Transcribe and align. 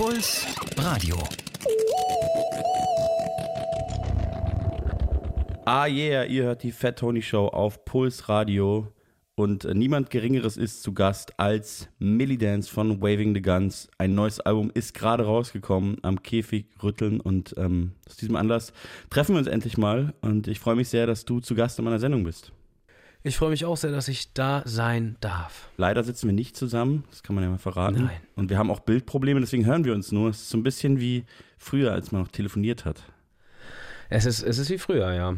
Puls 0.00 0.46
Radio. 0.78 1.14
Ah 5.66 5.84
yeah, 5.84 6.24
ihr 6.24 6.44
hört 6.44 6.62
die 6.62 6.72
Fat 6.72 7.00
Tony 7.00 7.20
Show 7.20 7.48
auf 7.48 7.84
Puls 7.84 8.26
Radio 8.30 8.90
und 9.34 9.66
äh, 9.66 9.74
niemand 9.74 10.08
Geringeres 10.08 10.56
ist 10.56 10.82
zu 10.82 10.94
Gast 10.94 11.38
als 11.38 11.90
Millie 11.98 12.38
Dance 12.38 12.72
von 12.72 13.02
Waving 13.02 13.34
the 13.34 13.42
Guns. 13.42 13.90
Ein 13.98 14.14
neues 14.14 14.40
Album 14.40 14.70
ist 14.72 14.94
gerade 14.94 15.26
rausgekommen, 15.26 15.98
am 16.00 16.22
Käfig 16.22 16.64
rütteln 16.82 17.20
und 17.20 17.54
ähm, 17.58 17.92
aus 18.08 18.16
diesem 18.16 18.36
Anlass 18.36 18.72
treffen 19.10 19.34
wir 19.34 19.40
uns 19.40 19.48
endlich 19.48 19.76
mal 19.76 20.14
und 20.22 20.48
ich 20.48 20.60
freue 20.60 20.76
mich 20.76 20.88
sehr, 20.88 21.06
dass 21.06 21.26
du 21.26 21.40
zu 21.40 21.54
Gast 21.54 21.78
in 21.78 21.84
meiner 21.84 21.98
Sendung 21.98 22.24
bist. 22.24 22.52
Ich 23.22 23.36
freue 23.36 23.50
mich 23.50 23.66
auch 23.66 23.76
sehr, 23.76 23.90
dass 23.92 24.08
ich 24.08 24.32
da 24.32 24.62
sein 24.64 25.16
darf. 25.20 25.68
Leider 25.76 26.02
sitzen 26.04 26.28
wir 26.28 26.32
nicht 26.32 26.56
zusammen, 26.56 27.04
das 27.10 27.22
kann 27.22 27.34
man 27.34 27.44
ja 27.44 27.50
mal 27.50 27.58
verraten. 27.58 28.04
Nein. 28.04 28.20
Und 28.34 28.48
wir 28.48 28.56
haben 28.56 28.70
auch 28.70 28.80
Bildprobleme, 28.80 29.40
deswegen 29.40 29.66
hören 29.66 29.84
wir 29.84 29.92
uns 29.92 30.10
nur. 30.10 30.30
Es 30.30 30.40
ist 30.42 30.48
so 30.48 30.56
ein 30.56 30.62
bisschen 30.62 31.00
wie 31.00 31.24
früher, 31.58 31.92
als 31.92 32.12
man 32.12 32.22
noch 32.22 32.28
telefoniert 32.28 32.86
hat. 32.86 33.02
Es 34.08 34.24
ist, 34.24 34.42
es 34.42 34.56
ist 34.56 34.70
wie 34.70 34.78
früher, 34.78 35.12
ja. 35.12 35.36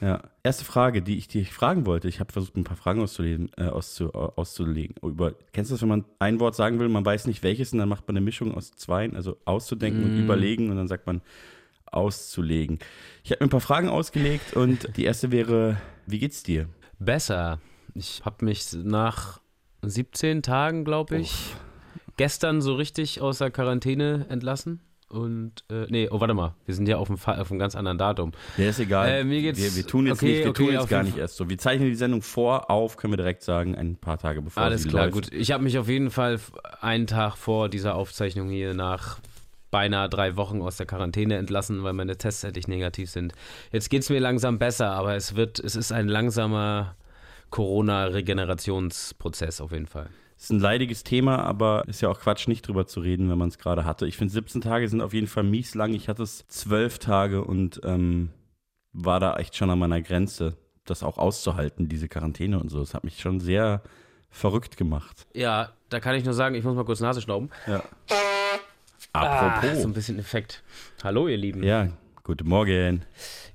Ja. 0.00 0.22
Erste 0.42 0.64
Frage, 0.64 1.02
die 1.02 1.18
ich 1.18 1.28
dich 1.28 1.52
fragen 1.52 1.84
wollte. 1.84 2.08
Ich 2.08 2.20
habe 2.20 2.32
versucht, 2.32 2.56
ein 2.56 2.64
paar 2.64 2.76
Fragen 2.76 3.02
auszulegen, 3.02 3.50
äh, 3.58 3.64
auszu, 3.64 4.10
auszulegen. 4.12 4.96
Über, 5.02 5.34
kennst 5.52 5.70
du 5.70 5.74
das, 5.74 5.82
wenn 5.82 5.88
man 5.88 6.04
ein 6.20 6.40
Wort 6.40 6.54
sagen 6.54 6.78
will, 6.78 6.88
man 6.88 7.04
weiß 7.04 7.26
nicht 7.26 7.42
welches 7.42 7.74
und 7.74 7.78
dann 7.78 7.90
macht 7.90 8.08
man 8.08 8.16
eine 8.16 8.24
Mischung 8.24 8.54
aus 8.54 8.72
zweien, 8.72 9.16
also 9.16 9.36
auszudenken 9.44 10.04
und 10.04 10.18
überlegen 10.18 10.70
und 10.70 10.76
dann 10.76 10.88
sagt 10.88 11.06
man 11.06 11.20
auszulegen. 11.84 12.78
Ich 13.22 13.32
habe 13.32 13.44
mir 13.44 13.48
ein 13.48 13.50
paar 13.50 13.60
Fragen 13.60 13.88
ausgelegt 13.88 14.54
und 14.54 14.96
die 14.96 15.04
erste 15.04 15.30
wäre, 15.30 15.76
wie 16.06 16.18
geht's 16.18 16.42
dir? 16.42 16.68
Besser. 16.98 17.60
Ich 17.94 18.22
habe 18.24 18.44
mich 18.44 18.72
nach 18.72 19.40
17 19.82 20.42
Tagen, 20.42 20.84
glaube 20.84 21.16
ich, 21.18 21.54
gestern 22.16 22.60
so 22.60 22.74
richtig 22.74 23.20
aus 23.20 23.38
der 23.38 23.50
Quarantäne 23.50 24.26
entlassen. 24.28 24.80
Und, 25.08 25.64
äh, 25.70 25.86
nee, 25.88 26.06
oh, 26.10 26.20
warte 26.20 26.34
mal, 26.34 26.54
wir 26.66 26.74
sind 26.74 26.86
ja 26.86 26.98
auf 26.98 27.08
einem, 27.08 27.18
auf 27.40 27.50
einem 27.50 27.58
ganz 27.58 27.74
anderen 27.74 27.96
Datum. 27.96 28.32
Ja, 28.58 28.68
ist 28.68 28.78
egal. 28.78 29.08
Äh, 29.08 29.24
mir 29.24 29.40
geht's- 29.40 29.58
wir, 29.58 29.74
wir 29.74 29.86
tun 29.86 30.06
jetzt 30.06 30.18
okay, 30.18 30.26
nicht, 30.32 30.38
wir 30.44 30.50
okay, 30.50 30.64
tun 30.66 30.72
jetzt 30.74 30.88
gar 30.90 31.02
nicht 31.02 31.16
erst 31.16 31.36
so. 31.36 31.48
Wir 31.48 31.56
zeichnen 31.56 31.88
die 31.88 31.94
Sendung 31.94 32.20
vor 32.20 32.70
auf, 32.70 32.98
können 32.98 33.14
wir 33.14 33.16
direkt 33.16 33.42
sagen, 33.42 33.74
ein 33.74 33.96
paar 33.96 34.18
Tage 34.18 34.42
bevor 34.42 34.62
Alles 34.62 34.86
klar, 34.86 35.04
läuft. 35.06 35.14
gut. 35.14 35.32
Ich 35.32 35.50
habe 35.50 35.64
mich 35.64 35.78
auf 35.78 35.88
jeden 35.88 36.10
Fall 36.10 36.38
einen 36.82 37.06
Tag 37.06 37.36
vor 37.38 37.70
dieser 37.70 37.94
Aufzeichnung 37.94 38.50
hier 38.50 38.74
nach 38.74 39.18
beinahe 39.70 40.08
drei 40.08 40.36
Wochen 40.36 40.62
aus 40.62 40.76
der 40.76 40.86
Quarantäne 40.86 41.36
entlassen, 41.36 41.82
weil 41.82 41.92
meine 41.92 42.16
Tests 42.16 42.44
endlich 42.44 42.68
negativ 42.68 43.10
sind. 43.10 43.32
Jetzt 43.72 43.90
geht 43.90 44.02
es 44.02 44.10
mir 44.10 44.20
langsam 44.20 44.58
besser, 44.58 44.92
aber 44.92 45.14
es 45.14 45.36
wird, 45.36 45.58
es 45.58 45.76
ist 45.76 45.92
ein 45.92 46.08
langsamer 46.08 46.96
Corona-Regenerationsprozess 47.50 49.60
auf 49.60 49.72
jeden 49.72 49.86
Fall. 49.86 50.08
Ist 50.36 50.50
ein 50.50 50.60
leidiges 50.60 51.02
Thema, 51.02 51.40
aber 51.40 51.84
ist 51.88 52.00
ja 52.00 52.08
auch 52.08 52.20
Quatsch, 52.20 52.46
nicht 52.46 52.68
drüber 52.68 52.86
zu 52.86 53.00
reden, 53.00 53.28
wenn 53.28 53.38
man 53.38 53.48
es 53.48 53.58
gerade 53.58 53.84
hatte. 53.84 54.06
Ich 54.06 54.16
finde, 54.16 54.32
17 54.32 54.60
Tage 54.60 54.88
sind 54.88 55.00
auf 55.00 55.12
jeden 55.12 55.26
Fall 55.26 55.42
mies 55.42 55.74
lang. 55.74 55.94
Ich 55.94 56.08
hatte 56.08 56.22
es 56.22 56.46
zwölf 56.46 57.00
Tage 57.00 57.44
und 57.44 57.80
ähm, 57.82 58.30
war 58.92 59.18
da 59.18 59.36
echt 59.36 59.56
schon 59.56 59.70
an 59.70 59.80
meiner 59.80 60.00
Grenze, 60.00 60.56
das 60.84 61.02
auch 61.02 61.18
auszuhalten, 61.18 61.88
diese 61.88 62.08
Quarantäne 62.08 62.60
und 62.60 62.68
so. 62.68 62.78
Das 62.78 62.94
hat 62.94 63.02
mich 63.02 63.18
schon 63.18 63.40
sehr 63.40 63.82
verrückt 64.30 64.76
gemacht. 64.76 65.26
Ja, 65.34 65.72
da 65.88 65.98
kann 65.98 66.14
ich 66.14 66.24
nur 66.24 66.34
sagen, 66.34 66.54
ich 66.54 66.62
muss 66.62 66.76
mal 66.76 66.84
kurz 66.84 67.00
Nase 67.00 67.20
schnauben. 67.20 67.50
Ja. 67.66 67.82
Ah, 69.12 69.56
Apropos. 69.56 69.82
so 69.82 69.88
ein 69.88 69.94
bisschen 69.94 70.18
Effekt. 70.18 70.62
Hallo, 71.02 71.28
ihr 71.28 71.36
Lieben. 71.38 71.62
ja, 71.62 71.88
guten 72.24 72.46
Morgen. 72.48 73.02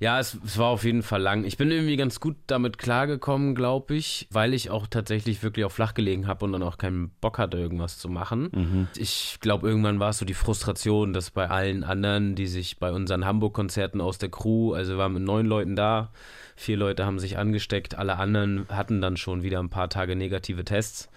Ja, 0.00 0.18
es, 0.18 0.36
es 0.44 0.58
war 0.58 0.66
auf 0.66 0.82
jeden 0.84 1.02
Fall 1.04 1.22
lang. 1.22 1.44
Ich 1.44 1.56
bin 1.56 1.70
irgendwie 1.70 1.96
ganz 1.96 2.18
gut 2.18 2.36
damit 2.48 2.76
klargekommen, 2.76 3.54
glaube 3.54 3.94
ich, 3.94 4.26
weil 4.30 4.52
ich 4.52 4.68
auch 4.70 4.88
tatsächlich 4.88 5.42
wirklich 5.44 5.64
auch 5.64 5.70
flach 5.70 5.94
gelegen 5.94 6.26
habe 6.26 6.44
und 6.44 6.52
dann 6.52 6.62
auch 6.64 6.76
keinen 6.76 7.10
Bock 7.20 7.38
hatte, 7.38 7.56
irgendwas 7.56 7.98
zu 7.98 8.08
machen. 8.08 8.88
Ich 8.96 9.38
glaube, 9.40 9.68
irgendwann 9.68 10.00
war 10.00 10.10
es 10.10 10.18
so 10.18 10.24
die 10.24 10.34
Frustration, 10.34 11.12
dass 11.12 11.30
bei 11.30 11.48
allen 11.48 11.84
anderen, 11.84 12.34
die 12.34 12.48
sich 12.48 12.78
bei 12.78 12.90
unseren 12.90 13.24
Hamburg-Konzerten 13.24 14.00
aus 14.00 14.18
der 14.18 14.30
Crew, 14.30 14.74
also 14.74 14.94
wir 14.94 14.98
waren 14.98 15.12
mit 15.14 15.22
neun 15.22 15.46
Leuten 15.46 15.76
da, 15.76 16.10
vier 16.56 16.76
Leute 16.76 17.06
haben 17.06 17.20
sich 17.20 17.38
angesteckt, 17.38 17.94
alle 17.96 18.16
anderen 18.16 18.66
hatten 18.68 19.00
dann 19.00 19.16
schon 19.16 19.42
wieder 19.44 19.60
ein 19.60 19.70
paar 19.70 19.88
Tage 19.88 20.16
negative 20.16 20.64
Tests. 20.64 21.08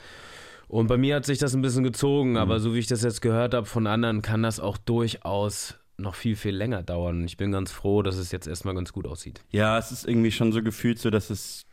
Und 0.67 0.87
bei 0.87 0.97
mir 0.97 1.15
hat 1.15 1.25
sich 1.25 1.39
das 1.39 1.53
ein 1.53 1.61
bisschen 1.61 1.83
gezogen, 1.83 2.37
aber 2.37 2.59
so 2.59 2.73
wie 2.73 2.79
ich 2.79 2.87
das 2.87 3.01
jetzt 3.01 3.21
gehört 3.21 3.53
habe 3.53 3.65
von 3.65 3.87
anderen, 3.87 4.21
kann 4.21 4.43
das 4.43 4.59
auch 4.59 4.77
durchaus 4.77 5.75
noch 5.97 6.15
viel, 6.15 6.35
viel 6.35 6.55
länger 6.55 6.83
dauern. 6.83 7.23
Ich 7.25 7.37
bin 7.37 7.51
ganz 7.51 7.71
froh, 7.71 8.01
dass 8.03 8.17
es 8.17 8.31
jetzt 8.31 8.47
erstmal 8.47 8.75
ganz 8.75 8.93
gut 8.93 9.07
aussieht. 9.07 9.41
Ja, 9.49 9.77
es 9.77 9.91
ist 9.91 10.07
irgendwie 10.07 10.31
schon 10.31 10.51
so 10.51 10.61
gefühlt 10.61 10.99
so, 10.99 11.09
dass 11.09 11.29
es, 11.29 11.65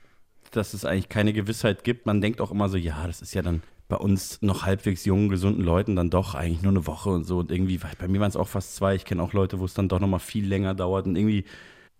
dass 0.50 0.74
es 0.74 0.84
eigentlich 0.84 1.08
keine 1.08 1.32
Gewissheit 1.32 1.84
gibt. 1.84 2.06
Man 2.06 2.20
denkt 2.20 2.40
auch 2.40 2.50
immer 2.50 2.68
so, 2.68 2.76
ja, 2.76 3.06
das 3.06 3.20
ist 3.20 3.34
ja 3.34 3.42
dann 3.42 3.62
bei 3.88 3.96
uns 3.96 4.40
noch 4.40 4.64
halbwegs 4.64 5.04
jungen, 5.04 5.28
gesunden 5.28 5.62
Leuten 5.62 5.94
dann 5.96 6.08
doch 6.08 6.34
eigentlich 6.34 6.62
nur 6.62 6.72
eine 6.72 6.86
Woche 6.86 7.10
und 7.10 7.24
so. 7.24 7.38
Und 7.38 7.52
irgendwie, 7.52 7.78
bei 7.98 8.08
mir 8.08 8.20
waren 8.20 8.30
es 8.30 8.36
auch 8.36 8.48
fast 8.48 8.76
zwei. 8.76 8.94
Ich 8.94 9.04
kenne 9.04 9.22
auch 9.22 9.34
Leute, 9.34 9.60
wo 9.60 9.66
es 9.66 9.74
dann 9.74 9.88
doch 9.88 10.00
nochmal 10.00 10.20
viel 10.20 10.46
länger 10.46 10.74
dauert. 10.74 11.06
Und 11.06 11.16
irgendwie, 11.16 11.44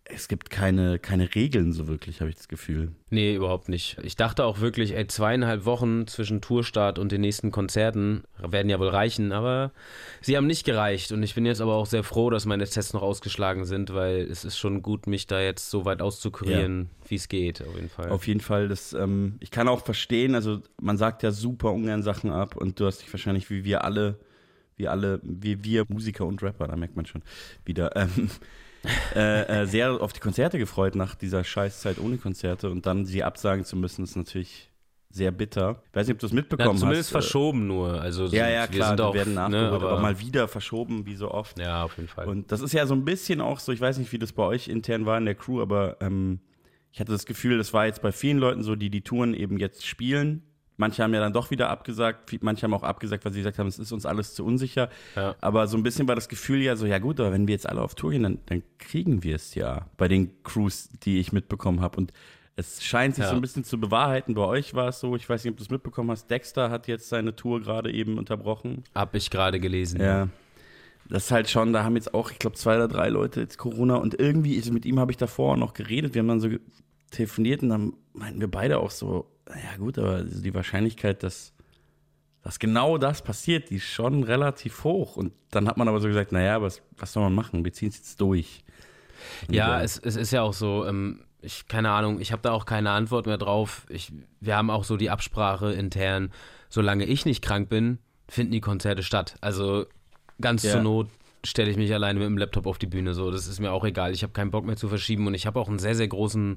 es 0.06 0.28
gibt 0.28 0.50
keine, 0.50 0.98
keine 0.98 1.34
Regeln 1.34 1.72
so 1.72 1.88
wirklich, 1.88 2.20
habe 2.20 2.28
ich 2.28 2.37
das 2.37 2.48
Gefühl. 2.48 2.92
Nee, 3.09 3.34
überhaupt 3.37 3.70
nicht. 3.70 3.97
Ich 4.03 4.16
dachte 4.16 4.44
auch 4.44 4.60
wirklich, 4.60 4.94
ey, 4.94 5.06
zweieinhalb 5.06 5.65
Wochen 5.65 6.06
zwischen 6.06 6.42
Tourstart 6.42 6.98
und 6.98 7.10
den 7.10 7.22
nächsten 7.22 7.50
Konzerten 7.50 8.25
werden 8.38 8.69
ja 8.69 8.78
wohl 8.78 8.88
reichen, 8.88 9.32
aber 9.32 9.72
sie 10.20 10.37
haben 10.37 10.47
nicht 10.47 10.64
gereicht. 10.64 11.10
Und 11.12 11.22
ich 11.22 11.34
bin 11.34 11.47
jetzt 11.47 11.62
aber 11.62 11.75
auch 11.75 11.87
sehr 11.87 12.04
froh, 12.04 12.28
dass 12.28 12.44
meine 12.44 12.69
Tests 12.69 12.93
noch 12.93 13.00
ausgeschlagen 13.00 13.64
sind, 13.64 13.94
weil 13.94 14.20
es 14.31 14.44
ist 14.44 14.59
schon 14.59 14.82
gut, 14.82 15.06
mich 15.06 15.26
da 15.26 15.41
jetzt 15.41 15.70
so 15.70 15.87
weit 15.87 16.03
auszukurieren, 16.03 16.91
wie 17.09 17.14
es 17.14 17.28
geht, 17.28 17.62
auf 17.62 17.75
jeden 17.75 17.88
Fall. 17.88 18.10
Auf 18.10 18.26
jeden 18.26 18.41
Fall, 18.41 18.69
das, 18.69 18.93
ähm, 18.93 19.37
ich 19.41 19.50
kann 19.50 19.69
auch 19.69 19.82
verstehen, 19.82 20.34
also 20.34 20.60
man 20.81 20.98
sagt 20.98 21.22
ja 21.22 21.31
super 21.31 21.72
ungern 21.72 22.03
Sachen 22.03 22.31
ab 22.31 22.56
und 22.56 22.78
du 22.78 22.84
hast 22.84 23.00
dich 23.00 23.10
wahrscheinlich 23.10 23.48
wie 23.48 23.64
wir 23.64 23.84
alle, 23.84 24.19
wie 24.76 24.87
alle, 24.87 25.20
wie 25.22 25.64
wir 25.64 25.87
Musiker 25.88 26.26
und 26.26 26.43
Rapper, 26.43 26.69
da 26.69 26.76
merkt 26.76 26.94
man 26.94 27.06
schon 27.06 27.22
wieder, 27.64 27.97
ähm, 27.97 28.28
äh, 29.14 29.62
äh, 29.62 29.66
sehr 29.66 30.00
auf 30.00 30.12
die 30.12 30.20
Konzerte 30.20 30.58
gefreut 30.58 30.94
nach 30.94 31.14
dieser 31.14 31.44
Scheißzeit 31.44 31.98
ohne 31.98 32.18
Konzerte 32.18 32.70
und 32.70 32.86
dann 32.86 33.04
sie 33.06 33.22
absagen 33.22 33.64
zu 33.64 33.76
müssen, 33.76 34.04
ist 34.04 34.16
natürlich 34.16 34.70
sehr 35.10 35.30
bitter. 35.30 35.82
Ich 35.90 35.96
weiß 35.96 36.08
nicht, 36.08 36.14
ob 36.14 36.20
du 36.20 36.26
es 36.26 36.32
ja, 36.32 36.36
mitbekommen 36.36 36.76
zumindest 36.78 37.10
hast. 37.10 37.12
äh, 37.12 37.22
verschoben 37.22 37.66
nur. 37.68 38.00
Also 38.00 38.26
Ja, 38.26 38.48
ja, 38.48 38.62
wir 38.62 38.68
klar, 38.68 38.88
sind 38.88 38.98
die 38.98 39.02
auch, 39.04 39.14
werden 39.14 39.34
ne, 39.34 39.40
nachgeholt, 39.40 39.72
aber, 39.72 39.90
aber 39.92 40.00
mal 40.00 40.18
wieder 40.18 40.48
verschoben, 40.48 41.06
wie 41.06 41.14
so 41.14 41.30
oft. 41.30 41.58
Ja, 41.58 41.84
auf 41.84 41.96
jeden 41.96 42.08
Fall. 42.08 42.26
Und 42.26 42.50
das 42.50 42.60
ist 42.60 42.72
ja 42.72 42.84
so 42.86 42.94
ein 42.94 43.04
bisschen 43.04 43.40
auch 43.40 43.60
so, 43.60 43.70
ich 43.70 43.80
weiß 43.80 43.98
nicht, 43.98 44.10
wie 44.12 44.18
das 44.18 44.32
bei 44.32 44.42
euch 44.42 44.66
intern 44.66 45.06
war 45.06 45.16
in 45.16 45.24
der 45.24 45.36
Crew, 45.36 45.62
aber 45.62 45.98
ähm, 46.00 46.40
ich 46.90 46.98
hatte 47.00 47.12
das 47.12 47.26
Gefühl, 47.26 47.58
das 47.58 47.72
war 47.72 47.86
jetzt 47.86 48.02
bei 48.02 48.10
vielen 48.10 48.38
Leuten 48.38 48.62
so, 48.64 48.74
die 48.74 48.90
die 48.90 49.02
Touren 49.02 49.34
eben 49.34 49.58
jetzt 49.58 49.86
spielen. 49.86 50.42
Manche 50.76 51.02
haben 51.04 51.14
ja 51.14 51.20
dann 51.20 51.32
doch 51.32 51.50
wieder 51.50 51.70
abgesagt, 51.70 52.42
manche 52.42 52.64
haben 52.64 52.74
auch 52.74 52.82
abgesagt, 52.82 53.24
weil 53.24 53.32
sie 53.32 53.40
gesagt 53.40 53.58
haben, 53.58 53.68
es 53.68 53.78
ist 53.78 53.92
uns 53.92 54.04
alles 54.06 54.34
zu 54.34 54.44
unsicher. 54.44 54.88
Ja. 55.14 55.36
Aber 55.40 55.68
so 55.68 55.76
ein 55.76 55.82
bisschen 55.84 56.08
war 56.08 56.16
das 56.16 56.28
Gefühl 56.28 56.62
ja 56.62 56.74
so, 56.74 56.84
ja 56.86 56.98
gut, 56.98 57.20
aber 57.20 57.32
wenn 57.32 57.46
wir 57.46 57.52
jetzt 57.52 57.68
alle 57.68 57.80
auf 57.80 57.94
Tour 57.94 58.10
gehen, 58.10 58.24
dann, 58.24 58.38
dann 58.46 58.62
kriegen 58.78 59.22
wir 59.22 59.36
es 59.36 59.54
ja 59.54 59.86
bei 59.96 60.08
den 60.08 60.42
Crews, 60.42 60.88
die 61.04 61.20
ich 61.20 61.32
mitbekommen 61.32 61.80
habe. 61.80 61.96
Und 61.96 62.12
es 62.56 62.82
scheint 62.82 63.14
sich 63.14 63.24
Ja. 63.24 63.30
so 63.30 63.36
ein 63.36 63.40
bisschen 63.40 63.62
zu 63.62 63.78
bewahrheiten. 63.78 64.34
Bei 64.34 64.42
euch 64.46 64.74
war 64.74 64.88
es 64.88 64.98
so, 64.98 65.14
ich 65.14 65.28
weiß 65.28 65.44
nicht, 65.44 65.52
ob 65.52 65.58
du 65.58 65.62
es 65.62 65.70
mitbekommen 65.70 66.10
hast, 66.10 66.28
Dexter 66.28 66.70
hat 66.70 66.88
jetzt 66.88 67.08
seine 67.08 67.36
Tour 67.36 67.60
gerade 67.60 67.92
eben 67.92 68.18
unterbrochen. 68.18 68.82
Hab 68.94 69.14
ich 69.14 69.30
gerade 69.30 69.60
gelesen. 69.60 70.00
Ja. 70.00 70.28
Das 71.08 71.26
ist 71.26 71.30
halt 71.30 71.50
schon, 71.50 71.72
da 71.72 71.84
haben 71.84 71.96
jetzt 71.96 72.14
auch, 72.14 72.30
ich 72.30 72.38
glaube, 72.38 72.56
zwei 72.56 72.76
oder 72.76 72.88
drei 72.88 73.10
Leute 73.10 73.40
jetzt 73.40 73.58
Corona 73.58 73.96
und 73.96 74.18
irgendwie, 74.18 74.54
ist, 74.54 74.72
mit 74.72 74.86
ihm 74.86 74.98
habe 74.98 75.12
ich 75.12 75.18
davor 75.18 75.56
noch 75.56 75.74
geredet, 75.74 76.14
wir 76.14 76.20
haben 76.20 76.28
dann 76.28 76.40
so 76.40 76.48
telefoniert 77.10 77.62
und 77.62 77.68
dann 77.68 77.92
meinten 78.14 78.40
wir 78.40 78.50
beide 78.50 78.78
auch 78.80 78.90
so, 78.90 79.26
ja 79.49 79.77
gut, 79.78 79.99
aber 79.99 80.22
die 80.22 80.55
Wahrscheinlichkeit, 80.55 81.22
dass, 81.22 81.53
dass 82.43 82.59
genau 82.59 82.99
das 82.99 83.22
passiert, 83.22 83.71
die 83.71 83.77
ist 83.77 83.84
schon 83.84 84.22
relativ 84.22 84.84
hoch. 84.84 85.16
Und 85.16 85.32
dann 85.50 85.69
hat 85.69 85.77
man 85.77 85.88
aber 85.88 86.00
so 86.00 86.09
gesagt, 86.09 86.32
naja, 86.32 86.62
was, 86.62 86.82
was 86.97 87.12
soll 87.12 87.25
man 87.25 87.34
machen? 87.34 87.65
Wir 87.65 87.72
ziehen 87.72 87.88
es 87.88 87.97
jetzt 87.99 88.21
durch. 88.21 88.65
Und, 89.49 89.55
Ja, 89.55 89.81
äh, 89.81 89.84
es, 89.84 89.99
es 89.99 90.16
ist 90.16 90.31
ja 90.31 90.43
auch 90.43 90.55
so, 90.55 90.87
ähm, 90.87 91.25
ich, 91.41 91.69
keine 91.69 91.91
Ahnung, 91.91 92.21
ich 92.21 92.32
habe 92.32 92.43
da 92.43 92.53
auch 92.53 92.65
keine 92.65 92.91
Antwort 92.91 93.27
mehr 93.27 93.38
drauf. 93.38 93.87
Ich, 93.88 94.12
wir 94.41 94.56
haben 94.56 94.71
auch 94.71 94.84
so 94.84 94.97
die 94.97 95.10
Absprache 95.10 95.72
intern, 95.72 96.31
solange 96.71 97.05
ich 97.05 97.26
nicht 97.26 97.43
krank 97.44 97.69
bin, 97.69 97.99
finden 98.28 98.53
die 98.53 98.61
Konzerte 98.62 99.03
statt. 99.03 99.37
Also 99.43 99.87
ganz 100.41 100.62
Ja. 100.62 100.73
zur 100.73 100.81
Not 100.82 101.08
stelle 101.44 101.70
ich 101.70 101.76
mich 101.76 101.93
alleine 101.93 102.19
mit 102.19 102.26
dem 102.26 102.38
Laptop 102.38 102.67
auf 102.67 102.79
die 102.79 102.87
Bühne. 102.87 103.12
So, 103.12 103.31
das 103.31 103.47
ist 103.47 103.61
mir 103.61 103.73
auch 103.73 103.85
egal. 103.85 104.12
Ich 104.12 104.23
habe 104.23 104.32
keinen 104.32 104.50
Bock 104.50 104.64
mehr 104.64 104.76
zu 104.76 104.88
verschieben 104.88 105.26
und 105.26 105.35
ich 105.35 105.47
habe 105.47 105.61
auch 105.61 105.69
einen 105.69 105.79
sehr, 105.79 105.94
sehr 105.94 106.08
großen, 106.08 106.56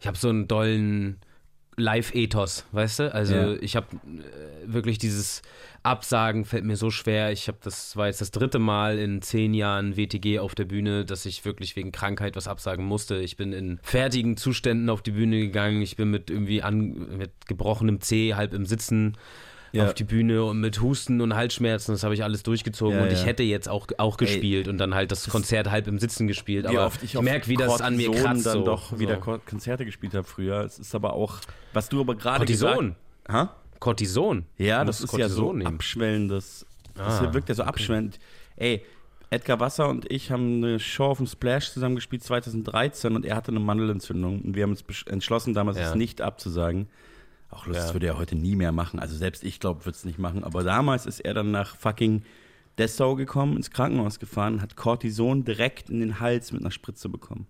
ich 0.00 0.06
habe 0.08 0.18
so 0.18 0.28
einen 0.28 0.48
dollen 0.48 1.20
Live-Ethos, 1.76 2.64
weißt 2.72 2.98
du? 3.00 3.14
Also 3.14 3.34
Ja. 3.34 3.52
ich 3.60 3.76
habe 3.76 3.86
äh, 3.94 4.72
wirklich 4.72 4.98
dieses 4.98 5.42
Absagen 5.82 6.44
fällt 6.44 6.64
mir 6.64 6.76
so 6.76 6.90
schwer. 6.90 7.30
Ich 7.32 7.46
habe 7.48 7.58
das 7.62 7.96
war 7.96 8.06
jetzt 8.08 8.20
das 8.20 8.30
dritte 8.32 8.58
Mal 8.58 8.98
in 8.98 9.22
zehn 9.22 9.54
Jahren 9.54 9.96
WTG 9.96 10.38
auf 10.40 10.54
der 10.54 10.64
Bühne, 10.64 11.04
dass 11.04 11.26
ich 11.26 11.44
wirklich 11.44 11.76
wegen 11.76 11.92
Krankheit 11.92 12.34
was 12.34 12.48
absagen 12.48 12.84
musste. 12.84 13.16
Ich 13.18 13.36
bin 13.36 13.52
in 13.52 13.78
fertigen 13.82 14.36
Zuständen 14.36 14.90
auf 14.90 15.02
die 15.02 15.12
Bühne 15.12 15.38
gegangen. 15.38 15.82
Ich 15.82 15.96
bin 15.96 16.10
mit 16.10 16.28
irgendwie 16.30 16.62
an, 16.62 17.16
mit 17.18 17.30
gebrochenem 17.46 18.00
Zeh 18.00 18.34
halb 18.34 18.52
im 18.52 18.66
Sitzen 18.66 19.16
Ja. 19.72 19.86
auf 19.86 19.94
die 19.94 20.04
Bühne 20.04 20.44
und 20.44 20.60
mit 20.60 20.80
Husten 20.80 21.20
und 21.20 21.34
Halsschmerzen. 21.34 21.92
Das 21.92 22.02
habe 22.04 22.14
ich 22.14 22.22
alles 22.24 22.42
durchgezogen 22.42 22.96
Ja, 22.98 23.02
und 23.04 23.12
ich 23.12 23.26
hätte 23.26 23.42
jetzt 23.42 23.68
auch 23.68 23.86
auch 23.98 24.16
gespielt 24.16 24.68
und 24.68 24.78
dann 24.78 24.94
halt 24.94 25.10
das 25.12 25.28
Konzert 25.28 25.70
halb 25.70 25.86
im 25.88 25.98
Sitzen 25.98 26.26
gespielt. 26.26 26.66
Aber 26.66 26.86
oft 26.86 27.02
ich, 27.02 27.14
ich 27.14 27.20
merke, 27.20 27.48
wie 27.48 27.56
das 27.56 27.80
an 27.80 27.96
mir 27.96 28.06
Cortison 28.06 28.24
kratzt. 28.26 28.46
dann 28.46 28.52
so. 28.60 28.64
doch 28.64 28.98
wieder 28.98 29.14
so. 29.16 29.20
Ko- 29.20 29.38
Konzerte 29.44 29.84
gespielt 29.84 30.14
habe 30.14 30.26
früher. 30.26 30.60
Es 30.60 30.78
ist 30.78 30.94
aber 30.94 31.12
auch, 31.14 31.38
was 31.72 31.88
du 31.88 32.00
aber 32.00 32.14
gerade 32.14 32.44
gesagt 32.46 32.74
Cortison. 32.76 32.96
Ha? 33.28 33.54
Cortison. 33.80 34.46
Ja, 34.56 34.84
das 34.84 35.00
ist 35.00 35.12
ja 35.16 35.28
so 35.28 35.42
Cortison 35.42 35.58
nehmen. 35.58 35.74
abschwellendes 35.74 36.64
Das 36.94 37.20
Ah, 37.20 37.34
wirkt 37.34 37.48
ja 37.50 37.54
so 37.54 37.64
abschwellend. 37.64 38.18
Ey, 38.56 38.82
Edgar 39.28 39.60
Wasser 39.60 39.88
und 39.88 40.10
ich 40.10 40.30
haben 40.30 40.62
eine 40.64 40.78
Show 40.78 41.06
auf 41.06 41.18
dem 41.18 41.26
Splash 41.26 41.72
zusammen 41.72 41.96
gespielt 41.96 42.22
2013 42.22 43.14
und 43.16 43.26
er 43.26 43.36
hatte 43.36 43.50
eine 43.50 43.60
Mandelentzündung 43.60 44.40
und 44.40 44.54
wir 44.54 44.62
haben 44.62 44.70
uns 44.70 44.84
entschlossen, 45.06 45.52
damals 45.52 45.76
Ja. 45.76 45.88
es 45.90 45.94
nicht 45.96 46.22
abzusagen. 46.22 46.88
Auch 47.56 47.66
Lust, 47.66 47.78
Ja. 47.78 47.84
das 47.86 47.94
würde 47.94 48.06
er 48.06 48.18
heute 48.18 48.36
nie 48.36 48.54
mehr 48.56 48.72
machen. 48.72 49.00
Also 49.00 49.16
selbst 49.16 49.42
ich 49.44 49.58
glaube, 49.60 49.84
würde 49.84 49.96
es 49.96 50.04
nicht 50.04 50.18
machen. 50.18 50.44
Aber 50.44 50.62
damals 50.62 51.06
ist 51.06 51.20
er 51.20 51.34
dann 51.34 51.50
nach 51.50 51.76
fucking 51.76 52.22
Dessau 52.78 53.14
gekommen, 53.14 53.56
ins 53.56 53.70
Krankenhaus 53.70 54.18
gefahren, 54.18 54.60
hat 54.60 54.76
Cortison 54.76 55.44
direkt 55.44 55.88
in 55.88 56.00
den 56.00 56.20
Hals 56.20 56.52
mit 56.52 56.60
einer 56.60 56.70
Spritze 56.70 57.08
bekommen. 57.08 57.46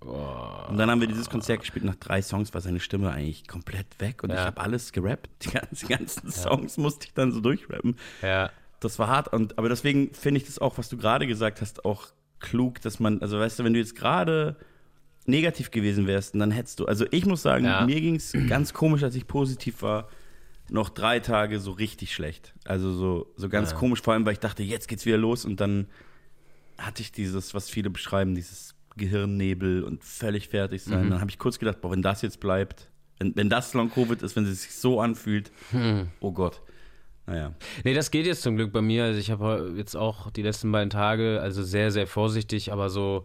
Und 0.00 0.76
dann 0.76 0.90
haben 0.90 1.00
wir 1.00 1.08
dieses 1.08 1.30
Konzert 1.30 1.60
gespielt. 1.60 1.84
Nach 1.84 1.94
drei 1.96 2.20
Songs 2.22 2.52
war 2.54 2.60
seine 2.60 2.78
Stimme 2.80 3.10
eigentlich 3.10 3.48
komplett 3.48 3.86
weg 3.98 4.22
und 4.22 4.30
Ja. 4.30 4.36
ich 4.36 4.42
habe 4.46 4.60
alles 4.60 4.92
gerappt. 4.92 5.28
Die 5.42 5.50
ganzen, 5.50 5.88
ganzen 5.88 6.30
Songs 6.30 6.76
musste 6.76 7.06
ich 7.06 7.14
dann 7.14 7.32
so 7.32 7.40
durchrappen. 7.40 7.96
Ja. 8.22 8.50
Das 8.80 8.98
war 8.98 9.08
hart. 9.08 9.32
Und, 9.32 9.58
aber 9.58 9.68
deswegen 9.70 10.12
finde 10.12 10.38
ich 10.40 10.46
das 10.46 10.58
auch, 10.58 10.76
was 10.78 10.88
du 10.90 10.96
gerade 10.98 11.26
gesagt 11.26 11.60
hast, 11.62 11.84
auch 11.84 12.08
klug, 12.38 12.80
dass 12.82 13.00
man, 13.00 13.22
also 13.22 13.38
weißt 13.38 13.58
du, 13.58 13.64
wenn 13.64 13.72
du 13.72 13.78
jetzt 13.80 13.96
gerade 13.96 14.56
negativ 15.28 15.70
gewesen 15.70 16.06
wärst, 16.06 16.34
dann 16.34 16.50
hättest 16.50 16.80
du, 16.80 16.86
also 16.86 17.04
ich 17.10 17.26
muss 17.26 17.42
sagen, 17.42 17.64
Ja. 17.64 17.84
mir 17.84 18.00
ging 18.00 18.16
es 18.16 18.32
ganz 18.48 18.72
komisch, 18.72 19.02
als 19.02 19.14
ich 19.14 19.26
positiv 19.26 19.82
war, 19.82 20.08
noch 20.70 20.88
drei 20.88 21.20
Tage 21.20 21.60
so 21.60 21.70
richtig 21.72 22.12
schlecht. 22.14 22.54
Also 22.64 22.92
so, 22.92 23.32
so 23.36 23.48
ganz 23.48 23.70
Ja. 23.70 23.76
komisch, 23.76 24.02
vor 24.02 24.14
allem, 24.14 24.26
weil 24.26 24.32
ich 24.32 24.40
dachte, 24.40 24.62
jetzt 24.62 24.88
geht's 24.88 25.06
wieder 25.06 25.18
los 25.18 25.44
und 25.44 25.60
dann 25.60 25.86
hatte 26.78 27.02
ich 27.02 27.12
dieses, 27.12 27.54
was 27.54 27.70
viele 27.70 27.88
beschreiben, 27.90 28.34
dieses 28.34 28.74
Gehirnnebel 28.96 29.84
und 29.84 30.02
völlig 30.04 30.48
fertig 30.48 30.82
sein. 30.82 31.06
Mhm. 31.06 31.10
Dann 31.10 31.20
habe 31.20 31.30
ich 31.30 31.38
kurz 31.38 31.58
gedacht, 31.58 31.80
boah, 31.80 31.90
wenn 31.92 32.02
das 32.02 32.22
jetzt 32.22 32.40
bleibt, 32.40 32.90
wenn, 33.18 33.34
wenn 33.36 33.48
das 33.48 33.74
Long-Covid 33.74 34.22
ist, 34.22 34.36
wenn 34.36 34.44
es 34.44 34.62
sich 34.62 34.74
so 34.74 35.00
anfühlt, 35.00 35.50
Hm. 35.70 36.08
oh 36.20 36.32
Gott. 36.32 36.60
Naja. 37.26 37.54
Nee, 37.84 37.94
das 37.94 38.10
geht 38.10 38.24
jetzt 38.26 38.42
zum 38.42 38.56
Glück 38.56 38.72
bei 38.72 38.82
mir. 38.82 39.04
Also 39.04 39.18
ich 39.18 39.30
habe 39.30 39.74
jetzt 39.76 39.96
auch 39.96 40.30
die 40.30 40.42
letzten 40.42 40.70
beiden 40.70 40.90
Tage, 40.90 41.40
also 41.40 41.62
sehr, 41.62 41.90
sehr 41.90 42.06
vorsichtig, 42.06 42.72
aber 42.72 42.88
so 42.88 43.24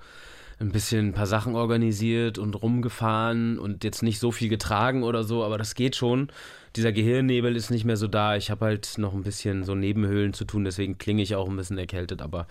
ein 0.62 0.72
bisschen 0.72 1.08
ein 1.10 1.14
paar 1.14 1.28
Sachen 1.28 1.56
organisiert 1.56 2.38
und 2.38 2.54
rumgefahren 2.54 3.58
und 3.58 3.84
jetzt 3.84 4.04
nicht 4.04 4.20
so 4.20 4.32
viel 4.32 4.48
getragen 4.48 5.04
oder 5.04 5.24
so, 5.24 5.44
aber 5.44 5.58
das 5.58 5.76
geht 5.76 5.96
schon. 5.96 6.30
Dieser 6.76 6.92
Gehirnnebel 6.92 7.56
ist 7.56 7.72
nicht 7.72 7.84
mehr 7.84 7.98
so 7.98 8.08
da. 8.08 8.36
Ich 8.36 8.52
habe 8.52 8.66
halt 8.66 8.98
noch 8.98 9.14
ein 9.14 9.24
bisschen 9.24 9.64
so 9.64 9.76
Nebenhöhlen 9.76 10.34
zu 10.34 10.46
tun, 10.46 10.64
deswegen 10.64 10.98
klinge 10.98 11.24
ich 11.24 11.36
auch 11.36 11.50
ein 11.50 11.58
bisschen 11.58 11.78
erkältet, 11.78 12.22
aber 12.22 12.48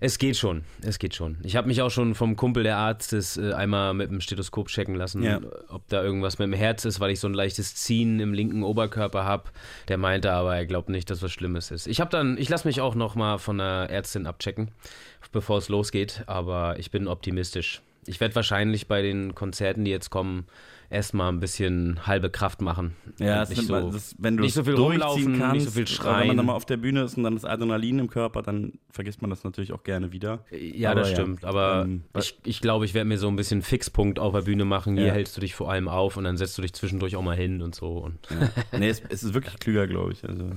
es 0.00 0.18
geht 0.18 0.36
schon. 0.36 0.64
Es 0.82 0.98
geht 0.98 1.14
schon. 1.14 1.36
Ich 1.42 1.56
habe 1.56 1.68
mich 1.68 1.82
auch 1.82 1.90
schon 1.90 2.14
vom 2.14 2.36
Kumpel 2.36 2.62
der 2.62 2.76
Arztes 2.78 3.36
äh, 3.36 3.52
einmal 3.52 3.94
mit 3.94 4.10
dem 4.10 4.20
Stethoskop 4.20 4.68
checken 4.68 4.94
lassen, 4.94 5.22
Ja. 5.22 5.40
ob 5.68 5.86
da 5.88 6.02
irgendwas 6.02 6.38
mit 6.38 6.46
dem 6.46 6.52
Herz 6.54 6.84
ist, 6.84 7.00
weil 7.00 7.10
ich 7.10 7.20
so 7.20 7.28
ein 7.28 7.34
leichtes 7.34 7.74
Ziehen 7.74 8.20
im 8.20 8.32
linken 8.32 8.62
Oberkörper 8.62 9.24
habe. 9.24 9.44
Der 9.88 9.98
meinte 9.98 10.32
aber, 10.32 10.56
er 10.56 10.66
glaubt 10.66 10.88
nicht, 10.88 11.10
dass 11.10 11.22
was 11.22 11.32
Schlimmes 11.32 11.70
ist. 11.70 11.86
Ich 11.86 12.00
habe 12.00 12.10
dann, 12.10 12.36
ich 12.38 12.48
lasse 12.48 12.66
mich 12.68 12.80
auch 12.80 12.94
noch 12.94 13.14
mal 13.14 13.38
von 13.38 13.60
einer 13.60 13.88
Ärztin 13.90 14.26
abchecken, 14.26 14.70
bevor 15.32 15.58
es 15.58 15.68
losgeht, 15.68 16.22
aber 16.26 16.78
ich 16.78 16.90
bin 16.90 17.08
optimistisch. 17.08 17.80
Ich 18.06 18.20
werde 18.20 18.34
wahrscheinlich 18.34 18.86
bei 18.86 19.00
den 19.02 19.34
Konzerten, 19.34 19.84
die 19.84 19.90
jetzt 19.90 20.10
kommen, 20.10 20.46
erstmal 20.94 21.30
ein 21.32 21.40
bisschen 21.40 22.06
halbe 22.06 22.30
Kraft 22.30 22.62
machen. 22.62 22.94
Ja, 23.18 23.40
das 23.40 23.50
nicht 23.50 23.62
so, 23.66 23.72
man, 23.72 23.90
das, 23.90 24.14
wenn 24.18 24.36
du 24.36 24.44
nicht 24.44 24.54
so 24.54 24.64
viel 24.64 24.74
rumlaufen, 24.74 25.38
kannst, 25.38 25.54
nicht 25.54 25.64
so 25.64 25.70
viel 25.72 25.82
oder 25.82 25.90
Wenn 25.90 25.94
schreien. 25.96 26.26
man 26.28 26.36
dann 26.38 26.46
mal 26.46 26.54
auf 26.54 26.64
der 26.64 26.76
Bühne 26.78 27.02
ist 27.02 27.16
und 27.16 27.24
dann 27.24 27.34
das 27.34 27.44
Adrenalin 27.44 27.98
im 27.98 28.08
Körper, 28.08 28.42
dann 28.42 28.72
vergisst 28.90 29.20
man 29.20 29.30
das 29.30 29.44
natürlich 29.44 29.72
auch 29.72 29.82
gerne 29.82 30.12
wieder. 30.12 30.44
Ja, 30.50 30.92
Aber 30.92 31.00
das 31.00 31.10
ja, 31.10 31.16
stimmt. 31.16 31.44
Aber 31.44 31.82
ähm, 31.84 32.04
ich, 32.16 32.38
ich 32.44 32.60
glaube, 32.60 32.84
ich 32.84 32.94
werde 32.94 33.08
mir 33.08 33.18
so 33.18 33.28
ein 33.28 33.36
bisschen 33.36 33.62
Fixpunkt 33.62 34.18
auf 34.18 34.32
der 34.32 34.42
Bühne 34.42 34.64
machen. 34.64 34.96
Hier 34.96 35.08
Ja. 35.08 35.12
hältst 35.12 35.36
du 35.36 35.40
dich 35.40 35.54
vor 35.54 35.70
allem 35.70 35.88
auf 35.88 36.16
und 36.16 36.24
dann 36.24 36.36
setzt 36.36 36.56
du 36.56 36.62
dich 36.62 36.72
zwischendurch 36.72 37.16
auch 37.16 37.22
mal 37.22 37.36
hin 37.36 37.60
und 37.60 37.74
so. 37.74 37.88
Und 37.98 38.18
Ja. 38.30 38.78
nee, 38.78 38.88
es, 38.88 39.02
es 39.08 39.22
ist 39.22 39.34
wirklich 39.34 39.58
klüger, 39.58 39.86
glaube 39.86 40.12
ich. 40.12 40.24
Also, 40.28 40.50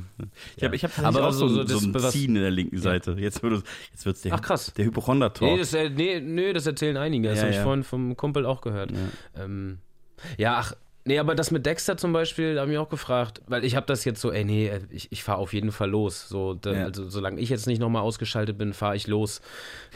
ich 0.56 0.64
habe 0.64 0.76
ich 0.76 0.84
hab 0.84 0.98
Aber 1.04 1.28
auch 1.28 1.32
so, 1.32 1.48
so- 1.48 1.56
so, 1.58 1.64
das- 1.64 1.84
ein 1.84 1.94
was- 1.94 2.12
Ziehen 2.12 2.36
in 2.36 2.42
der 2.42 2.52
linken 2.52 2.78
Seite. 2.78 3.16
Jetzt, 3.20 3.42
wird 3.44 3.54
es- 3.54 3.64
jetzt 3.92 4.06
wird 4.06 4.16
es 4.16 4.22
der, 4.22 4.34
Ach, 4.34 4.42
krass. 4.42 4.74
der 4.78 4.86
Hypochonder-Talk. 4.86 5.50
Nee 5.52 5.58
das, 5.58 5.74
äh, 5.74 5.90
nee, 5.90 6.20
nee, 6.20 6.54
das 6.54 6.68
erzählen 6.68 6.98
einige. 6.98 7.28
Das 7.30 7.38
Ja, 7.40 7.44
habe 7.46 7.54
ich 7.54 7.60
vorhin 7.60 7.84
vom 7.84 8.16
Kumpel 8.16 8.46
auch 8.46 8.62
gehört. 8.62 8.92
Ja, 8.92 9.44
ähm, 9.44 9.80
ja 10.38 10.56
ach, 10.58 10.74
nee, 11.06 11.20
aber 11.20 11.36
das 11.36 11.52
mit 11.52 11.66
Dexter 11.66 11.98
zum 11.98 12.14
Beispiel, 12.14 12.56
da 12.56 12.62
habe 12.62 12.72
ich 12.72 12.78
auch 12.78 12.90
gefragt, 12.90 13.42
weil 13.48 13.64
ich 13.64 13.76
habe 13.76 13.86
das 13.86 14.04
jetzt 14.06 14.20
so, 14.22 14.32
ey, 14.32 14.44
nee, 14.44 14.72
ich, 14.90 15.12
ich 15.12 15.24
fahre 15.24 15.38
auf 15.40 15.54
jeden 15.54 15.72
Fall 15.72 15.90
los. 15.90 16.28
So, 16.30 16.54
da, 16.54 16.74
Ja. 16.74 16.84
Also, 16.86 17.10
solange 17.10 17.40
ich 17.40 17.50
jetzt 17.50 17.68
nicht 17.68 17.80
nochmal 17.80 18.02
ausgeschaltet 18.02 18.58
bin, 18.58 18.74
fahre 18.74 18.96
ich 18.96 19.08
los. 19.08 19.42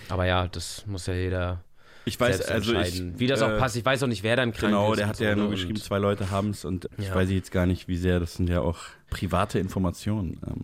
Aber 0.10 0.26
ja, 0.26 0.48
das 0.48 0.86
muss 0.88 1.08
ja 1.08 1.14
jeder 1.14 1.64
ich 2.06 2.20
weiß, 2.20 2.42
also 2.50 2.72
ich, 2.72 2.78
entscheiden. 2.78 3.20
Wie 3.20 3.28
das 3.28 3.42
auch 3.44 3.50
äh, 3.52 3.58
passt. 3.60 3.76
Ich 3.76 3.86
weiß 3.86 4.02
auch 4.02 4.08
nicht, 4.08 4.24
wer 4.24 4.36
dann 4.36 4.54
krank 4.54 4.72
Genau, 4.72 4.96
der 4.96 5.08
hat 5.08 5.18
so, 5.18 5.24
ja 5.24 5.36
nur 5.36 5.46
ne? 5.46 5.52
geschrieben, 5.52 5.76
zwei 5.76 6.00
Leute 6.00 6.32
haben 6.32 6.50
es 6.50 6.66
und 6.66 6.90
ich 6.98 7.08
Ja. 7.10 7.16
weiß 7.16 7.30
jetzt 7.30 7.52
gar 7.52 7.66
nicht, 7.68 7.88
wie 7.88 7.98
sehr, 7.98 8.20
das 8.20 8.36
sind 8.36 8.50
ja 8.50 8.62
auch 8.62 8.80
private 9.12 9.60
Informationen. 9.60 10.40
Ähm, 10.48 10.64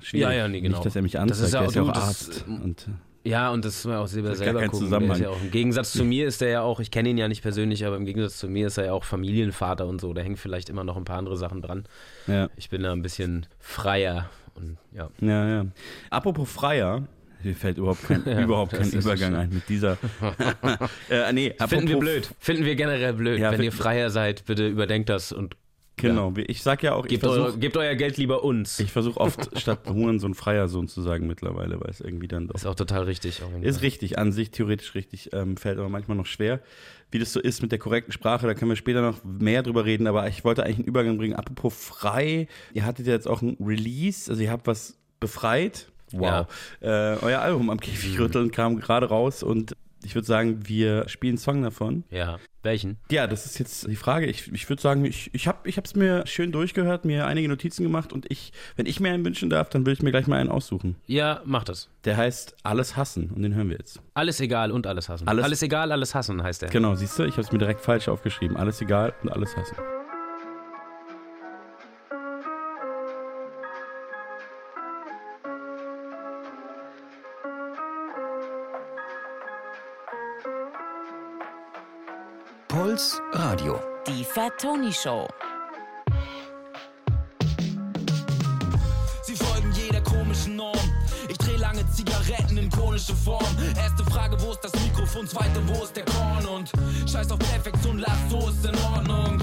äh, 0.00 0.04
schwierig. 0.04 0.22
Ja, 0.22 0.32
ja, 0.32 0.48
nee, 0.48 0.60
genau. 0.62 0.76
Nicht, 0.78 0.86
dass 0.86 0.96
er 0.96 1.02
mich 1.02 1.12
Das 1.12 1.22
anzeigt, 1.22 1.42
ist 1.48 1.52
ja 1.52 1.58
der 1.60 1.66
auch- 1.66 1.68
ist 1.68 1.74
ja 1.76 1.82
auch 1.82 1.92
das- 1.92 2.28
Arzt. 2.28 2.44
Und, 2.48 2.88
äh, 2.88 2.90
Ja, 3.22 3.50
und 3.50 3.64
das 3.64 3.84
muss 3.84 3.92
man 3.92 3.96
auch 4.02 4.06
selber, 4.06 4.30
ist 4.30 4.38
selber 4.38 4.66
gucken. 4.66 4.90
Der 4.90 5.12
ist 5.12 5.20
ja 5.20 5.28
auch, 5.28 5.42
Im 5.42 5.50
Gegensatz 5.50 5.92
zu 5.92 6.04
mir 6.04 6.26
ist 6.26 6.40
er 6.40 6.48
ja 6.48 6.62
auch, 6.62 6.80
ich 6.80 6.90
kenne 6.90 7.10
ihn 7.10 7.18
ja 7.18 7.28
nicht 7.28 7.42
persönlich, 7.42 7.84
aber 7.84 7.96
im 7.96 8.06
Gegensatz 8.06 8.38
zu 8.38 8.48
mir 8.48 8.68
ist 8.68 8.78
er 8.78 8.86
ja 8.86 8.92
auch 8.92 9.04
Familienvater 9.04 9.86
und 9.86 10.00
so. 10.00 10.14
Da 10.14 10.22
hängen 10.22 10.36
vielleicht 10.36 10.70
immer 10.70 10.84
noch 10.84 10.96
ein 10.96 11.04
paar 11.04 11.18
andere 11.18 11.36
Sachen 11.36 11.60
dran. 11.60 11.84
ja. 12.26 12.48
Ich 12.56 12.70
bin 12.70 12.82
da 12.82 12.92
ein 12.92 13.02
bisschen 13.02 13.46
freier 13.58 14.30
und 14.54 14.78
ja. 14.92 15.10
Ja, 15.20 15.48
ja. 15.48 15.66
Apropos 16.08 16.50
Freier, 16.50 17.06
mir 17.42 17.54
fällt 17.54 17.78
überhaupt 17.78 18.02
kein, 18.06 18.22
Ja, 18.26 18.40
überhaupt 18.40 18.72
kein 18.72 18.82
ist 18.82 18.94
Übergang 18.94 19.34
ein 19.34 19.50
mit 19.50 19.68
dieser. 19.68 19.98
äh, 21.10 21.32
nee, 21.32 21.54
Finden 21.68 21.88
wir 21.88 21.98
blöd. 21.98 22.30
Finden 22.38 22.64
wir 22.64 22.74
generell 22.74 23.12
blöd. 23.14 23.38
Ja, 23.38 23.52
Wenn 23.52 23.62
ihr 23.62 23.72
freier 23.72 24.10
seid, 24.10 24.44
bitte 24.46 24.66
überdenkt 24.66 25.08
das 25.08 25.32
und 25.32 25.56
Genau, 26.08 26.36
wie- 26.36 26.42
ich 26.42 26.62
sag 26.62 26.82
ja 26.82 26.94
auch, 26.94 27.06
gebt, 27.06 27.24
eure, 27.24 27.42
versuche 27.42 27.58
gebt 27.58 27.76
euer 27.76 27.94
Geld 27.94 28.16
lieber 28.16 28.42
uns. 28.44 28.80
ich 28.80 28.90
versuch 28.92 29.16
oft 29.16 29.50
statt 29.60 29.80
Hurensohn 29.88 30.34
Freier 30.34 30.68
Sohn 30.68 30.88
zu 30.88 31.02
sagen 31.02 31.26
mittlerweile, 31.26 31.80
weil 31.80 31.90
es 31.90 32.00
irgendwie 32.00 32.28
dann 32.28 32.48
doch. 32.48 32.54
ist 32.54 32.66
auch 32.66 32.74
total 32.74 33.04
richtig. 33.04 33.38
Jeden 33.40 33.62
Ist 33.62 33.82
richtig, 33.82 34.18
an 34.18 34.32
sich 34.32 34.50
theoretisch 34.50 34.94
richtig, 34.94 35.30
ähm, 35.32 35.56
fällt 35.56 35.78
aber 35.78 35.88
manchmal 35.88 36.16
noch 36.16 36.26
schwer. 36.26 36.60
Wie 37.10 37.18
das 37.18 37.32
so 37.32 37.40
ist 37.40 37.60
mit 37.62 37.72
der 37.72 37.78
korrekten 37.80 38.12
Sprache, 38.12 38.46
da 38.46 38.54
können 38.54 38.70
wir 38.70 38.76
später 38.76 39.02
noch 39.02 39.24
mehr 39.24 39.62
drüber 39.62 39.84
reden, 39.84 40.06
aber 40.06 40.28
ich 40.28 40.44
wollte 40.44 40.62
eigentlich 40.64 40.78
einen 40.78 40.86
Übergang 40.88 41.18
bringen. 41.18 41.34
Apropos 41.34 41.74
frei, 41.74 42.46
ihr 42.72 42.84
hattet 42.84 43.06
ja 43.06 43.12
jetzt 43.14 43.26
auch 43.26 43.42
ein 43.42 43.56
Release, 43.60 44.30
also 44.30 44.40
ihr 44.42 44.50
habt 44.50 44.66
was 44.66 44.96
befreit. 45.18 45.88
Wow. 46.12 46.46
Äh, 46.80 46.86
euer 47.22 47.40
Album 47.40 47.70
am 47.70 47.78
Käfigrütteln 47.80 48.50
kam 48.50 48.78
gerade 48.80 49.06
raus 49.06 49.42
und 49.42 49.76
ich 50.04 50.14
würde 50.14 50.26
sagen, 50.26 50.68
wir 50.68 51.08
spielen 51.08 51.32
einen 51.32 51.38
Song 51.38 51.62
davon. 51.62 52.04
Ja. 52.10 52.38
Welchen? 52.62 52.98
Ja, 53.10 53.26
das 53.26 53.46
ist 53.46 53.58
jetzt 53.58 53.86
die 53.86 53.96
Frage. 53.96 54.26
Ich, 54.26 54.52
ich 54.52 54.68
würde 54.68 54.82
sagen, 54.82 55.04
ich, 55.06 55.30
ich 55.32 55.46
habe 55.48 55.58
es 55.66 55.94
mir 55.94 56.26
schön 56.26 56.52
durchgehört, 56.52 57.04
mir 57.06 57.26
einige 57.26 57.48
Notizen 57.48 57.82
gemacht 57.84 58.12
und 58.12 58.30
ich, 58.30 58.52
wenn 58.76 58.84
ich 58.86 59.00
mir 59.00 59.12
einen 59.12 59.24
wünschen 59.24 59.48
darf, 59.48 59.70
dann 59.70 59.82
würde 59.82 59.92
ich 59.94 60.02
mir 60.02 60.10
gleich 60.10 60.26
mal 60.26 60.36
einen 60.38 60.50
aussuchen. 60.50 60.96
Ja, 61.06 61.40
macht 61.44 61.68
das. 61.70 61.88
Der 62.04 62.16
heißt 62.18 62.56
Alles 62.62 62.96
hassen 62.96 63.30
und 63.34 63.42
den 63.42 63.54
hören 63.54 63.70
wir 63.70 63.76
jetzt. 63.78 64.00
Alles 64.14 64.40
egal 64.40 64.72
und 64.72 64.86
alles 64.86 65.08
hassen. 65.08 65.26
Alles- 65.26 65.44
alles 65.44 65.62
egal, 65.62 65.90
alles 65.92 66.14
hassen 66.14 66.42
heißt 66.42 66.62
der. 66.62 66.68
Genau, 66.70 66.94
siehst 66.94 67.18
du, 67.18 67.24
ich 67.24 67.32
habe 67.32 67.42
es 67.42 67.52
mir 67.52 67.58
direkt 67.58 67.80
falsch 67.80 68.08
aufgeschrieben. 68.08 68.56
Alles 68.56 68.80
egal 68.82 69.14
und 69.22 69.30
alles 69.30 69.56
hassen. 69.56 69.76
Puls 83.00 83.20
Radio. 83.32 83.80
Die 84.06 84.24
Fat 84.24 84.52
Tony 84.60 84.92
Show. 84.92 85.26
Sie 89.22 89.34
folgen 89.34 89.72
jeder 89.72 90.02
komischen 90.02 90.56
Norm. 90.56 90.76
Ich 91.28 91.38
dreh 91.38 91.56
lange 91.56 91.88
Zigaretten 91.92 92.58
in 92.58 92.68
konische 92.68 93.14
Form. 93.14 93.56
Erste 93.76 94.04
Frage, 94.04 94.36
wo 94.42 94.50
ist 94.50 94.60
das 94.62 94.72
Mikrofon? 94.82 95.26
Zweite, 95.26 95.66
wo 95.66 95.82
ist 95.82 95.96
der 95.96 96.04
Korn? 96.04 96.44
Und 96.46 96.72
scheiß 97.10 97.30
auf 97.30 97.38
Perfektion, 97.38 97.98
lass 97.98 98.18
so 98.28 98.50
ist 98.50 98.66
in 98.66 98.76
Ordnung. 98.92 99.38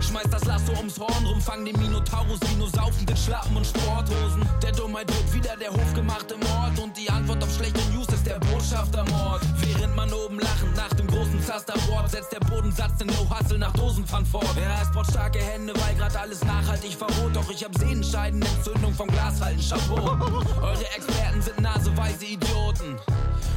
Schmeiß 0.00 0.28
das 0.30 0.44
Lasso 0.44 0.72
ums 0.76 0.98
Horn 0.98 1.26
rum, 1.26 1.40
fang 1.40 1.64
den 1.64 1.78
Minotaurus 1.78 2.38
wie 2.50 2.56
nur 2.56 2.68
saufende 2.68 3.16
Schlappen 3.16 3.56
und 3.56 3.66
Sporthosen. 3.66 4.46
Der 4.62 4.72
Dummheit 4.72 5.08
wird 5.08 5.34
wieder 5.34 5.56
der 5.56 5.70
hofgemachte 5.70 6.36
Mord 6.36 6.78
und 6.82 6.96
die 6.96 7.08
Antwort 7.08 7.42
auf 7.42 7.54
schlechte 7.54 7.80
News 7.92 8.08
ist 8.08 8.17
der 8.28 8.38
Botschaftermord. 8.40 9.40
Während 9.60 9.96
man 9.96 10.12
oben 10.12 10.38
lachend 10.38 10.76
nach 10.76 10.92
dem 10.94 11.06
großen 11.06 11.42
Zasterboard 11.42 12.10
setzt 12.10 12.32
der 12.32 12.40
Bodensatz 12.40 12.98
den 12.98 13.08
No-Hustle 13.08 13.58
nach 13.58 13.72
Dosenpfand 13.72 14.28
fort. 14.28 14.48
Ja, 14.56 14.82
es 14.82 14.90
braucht 14.90 15.10
starke 15.10 15.38
Hände, 15.38 15.72
weil 15.74 15.94
grad 15.94 16.16
alles 16.16 16.44
nachhaltig 16.44 16.92
verrot. 16.92 17.34
Doch 17.34 17.50
ich 17.50 17.64
hab 17.64 17.76
Sehnenscheidenentzündung 17.78 18.92
vom 18.94 19.08
Glashalten, 19.08 19.62
Chapeau. 19.62 20.16
Eure 20.62 20.86
Experten 20.96 21.42
sind 21.42 21.60
naseweiße 21.60 22.24
Idioten. 22.26 22.96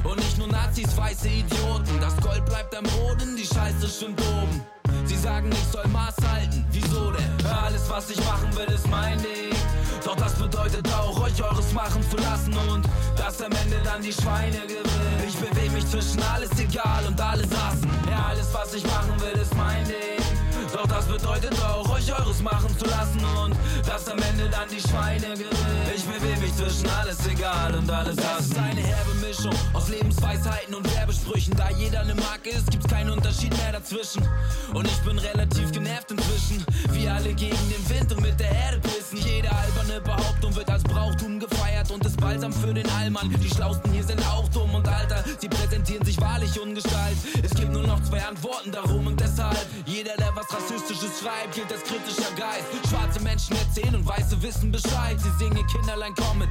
Und 0.04 0.18
nicht 0.18 0.38
nur 0.38 0.48
Nazis, 0.48 0.96
weiße 0.96 1.28
Idioten. 1.28 2.00
Das 2.00 2.16
Gold 2.18 2.46
bleibt 2.46 2.76
am 2.76 2.86
Boden, 2.86 3.36
die 3.36 3.46
Scheiße 3.46 3.88
schwimmt 3.88 4.22
oben. 4.22 4.81
Sie 5.06 5.18
sagen, 5.18 5.50
ich 5.52 5.72
soll 5.72 5.88
Maß 5.88 6.16
halten. 6.32 6.66
Wieso 6.72 7.12
denn? 7.12 7.46
Alles, 7.64 7.90
was 7.90 8.10
ich 8.10 8.18
machen 8.26 8.56
will, 8.56 8.74
ist 8.74 8.88
mein 8.90 9.18
Ding. 9.18 9.56
Doch 10.04 10.16
das 10.16 10.34
bedeutet 10.34 10.88
auch, 10.94 11.20
euch 11.22 11.42
eures 11.44 11.74
machen 11.74 12.02
zu 12.10 12.18
lassen 12.18 12.54
und 12.70 12.86
dass 13.18 13.42
am 13.42 13.52
Ende 13.52 13.80
dann 13.84 14.02
die 14.02 14.14
Schweine 14.14 14.60
gewinnen. 14.68 15.24
Ich 15.28 15.36
bewege 15.36 15.72
mich 15.72 15.88
zwischen 15.88 16.22
alles 16.24 16.50
egal 16.60 17.06
und 17.08 17.20
alles 17.20 17.50
hassen. 17.56 17.90
Ja, 18.10 18.28
alles, 18.30 18.48
was 18.54 18.74
ich 18.74 18.84
machen 18.84 19.20
will, 19.20 19.40
ist 19.42 19.56
mein 19.56 19.86
Ding. 19.86 20.31
Doch 20.74 20.88
das 20.88 21.06
bedeutet 21.06 21.54
auch, 21.64 21.90
euch 21.90 22.12
eures 22.18 22.42
machen 22.42 22.78
zu 22.78 22.86
lassen 22.86 23.24
und 23.44 23.56
dass 23.88 24.08
am 24.08 24.20
Ende 24.20 24.50
dann 24.50 24.70
die 24.70 24.80
Schweine 24.80 25.34
gewinnen. 25.34 25.92
Ich 25.96 26.04
bewege 26.04 26.40
mich 26.40 26.56
zwischen 26.56 26.90
alles 26.90 27.26
egal 27.28 27.76
und 27.76 27.90
alles 27.90 28.18
hassen. 28.18 28.38
Das 28.38 28.48
ist 28.48 28.58
eine 28.58 28.82
herbe 28.82 29.14
Mischung 29.16 29.54
aus 29.74 29.90
Lebensweisheiten 29.90 30.74
und 30.74 30.96
Werbesprüchen. 30.96 31.54
Da 31.58 31.70
jeder 31.72 32.02
eine 32.02 32.16
Marke 32.16 32.50
ist, 32.50 32.72
gibt's 32.72 32.88
keinen 32.88 33.12
Unterschied 33.12 33.56
mehr 33.58 33.74
dazwischen. 33.74 34.28
Und 34.74 34.88
ich 34.88 34.98
bin 35.00 35.18
relativ 35.20 35.72
genervt 35.72 36.12
inzwischen. 36.12 36.66
Wir 36.92 37.14
alle 37.14 37.34
gegen 37.34 37.70
den 37.70 37.90
Wind 37.90 38.12
und 38.14 38.22
mit 38.22 38.40
der 38.40 38.52
Erde 38.52 38.80
pissen. 38.80 39.18
Jede 39.18 39.50
alberne 39.52 40.02
Behauptung 40.02 40.56
wird 40.56 40.70
als 40.70 40.84
Brauchtum 40.84 41.40
gefeiert 41.40 41.51
und 41.90 42.06
ist 42.06 42.20
Balsam 42.20 42.54
für 42.54 42.74
den 42.74 42.88
Allmann. 42.92 43.34
Die 43.42 43.50
Schlausten 43.50 43.92
hier 43.92 44.04
sind 44.04 44.22
auch 44.28 44.48
dumm 44.50 44.76
und 44.76 44.88
Alter, 44.88 45.24
sie 45.40 45.50
präsentieren 45.50 46.06
sich 46.06 46.20
wahrlich 46.22 46.60
ungestalt. 46.62 47.18
Es 47.42 47.56
gibt 47.56 47.72
nur 47.72 47.88
noch 47.88 48.02
zwei 48.04 48.22
Antworten 48.24 48.72
darum 48.72 49.08
und 49.08 49.20
deshalb, 49.20 49.66
jeder, 49.86 50.16
der 50.18 50.32
was 50.36 50.46
Rassistisches 50.54 51.22
schreibt, 51.22 51.56
gilt 51.56 51.72
als 51.72 51.84
kritischer 51.84 52.32
Geist. 52.38 52.68
Schwarze 52.90 53.20
Menschen 53.22 53.56
erzählen 53.56 53.96
und 53.96 54.06
Weiße 54.08 54.42
wissen 54.42 54.72
Bescheid. 54.72 55.18
Sie 55.20 55.32
singen 55.40 55.66
Kinderlein 55.68 56.14
kommen 56.16 56.48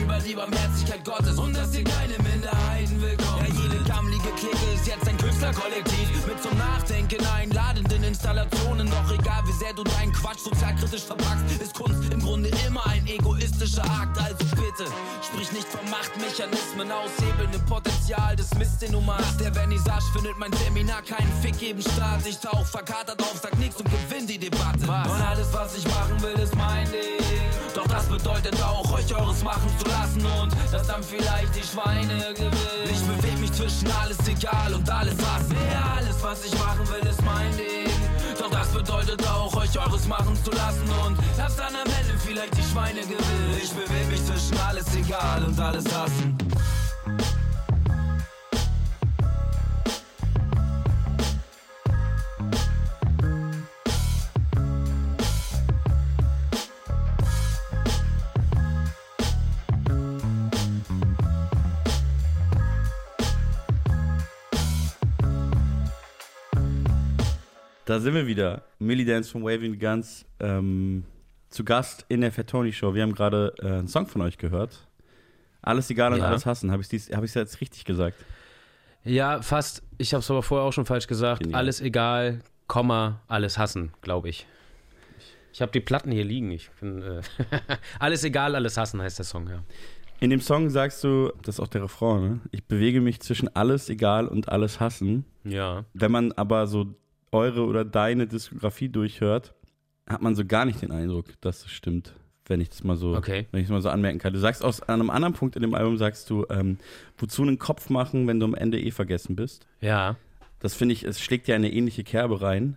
über 0.00 0.18
die 0.18 0.34
Barmherzigkeit 0.34 1.04
Gottes 1.04 1.38
und 1.38 1.56
dass 1.56 1.72
hier 1.74 1.84
keine 1.84 2.16
Minderheiten 2.18 3.00
willkommen. 3.00 3.46
Ja, 3.46 3.62
jede 3.62 3.84
gammlige 3.84 4.30
Clique 4.36 4.74
ist 4.74 4.86
jetzt 4.86 5.06
ein 5.08 5.18
Künstlerkollektiv 5.18 6.26
mit 6.26 6.42
zum 6.42 6.56
Nachdenken 6.56 7.24
einladenden 7.26 8.02
Installationen. 8.04 8.90
Doch 8.90 9.12
egal 9.12 9.42
wie 9.46 9.52
sehr 9.52 9.72
du 9.74 9.84
deinen 9.84 10.12
Quatsch 10.12 10.40
sozialkritisch 10.40 11.02
verpackst, 11.02 11.44
ist 11.60 11.74
Kunst 11.74 12.12
im 12.12 12.20
Grunde 12.20 12.50
immer 12.66 12.86
ein 12.86 13.06
egoistischer 13.06 13.84
Akt. 13.84 14.18
Also 14.18 14.44
bitte, 14.56 14.71
sprich 15.22 15.52
nicht 15.52 15.68
von 15.68 15.88
Machtmechanismen 15.90 16.90
aushebelndem 16.90 17.64
Potenzial 17.66 18.36
des 18.36 18.54
Mist, 18.54 18.80
den 18.82 18.92
du 18.92 19.00
machst. 19.00 19.40
Der 19.40 19.52
Vernissage 19.52 20.04
findet 20.12 20.38
mein 20.38 20.52
Seminar 20.52 21.02
keinen 21.02 21.32
Fick 21.42 21.58
geben 21.58 21.82
statt. 21.82 22.20
Ich 22.24 22.38
tauch 22.38 22.64
verkatert 22.66 23.20
auf, 23.20 23.38
sag 23.42 23.56
nix 23.58 23.76
und 23.76 23.90
gewinn 23.90 24.26
die 24.26 24.38
Debatte. 24.38 24.86
Was? 24.86 25.08
Und 25.08 25.20
alles, 25.20 25.52
was 25.52 25.76
ich 25.76 25.84
machen 25.84 26.20
will, 26.22 26.38
ist 26.42 26.54
mein 26.56 26.86
Ding. 26.90 27.22
Doch 27.74 27.86
das 27.86 28.06
bedeutet 28.06 28.62
auch, 28.62 28.92
euch 28.92 29.14
eures 29.14 29.42
machen 29.42 29.70
zu 29.78 29.88
lassen 29.88 30.24
und 30.40 30.52
dass 30.70 30.86
dann 30.86 31.02
vielleicht 31.02 31.54
die 31.54 31.62
Schweine 31.62 32.34
gewinnen. 32.34 32.90
Ich 32.90 33.00
bewege 33.00 33.38
mich 33.38 33.52
zwischen 33.52 33.90
alles 33.92 34.18
egal 34.28 34.74
und 34.74 34.88
alles 34.90 35.16
hassen. 35.24 35.56
Ja, 35.70 35.94
alles, 35.96 36.22
was 36.22 36.44
ich 36.44 36.58
machen 36.58 36.86
will, 36.88 37.08
ist 37.08 37.22
mein 37.22 37.56
Ding. 37.56 37.91
Doch 38.42 38.50
das 38.50 38.72
bedeutet 38.72 39.24
auch, 39.28 39.54
euch 39.54 39.78
eures 39.78 40.08
machen 40.08 40.36
zu 40.44 40.50
lassen 40.50 40.88
und 41.06 41.16
dass 41.38 41.54
dann 41.54 41.76
am 41.76 41.86
Ende 41.86 42.18
vielleicht 42.18 42.56
die 42.56 42.62
Schweine 42.62 43.00
gewinnen. 43.02 43.56
Ich 43.62 43.70
bewege 43.70 44.06
mich 44.10 44.24
zwischen 44.26 44.58
alles 44.66 44.92
egal 44.96 45.44
und 45.44 45.60
alles 45.60 45.84
hassen. 45.94 46.36
Da 67.84 67.98
sind 68.00 68.14
wir 68.14 68.26
wieder. 68.26 68.62
Millie 68.78 69.04
Dance 69.04 69.30
von 69.30 69.42
Waving 69.42 69.78
Guns 69.78 70.24
ähm, 70.40 71.04
zu 71.48 71.64
Gast 71.64 72.04
in 72.08 72.20
der 72.20 72.30
Fatoni 72.32 72.72
Show. 72.72 72.94
Wir 72.94 73.02
haben 73.02 73.14
gerade 73.14 73.54
äh, 73.60 73.66
einen 73.66 73.88
Song 73.88 74.06
von 74.06 74.22
euch 74.22 74.38
gehört. 74.38 74.86
Alles 75.62 75.90
egal 75.90 76.12
und 76.12 76.20
Ja. 76.20 76.26
alles 76.26 76.46
hassen. 76.46 76.70
Habe 76.70 76.82
ich 76.82 76.92
es 76.92 77.10
hab 77.10 77.24
jetzt 77.24 77.60
richtig 77.60 77.84
gesagt? 77.84 78.16
Ja, 79.04 79.42
fast. 79.42 79.82
Ich 79.98 80.14
habe 80.14 80.20
es 80.20 80.30
aber 80.30 80.42
vorher 80.42 80.66
auch 80.66 80.72
schon 80.72 80.86
falsch 80.86 81.06
gesagt. 81.08 81.42
Genial. 81.42 81.58
Alles 81.58 81.80
egal, 81.80 82.40
Komma, 82.68 83.20
alles 83.26 83.58
hassen, 83.58 83.92
glaube 84.00 84.28
ich. 84.28 84.46
Ich 85.52 85.60
habe 85.60 85.72
die 85.72 85.80
Platten 85.80 86.10
hier 86.12 86.24
liegen. 86.24 86.50
Ich 86.52 86.70
bin, 86.80 87.02
äh 87.02 87.20
alles 87.98 88.22
egal, 88.24 88.54
alles 88.54 88.76
hassen 88.76 89.02
heißt 89.02 89.18
der 89.18 89.26
Song, 89.26 89.48
ja. 89.48 89.62
In 90.20 90.30
dem 90.30 90.40
Song 90.40 90.70
sagst 90.70 91.02
du, 91.02 91.32
das 91.42 91.56
ist 91.56 91.60
auch 91.60 91.66
der 91.68 91.82
Refrain, 91.82 92.22
ne? 92.22 92.40
Ich 92.52 92.64
bewege 92.64 93.00
mich 93.00 93.20
zwischen 93.20 93.54
alles 93.56 93.88
egal 93.88 94.28
und 94.28 94.48
alles 94.48 94.78
hassen. 94.78 95.24
Ja. 95.42 95.84
Wenn 95.94 96.12
man 96.12 96.30
aber 96.32 96.68
so 96.68 96.94
eure 97.32 97.64
oder 97.64 97.84
deine 97.84 98.26
Diskografie 98.26 98.88
durchhört, 98.88 99.54
hat 100.08 100.22
man 100.22 100.34
so 100.34 100.44
gar 100.44 100.64
nicht 100.64 100.82
den 100.82 100.92
Eindruck, 100.92 101.26
dass 101.40 101.64
es 101.64 101.70
stimmt. 101.70 102.14
Wenn 102.46 102.60
ich 102.60 102.68
das 102.70 102.82
mal 102.82 102.96
so, 102.96 103.14
Okay. 103.16 103.46
wenn 103.52 103.60
ich 103.60 103.68
das 103.68 103.72
mal 103.72 103.80
so 103.80 103.88
anmerken 103.88 104.18
kann. 104.18 104.32
Du 104.32 104.38
sagst 104.40 104.64
aus 104.64 104.82
an 104.82 105.00
einem 105.00 105.10
anderen 105.10 105.32
Punkt 105.32 105.54
in 105.54 105.62
dem 105.62 105.74
Album 105.74 105.96
sagst 105.96 106.28
du, 106.28 106.44
ähm, 106.50 106.76
wozu 107.16 107.42
einen 107.42 107.58
Kopf 107.58 107.88
machen, 107.88 108.26
wenn 108.26 108.40
du 108.40 108.46
am 108.46 108.54
Ende 108.54 108.80
eh 108.80 108.90
vergessen 108.90 109.36
bist. 109.36 109.66
Ja. 109.80 110.16
Das 110.58 110.74
finde 110.74 110.92
ich, 110.92 111.04
es 111.04 111.20
schlägt 111.20 111.46
ja 111.48 111.54
eine 111.54 111.72
ähnliche 111.72 112.02
Kerbe 112.04 112.42
rein. 112.42 112.76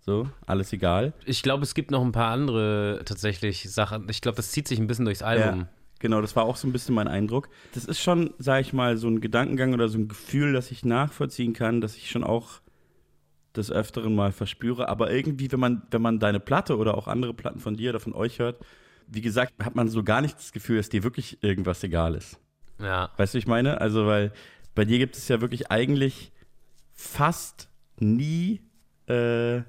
So, 0.00 0.28
alles 0.46 0.72
egal. 0.72 1.12
Ich 1.24 1.42
glaube, 1.42 1.64
es 1.64 1.74
gibt 1.74 1.90
noch 1.90 2.02
ein 2.02 2.12
paar 2.12 2.30
andere 2.32 3.02
tatsächlich 3.04 3.70
Sachen. 3.70 4.06
Ich 4.10 4.20
glaube, 4.20 4.36
das 4.36 4.52
zieht 4.52 4.68
sich 4.68 4.78
ein 4.78 4.86
bisschen 4.86 5.04
durchs 5.06 5.22
Album. 5.22 5.60
Ja, 5.60 5.68
genau, 5.98 6.20
das 6.20 6.36
war 6.36 6.44
auch 6.44 6.56
so 6.56 6.68
ein 6.68 6.72
bisschen 6.72 6.94
mein 6.94 7.08
Eindruck. 7.08 7.48
Das 7.74 7.86
ist 7.86 8.00
schon, 8.00 8.32
sag 8.38 8.60
ich 8.60 8.72
mal, 8.74 8.96
so 8.98 9.08
ein 9.08 9.20
Gedankengang 9.20 9.72
oder 9.74 9.88
so 9.88 9.98
ein 9.98 10.08
Gefühl, 10.08 10.52
das 10.52 10.70
ich 10.70 10.84
nachvollziehen 10.84 11.52
kann, 11.54 11.80
dass 11.80 11.96
ich 11.96 12.10
schon 12.10 12.24
auch 12.24 12.60
des 13.58 13.70
Öfteren 13.70 14.14
mal 14.14 14.32
verspüre. 14.32 14.88
Aber 14.88 15.10
irgendwie, 15.10 15.50
wenn 15.52 15.60
man, 15.60 15.82
wenn 15.90 16.02
man 16.02 16.18
deine 16.18 16.40
Platte 16.40 16.76
oder 16.76 16.96
auch 16.96 17.08
andere 17.08 17.34
Platten 17.34 17.58
von 17.58 17.76
dir 17.76 17.90
oder 17.90 18.00
von 18.00 18.14
euch 18.14 18.38
hört, 18.38 18.64
wie 19.06 19.20
gesagt, 19.20 19.52
hat 19.62 19.74
man 19.74 19.88
so 19.88 20.02
gar 20.02 20.20
nicht 20.20 20.38
das 20.38 20.52
Gefühl, 20.52 20.76
dass 20.76 20.88
dir 20.88 21.02
wirklich 21.02 21.42
irgendwas 21.42 21.82
egal 21.82 22.14
ist. 22.14 22.38
Ja. 22.80 23.10
Weißt 23.16 23.34
du, 23.34 23.38
ich 23.38 23.46
meine? 23.46 23.80
Also, 23.80 24.06
weil 24.06 24.32
bei 24.74 24.84
dir 24.84 24.98
gibt 24.98 25.16
es 25.16 25.28
ja 25.28 25.40
wirklich 25.40 25.70
eigentlich 25.70 26.32
fast 26.92 27.68
nie, 27.98 28.60
äh, 29.06 29.62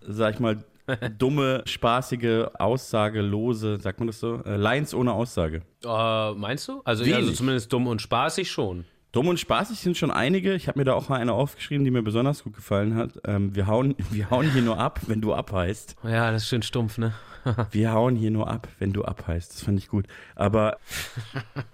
sag 0.00 0.34
ich 0.34 0.40
mal, 0.40 0.64
dumme, 1.18 1.62
spaßige, 1.64 2.48
aussagelose, 2.58 3.78
sagt 3.80 4.00
man 4.00 4.08
das 4.08 4.20
so? 4.20 4.42
Äh, 4.44 4.56
Lines 4.56 4.94
ohne 4.94 5.12
Aussage. 5.12 5.62
Äh, 5.84 6.32
meinst 6.32 6.68
du? 6.68 6.80
Also, 6.84 7.04
ja, 7.04 7.16
also 7.16 7.32
zumindest 7.32 7.72
dumm 7.72 7.86
und 7.86 8.02
spaßig 8.02 8.50
schon. 8.50 8.84
Dumm 9.12 9.28
und 9.28 9.38
spaßig 9.38 9.78
sind 9.78 9.96
schon 9.98 10.10
einige. 10.10 10.54
Ich 10.54 10.68
habe 10.68 10.78
mir 10.78 10.84
da 10.84 10.94
auch 10.94 11.08
mal 11.10 11.20
eine 11.20 11.34
aufgeschrieben, 11.34 11.84
die 11.84 11.90
mir 11.90 12.02
besonders 12.02 12.44
gut 12.44 12.54
gefallen 12.54 12.96
hat. 12.96 13.12
Ähm, 13.26 13.54
wir, 13.54 13.66
hauen, 13.66 13.94
wir 14.10 14.30
hauen 14.30 14.50
hier 14.50 14.62
nur 14.62 14.78
ab, 14.78 15.00
wenn 15.06 15.20
du 15.20 15.34
abheißt. 15.34 15.96
Ja, 16.04 16.30
das 16.30 16.42
ist 16.44 16.48
schön 16.48 16.62
stumpf, 16.62 16.98
ne? 16.98 17.12
Wir 17.72 17.90
hauen 17.92 18.14
hier 18.14 18.30
nur 18.30 18.48
ab, 18.48 18.68
wenn 18.78 18.92
du 18.92 19.04
abheißt. 19.04 19.52
Das 19.52 19.62
fand 19.62 19.76
ich 19.76 19.88
gut. 19.88 20.06
Aber 20.36 20.78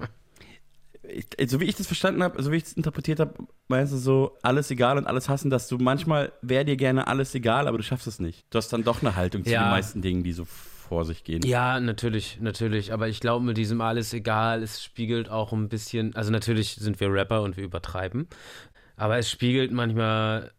ich, 1.03 1.27
so 1.51 1.61
wie 1.61 1.65
ich 1.67 1.77
das 1.77 1.87
verstanden 1.87 2.23
habe, 2.23 2.43
so 2.43 2.51
wie 2.51 2.57
ich 2.57 2.65
es 2.65 2.73
interpretiert 2.73 3.21
habe, 3.21 3.35
meinst 3.69 3.93
du 3.93 3.99
so, 3.99 4.37
alles 4.43 4.71
egal 4.71 4.97
und 4.97 5.07
alles 5.07 5.29
hassen, 5.29 5.51
dass 5.51 5.69
du 5.69 5.77
manchmal 5.77 6.33
wäre 6.41 6.65
dir 6.65 6.77
gerne 6.77 7.07
alles 7.07 7.35
egal, 7.35 7.69
aber 7.69 7.77
du 7.77 7.85
schaffst 7.85 8.07
es 8.07 8.19
nicht. 8.19 8.47
Du 8.51 8.57
hast 8.57 8.73
dann 8.73 8.83
doch 8.83 9.03
eine 9.03 9.15
Haltung 9.15 9.45
zu 9.45 9.51
Ja. 9.51 9.65
den 9.65 9.71
meisten 9.73 10.01
Dingen, 10.01 10.23
die 10.23 10.33
so 10.33 10.47
vor 10.89 11.05
sich 11.05 11.25
gehen. 11.25 11.43
Ja, 11.45 11.79
natürlich, 11.81 12.39
natürlich. 12.41 12.93
Aber 12.93 13.09
ich 13.09 13.21
glaube, 13.21 13.45
mit 13.45 13.57
diesem 13.57 13.81
alles 13.81 14.13
egal, 14.13 14.63
es 14.63 14.83
spiegelt 14.83 15.31
auch 15.31 15.53
ein 15.53 15.69
bisschen, 15.69 16.15
also 16.17 16.31
natürlich 16.31 16.75
sind 16.77 16.99
wir 17.01 17.13
Rapper 17.13 17.43
und 17.43 17.57
wir 17.57 17.65
übertreiben, 17.65 18.27
aber 18.97 19.19
es 19.19 19.31
spiegelt 19.31 19.71
manchmal, 19.71 20.53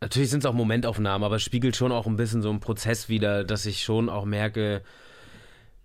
natürlich 0.00 0.30
sind 0.30 0.40
es 0.40 0.46
auch 0.46 0.54
Momentaufnahmen, 0.54 1.24
aber 1.24 1.36
es 1.36 1.42
spiegelt 1.42 1.76
schon 1.76 1.92
auch 1.92 2.06
ein 2.06 2.16
bisschen 2.16 2.42
so 2.42 2.50
einen 2.50 2.60
Prozess 2.60 3.08
wider, 3.08 3.44
dass 3.44 3.66
ich 3.66 3.82
schon 3.82 4.08
auch 4.08 4.24
merke, 4.24 4.82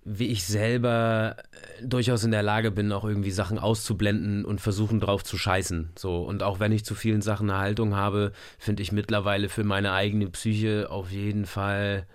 wie 0.06 0.28
ich 0.28 0.46
selber 0.46 1.36
äh, 1.80 1.86
durchaus 1.86 2.24
in 2.24 2.32
der 2.32 2.44
Lage 2.44 2.72
bin, 2.72 2.92
auch 2.92 3.04
irgendwie 3.04 3.32
Sachen 3.32 3.58
auszublenden 3.58 4.46
und 4.46 4.62
versuchen 4.62 5.00
drauf 5.00 5.24
zu 5.24 5.38
scheißen. 5.38 5.94
So. 5.98 6.22
Und 6.22 6.44
auch 6.44 6.60
wenn 6.60 6.72
ich 6.72 6.86
zu 6.86 6.94
vielen 6.94 7.24
Sachen 7.24 7.50
eine 7.50 7.60
Haltung 7.60 7.96
habe, 7.96 8.32
finde 8.60 8.84
ich 8.84 8.92
mittlerweile 8.92 9.50
für 9.50 9.64
meine 9.64 9.94
eigene 9.94 10.28
Psyche 10.30 10.92
auf 10.92 11.12
jeden 11.12 11.46
Fall 11.46 12.06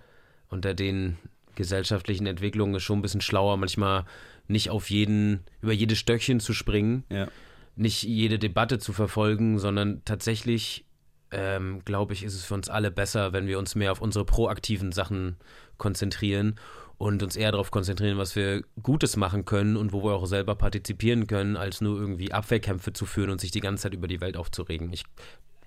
unter 0.48 0.72
den 0.72 1.18
gesellschaftlichen 1.54 2.26
Entwicklungen 2.26 2.74
ist 2.74 2.82
schon 2.82 2.98
ein 2.98 3.02
bisschen 3.02 3.20
schlauer, 3.20 3.56
manchmal 3.56 4.04
nicht 4.48 4.70
auf 4.70 4.90
jeden, 4.90 5.40
über 5.60 5.72
jedes 5.72 5.98
Stöckchen 5.98 6.40
zu 6.40 6.52
springen, 6.52 7.04
Ja. 7.10 7.28
nicht 7.76 8.02
jede 8.02 8.38
Debatte 8.38 8.78
zu 8.78 8.92
verfolgen, 8.92 9.58
sondern 9.58 10.02
tatsächlich, 10.04 10.84
ähm, 11.30 11.82
glaube 11.84 12.12
ich, 12.14 12.24
ist 12.24 12.34
es 12.34 12.44
für 12.44 12.54
uns 12.54 12.68
alle 12.68 12.90
besser, 12.90 13.32
wenn 13.32 13.46
wir 13.46 13.58
uns 13.58 13.74
mehr 13.74 13.92
auf 13.92 14.00
unsere 14.00 14.24
proaktiven 14.24 14.90
Sachen 14.92 15.36
konzentrieren 15.78 16.56
und 16.98 17.22
uns 17.22 17.36
eher 17.36 17.52
darauf 17.52 17.70
konzentrieren, 17.70 18.18
was 18.18 18.36
wir 18.36 18.62
Gutes 18.82 19.16
machen 19.16 19.44
können 19.44 19.76
und 19.76 19.92
wo 19.92 20.02
wir 20.04 20.12
auch 20.14 20.26
selber 20.26 20.54
partizipieren 20.54 21.26
können, 21.26 21.56
als 21.56 21.80
nur 21.80 21.98
irgendwie 21.98 22.32
Abwehrkämpfe 22.32 22.92
zu 22.92 23.06
führen 23.06 23.30
und 23.30 23.40
sich 23.40 23.50
die 23.52 23.60
ganze 23.60 23.84
Zeit 23.84 23.94
über 23.94 24.08
die 24.08 24.20
Welt 24.20 24.36
aufzuregen. 24.36 24.92
Ich, 24.92 25.04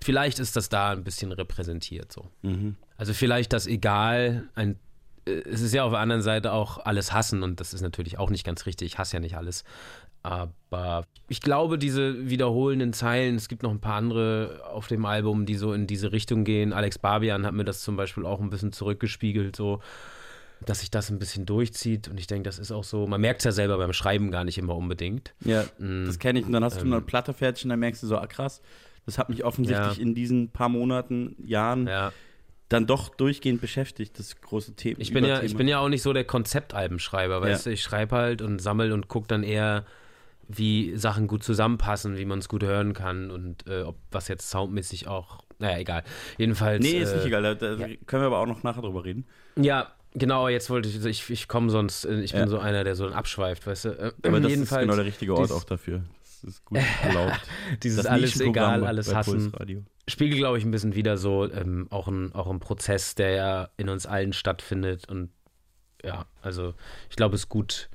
vielleicht 0.00 0.38
ist 0.38 0.54
das 0.56 0.68
da 0.68 0.92
ein 0.92 1.02
bisschen 1.02 1.32
repräsentiert 1.32 2.12
so. 2.12 2.28
Mhm. 2.42 2.76
Also 2.96 3.14
vielleicht 3.14 3.52
das 3.52 3.66
Egal, 3.66 4.44
ein, 4.54 4.78
es 5.26 5.60
ist 5.62 5.72
ja 5.74 5.84
auf 5.84 5.92
der 5.92 6.00
anderen 6.00 6.22
Seite 6.22 6.52
auch 6.52 6.78
alles 6.84 7.12
hassen 7.12 7.42
und 7.42 7.60
das 7.60 7.72
ist 7.74 7.80
natürlich 7.82 8.18
auch 8.18 8.30
nicht 8.30 8.44
ganz 8.44 8.66
richtig. 8.66 8.86
Ich 8.92 8.98
hasse 8.98 9.16
ja 9.16 9.20
nicht 9.20 9.36
alles. 9.36 9.64
Aber 10.22 11.04
ich 11.28 11.40
glaube, 11.42 11.76
diese 11.78 12.30
wiederholenden 12.30 12.92
Zeilen, 12.94 13.34
es 13.36 13.48
gibt 13.48 13.62
noch 13.62 13.70
ein 13.70 13.80
paar 13.80 13.96
andere 13.96 14.62
auf 14.72 14.86
dem 14.88 15.04
Album, 15.04 15.44
die 15.44 15.54
so 15.54 15.72
in 15.74 15.86
diese 15.86 16.12
Richtung 16.12 16.44
gehen. 16.44 16.72
Alex 16.72 16.98
Barbian 16.98 17.44
hat 17.44 17.52
mir 17.52 17.64
das 17.64 17.82
zum 17.82 17.96
Beispiel 17.96 18.24
auch 18.24 18.40
ein 18.40 18.48
bisschen 18.48 18.72
zurückgespiegelt, 18.72 19.54
so 19.54 19.80
dass 20.64 20.80
sich 20.80 20.90
das 20.90 21.10
ein 21.10 21.18
bisschen 21.18 21.44
durchzieht. 21.44 22.08
Und 22.08 22.18
ich 22.18 22.26
denke, 22.26 22.44
das 22.48 22.58
ist 22.58 22.72
auch 22.72 22.84
so, 22.84 23.06
man 23.06 23.20
merkt 23.20 23.40
es 23.40 23.44
ja 23.44 23.52
selber 23.52 23.76
beim 23.76 23.92
Schreiben 23.92 24.30
gar 24.30 24.44
nicht 24.44 24.56
immer 24.56 24.74
unbedingt. 24.76 25.34
Ja, 25.44 25.64
Mm, 25.78 26.06
das 26.06 26.18
kenne 26.18 26.38
ich. 26.40 26.46
Und 26.46 26.52
dann 26.52 26.64
hast 26.64 26.80
du 26.80 26.86
ähm, 26.86 26.92
eine 26.94 27.02
Platte 27.02 27.34
fertig 27.34 27.64
und 27.64 27.70
dann 27.70 27.80
merkst 27.80 28.02
du 28.02 28.06
so, 28.06 28.16
ah 28.16 28.26
krass, 28.26 28.62
das 29.04 29.18
hat 29.18 29.28
mich 29.28 29.44
offensichtlich 29.44 29.96
Ja. 29.98 30.02
in 30.02 30.14
diesen 30.14 30.48
paar 30.50 30.70
Monaten, 30.70 31.36
Jahren 31.44 31.86
Ja, 31.86 32.12
dann 32.68 32.86
doch 32.86 33.10
durchgehend 33.10 33.60
beschäftigt, 33.60 34.18
das 34.18 34.40
große 34.40 34.74
Thema. 34.74 34.98
Ich 35.00 35.12
bin, 35.12 35.24
ja, 35.24 35.42
ich 35.42 35.56
bin 35.56 35.68
ja 35.68 35.78
auch 35.80 35.88
nicht 35.88 36.02
so 36.02 36.12
der 36.12 36.24
Konzeptalbenschreiber, 36.24 37.40
weißt 37.42 37.66
Ja. 37.66 37.70
du, 37.70 37.74
ich 37.74 37.82
schreibe 37.82 38.16
halt 38.16 38.42
und 38.42 38.60
sammel 38.60 38.92
und 38.92 39.08
gucke 39.08 39.28
dann 39.28 39.42
eher, 39.42 39.84
wie 40.48 40.96
Sachen 40.96 41.26
gut 41.26 41.42
zusammenpassen, 41.42 42.16
wie 42.18 42.24
man 42.24 42.38
es 42.38 42.48
gut 42.48 42.62
hören 42.62 42.92
kann 42.92 43.30
und 43.30 43.66
äh, 43.66 43.82
ob 43.82 43.96
was 44.10 44.28
jetzt 44.28 44.50
soundmäßig 44.50 45.08
auch, 45.08 45.40
naja, 45.58 45.78
egal. 45.78 46.04
Jedenfalls. 46.38 46.82
Nee, 46.82 46.98
ist 47.00 47.12
äh, 47.12 47.16
nicht 47.16 47.26
egal, 47.26 47.42
da, 47.42 47.54
da 47.54 47.74
ja. 47.76 47.96
können 48.06 48.22
wir 48.22 48.26
aber 48.26 48.38
auch 48.40 48.46
noch 48.46 48.62
nachher 48.62 48.82
drüber 48.82 49.04
reden. 49.04 49.26
Ja, 49.56 49.92
genau, 50.14 50.48
jetzt 50.48 50.68
wollte 50.68 50.88
ich, 50.88 51.02
ich, 51.04 51.30
ich 51.30 51.48
komme 51.48 51.70
sonst, 51.70 52.04
äh, 52.04 52.20
ich 52.20 52.32
bin 52.32 52.40
Ja. 52.42 52.48
so 52.48 52.58
einer, 52.58 52.84
der 52.84 52.94
so 52.94 53.08
abschweift, 53.08 53.66
weißt 53.66 53.84
du. 53.86 53.88
Äh, 53.90 54.12
Aber 54.26 54.40
das 54.40 54.50
jedenfalls, 54.50 54.82
ist 54.82 54.86
genau 54.88 54.96
der 54.96 55.04
richtige 55.06 55.34
Ort 55.34 55.44
dies- 55.48 55.52
auch 55.56 55.64
dafür. 55.64 56.02
Ist 56.46 56.64
gut 56.64 56.78
erlaubt. 57.02 57.40
dieses 57.82 57.98
Das 58.02 58.06
alles 58.06 58.40
egal, 58.40 58.84
alles 58.84 59.14
hassen. 59.14 59.52
Spiegelt, 60.06 60.38
glaube 60.38 60.58
ich, 60.58 60.64
ein 60.64 60.70
bisschen 60.70 60.94
wieder 60.94 61.16
so 61.16 61.50
ähm, 61.50 61.86
auch, 61.90 62.08
ein, 62.08 62.34
auch 62.34 62.50
ein 62.50 62.60
Prozess, 62.60 63.14
der 63.14 63.30
ja 63.30 63.68
in 63.76 63.88
uns 63.88 64.06
allen 64.06 64.32
stattfindet. 64.32 65.08
Und 65.08 65.30
ja, 66.04 66.26
also 66.42 66.74
ich 67.08 67.16
glaube, 67.16 67.34
es 67.34 67.42
ist 67.42 67.48
gut, 67.48 67.88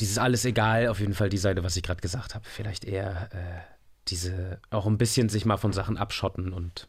dieses 0.00 0.18
alles 0.18 0.44
egal, 0.44 0.88
auf 0.88 1.00
jeden 1.00 1.14
Fall 1.14 1.28
die 1.30 1.38
Seite, 1.38 1.64
was 1.64 1.76
ich 1.76 1.82
gerade 1.82 2.00
gesagt 2.00 2.34
habe. 2.34 2.44
Vielleicht 2.46 2.84
eher 2.84 3.30
äh, 3.32 3.60
diese, 4.08 4.58
auch 4.70 4.86
ein 4.86 4.98
bisschen 4.98 5.28
sich 5.30 5.46
mal 5.46 5.56
von 5.56 5.72
Sachen 5.72 5.96
abschotten 5.96 6.52
und 6.52 6.86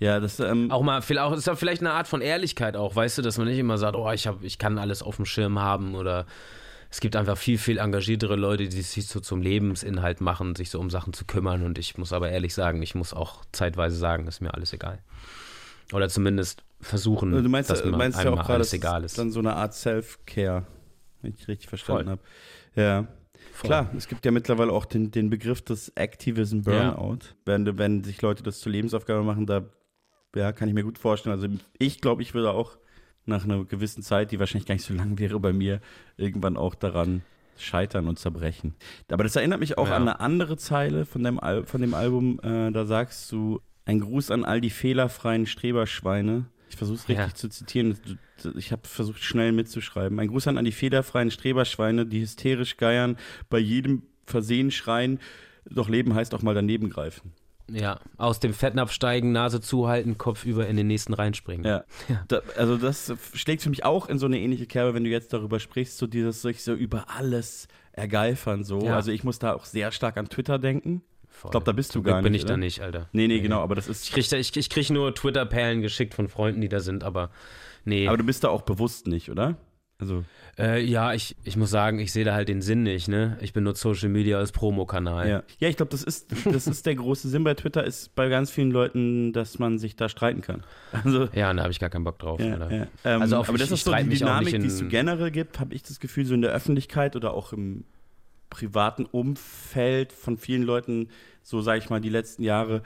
Ja, 0.00 0.18
das 0.20 0.40
ähm, 0.40 0.70
auch 0.72 0.82
mal, 0.82 1.00
viel- 1.02 1.18
auch, 1.18 1.32
ist 1.32 1.46
ja 1.46 1.54
vielleicht 1.54 1.82
eine 1.82 1.92
Art 1.92 2.08
von 2.08 2.20
Ehrlichkeit 2.20 2.76
auch, 2.76 2.96
weißt 2.96 3.18
du, 3.18 3.22
dass 3.22 3.38
man 3.38 3.46
nicht 3.46 3.58
immer 3.58 3.78
sagt, 3.78 3.96
oh, 3.96 4.10
ich, 4.10 4.26
hab, 4.26 4.42
ich 4.42 4.58
kann 4.58 4.78
alles 4.78 5.02
auf 5.02 5.16
dem 5.16 5.24
Schirm 5.24 5.60
haben 5.60 5.94
oder 5.94 6.26
es 6.92 7.00
gibt 7.00 7.16
einfach 7.16 7.38
viel, 7.38 7.56
viel 7.56 7.78
engagiertere 7.78 8.36
Leute, 8.36 8.68
die 8.68 8.82
sich 8.82 9.06
so 9.06 9.18
zum 9.18 9.40
Lebensinhalt 9.40 10.20
machen, 10.20 10.54
sich 10.54 10.68
so 10.68 10.78
um 10.78 10.90
Sachen 10.90 11.14
zu 11.14 11.24
kümmern 11.24 11.62
und 11.64 11.78
ich 11.78 11.96
muss 11.96 12.12
aber 12.12 12.30
ehrlich 12.30 12.52
sagen, 12.52 12.82
ich 12.82 12.94
muss 12.94 13.14
auch 13.14 13.46
zeitweise 13.50 13.96
sagen, 13.96 14.26
ist 14.26 14.42
mir 14.42 14.52
alles 14.52 14.74
egal. 14.74 14.98
Oder 15.94 16.10
zumindest 16.10 16.62
versuchen, 16.82 17.32
du 17.32 17.48
meinst, 17.48 17.70
dass 17.70 17.82
mir 17.82 17.92
meinst 17.92 18.18
ja 18.18 18.24
einem 18.24 18.34
auch 18.34 18.36
mal 18.36 18.42
gerade, 18.42 18.54
alles 18.56 18.74
egal 18.74 19.04
es 19.04 19.12
ist. 19.12 19.18
dann 19.18 19.30
so 19.30 19.40
eine 19.40 19.54
Art 19.56 19.72
Self-Care, 19.72 20.66
wenn 21.22 21.34
ich 21.34 21.48
richtig 21.48 21.70
verstanden 21.70 22.10
habe. 22.10 22.20
Ja. 22.76 23.06
Voll. 23.52 23.68
Klar, 23.68 23.90
es 23.96 24.06
gibt 24.06 24.26
ja 24.26 24.30
mittlerweile 24.30 24.70
auch 24.70 24.84
den, 24.84 25.10
den 25.10 25.30
Begriff 25.30 25.62
des 25.62 25.90
Activism 25.94 26.60
Burnout. 26.60 27.20
Wenn, 27.46 27.78
wenn 27.78 28.04
sich 28.04 28.20
Leute 28.20 28.42
das 28.42 28.60
zur 28.60 28.70
Lebensaufgabe 28.70 29.22
machen, 29.22 29.46
da 29.46 29.64
ja, 30.36 30.52
kann 30.52 30.68
ich 30.68 30.74
mir 30.74 30.84
gut 30.84 30.98
vorstellen. 30.98 31.34
Also 31.34 31.48
ich 31.78 32.02
glaube, 32.02 32.20
ich 32.20 32.34
würde 32.34 32.50
auch 32.50 32.76
nach 33.26 33.44
einer 33.44 33.64
gewissen 33.64 34.02
Zeit, 34.02 34.32
die 34.32 34.38
wahrscheinlich 34.40 34.66
gar 34.66 34.74
nicht 34.74 34.84
so 34.84 34.94
lang 34.94 35.18
wäre 35.18 35.38
bei 35.40 35.52
mir, 35.52 35.80
irgendwann 36.16 36.56
auch 36.56 36.74
daran 36.74 37.22
scheitern 37.58 38.08
und 38.08 38.18
zerbrechen. 38.18 38.74
Aber 39.10 39.22
das 39.24 39.36
erinnert 39.36 39.60
mich 39.60 39.78
auch 39.78 39.88
Ja. 39.88 39.96
an 39.96 40.02
eine 40.02 40.20
andere 40.20 40.56
Zeile 40.56 41.04
von 41.06 41.22
dem, 41.22 41.38
Al 41.38 41.64
von 41.64 41.80
dem 41.80 41.94
Album. 41.94 42.40
Äh, 42.42 42.72
da 42.72 42.84
sagst 42.86 43.30
du, 43.30 43.60
ein 43.84 44.00
Gruß 44.00 44.30
an 44.30 44.44
all 44.44 44.60
die 44.60 44.70
fehlerfreien 44.70 45.46
Streberschweine. 45.46 46.46
Ich 46.70 46.76
versuche 46.76 46.96
es 46.96 47.08
richtig 47.08 47.26
Ja. 47.26 47.34
zu 47.34 47.48
zitieren. 47.48 47.98
Ich 48.56 48.72
habe 48.72 48.88
versucht, 48.88 49.22
schnell 49.22 49.52
mitzuschreiben. 49.52 50.18
Ein 50.18 50.28
Gruß 50.28 50.48
an 50.48 50.56
all 50.56 50.64
die 50.64 50.72
fehlerfreien 50.72 51.30
Streberschweine, 51.30 52.06
die 52.06 52.22
hysterisch 52.22 52.76
geiern, 52.78 53.16
bei 53.50 53.58
jedem 53.58 54.02
Versehen 54.26 54.70
schreien. 54.70 55.20
Doch 55.66 55.88
Leben 55.88 56.14
heißt 56.14 56.34
auch 56.34 56.42
mal 56.42 56.54
daneben 56.54 56.88
greifen. 56.90 57.32
Ja, 57.72 58.00
aus 58.18 58.38
dem 58.40 58.52
Fettnapf 58.54 58.92
steigen, 58.92 59.32
Nase 59.32 59.60
zuhalten, 59.60 60.18
Kopf 60.18 60.44
über 60.44 60.66
in 60.66 60.76
den 60.76 60.86
nächsten 60.86 61.14
reinspringen. 61.14 61.64
Ja. 62.08 62.24
Da, 62.28 62.42
also 62.56 62.76
das 62.76 63.12
schlägt 63.32 63.62
für 63.62 63.70
mich 63.70 63.84
auch 63.84 64.08
in 64.08 64.18
so 64.18 64.26
eine 64.26 64.38
ähnliche 64.38 64.66
Kerbe, 64.66 64.94
wenn 64.94 65.04
du 65.04 65.10
jetzt 65.10 65.32
darüber 65.32 65.60
sprichst, 65.60 65.98
so 65.98 66.06
dieses 66.06 66.42
sich 66.42 66.62
so 66.62 66.74
über 66.74 67.06
alles 67.08 67.68
ergeifern 67.92 68.64
so. 68.64 68.80
Ja. 68.84 68.96
Also 68.96 69.12
ich 69.12 69.24
muss 69.24 69.38
da 69.38 69.54
auch 69.54 69.64
sehr 69.64 69.92
stark 69.92 70.16
an 70.16 70.28
Twitter 70.28 70.58
denken. 70.58 71.02
Voll. 71.28 71.48
Ich 71.48 71.50
glaube, 71.52 71.64
da 71.64 71.72
bist 71.72 71.92
Zum 71.92 72.02
du 72.02 72.10
gar 72.10 72.16
Glück 72.16 72.24
bin 72.24 72.32
nicht. 72.32 72.42
ich 72.42 72.46
da 72.46 72.54
oder? 72.54 72.58
nicht, 72.58 72.80
Alter. 72.80 73.08
Nee, 73.12 73.26
nee, 73.26 73.40
genau, 73.40 73.60
aber 73.60 73.74
das 73.74 73.88
ist. 73.88 74.04
Ich 74.04 74.12
krieg, 74.12 74.28
da, 74.28 74.36
ich, 74.36 74.54
ich 74.56 74.68
krieg 74.68 74.90
nur 74.90 75.14
Twitter-Perlen 75.14 75.80
geschickt 75.80 76.14
von 76.14 76.28
Freunden, 76.28 76.60
die 76.60 76.68
da 76.68 76.80
sind, 76.80 77.04
aber 77.04 77.30
nee. 77.84 78.06
Aber 78.06 78.16
du 78.16 78.24
bist 78.24 78.44
da 78.44 78.48
auch 78.48 78.62
bewusst 78.62 79.06
nicht, 79.06 79.30
oder? 79.30 79.56
Also. 80.02 80.24
Äh, 80.58 80.82
ja, 80.84 81.14
ich, 81.14 81.34
ich 81.44 81.56
muss 81.56 81.70
sagen, 81.70 81.98
ich 81.98 82.12
sehe 82.12 82.24
da 82.26 82.34
halt 82.34 82.48
den 82.48 82.60
Sinn 82.60 82.82
nicht, 82.82 83.08
ne? 83.08 83.38
Ich 83.40 83.52
benutze 83.54 83.80
Social 83.80 84.10
Media 84.10 84.36
als 84.38 84.52
Promokanal. 84.52 85.26
Ja, 85.28 85.42
ja 85.60 85.68
ich 85.68 85.76
glaube, 85.76 85.90
das 85.90 86.02
ist, 86.02 86.26
das 86.44 86.66
ist 86.66 86.84
der 86.84 86.94
große 86.96 87.28
Sinn 87.28 87.42
bei 87.44 87.54
Twitter, 87.54 87.84
ist 87.84 88.14
bei 88.14 88.28
ganz 88.28 88.50
vielen 88.50 88.70
Leuten, 88.70 89.32
dass 89.32 89.58
man 89.58 89.78
sich 89.78 89.96
da 89.96 90.08
streiten 90.10 90.42
kann. 90.42 90.62
Also, 90.92 91.28
Ja, 91.32 91.54
da 91.54 91.62
habe 91.62 91.70
ich 91.72 91.80
gar 91.80 91.88
keinen 91.88 92.04
Bock 92.04 92.18
drauf. 92.18 92.38
ja, 92.40 92.58
ja. 92.70 92.86
Ähm, 93.04 93.22
Also 93.22 93.36
auf- 93.38 93.48
aber 93.48 93.56
das 93.56 93.68
ich- 93.68 93.72
ich 93.72 93.78
ist 93.80 93.84
so 93.84 93.94
die 93.94 94.08
Dynamik, 94.18 94.60
die 94.60 94.66
es 94.66 94.78
so 94.78 94.88
generell 94.88 95.30
gibt, 95.30 95.58
habe 95.60 95.74
ich 95.74 95.82
das 95.84 96.00
Gefühl, 96.00 96.26
so 96.26 96.34
in 96.34 96.42
der 96.42 96.50
Öffentlichkeit 96.52 97.16
oder 97.16 97.32
auch 97.32 97.52
im 97.54 97.84
privaten 98.50 99.06
Umfeld 99.06 100.12
von 100.12 100.36
vielen 100.36 100.62
Leuten, 100.64 101.08
so 101.42 101.62
sage 101.62 101.78
ich 101.78 101.88
mal, 101.88 102.00
die 102.00 102.10
letzten 102.10 102.42
Jahre, 102.42 102.82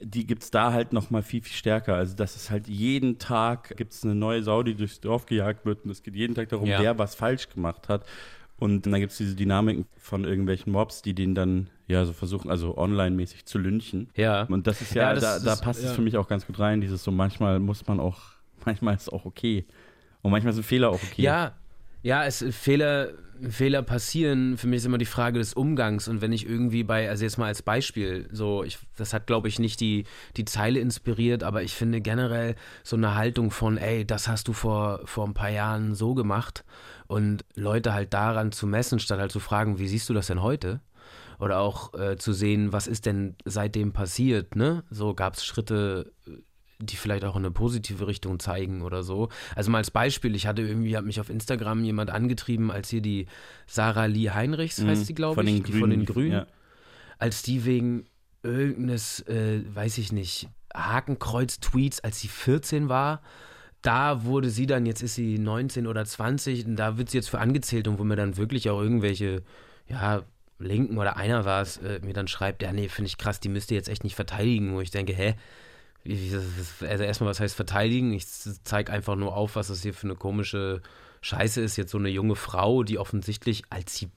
die 0.00 0.26
gibt 0.26 0.42
es 0.44 0.50
da 0.50 0.72
halt 0.72 0.92
noch 0.92 1.10
mal 1.10 1.22
viel, 1.22 1.42
viel 1.42 1.54
stärker. 1.56 1.94
Also 1.94 2.14
dass 2.16 2.36
es 2.36 2.50
halt 2.50 2.68
jeden 2.68 3.18
Tag 3.18 3.76
gibt 3.76 3.92
es 3.92 4.04
eine 4.04 4.14
neue 4.14 4.42
Sau, 4.42 4.62
die 4.62 4.74
durchs 4.74 5.00
Dorf 5.00 5.26
gejagt 5.26 5.64
wird 5.66 5.84
und 5.84 5.90
es 5.90 6.02
geht 6.02 6.14
jeden 6.14 6.34
Tag 6.34 6.48
darum, 6.50 6.66
Ja. 6.68 6.80
wer 6.80 6.98
was 6.98 7.14
falsch 7.14 7.48
gemacht 7.48 7.88
hat. 7.88 8.04
Und 8.60 8.86
dann 8.86 8.94
gibt 9.00 9.12
es 9.12 9.18
diese 9.18 9.36
Dynamiken 9.36 9.86
von 9.98 10.24
irgendwelchen 10.24 10.72
Mobs, 10.72 11.00
die 11.02 11.14
den 11.14 11.34
dann 11.36 11.70
ja 11.86 12.04
so 12.04 12.12
versuchen, 12.12 12.50
also 12.50 12.76
online-mäßig 12.76 13.44
zu 13.44 13.58
lynchen. 13.58 14.08
Ja. 14.16 14.42
Und 14.44 14.66
das 14.66 14.80
ist 14.82 14.94
ja, 14.94 15.02
Ja, 15.04 15.14
das 15.14 15.22
da, 15.22 15.38
da 15.44 15.52
ist- 15.52 15.60
passt 15.62 15.78
es 15.80 15.86
ja. 15.86 15.92
für 15.92 16.02
mich 16.02 16.16
auch 16.16 16.26
ganz 16.28 16.44
gut 16.46 16.58
rein, 16.58 16.80
dieses 16.80 17.04
so, 17.04 17.10
manchmal 17.12 17.60
muss 17.60 17.86
man 17.86 18.00
auch, 18.00 18.18
manchmal 18.64 18.94
ist 18.96 19.02
es 19.02 19.08
auch 19.08 19.24
okay. 19.26 19.64
Und 20.22 20.32
manchmal 20.32 20.52
sind 20.52 20.64
Fehler 20.66 20.90
auch 20.90 21.00
okay. 21.02 21.22
Ja, 21.22 21.52
ja, 22.02 22.24
es 22.24 22.44
Fehler, 22.50 23.10
Fehler 23.48 23.82
passieren. 23.82 24.56
Für 24.56 24.66
mich 24.66 24.78
ist 24.78 24.86
immer 24.86 24.98
die 24.98 25.04
Frage 25.04 25.38
des 25.38 25.54
Umgangs. 25.54 26.08
Und 26.08 26.20
wenn 26.20 26.32
ich 26.32 26.46
irgendwie 26.46 26.84
bei, 26.84 27.08
also 27.08 27.24
jetzt 27.24 27.38
mal 27.38 27.46
als 27.46 27.62
Beispiel, 27.62 28.28
so, 28.32 28.64
ich, 28.64 28.78
das 28.96 29.12
hat, 29.12 29.26
glaube 29.26 29.48
ich, 29.48 29.58
nicht 29.58 29.80
die, 29.80 30.04
die 30.36 30.44
Zeile 30.44 30.80
inspiriert, 30.80 31.42
aber 31.42 31.62
ich 31.62 31.74
finde 31.74 32.00
generell 32.00 32.54
so 32.84 32.96
eine 32.96 33.14
Haltung 33.14 33.50
von, 33.50 33.78
ey, 33.78 34.06
das 34.06 34.28
hast 34.28 34.48
du 34.48 34.52
vor, 34.52 35.00
vor 35.04 35.26
ein 35.26 35.34
paar 35.34 35.50
Jahren 35.50 35.94
so 35.94 36.14
gemacht. 36.14 36.64
Und 37.06 37.44
Leute 37.54 37.92
halt 37.92 38.14
daran 38.14 38.52
zu 38.52 38.66
messen, 38.66 38.98
statt 38.98 39.18
halt 39.18 39.32
zu 39.32 39.40
fragen, 39.40 39.78
wie 39.78 39.88
siehst 39.88 40.08
du 40.08 40.14
das 40.14 40.28
denn 40.28 40.42
heute? 40.42 40.80
Oder 41.40 41.60
auch 41.60 41.94
äh, 41.94 42.16
zu 42.16 42.32
sehen, 42.32 42.72
was 42.72 42.86
ist 42.86 43.06
denn 43.06 43.36
seitdem 43.44 43.92
passiert, 43.92 44.56
ne? 44.56 44.82
So 44.90 45.14
gab 45.14 45.34
es 45.34 45.44
Schritte, 45.44 46.12
die 46.80 46.96
vielleicht 46.96 47.24
auch 47.24 47.34
in 47.36 47.42
eine 47.44 47.50
positive 47.50 48.06
Richtung 48.06 48.38
zeigen 48.38 48.82
oder 48.82 49.02
so. 49.02 49.28
Also 49.56 49.70
mal 49.70 49.78
als 49.78 49.90
Beispiel, 49.90 50.34
ich 50.36 50.46
hatte 50.46 50.62
irgendwie, 50.62 50.96
hat 50.96 51.04
mich 51.04 51.18
auf 51.20 51.28
Instagram 51.28 51.82
jemand 51.84 52.10
angetrieben, 52.10 52.70
als 52.70 52.88
hier 52.88 53.00
die 53.00 53.26
Sarah 53.66 54.04
Lee 54.06 54.30
Heinrichs, 54.30 54.80
heißt 54.84 55.06
sie, 55.06 55.14
glaube 55.14 55.42
Mhm. 55.42 55.48
ich, 55.48 55.54
die 55.56 55.62
Grünen. 55.62 55.80
von 55.80 55.90
den 55.90 56.04
Grünen, 56.04 56.32
Ja. 56.32 56.46
als 57.18 57.42
die 57.42 57.64
wegen 57.64 58.04
irgendeines, 58.44 59.20
äh, 59.26 59.62
weiß 59.74 59.98
ich 59.98 60.12
nicht, 60.12 60.48
Hakenkreuz-Tweets, 60.74 62.00
als 62.00 62.20
sie 62.20 62.28
14 62.28 62.88
war, 62.88 63.22
da 63.82 64.24
wurde 64.24 64.50
sie 64.50 64.66
dann, 64.66 64.86
jetzt 64.86 65.02
ist 65.02 65.14
sie 65.14 65.38
19 65.38 65.86
oder 65.86 66.04
20, 66.04 66.66
und 66.66 66.76
da 66.76 66.98
wird 66.98 67.10
sie 67.10 67.18
jetzt 67.18 67.30
für 67.30 67.38
angezählt 67.40 67.88
und 67.88 67.98
wo 67.98 68.04
mir 68.04 68.16
dann 68.16 68.36
wirklich 68.36 68.68
auch 68.70 68.80
irgendwelche, 68.80 69.42
ja, 69.88 70.22
Linken 70.60 70.98
oder 70.98 71.16
einer 71.16 71.44
war 71.44 71.62
es, 71.62 71.76
äh, 71.78 72.00
mir 72.02 72.12
dann 72.14 72.26
schreibt, 72.26 72.62
ja, 72.62 72.72
nee, 72.72 72.88
finde 72.88 73.06
ich 73.08 73.16
krass, 73.18 73.38
die 73.38 73.48
müsst 73.48 73.70
ihr 73.70 73.76
jetzt 73.76 73.88
echt 73.88 74.02
nicht 74.02 74.16
verteidigen, 74.16 74.74
wo 74.74 74.80
ich 74.80 74.90
denke, 74.90 75.12
hä? 75.12 75.34
Also 76.06 77.04
erstmal, 77.04 77.30
was 77.30 77.40
heißt 77.40 77.54
verteidigen? 77.54 78.12
Ich 78.12 78.26
zeige 78.64 78.92
einfach 78.92 79.16
nur 79.16 79.36
auf, 79.36 79.56
was 79.56 79.68
das 79.68 79.82
hier 79.82 79.94
für 79.94 80.06
eine 80.06 80.16
komische 80.16 80.80
Scheiße 81.20 81.60
ist. 81.60 81.76
Jetzt 81.76 81.90
so 81.90 81.98
eine 81.98 82.08
junge 82.08 82.36
Frau, 82.36 82.82
die 82.82 82.98
offensichtlich, 82.98 83.62
als 83.70 83.96
sie 83.96 84.10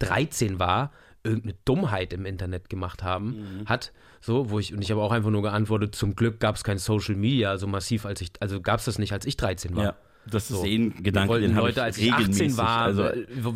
13 0.00 0.58
war, 0.58 0.92
irgendeine 1.24 1.54
Dummheit 1.64 2.12
im 2.12 2.26
Internet 2.26 2.68
gemacht 2.68 3.02
haben, 3.02 3.64
hat. 3.66 3.92
So, 4.20 4.50
wo 4.50 4.58
ich, 4.58 4.74
und 4.74 4.82
ich 4.82 4.90
habe 4.90 5.00
auch 5.00 5.12
einfach 5.12 5.30
nur 5.30 5.42
geantwortet, 5.42 5.94
zum 5.94 6.16
Glück 6.16 6.40
gab 6.40 6.56
es 6.56 6.64
kein 6.64 6.78
Social 6.78 7.14
Media 7.14 7.56
so 7.56 7.66
massiv, 7.66 8.04
als 8.04 8.20
ich, 8.20 8.30
also 8.40 8.60
gab 8.60 8.80
es 8.80 8.84
das 8.86 8.98
nicht, 8.98 9.12
als 9.12 9.26
ich 9.26 9.36
13 9.36 9.76
war. 9.76 9.84
ja. 9.84 9.96
Das 10.30 10.50
ist 10.50 10.62
eh 10.64 10.76
ein 10.76 10.94
Wir 10.94 11.02
Gedanke, 11.04 11.30
wollten 11.30 11.46
den 11.48 11.56
habe 11.56 11.70
ich 11.70 11.76
Leute, 11.76 11.84
als 11.84 11.96
ich 11.96 12.12
18 12.12 12.26
regelmäßig. 12.26 12.58
war, 12.58 12.78
Also, 12.80 13.04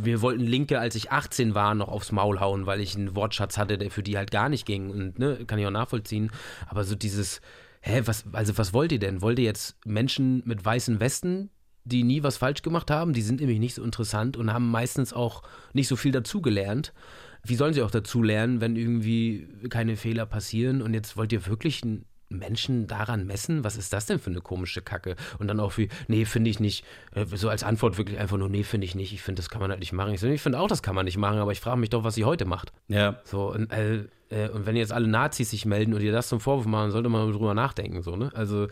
wir 0.05 0.23
wollten 0.23 0.45
Linke, 0.45 0.79
als 0.81 0.95
ich 0.95 1.13
18 1.13 1.55
war, 1.55 1.75
noch 1.75 1.89
aufs 1.89 2.13
Maul 2.13 2.41
hauen, 2.41 2.65
weil 2.65 2.81
ich 2.81 2.97
einen 2.97 3.15
Wortschatz 3.15 3.59
hatte, 3.59 3.77
der 3.77 3.91
für 3.91 4.03
die 4.03 4.17
halt 4.17 4.31
gar 4.31 4.49
nicht 4.49 4.65
ging. 4.65 4.89
Und 4.89 5.19
ne, 5.19 5.45
kann 5.47 5.59
ich 5.59 5.67
auch 5.67 5.71
nachvollziehen. 5.71 6.31
Aber 6.69 6.85
so 6.85 6.95
dieses, 6.95 7.43
hä, 7.83 8.03
was, 8.07 8.25
also 8.33 8.57
was 8.57 8.73
wollt 8.73 8.93
ihr 8.93 8.99
denn? 8.99 9.21
Wollt 9.21 9.39
ihr 9.39 9.45
jetzt 9.45 9.77
Menschen 9.85 10.43
mit 10.47 10.65
weißen 10.65 11.01
Westen, 11.01 11.51
die 11.85 12.05
nie 12.05 12.23
was 12.23 12.37
falsch 12.37 12.63
gemacht 12.63 12.91
haben? 12.91 13.13
Die 13.13 13.23
sind 13.23 13.41
nämlich 13.41 13.59
nicht 13.59 13.75
so 13.75 13.83
interessant 13.83 14.37
und 14.37 14.53
haben 14.53 14.71
meistens 14.71 15.13
auch 15.13 15.43
nicht 15.73 15.89
so 15.89 15.97
viel 15.97 16.13
dazugelernt. 16.13 16.95
Wie 17.45 17.57
sollen 17.57 17.75
sie 17.75 17.83
auch 17.83 17.91
dazu 17.91 18.23
lernen, 18.23 18.61
wenn 18.61 18.77
irgendwie 18.77 19.49
keine 19.69 19.97
Fehler 19.97 20.27
passieren? 20.27 20.81
Und 20.81 20.95
jetzt 20.95 21.17
wollt 21.17 21.33
ihr 21.33 21.45
wirklich 21.47 21.83
einen 21.83 22.07
Menschen 22.33 22.87
daran 22.87 23.27
messen? 23.27 23.65
Was 23.65 23.77
ist 23.77 23.93
das 23.93 24.07
denn 24.07 24.19
für 24.19 24.31
eine 24.31 24.41
komische 24.41 24.83
Kacke? 24.83 25.17
Und 25.39 25.49
dann 25.49 25.61
auch 25.61 25.77
wie, 25.79 25.89
nee, 26.09 26.25
finde 26.25 26.51
ich 26.51 26.61
nicht. 26.61 26.85
Äh, 27.15 27.27
So 27.27 27.49
als 27.49 27.63
Antwort 27.65 27.99
wirklich 27.99 28.19
einfach 28.19 28.37
nur, 28.39 28.49
nee, 28.49 28.63
finde 28.65 28.85
ich 28.87 28.95
nicht. 28.95 29.13
Ich 29.13 29.23
finde, 29.23 29.41
das 29.41 29.49
kann 29.51 29.61
man 29.61 29.71
halt 29.71 29.81
nicht 29.81 29.93
machen. 29.93 30.13
Ich, 30.15 30.21
so, 30.21 30.27
ich 30.27 30.41
finde 30.43 30.59
auch, 30.59 30.69
das 30.69 30.83
kann 30.83 30.95
man 30.95 31.05
nicht 31.05 31.17
machen, 31.17 31.39
aber 31.39 31.53
ich 31.53 31.61
frage 31.61 31.79
mich 31.79 31.91
doch, 31.91 32.05
was 32.05 32.15
sie 32.15 32.25
heute 32.25 32.45
macht. 32.45 32.73
ja. 32.89 33.21
So, 33.25 33.53
und, 33.53 33.71
äh, 33.73 34.05
äh, 34.31 34.49
und 34.51 34.67
wenn 34.67 34.77
jetzt 34.77 34.93
alle 34.93 35.09
Nazis 35.09 35.51
sich 35.51 35.65
melden 35.67 35.95
und 35.95 36.01
ihr 36.03 36.13
das 36.13 36.29
zum 36.29 36.41
Vorwurf 36.41 36.67
machen, 36.67 36.91
sollte 36.91 37.09
man 37.09 37.31
drüber 37.33 37.55
nachdenken. 37.55 38.03
So, 38.03 38.17
ne? 38.17 38.31
Also 38.35 38.69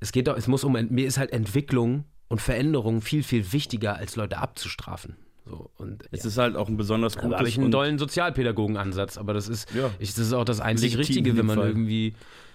es 0.00 0.12
geht 0.12 0.26
doch, 0.28 0.36
es 0.36 0.48
muss 0.48 0.64
um, 0.64 0.72
mir 0.72 1.06
ist 1.06 1.18
halt 1.18 1.32
Entwicklung 1.32 2.04
und 2.28 2.40
Veränderung 2.40 3.02
viel, 3.02 3.22
viel 3.22 3.52
wichtiger, 3.52 3.96
als 3.96 4.16
Leute 4.16 4.38
abzustrafen. 4.38 5.16
So, 5.44 5.70
und 5.76 6.04
Es 6.12 6.24
ist 6.24 6.38
halt 6.38 6.56
auch 6.56 6.68
ein 6.68 6.76
besonders 6.76 7.14
da 7.14 7.20
gutes 7.22 7.38
habe 7.38 7.48
ich 7.48 7.58
einen 7.58 7.70
dollen 7.70 7.98
Sozialpädagogen-Ansatz, 7.98 9.18
aber 9.18 9.34
das 9.34 9.48
ist, 9.48 9.72
Ja. 9.74 9.90
ich, 9.98 10.10
das 10.10 10.26
ist 10.26 10.32
auch 10.32 10.44
das 10.44 10.60
einzig 10.60 10.96
Richtige, 10.98 11.36
wenn 11.36 11.46
man 11.46 11.58
irgendwie, 11.58 12.14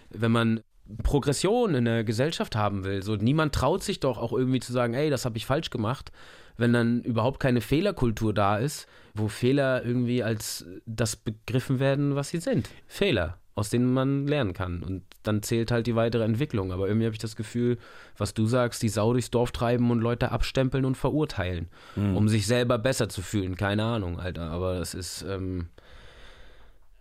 wenn 0.10 0.32
man 0.32 0.62
Progression 1.04 1.76
in 1.76 1.86
der 1.86 2.04
Gesellschaft 2.04 2.56
haben 2.56 2.84
will. 2.86 3.04
So, 3.04 3.16
niemand 3.16 3.54
traut 3.54 3.84
sich 3.84 4.00
doch 4.00 4.18
auch 4.18 4.32
irgendwie 4.32 4.60
zu 4.62 4.72
sagen, 4.72 4.94
ey, 4.94 5.10
das 5.10 5.26
habe 5.26 5.38
ich 5.38 5.46
falsch 5.46 5.70
gemacht, 5.70 6.12
wenn 6.56 6.72
dann 6.74 7.02
überhaupt 7.04 7.40
keine 7.42 7.60
Fehlerkultur 7.62 8.34
da 8.34 8.58
ist, 8.58 8.88
wo 9.14 9.28
Fehler 9.28 9.84
irgendwie 9.86 10.24
als 10.24 10.66
das 10.86 11.16
begriffen 11.18 11.80
werden, 11.80 12.16
was 12.16 12.30
sie 12.30 12.40
sind. 12.40 12.70
Fehler, 12.88 13.38
aus 13.56 13.70
denen 13.70 13.94
man 13.94 14.28
lernen 14.28 14.54
kann. 14.54 14.82
Und 14.82 15.04
dann 15.24 15.44
zählt 15.44 15.72
halt 15.72 15.88
die 15.88 15.96
weitere 15.96 16.24
Entwicklung. 16.24 16.72
Aber 16.72 16.88
irgendwie 16.88 17.06
habe 17.06 17.14
ich 17.16 17.20
das 17.22 17.36
Gefühl, 17.36 17.78
was 18.18 18.34
du 18.34 18.46
sagst, 18.46 18.82
die 18.82 18.90
Sau 18.90 19.12
durchs 19.12 19.30
Dorf 19.30 19.52
treiben 19.52 19.92
und 19.92 20.00
Leute 20.00 20.32
abstempeln 20.32 20.86
und 20.86 20.96
verurteilen, 20.96 21.68
Mhm. 21.98 22.16
um 22.16 22.30
sich 22.30 22.48
selber 22.48 22.78
besser 22.78 23.10
zu 23.10 23.22
fühlen. 23.22 23.58
Keine 23.58 23.84
Ahnung, 23.84 24.20
Alter. 24.20 24.50
Aber 24.52 24.80
das 24.80 24.94
ist, 24.94 25.24
ähm, 25.28 25.68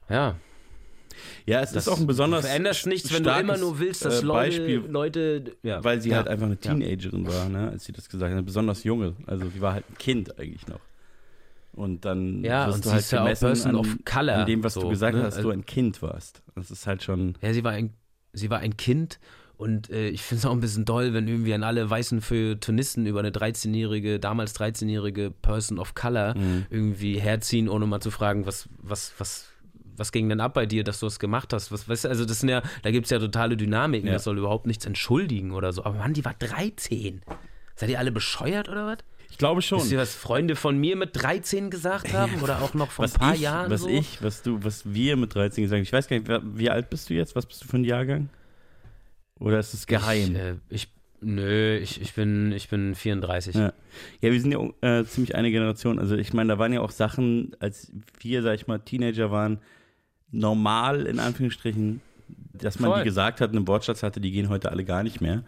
ja, 0.09 0.35
Ja, 1.47 1.61
es 1.61 1.73
ist 1.73 1.89
auch 1.89 1.99
ein 1.99 2.07
besonders. 2.07 2.43
Du 2.43 2.49
veränderst 2.49 2.87
nichts, 2.87 3.13
wenn 3.13 3.25
du 3.25 3.31
immer 3.31 3.57
nur 3.57 3.79
willst, 3.79 4.05
dass 4.05 4.23
äh, 4.23 4.25
Leute, 4.27 4.51
Beispiel, 4.51 4.85
Leute 4.89 5.57
ja. 5.63 5.83
weil 5.85 6.01
sie 6.01 6.11
ja. 6.11 6.17
halt 6.17 6.29
einfach 6.29 6.47
eine 6.47 6.55
Ja. 6.63 6.75
Teenagerin 6.75 7.27
war, 7.27 7.49
ne, 7.49 7.71
als 7.71 7.85
sie 7.85 7.93
das 7.93 8.09
gesagt 8.09 8.31
hat, 8.31 8.37
eine 8.37 8.43
besonders 8.43 8.85
junge. 8.85 9.15
Also 9.27 9.49
sie 9.49 9.61
war 9.61 9.73
halt 9.75 9.85
ein 9.91 9.99
Kind 9.99 10.39
eigentlich 10.39 10.67
noch. 10.69 10.81
Und 11.73 12.05
dann 12.05 12.43
Ja, 12.43 12.67
wirst 12.67 12.77
und 12.77 12.85
du 12.85 12.89
sie 12.89 12.93
halt 12.95 13.03
ist 13.05 13.11
ja 13.13 13.21
auch 13.21 13.25
gemessen 13.25 13.45
Person 13.47 13.71
an, 13.71 13.77
of 13.77 13.87
Color, 14.05 14.35
an 14.37 14.47
dem, 14.47 14.65
was 14.65 14.75
so, 14.75 14.81
du 14.81 14.89
gesagt 14.89 15.17
ne? 15.17 15.23
hast, 15.25 15.43
du 15.43 15.51
ein 15.51 15.67
Kind 15.67 16.01
warst. 16.03 16.43
Das 16.55 16.71
ist 16.71 16.87
halt 16.87 17.03
schon. 17.03 17.35
Ja, 17.43 17.53
sie 17.53 17.65
war 17.65 17.73
ein, 17.73 17.93
sie 18.33 18.49
war 18.49 18.61
ein 18.61 18.77
Kind 18.79 19.19
und 19.59 19.91
äh, 19.91 20.09
ich 20.09 20.23
finde 20.23 20.41
es 20.41 20.47
auch 20.47 20.53
ein 20.53 20.61
bisschen 20.61 20.85
doll, 20.87 21.13
wenn 21.13 21.29
irgendwie 21.29 21.53
an 21.55 21.63
alle 21.65 21.89
weißen 21.89 22.21
Feuilletonisten 22.23 23.07
über 23.07 23.21
eine 23.21 23.31
13-jährige, 23.31 24.19
damals 24.21 24.55
13-jährige 24.59 25.31
Person 25.31 25.79
of 25.79 25.95
Color 25.95 26.35
Mhm. 26.37 26.67
irgendwie 26.71 27.19
herziehen, 27.19 27.69
ohne 27.69 27.87
mal 27.87 28.01
zu 28.01 28.11
fragen, 28.11 28.47
was, 28.47 28.69
was, 28.79 29.13
was, 29.19 29.47
was 29.97 30.13
ging 30.13 30.29
denn 30.29 30.41
ab 30.41 30.55
bei 30.55 30.67
dir, 30.67 30.85
dass 30.85 31.01
du 31.01 31.07
das 31.07 31.19
gemacht 31.19 31.53
hast? 31.53 31.73
Was, 31.73 31.89
weißt 31.89 32.05
du, 32.05 32.09
also 32.09 32.25
das 32.25 32.41
sind 32.41 32.49
ja, 32.49 32.63
da 32.83 32.91
gibt 32.91 33.07
es 33.07 33.11
ja 33.11 33.19
totale 33.19 33.57
Dynamiken, 33.57 34.07
Ja. 34.09 34.15
das 34.15 34.25
soll 34.25 34.39
überhaupt 34.39 34.67
nichts 34.67 34.87
entschuldigen 34.87 35.53
oder 35.53 35.73
so. 35.73 35.85
Aber 35.85 35.99
Mann, 35.99 36.15
die 36.15 36.25
war 36.25 36.35
13. 36.35 37.23
Seid 37.75 37.91
ihr 37.91 37.99
alle 37.99 38.13
bescheuert 38.13 38.69
oder 38.69 38.87
was? 38.87 38.99
Ich 39.31 39.39
glaube 39.39 39.61
schon. 39.61 39.81
Wisst 39.81 39.93
ihr, 39.93 39.99
was 39.99 40.15
Freunde 40.15 40.57
von 40.57 40.79
mir 40.79 40.97
mit 40.97 41.11
13 41.13 41.71
gesagt 41.71 42.13
haben? 42.13 42.41
Oder 42.43 42.63
auch 42.63 42.75
noch 42.75 42.91
vor 42.91 43.05
was 43.05 43.15
ein 43.17 43.21
paar 43.21 43.35
ich, 43.35 43.41
Jahren? 43.41 43.71
was 43.71 43.83
so? 43.83 43.89
ich, 43.89 44.23
was 44.23 44.43
du, 44.43 44.63
was 44.63 44.95
wir 44.95 45.17
mit 45.17 45.35
13 45.35 45.65
gesagt 45.65 45.79
haben. 45.79 45.83
Ich 45.83 45.93
weiß 45.93 46.09
gar 46.09 46.19
nicht, 46.19 46.59
wie 46.59 46.71
alt 46.71 46.89
bist 46.91 47.11
du 47.11 47.15
jetzt? 47.15 47.37
Was 47.37 47.45
bist 47.47 47.65
du 47.65 47.69
für 47.69 47.77
ein 47.77 47.85
Jahrgang? 47.85 48.31
Oder 49.39 49.59
ist 49.59 49.75
es 49.75 49.87
geheim? 49.87 50.35
Ich, 50.37 50.41
äh, 50.41 50.55
ich 50.71 50.89
nö, 51.21 51.77
ich, 51.77 52.01
ich, 52.01 52.15
bin, 52.15 52.53
ich 52.53 52.69
bin 52.69 52.95
34. 52.95 53.55
Ja. 53.55 53.73
Ja, 54.21 54.33
wir 54.33 54.41
sind 54.41 54.53
ja 54.53 55.01
äh, 55.01 55.05
ziemlich 55.05 55.35
eine 55.35 55.51
Generation. 55.51 55.99
Also 55.99 56.17
ich 56.17 56.33
meine, 56.33 56.55
da 56.55 56.59
waren 56.59 56.73
ja 56.73 56.81
auch 56.81 56.91
Sachen, 56.91 57.55
als 57.59 57.93
wir, 58.21 58.43
sag 58.43 58.55
ich 58.55 58.67
mal, 58.67 58.79
Teenager 58.79 59.31
waren, 59.31 59.59
normal 60.31 61.07
in 61.07 61.19
Anführungsstrichen, 61.19 62.01
dass 62.53 62.79
man 62.81 62.91
Voll. 62.91 63.01
die 63.01 63.05
gesagt 63.05 63.41
hat, 63.41 63.51
einen 63.51 63.67
Wortschatz 63.69 64.03
hatte, 64.03 64.21
die 64.21 64.31
gehen 64.33 64.49
heute 64.49 64.71
alle 64.71 64.85
gar 64.85 65.03
nicht 65.03 65.21
mehr. 65.21 65.43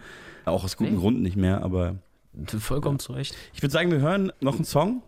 Auch 0.45 0.65
aus 0.65 0.77
gutem 0.77 0.95
Nee. 0.95 1.01
Grund 1.01 1.21
nicht 1.23 1.37
mehr, 1.37 1.63
aber 1.63 1.97
Vollkommen 2.59 2.99
zu 2.99 3.13
Recht. 3.13 3.35
ich 3.55 3.63
würde 3.63 3.73
sagen, 3.73 3.91
wir 3.91 4.01
hören 4.01 4.33
noch 4.41 4.55
einen 4.57 4.65
Song. 4.65 5.03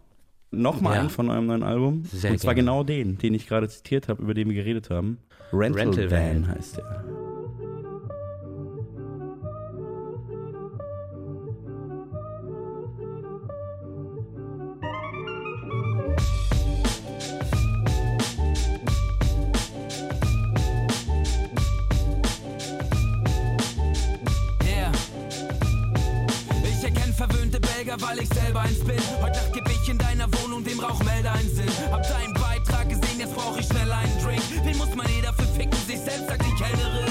Nochmal 0.52 0.94
Ja. 0.94 1.00
einen 1.02 1.10
von 1.10 1.30
eurem 1.30 1.46
neuen 1.46 1.62
Album. 1.62 2.04
Sehr 2.06 2.32
Und 2.32 2.38
zwar 2.38 2.54
gerne. 2.54 2.66
genau 2.66 2.82
den, 2.82 3.18
den 3.18 3.34
ich 3.34 3.46
gerade 3.46 3.68
zitiert 3.68 4.08
habe, 4.08 4.20
über 4.22 4.34
den 4.34 4.48
wir 4.48 4.56
geredet 4.56 4.90
haben. 4.90 5.18
Rental, 5.52 5.82
Rental 5.84 6.10
Van, 6.10 6.42
Van. 6.42 6.48
heißt 6.48 6.78
der. 6.78 7.04
Weil 28.10 28.22
ich 28.22 28.28
selber 28.30 28.60
eins 28.60 28.80
bin. 28.80 28.98
Heute 29.22 29.38
Nacht 29.38 29.52
geb 29.52 29.68
ich 29.68 29.88
in 29.88 29.98
deiner 29.98 30.26
Wohnung 30.40 30.64
dem 30.64 30.80
Rauchmelder 30.80 31.32
einen 31.32 31.54
Sinn. 31.54 31.70
Hab 31.92 32.02
deinen 32.02 32.34
Beitrag 32.34 32.88
gesehen, 32.88 33.20
jetzt 33.20 33.34
brauch 33.34 33.56
ich 33.56 33.66
schnell 33.66 33.90
einen 33.90 34.18
Drink. 34.20 34.42
Wen 34.64 34.76
muss 34.78 34.94
man 34.96 35.06
eh 35.06 35.22
dafür 35.22 35.46
ficken? 35.56 35.78
Sich 35.86 36.00
selbst 36.00 36.26
sagt 36.26 36.44
die 36.44 36.54
Kellnerin. 36.60 37.10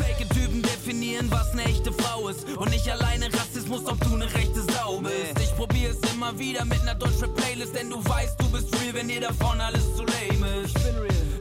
Fake 0.00 0.28
Typen 0.30 0.62
definieren, 0.62 1.30
was 1.30 1.52
eine 1.52 1.64
echte 1.64 1.92
Frau 1.92 2.28
ist. 2.28 2.48
Und 2.56 2.70
nicht 2.70 2.90
alleine 2.90 3.26
Rassismus, 3.26 3.84
ob 3.86 4.00
du 4.00 4.14
eine 4.14 4.32
rechte 4.32 4.62
Sau 4.72 5.00
bist. 5.00 5.38
Ich 5.42 5.54
probier's 5.54 5.98
immer 6.14 6.38
wieder 6.38 6.64
mit 6.64 6.82
ner 6.84 6.94
deutschen 6.94 7.34
Playlist, 7.34 7.74
denn 7.74 7.90
du 7.90 8.02
weißt, 8.02 8.40
du 8.40 8.48
bist 8.50 8.74
real, 8.80 8.94
wenn 8.94 9.08
dir 9.08 9.20
davon 9.20 9.60
alles 9.60 9.84
zu 9.96 10.04
lame 10.04 10.62
ist. 10.64 10.74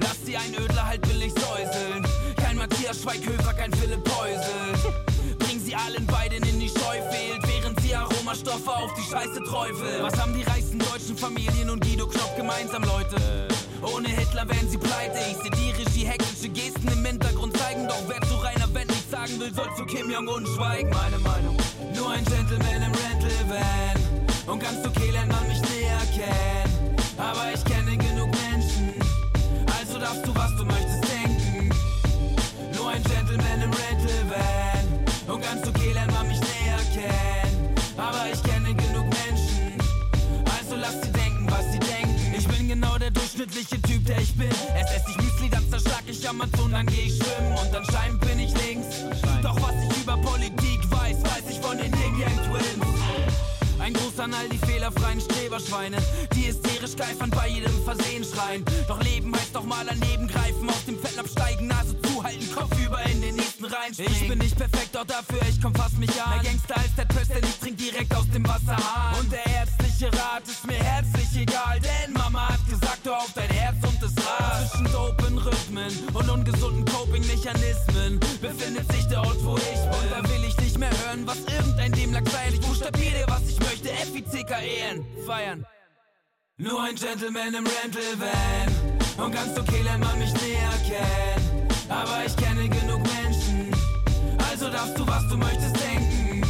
Lass 0.02 0.22
die 0.28 0.36
Einödler 0.36 0.86
halt 0.86 1.02
billig 1.04 1.32
säuseln. 1.34 2.06
Kein 2.36 2.58
Matthias 2.58 3.02
Schweighöfer, 3.02 3.54
kein 3.54 3.72
Philipp 3.72 4.06
Heusel. 4.18 5.04
Sie 5.72 5.78
allen 5.78 6.06
beiden 6.06 6.44
in 6.44 6.60
die 6.60 6.68
Scheu 6.68 7.00
fehlt, 7.10 7.48
während 7.48 7.80
sie 7.80 7.96
Aromastoffe 7.96 8.68
auf 8.68 8.92
die 8.94 9.10
Scheiße 9.10 9.42
träufeln. 9.42 10.04
Was 10.04 10.20
haben 10.20 10.34
die 10.34 10.44
reichsten 10.44 10.80
deutschen 10.80 11.16
Familien 11.16 11.70
und 11.70 11.80
Guido 11.80 12.08
Knopp 12.08 12.36
gemeinsam, 12.36 12.84
Leute? 12.84 13.48
Ohne 13.82 14.10
Hitler 14.10 14.50
wären 14.50 14.70
sie 14.70 14.78
pleite. 14.78 15.18
Ich 15.32 15.38
seh 15.38 15.50
die 15.50 15.72
Regie 15.72 16.06
hektische 16.06 16.50
Gesten 16.50 16.90
im 16.90 17.06
Hintergrund 17.06 17.56
zeigen. 17.56 17.88
Doch 17.88 18.04
wer 18.10 18.20
zu 18.28 18.36
Rainer 18.44 18.68
Wendt 18.74 18.90
nichts 18.90 19.12
sagen 19.12 19.40
will, 19.40 19.54
soll 19.54 19.70
zu 19.78 19.86
Kim 19.86 20.12
Jong-un 20.12 20.46
schweigen. 20.46 20.90
Meine 20.90 21.20
Meinung. 21.20 21.56
Nur 21.96 22.12
ein 22.12 22.26
Gentleman 22.26 22.82
im 22.84 22.92
Rental 22.92 23.32
Van. 23.48 24.54
Und 24.54 24.60
ganz 24.60 24.86
okay 24.86 25.12
lernt 25.12 25.32
man 25.32 25.48
mich 25.48 25.62
näher 25.62 26.02
kennen. 26.14 26.98
Aber 27.18 27.48
ich 27.54 27.64
kenne 27.64 27.96
genug 27.96 28.30
Menschen. 28.52 28.94
Also 29.80 30.00
darfst 30.00 30.28
du, 30.28 30.36
was 30.36 30.54
du 30.58 30.66
möchtest, 30.66 30.81
Und 35.32 35.42
ganz 35.42 35.66
okay 35.66 35.94
lernt 35.94 36.12
man 36.12 36.28
mich 36.28 36.40
näher 36.42 36.78
kennen. 36.94 37.76
Aber 37.96 38.26
ich 38.34 38.44
kenne 38.44 38.76
genug 38.76 39.06
Menschen. 39.06 39.80
Also 40.60 40.76
lass 40.76 41.02
sie 41.02 41.12
denken, 41.12 41.48
was 41.50 41.72
sie 41.72 41.80
denken. 41.80 42.36
Ich 42.38 42.48
bin 42.48 42.68
genau 42.68 42.98
der 42.98 43.12
durchschnittliche 43.12 43.82
Typ, 43.82 44.06
der 44.06 44.20
ich 44.20 44.36
bin. 44.36 44.50
Erst 44.76 44.94
esse 44.94 45.06
ich 45.12 45.18
Müsli, 45.18 45.50
dann 45.50 45.70
zerschlag 45.70 46.04
ich 46.06 46.28
Amazon, 46.28 46.72
dann 46.72 46.86
geh 46.88 47.04
ich 47.04 47.16
schwimmen. 47.16 47.58
Und 47.58 47.74
anscheinend 47.74 48.20
bin 48.20 48.40
ich 48.40 48.54
links. 48.66 48.88
Doch 49.42 49.56
was 49.62 49.76
ich 49.90 50.02
über 50.02 50.18
Politik 50.18 50.80
weiß, 50.92 51.24
weiß 51.24 51.50
ich 51.50 51.60
von 51.62 51.78
den 51.78 51.94
Ying 51.94 52.20
Yang 52.20 52.38
Twins. 52.50 52.86
Ein 53.80 53.94
Gruß 53.94 54.20
an 54.20 54.34
all 54.34 54.50
die 54.50 54.58
fehlerfreien 54.58 55.22
Streberschweine, 55.22 55.98
die 56.36 56.48
hysterisch 56.48 56.96
geifern 56.98 57.32
bei 57.32 57.48
jedem 57.48 57.84
Versehen 57.86 58.26
schreien. 58.26 58.66
Doch 58.88 59.02
Leben 59.02 59.34
heißt 59.34 59.56
doch 59.56 59.64
mal 59.64 59.86
daneben 59.88 60.28
greifen, 60.28 60.70
aus 60.70 60.86
dem 60.86 61.00
Fett 61.00 61.18
absteigen, 61.18 61.68
Nase 61.68 62.00
zuhalten, 62.02 62.54
Kopf 62.54 62.78
über 62.86 63.02
in 63.06 63.22
den 63.22 63.41
reinspringen. 63.74 64.14
Ich 64.14 64.28
bin 64.28 64.38
nicht 64.40 64.58
perfekt, 64.58 64.90
doch 64.94 65.06
dafür, 65.06 65.42
ich 65.50 65.62
komm 65.62 65.74
fast 65.76 65.98
mich 65.98 66.22
an. 66.22 66.30
Mehr 66.32 66.44
Gangster 66.44 66.78
als 66.78 66.96
der 66.96 67.06
Press, 67.06 67.28
der 67.28 67.42
nicht 67.42 67.62
trinkt 67.62 67.82
direkt 67.82 68.16
aus 68.16 68.30
dem 68.30 68.48
Wasserhahn. 68.48 69.20
Und 69.20 69.32
der 69.32 69.46
ärztliche 69.46 70.08
Rat 70.14 70.44
ist 70.48 70.66
mir 70.68 70.82
herzlich 70.84 71.42
egal, 71.42 71.80
denn 71.80 72.14
Mama 72.14 72.50
hat 72.50 72.66
gesagt, 72.68 73.00
hör 73.04 73.18
auf 73.18 73.32
dein 73.34 73.50
Herz 73.50 73.78
und 73.84 74.02
das 74.02 74.14
Rad. 74.26 74.72
Zwischen 74.72 74.92
dopen 74.92 75.38
Rhythmen 75.38 75.92
und 76.14 76.30
ungesunden 76.30 76.86
Coping-Mechanismen 76.86 78.20
befindet 78.42 78.92
sich 78.92 79.08
der 79.08 79.22
Ort, 79.22 79.44
wo 79.44 79.58
ich 79.58 79.64
bin. 79.64 79.90
Und 79.90 80.12
da 80.12 80.30
will 80.30 80.44
ich 80.48 80.58
nicht 80.58 80.78
mehr 80.78 80.92
hören, 81.06 81.26
was 81.26 81.40
irgendein 81.40 81.92
Demlack 81.92 82.28
sei. 82.30 82.50
Ich 82.54 82.62
buchstabiere 82.62 83.26
was 83.28 83.48
ich 83.48 83.60
möchte, 83.60 83.92
F-I-C-K-E-N. 83.92 85.06
Feiern. 85.26 85.66
Nur 86.58 86.84
ein 86.84 86.96
Gentleman 86.96 87.54
im 87.56 87.66
Rental 87.66 88.20
Van. 88.20 89.26
Und 89.26 89.32
ganz 89.34 89.58
okay 89.58 89.82
lernt 89.82 90.04
man 90.04 90.20
mich 90.20 90.34
näher 90.34 90.72
kennen. 90.86 91.68
Aber 91.90 92.26
ich 92.26 92.36
kenne 92.36 92.70
genug 92.70 93.02
Menschen. 93.02 93.21
Also 94.62 94.74
darfst 94.74 95.00
du, 95.00 95.08
was 95.08 95.28
du 95.28 95.38
möchtest, 95.38 95.76
denken. 95.76 96.42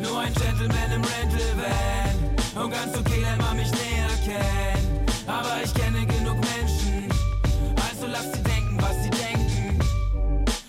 Nur 0.00 0.20
ein 0.20 0.32
Gentleman 0.32 0.90
im 0.90 1.04
Rental 1.04 1.52
Van. 1.60 2.64
Und 2.64 2.70
ganz 2.70 2.96
okay 2.96 3.20
lernt 3.20 3.42
man 3.42 3.58
mich 3.58 3.70
näher 3.72 4.08
kennen. 4.24 5.04
Aber 5.26 5.62
ich 5.62 5.74
kenne 5.74 6.06
genug 6.06 6.38
Menschen. 6.40 7.10
Also 7.76 8.06
lass 8.10 8.32
sie 8.32 8.42
denken, 8.42 8.78
was 8.80 9.02
sie 9.02 9.10
denken. 9.10 9.78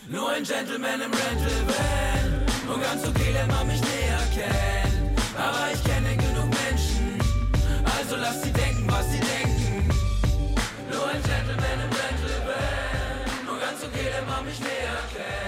Nur 0.09 0.29
ein 0.31 0.43
Gentleman 0.43 0.99
im 0.99 1.13
Rental 1.13 1.61
Van. 1.71 2.73
Und 2.75 2.81
ganz 2.83 3.07
okay 3.07 3.31
lernt 3.31 3.51
man 3.53 3.67
mich 3.67 3.79
näher 3.79 4.19
kennen. 4.35 5.15
Aber 5.37 5.71
ich 5.73 5.81
kenne 5.85 6.17
genug 6.17 6.49
Menschen. 6.67 7.15
Also 7.97 8.17
lass 8.17 8.41
sie 8.41 8.51
denken, 8.51 8.91
was 8.91 9.09
sie 9.09 9.21
denken. 9.21 9.87
Nur 10.91 11.07
ein 11.07 11.23
Gentleman 11.23 11.79
im 11.79 11.91
Rental 11.95 12.39
Van. 12.43 13.53
Und 13.53 13.59
ganz 13.61 13.79
okay 13.85 14.09
lernt 14.09 14.27
man 14.27 14.43
mich 14.43 14.59
näher 14.59 14.99
kennen. 15.15 15.40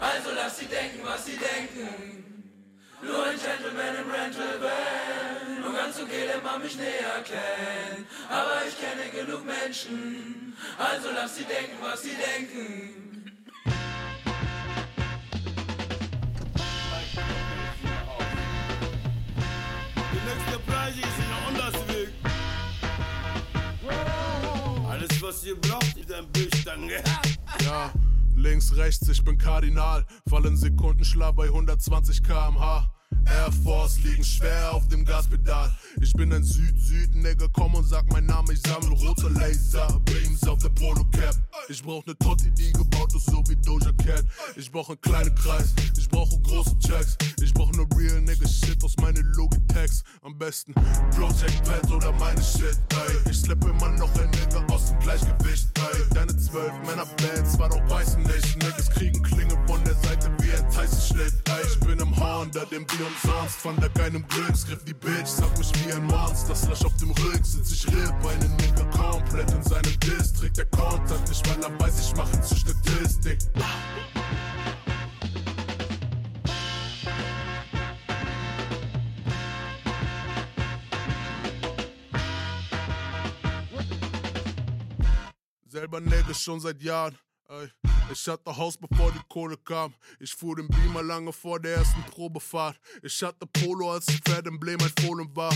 Also 0.00 0.30
lass 0.34 0.58
sie 0.58 0.66
denken, 0.66 1.00
was 1.02 1.24
sie 1.26 1.36
denken. 1.36 2.54
Nur 3.02 3.24
ein 3.26 3.38
Gentleman 3.38 3.94
im 3.96 4.10
Rental 4.10 4.60
Van. 4.60 5.64
Und 5.64 5.74
ganz 5.74 6.00
okay 6.00 6.26
lernt 6.26 6.44
man 6.44 6.62
mich 6.62 6.76
näher 6.76 7.22
kennen. 7.24 8.06
Aber 8.28 8.62
ich 8.66 8.76
kenne 8.78 9.08
genug 9.10 9.44
Menschen. 9.44 10.56
Also 10.78 11.10
lass 11.14 11.36
sie 11.36 11.44
denken, 11.44 11.76
was 11.80 12.02
sie 12.02 12.14
denken. 12.14 13.34
Der 19.96 20.34
nächste 20.34 20.58
Preis 20.66 20.94
ist 20.94 21.18
in 21.18 21.28
der 21.30 21.48
Untersweg. 21.48 22.08
Alles 24.88 25.22
was 25.22 25.44
ihr 25.44 25.60
braucht, 25.60 25.96
ihr 25.96 26.06
dann 26.06 26.26
Bildstange. 26.32 27.02
Ja, 27.64 27.92
links, 28.38 28.76
rechts, 28.76 29.08
ich 29.08 29.24
bin 29.24 29.38
Kardinal. 29.38 30.04
Fallen 30.28 30.56
Sekundenschlaf 30.56 31.34
bei 31.34 31.46
120 31.46 32.22
km/h. 32.22 32.97
Air 33.26 33.52
Force 33.64 33.98
liegen 34.02 34.24
schwer 34.24 34.72
auf 34.72 34.86
dem 34.88 35.04
Gaspedal. 35.04 35.70
Ich 36.00 36.12
bin 36.12 36.32
ein 36.32 36.44
Süd-Süd-Nigger, 36.44 37.48
komm 37.52 37.74
und 37.74 37.86
sag 37.86 38.10
mein 38.12 38.26
Name, 38.26 38.52
ich 38.52 38.60
sammle 38.60 38.90
rote 38.90 39.28
Laser, 39.28 40.00
Beams 40.04 40.46
auf 40.46 40.58
der 40.58 40.70
Polo-Cap. 40.70 41.36
Ich 41.68 41.82
brauch 41.82 42.04
ne 42.06 42.16
Totti, 42.18 42.50
die 42.50 42.72
gebaut 42.72 43.14
ist, 43.14 43.26
so 43.26 43.42
wie 43.48 43.56
Doja 43.56 43.92
Cat. 43.92 44.24
Ich 44.56 44.70
brauch 44.70 44.88
einen 44.88 45.00
kleinen 45.00 45.34
Kreis, 45.34 45.74
ich 45.98 46.08
brauche 46.08 46.38
große 46.40 46.78
Checks. 46.78 47.16
Ich 47.40 47.52
brauch 47.52 47.70
ne 47.72 47.86
real 47.96 48.20
Nigga 48.22 48.48
Shit 48.48 48.82
aus 48.84 48.96
meine 49.00 49.20
Logitex. 49.20 50.02
Am 50.22 50.36
besten 50.38 50.72
Project 50.74 51.64
Pad 51.64 51.90
oder 51.90 52.12
meine 52.12 52.42
Shit, 52.42 52.78
ey. 52.90 53.30
Ich 53.30 53.38
slippe 53.38 53.68
immer 53.68 53.88
noch 53.90 54.14
ein 54.18 54.30
Nigga 54.30 54.64
aus 54.72 54.88
dem 54.88 54.98
Gleichgewicht, 55.00 55.68
ey. 55.78 56.14
Deine 56.14 56.36
zwölf 56.36 56.72
Männer-Bands 56.86 57.58
war 57.58 57.68
doch 57.68 57.88
weißen 57.90 58.22
nicht. 58.22 58.56
Niggas 58.62 58.90
kriegen 58.90 59.22
Klinge 59.22 59.58
von 59.66 59.82
ein 60.78 60.86
Tyson-Schnitt, 60.86 61.32
ey. 61.48 61.66
Ich 61.66 61.80
bin 61.80 61.98
im 61.98 62.16
Honda, 62.16 62.64
dem 62.66 62.86
Bier 62.86 63.06
umsonst. 63.06 63.56
Von 63.56 63.76
der 63.80 63.88
keinem 63.90 64.26
Glücksgriff, 64.28 64.84
die 64.84 64.94
Bitch 64.94 65.26
sagt 65.26 65.58
mich 65.58 65.72
wie 65.84 65.92
ein 65.92 66.04
Monster. 66.06 66.54
Slash 66.54 66.84
auf 66.84 66.96
dem 66.96 67.10
Rück 67.10 67.44
sitz 67.44 67.72
ich 67.72 67.86
Ripp, 67.88 68.14
einen 68.26 68.56
Nigga 68.56 68.84
komplett 68.96 69.50
in 69.50 69.62
seinem 69.62 69.98
District. 70.00 70.52
Der 70.56 70.66
Kontakt 70.66 71.28
nicht, 71.28 71.48
weil 71.48 71.62
er 71.62 71.80
weiß, 71.80 72.00
ich 72.00 72.16
mach 72.16 72.32
ihn 72.32 72.42
zur 72.42 72.56
Statistik. 72.56 73.38
Selber 85.66 86.00
Nigga 86.00 86.34
schon 86.34 86.60
seit 86.60 86.82
Jahren. 86.82 87.18
Ich 88.12 88.26
hatte 88.28 88.54
Haus, 88.54 88.76
bevor 88.76 89.10
die 89.10 89.20
Kohle 89.26 89.56
kam. 89.56 89.94
Ich 90.20 90.34
fuhr 90.34 90.56
den 90.56 90.68
Beamer 90.68 91.02
lange 91.02 91.32
vor 91.32 91.58
der 91.58 91.76
ersten 91.76 92.02
Probefahrt. 92.10 92.78
Ich 93.02 93.22
hatte 93.22 93.46
Polo, 93.46 93.92
als 93.92 94.04
das 94.04 94.16
Pferdemblem 94.16 94.78
ein 94.80 94.92
Fohlen 95.02 95.34
war. 95.34 95.52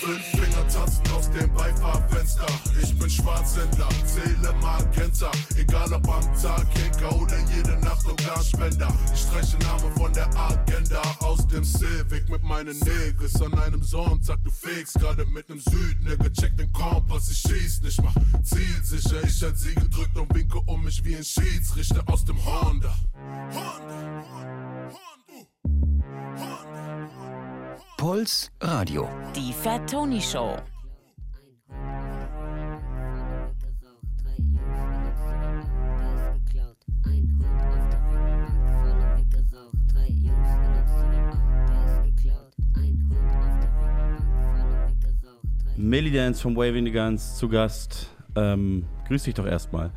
Fünf 0.00 0.24
Finger 0.30 0.68
tanzen 0.68 1.02
aus 1.12 1.30
dem 1.30 1.52
Beifahrfenster. 1.52 2.46
Ich 2.80 2.96
bin 2.96 3.10
Schwarzhändler, 3.10 3.88
zähle 4.06 4.52
Magenta. 4.60 5.32
Egal 5.56 5.92
ob 5.92 6.08
am 6.08 6.22
Tag, 6.40 6.64
Kicker 6.74 7.20
oder 7.20 7.38
jede 7.54 7.76
Nacht 7.80 8.06
Organspender. 8.06 8.92
Ich 9.12 9.20
streiche 9.20 9.58
Namen 9.58 9.92
von 9.96 10.12
der 10.12 10.28
Agenda 10.36 11.02
aus 11.20 11.46
dem 11.48 11.64
Civic 11.64 12.28
mit 12.28 12.42
meinen 12.44 12.78
Niggas 12.78 13.42
an 13.42 13.54
einem 13.58 13.82
Sonntag. 13.82 14.38
Du 14.44 14.50
fegst 14.50 14.94
gerade 14.94 15.24
mit 15.26 15.48
nem 15.48 15.58
Südnigger. 15.58 16.32
Check 16.32 16.56
den 16.56 16.72
Kompass, 16.72 17.30
ich 17.30 17.38
schieß 17.38 17.82
nicht, 17.82 18.00
mach 18.00 18.14
zielsicher. 18.44 19.24
Ich 19.24 19.42
hat 19.42 19.58
sie 19.58 19.74
gedrückt 19.74 20.16
und 20.16 20.32
winke 20.34 20.58
um 20.66 20.84
mich 20.84 21.02
wie 21.04 21.16
ein 21.16 21.24
Schiedsrichter 21.32 22.02
aus 22.12 22.26
dem 22.26 22.36
Honda. 22.44 22.94
Puls 27.96 28.50
Radio. 28.60 29.08
Die 29.34 29.54
Fat 29.54 29.90
Tony 29.90 30.20
Show. 30.20 30.56
Millie 45.78 46.12
Dance 46.12 46.42
vom 46.42 46.54
Waving 46.54 46.84
the 46.84 46.92
Guns 46.92 47.36
zu 47.36 47.48
Gast. 47.48 48.10
Ähm, 48.36 48.84
grüß 49.08 49.22
dich 49.22 49.34
doch 49.34 49.46
erstmal. 49.46 49.92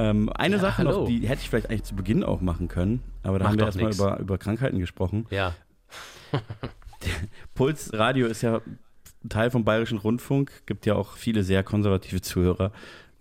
Ähm, 0.00 0.30
eine 0.34 0.56
Ja, 0.56 0.60
Sache 0.62 0.78
hallo. 0.78 1.00
noch, 1.00 1.06
die 1.06 1.28
hätte 1.28 1.42
ich 1.42 1.50
vielleicht 1.50 1.68
eigentlich 1.68 1.84
zu 1.84 1.94
Beginn 1.94 2.24
auch 2.24 2.40
machen 2.40 2.68
können, 2.68 3.02
aber 3.22 3.38
da 3.38 3.44
Mach 3.44 3.50
haben 3.52 3.58
wir 3.58 3.66
erstmal 3.66 3.92
über, 3.92 4.18
über 4.18 4.38
Krankheiten 4.38 4.78
gesprochen. 4.78 5.26
Ja. 5.30 5.54
Puls 7.54 7.92
Radio 7.92 8.26
ist 8.26 8.42
ja 8.42 8.60
Teil 9.28 9.50
vom 9.50 9.64
Bayerischen 9.64 9.98
Rundfunk, 9.98 10.66
gibt 10.66 10.86
ja 10.86 10.94
auch 10.94 11.16
viele 11.16 11.42
sehr 11.42 11.62
konservative 11.62 12.22
Zuhörer. 12.22 12.72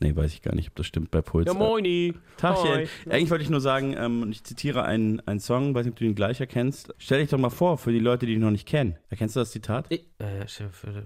Nee, 0.02 0.16
weiß 0.16 0.32
ich 0.32 0.42
gar 0.42 0.56
nicht, 0.56 0.70
ob 0.70 0.76
das 0.78 0.86
stimmt 0.86 1.12
bei 1.12 1.22
Puls. 1.22 1.48
Ja, 1.48 1.54
moini. 1.54 2.14
Tagchen. 2.38 2.70
Hoi. 2.70 2.88
Eigentlich 3.10 3.30
wollte 3.32 3.44
ich 3.44 3.50
nur 3.50 3.60
sagen, 3.60 3.96
ähm, 3.98 4.30
ich 4.32 4.46
zitiere 4.46 4.84
einen, 4.86 5.20
einen 5.28 5.42
Song, 5.42 5.76
weiß 5.76 5.86
nicht, 5.86 5.92
ob 5.94 6.00
du 6.00 6.06
ihn 6.06 6.16
gleich 6.16 6.40
erkennst. 6.40 6.94
Stell 7.00 7.20
dich 7.20 7.30
doch 7.30 7.38
mal 7.38 7.50
vor, 7.50 7.78
für 7.78 7.92
die 7.92 8.00
Leute, 8.00 8.26
die 8.26 8.36
ihn 8.36 8.40
noch 8.40 8.52
nicht 8.52 8.66
kennen. 8.66 8.96
Erkennst 9.10 9.36
du 9.36 9.42
das 9.42 9.52
Zitat? 9.52 9.88
Ich, 9.90 10.06
äh, 10.20 10.44
äh, 10.44 10.46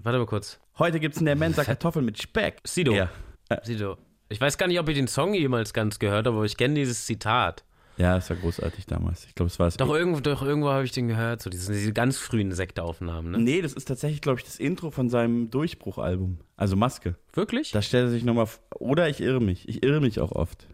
warte 0.04 0.18
mal 0.18 0.26
kurz. 0.26 0.60
Heute 0.78 1.00
gibt's 1.00 1.18
in 1.18 1.26
der 1.26 1.34
Mensa 1.34 1.64
Kartoffeln 1.64 2.04
mit 2.04 2.22
Speck. 2.22 2.58
Sido. 2.62 2.92
Ja. 2.92 3.10
Sido. 3.64 3.98
Ich 4.28 4.40
weiß 4.40 4.58
gar 4.58 4.66
nicht, 4.66 4.80
ob 4.80 4.88
ich 4.88 4.96
den 4.96 5.08
Song 5.08 5.34
jemals 5.34 5.72
ganz 5.72 5.98
gehört 5.98 6.26
habe, 6.26 6.36
aber 6.36 6.46
ich 6.46 6.56
kenne 6.56 6.74
dieses 6.74 7.06
Zitat. 7.06 7.64
Ja, 7.96 8.16
das 8.16 8.28
war 8.28 8.36
großartig 8.36 8.86
damals. 8.86 9.24
Ich 9.24 9.34
glaube, 9.34 9.50
es 9.50 9.58
war 9.58 9.68
es. 9.68 9.76
Doch 9.76 9.94
irgendwo, 9.94 10.20
doch 10.20 10.42
irgendwo 10.42 10.70
habe 10.70 10.84
ich 10.84 10.90
den 10.90 11.06
gehört, 11.06 11.42
so 11.42 11.50
diese, 11.50 11.72
diese 11.72 11.92
ganz 11.92 12.18
frühen 12.18 12.50
Sektaufnahmen, 12.50 13.30
ne? 13.30 13.38
Nee, 13.38 13.62
das 13.62 13.72
ist 13.72 13.86
tatsächlich, 13.86 14.20
glaube 14.20 14.40
ich, 14.40 14.44
das 14.44 14.58
Intro 14.58 14.90
von 14.90 15.08
seinem 15.08 15.50
Durchbruchalbum. 15.50 16.38
Also 16.56 16.74
Maske. 16.74 17.14
Wirklich? 17.32 17.70
Da 17.70 17.82
stellt 17.82 18.06
er 18.06 18.10
sich 18.10 18.24
nochmal. 18.24 18.48
Oder 18.74 19.08
ich 19.08 19.20
irre 19.20 19.40
mich. 19.40 19.68
Ich 19.68 19.84
irre 19.84 20.00
mich 20.00 20.18
auch 20.18 20.32
oft. 20.32 20.66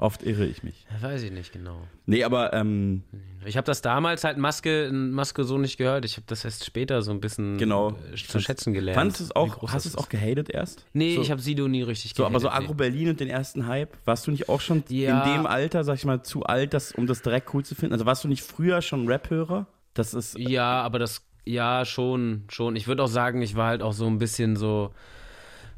Oft 0.00 0.22
irre 0.22 0.46
ich 0.46 0.62
mich. 0.62 0.86
Weiß 1.00 1.22
ich 1.22 1.30
nicht 1.30 1.52
genau. 1.52 1.76
Nee, 2.06 2.24
aber 2.24 2.54
ähm, 2.54 3.02
Ich 3.44 3.58
habe 3.58 3.66
das 3.66 3.82
damals 3.82 4.24
halt 4.24 4.38
Maske, 4.38 4.90
Maske 4.92 5.44
so 5.44 5.58
nicht 5.58 5.76
gehört. 5.76 6.06
Ich 6.06 6.16
habe 6.16 6.24
das 6.26 6.42
erst 6.44 6.64
später 6.64 7.02
so 7.02 7.10
ein 7.10 7.20
bisschen 7.20 7.58
genau. 7.58 7.90
äh, 8.10 8.16
zu 8.16 8.40
schätzen 8.40 8.72
gelernt. 8.72 8.98
Fandest 8.98 9.20
du 9.20 9.24
es 9.24 9.36
auch, 9.36 9.70
hast 9.70 9.84
du 9.84 9.90
es 9.90 9.96
auch 9.96 10.08
gehatet 10.08 10.48
erst? 10.48 10.86
Nee, 10.94 11.16
so, 11.16 11.22
ich 11.22 11.30
habe 11.30 11.42
Sido 11.42 11.68
nie 11.68 11.82
richtig 11.82 12.14
So, 12.14 12.24
aber 12.24 12.40
so 12.40 12.48
gehatet, 12.48 12.64
Agro 12.64 12.74
Berlin 12.74 13.10
und 13.10 13.20
den 13.20 13.28
ersten 13.28 13.66
Hype, 13.66 13.94
warst 14.06 14.26
du 14.26 14.30
nicht 14.30 14.48
auch 14.48 14.62
schon 14.62 14.82
Ja. 14.88 15.22
in 15.22 15.32
dem 15.34 15.46
Alter, 15.46 15.84
sag 15.84 15.96
ich 15.96 16.06
mal, 16.06 16.22
zu 16.22 16.44
alt, 16.44 16.72
das, 16.72 16.92
um 16.92 17.06
das 17.06 17.20
direkt 17.20 17.52
cool 17.52 17.62
zu 17.62 17.74
finden? 17.74 17.92
Also 17.92 18.06
warst 18.06 18.24
du 18.24 18.28
nicht 18.28 18.42
früher 18.42 18.80
schon 18.80 19.06
Rap-Hörer? 19.06 19.66
Das 19.92 20.14
ist. 20.14 20.38
nee. 20.38 20.50
Ja, 20.50 20.80
aber 20.82 20.98
das, 20.98 21.26
ja, 21.44 21.84
schon, 21.84 22.44
schon. 22.48 22.74
Ich 22.74 22.86
würde 22.88 23.02
auch 23.02 23.08
sagen, 23.08 23.42
ich 23.42 23.54
war 23.54 23.68
halt 23.68 23.82
auch 23.82 23.92
so 23.92 24.06
ein 24.06 24.18
bisschen 24.18 24.56
so, 24.56 24.94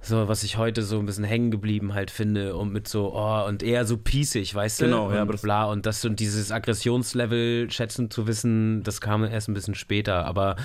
so, 0.03 0.29
was 0.29 0.43
ich 0.43 0.57
heute 0.57 0.83
so 0.83 0.99
ein 0.99 1.07
bisschen 1.07 1.25
hängen 1.25 1.51
geblieben 1.51 1.95
halt 1.95 2.11
finde 2.11 2.57
und 2.57 2.73
mit 2.73 2.89
so, 2.89 3.15
oh, 3.15 3.47
und 3.47 3.63
eher 3.63 3.85
so 3.87 3.97
pießig, 3.97 4.55
weißt 4.55 4.81
du? 4.81 4.85
Genau, 4.87 5.13
ja, 5.13 5.23
und 5.23 5.33
das- 5.33 5.43
bla, 5.43 5.65
und 5.65 5.87
das 5.87 6.05
und 6.05 6.19
dieses 6.21 6.51
Aggressionslevel 6.53 7.71
schätzen 7.71 8.11
zu 8.11 8.27
wissen, 8.27 8.83
das 8.83 9.01
kam 9.01 9.25
erst 9.25 9.49
ein 9.49 9.55
bisschen 9.55 9.75
später, 9.75 10.25
aber 10.27 10.57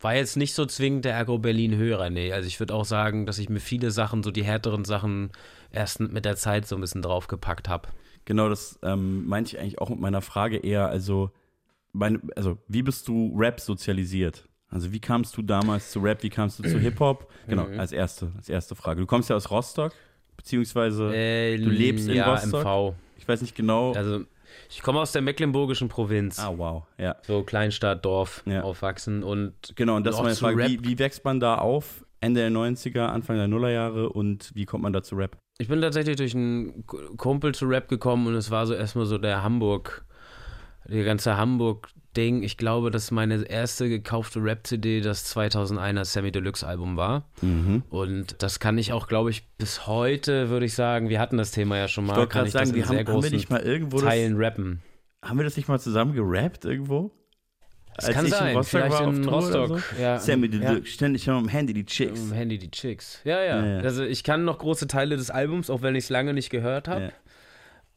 war 0.00 0.14
jetzt 0.14 0.36
nicht 0.36 0.54
so 0.54 0.64
zwingend 0.66 1.04
der 1.04 1.16
Agro-Berlin-Hörer, 1.16 2.10
nee. 2.10 2.32
Also 2.32 2.46
ich 2.46 2.60
würde 2.60 2.74
auch 2.74 2.84
sagen, 2.84 3.26
dass 3.26 3.38
ich 3.38 3.48
mir 3.48 3.60
viele 3.60 3.90
Sachen, 3.90 4.22
so 4.22 4.30
die 4.30 4.44
härteren 4.44 4.84
Sachen, 4.84 5.30
erst 5.72 6.00
mit 6.00 6.24
der 6.24 6.36
Zeit 6.36 6.66
so 6.66 6.76
ein 6.76 6.80
bisschen 6.80 7.02
draufgepackt 7.02 7.68
habe. 7.68 7.88
Genau, 8.24 8.48
das 8.48 8.78
ähm, 8.82 9.26
meinte 9.26 9.56
ich 9.56 9.60
eigentlich 9.60 9.80
auch 9.80 9.88
mit 9.90 9.98
meiner 10.00 10.20
Frage 10.20 10.58
eher. 10.58 10.88
Also, 10.88 11.30
meine, 11.92 12.20
also, 12.36 12.58
wie 12.68 12.82
bist 12.82 13.08
du 13.08 13.34
Rap 13.36 13.58
sozialisiert? 13.60 14.44
Also, 14.70 14.92
wie 14.92 15.00
kamst 15.00 15.36
du 15.36 15.42
damals 15.42 15.90
zu 15.90 16.00
Rap? 16.00 16.22
Wie 16.22 16.28
kamst 16.30 16.58
du 16.58 16.62
zu 16.64 16.78
Hip-Hop? 16.78 17.30
Genau, 17.46 17.66
Mhm. 17.66 17.80
als 17.80 17.92
erste, 17.92 18.30
als 18.36 18.48
erste 18.48 18.74
Frage. 18.74 19.00
Du 19.00 19.06
kommst 19.06 19.30
ja 19.30 19.36
aus 19.36 19.50
Rostock, 19.50 19.92
beziehungsweise 20.36 21.14
Äh, 21.14 21.56
du 21.56 21.70
lebst 21.70 22.08
in 22.08 22.14
ja, 22.16 22.30
Rostock. 22.32 22.64
MV. 22.64 22.94
Ich 23.16 23.26
weiß 23.26 23.40
nicht 23.42 23.54
genau. 23.54 23.92
Also 23.94 24.24
ich 24.70 24.82
komme 24.82 25.00
aus 25.00 25.12
der 25.12 25.22
mecklenburgischen 25.22 25.88
Provinz. 25.88 26.38
ah, 26.38 26.52
wow, 26.56 26.84
ja. 26.98 27.16
So 27.26 27.42
Kleinstadt, 27.42 28.04
Dorf 28.04 28.42
Ja. 28.46 28.62
aufwachsen 28.62 29.22
und 29.22 29.54
Genau, 29.76 29.96
und 29.96 30.06
das 30.06 30.16
auch 30.16 30.22
meine 30.22 30.36
Frage. 30.36 30.64
Wie, 30.66 30.84
wie 30.84 30.98
wächst 30.98 31.24
man 31.24 31.40
da 31.40 31.56
auf? 31.56 32.04
Ende 32.20 32.40
der 32.40 32.50
90er, 32.50 33.06
Anfang 33.06 33.36
der 33.36 33.46
Nullerjahre 33.46 34.08
und 34.10 34.50
wie 34.54 34.64
kommt 34.64 34.82
man 34.82 34.92
da 34.92 35.02
zu 35.02 35.14
Rap? 35.14 35.36
Ich 35.58 35.68
bin 35.68 35.80
tatsächlich 35.80 36.16
durch 36.16 36.34
einen 36.34 36.84
Kumpel 37.16 37.54
zu 37.54 37.66
Rap 37.66 37.88
gekommen 37.88 38.26
und 38.26 38.34
es 38.34 38.50
war 38.50 38.66
so 38.66 38.74
erstmal 38.74 39.06
so 39.06 39.18
der 39.18 39.42
Hamburg, 39.44 40.04
der 40.88 41.04
ganze 41.04 41.36
Hamburg-Ding. 42.18 42.42
Ich 42.42 42.56
glaube, 42.56 42.90
dass 42.90 43.10
meine 43.10 43.44
erste 43.48 43.88
gekaufte 43.88 44.42
Rap-CD 44.42 45.00
das 45.00 45.34
2001er 45.34 46.04
Sammy 46.04 46.32
Deluxe-Album 46.32 46.96
war. 46.96 47.28
Mhm. 47.40 47.82
Und 47.90 48.42
das 48.42 48.60
kann 48.60 48.78
ich 48.78 48.92
auch, 48.92 49.06
glaube 49.06 49.30
ich, 49.30 49.46
bis 49.56 49.86
heute, 49.86 50.50
würde 50.50 50.66
ich 50.66 50.74
sagen, 50.74 51.08
wir 51.08 51.20
hatten 51.20 51.38
das 51.38 51.50
Thema 51.52 51.78
ja 51.78 51.88
schon 51.88 52.06
mal, 52.06 52.14
Ich 52.14 52.18
wollte 52.18 52.32
kann 52.32 52.38
gerade 52.40 52.48
ich 52.48 52.52
sagen, 52.52 52.66
das 52.66 52.74
wir 52.74 52.88
haben, 52.88 53.08
haben 53.08 53.22
wir 53.22 53.30
nicht 53.30 53.50
mal 53.50 53.60
irgendwo 53.60 53.98
das, 53.98 54.06
Teilen 54.06 54.36
rappen. 54.36 54.82
haben 55.22 55.38
wir 55.38 55.44
das 55.44 55.56
nicht 55.56 55.68
mal 55.68 55.78
zusammen 55.78 56.12
gerappt 56.14 56.64
irgendwo? 56.64 57.12
Das 57.96 58.10
kann 58.10 58.26
ich 58.26 58.32
sein, 58.32 58.50
in 58.50 58.56
Rostock 58.58 58.80
vielleicht 58.80 59.00
war 59.00 59.08
in 59.08 59.22
Tour 59.24 59.32
Rostock. 59.32 59.68
So? 59.80 60.00
Ja, 60.00 60.20
Sammy 60.20 60.46
ja. 60.46 60.58
Deluxe, 60.58 60.92
ständig 60.92 61.28
am 61.28 61.48
Handy 61.48 61.74
die 61.74 61.84
Chicks. 61.84 62.20
Im 62.20 62.32
Handy 62.32 62.56
die 62.56 62.70
Chicks. 62.70 63.20
Ja, 63.24 63.42
ja, 63.42 63.64
Ja, 63.64 63.66
ja. 63.66 63.80
Also 63.80 64.04
ich 64.04 64.22
kann 64.22 64.44
noch 64.44 64.58
große 64.58 64.86
Teile 64.86 65.16
des 65.16 65.30
Albums, 65.30 65.68
auch 65.68 65.82
wenn 65.82 65.96
ich 65.96 66.04
es 66.04 66.10
lange 66.10 66.32
nicht 66.32 66.50
gehört 66.50 66.86
habe. 66.86 67.12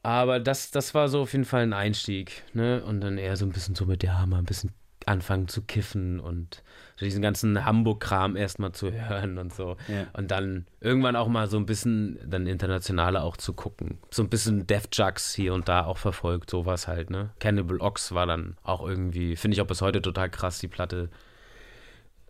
Aber 0.04 0.40
das, 0.40 0.72
das 0.72 0.94
war 0.94 1.10
so 1.10 1.22
auf 1.22 1.34
jeden 1.34 1.46
Fall 1.46 1.64
ein 1.64 1.74
Einstieg. 1.74 2.44
Ne? 2.54 2.84
Und 2.84 3.02
dann 3.02 3.18
eher 3.18 3.38
so 3.38 3.46
ein 3.46 3.52
bisschen 3.52 3.76
so 3.76 3.86
mit, 3.86 4.04
ja, 4.04 4.26
mal 4.26 4.40
ein 4.40 4.46
bisschen 4.46 4.72
anfangen 5.06 5.48
zu 5.48 5.64
kiffen 5.64 6.20
und 6.20 6.64
so 6.96 7.06
diesen 7.06 7.22
ganzen 7.22 7.66
Hamburg-Kram 7.66 8.36
erstmal 8.36 8.72
zu 8.72 8.92
hören 9.10 9.38
und 9.38 9.54
so. 9.54 9.78
Ja. 9.88 10.08
Und 10.14 10.32
dann 10.32 10.66
irgendwann 10.80 11.16
auch 11.16 11.28
mal 11.28 11.50
so 11.50 11.58
ein 11.58 11.66
bisschen 11.66 12.20
dann 12.26 12.48
internationaler 12.48 13.24
auch 13.24 13.38
zu 13.38 13.54
gucken. 13.54 13.98
So 14.12 14.24
ein 14.24 14.30
bisschen 14.30 14.68
Def 14.68 14.88
Jugs 14.92 15.34
hier 15.34 15.54
und 15.54 15.68
da 15.68 15.86
auch 15.86 15.98
verfolgt, 15.98 16.50
sowas 16.50 16.88
halt, 16.88 17.10
ne? 17.10 17.32
Cannibal 17.40 17.82
Ox 17.82 18.14
war 18.14 18.26
dann 18.26 18.58
auch 18.64 18.88
irgendwie, 18.88 19.36
finde 19.36 19.56
ich 19.56 19.62
auch 19.62 19.68
bis 19.68 19.82
heute 19.82 20.02
total 20.02 20.30
krass, 20.30 20.60
die 20.60 20.68
Platte. 20.68 21.10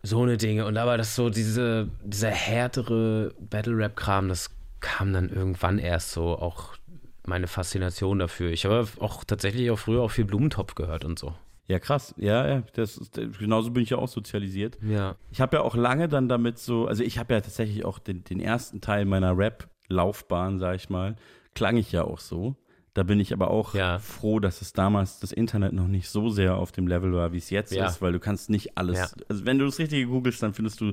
So 0.02 0.22
eine 0.22 0.36
Dinge. 0.36 0.66
Und 0.66 0.76
aber 0.78 0.96
das 0.96 1.14
so, 1.14 1.30
diese, 1.30 1.88
dieser 2.02 2.30
härtere 2.30 3.34
Battle-Rap-Kram, 3.38 4.28
das 4.28 4.50
kam 4.80 5.12
dann 5.12 5.28
irgendwann 5.28 5.78
erst 5.78 6.10
so 6.10 6.36
auch 6.36 6.74
meine 7.26 7.46
Faszination 7.46 8.18
dafür. 8.18 8.50
Ich 8.50 8.64
habe 8.64 8.86
auch 9.00 9.24
tatsächlich 9.24 9.70
auch 9.70 9.78
früher 9.78 10.02
auch 10.02 10.10
viel 10.10 10.24
Blumentopf 10.24 10.74
gehört 10.74 11.04
und 11.04 11.18
so. 11.18 11.34
Ja, 11.68 11.78
krass. 11.78 12.14
Ja, 12.18 12.46
ja, 12.46 12.62
das 12.74 12.96
ist, 12.96 13.14
genauso 13.38 13.70
bin 13.70 13.82
ich 13.82 13.90
ja 13.90 13.98
auch 13.98 14.08
sozialisiert. 14.08 14.78
Ja. 14.82 15.16
Ich 15.30 15.40
habe 15.40 15.56
ja 15.56 15.62
auch 15.62 15.76
lange 15.76 16.08
dann 16.08 16.28
damit 16.28 16.58
so, 16.58 16.86
also 16.86 17.02
ich 17.04 17.18
habe 17.18 17.34
ja 17.34 17.40
tatsächlich 17.40 17.84
auch 17.84 17.98
den, 17.98 18.24
den 18.24 18.40
ersten 18.40 18.80
Teil 18.80 19.04
meiner 19.04 19.36
Rap-Laufbahn, 19.36 20.58
sag 20.58 20.76
ich 20.76 20.90
mal, 20.90 21.16
klang 21.54 21.76
ich 21.76 21.92
ja 21.92 22.04
auch 22.04 22.18
so. 22.18 22.56
Da 22.94 23.04
bin 23.04 23.18
ich 23.20 23.32
aber 23.32 23.50
auch 23.50 23.72
Ja. 23.74 23.98
froh, 23.98 24.38
dass 24.38 24.60
es 24.60 24.74
damals 24.74 25.18
das 25.18 25.32
Internet 25.32 25.72
noch 25.72 25.88
nicht 25.88 26.10
so 26.10 26.28
sehr 26.28 26.56
auf 26.56 26.72
dem 26.72 26.86
Level 26.86 27.14
war, 27.14 27.32
wie 27.32 27.38
es 27.38 27.48
jetzt 27.48 27.72
Ja. 27.72 27.86
ist, 27.86 28.02
weil 28.02 28.12
du 28.12 28.20
kannst 28.20 28.50
nicht 28.50 28.76
alles, 28.76 28.98
Ja. 28.98 29.06
also 29.30 29.46
wenn 29.46 29.58
du 29.58 29.64
das 29.64 29.78
Richtige 29.78 30.06
googelst, 30.06 30.42
dann 30.42 30.52
findest 30.52 30.80
du 30.82 30.92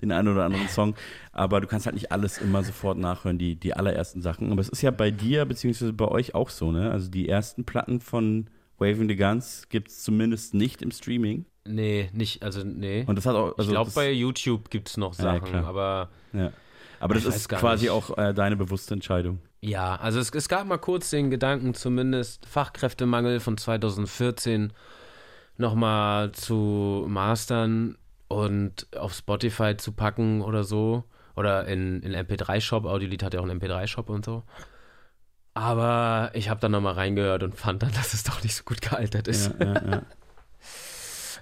den 0.00 0.12
einen 0.12 0.28
oder 0.28 0.44
anderen 0.44 0.68
Song, 0.68 0.94
aber 1.32 1.60
du 1.60 1.66
kannst 1.66 1.86
halt 1.86 1.94
nicht 1.96 2.12
alles 2.12 2.38
immer 2.38 2.62
sofort 2.62 2.98
nachhören, 2.98 3.36
die, 3.36 3.56
die 3.56 3.74
allerersten 3.74 4.22
Sachen. 4.22 4.52
Aber 4.52 4.60
es 4.60 4.68
ist 4.68 4.82
ja 4.82 4.92
bei 4.92 5.10
dir, 5.10 5.44
beziehungsweise 5.44 5.92
bei 5.92 6.06
euch 6.06 6.36
auch 6.36 6.50
so, 6.50 6.70
ne? 6.70 6.90
Also 6.92 7.10
die 7.10 7.28
ersten 7.28 7.64
Platten 7.64 8.00
von 8.00 8.46
Waving 8.78 9.08
the 9.08 9.16
Guns 9.16 9.66
gibt 9.68 9.88
es 9.88 10.04
zumindest 10.04 10.54
nicht 10.54 10.82
im 10.82 10.92
Streaming. 10.92 11.46
Nee, 11.66 12.10
nicht, 12.12 12.44
also 12.44 12.62
nee. 12.64 13.04
Und 13.08 13.16
das 13.16 13.26
hat 13.26 13.34
auch, 13.34 13.58
also 13.58 13.70
ich 13.70 13.74
glaube, 13.74 13.90
bei 13.92 14.12
YouTube 14.12 14.70
gibt 14.70 14.88
es 14.88 14.96
noch 14.96 15.14
Sachen, 15.14 15.52
aber 15.56 16.10
Ja. 16.32 16.52
Aber 17.00 17.14
das 17.14 17.24
ist 17.24 17.48
quasi 17.48 17.86
nicht. 17.86 17.90
auch 17.90 18.16
äh, 18.18 18.32
deine 18.34 18.56
bewusste 18.56 18.94
Entscheidung. 18.94 19.40
Ja, 19.60 19.96
also 19.96 20.18
es, 20.20 20.30
es 20.30 20.48
gab 20.48 20.66
mal 20.66 20.78
kurz 20.78 21.10
den 21.10 21.30
Gedanken, 21.30 21.74
zumindest 21.74 22.46
Fachkräftemangel 22.46 23.40
von 23.40 23.58
2014 23.58 24.72
nochmal 25.58 26.32
zu 26.32 27.04
mastern 27.08 27.98
und 28.28 28.86
auf 28.96 29.12
Spotify 29.12 29.76
zu 29.76 29.92
packen 29.92 30.40
oder 30.40 30.64
so. 30.64 31.04
Oder 31.36 31.66
in, 31.66 32.02
in 32.02 32.14
MP3-Shop. 32.14 32.84
Audiolied 32.84 33.22
hat 33.22 33.34
ja 33.34 33.40
auch 33.40 33.48
einen 33.48 33.60
MP3-Shop 33.60 34.08
und 34.08 34.24
so. 34.24 34.44
Aber 35.54 36.30
ich 36.34 36.48
habe 36.48 36.60
dann 36.60 36.72
nochmal 36.72 36.94
reingehört 36.94 37.42
und 37.42 37.54
fand 37.54 37.82
dann, 37.82 37.92
dass 37.94 38.14
es 38.14 38.24
doch 38.24 38.42
nicht 38.42 38.54
so 38.54 38.64
gut 38.64 38.80
gealtert 38.80 39.28
ist. 39.28 39.52
Ja, 39.58 39.66
ja, 39.66 39.90
ja. 39.90 40.02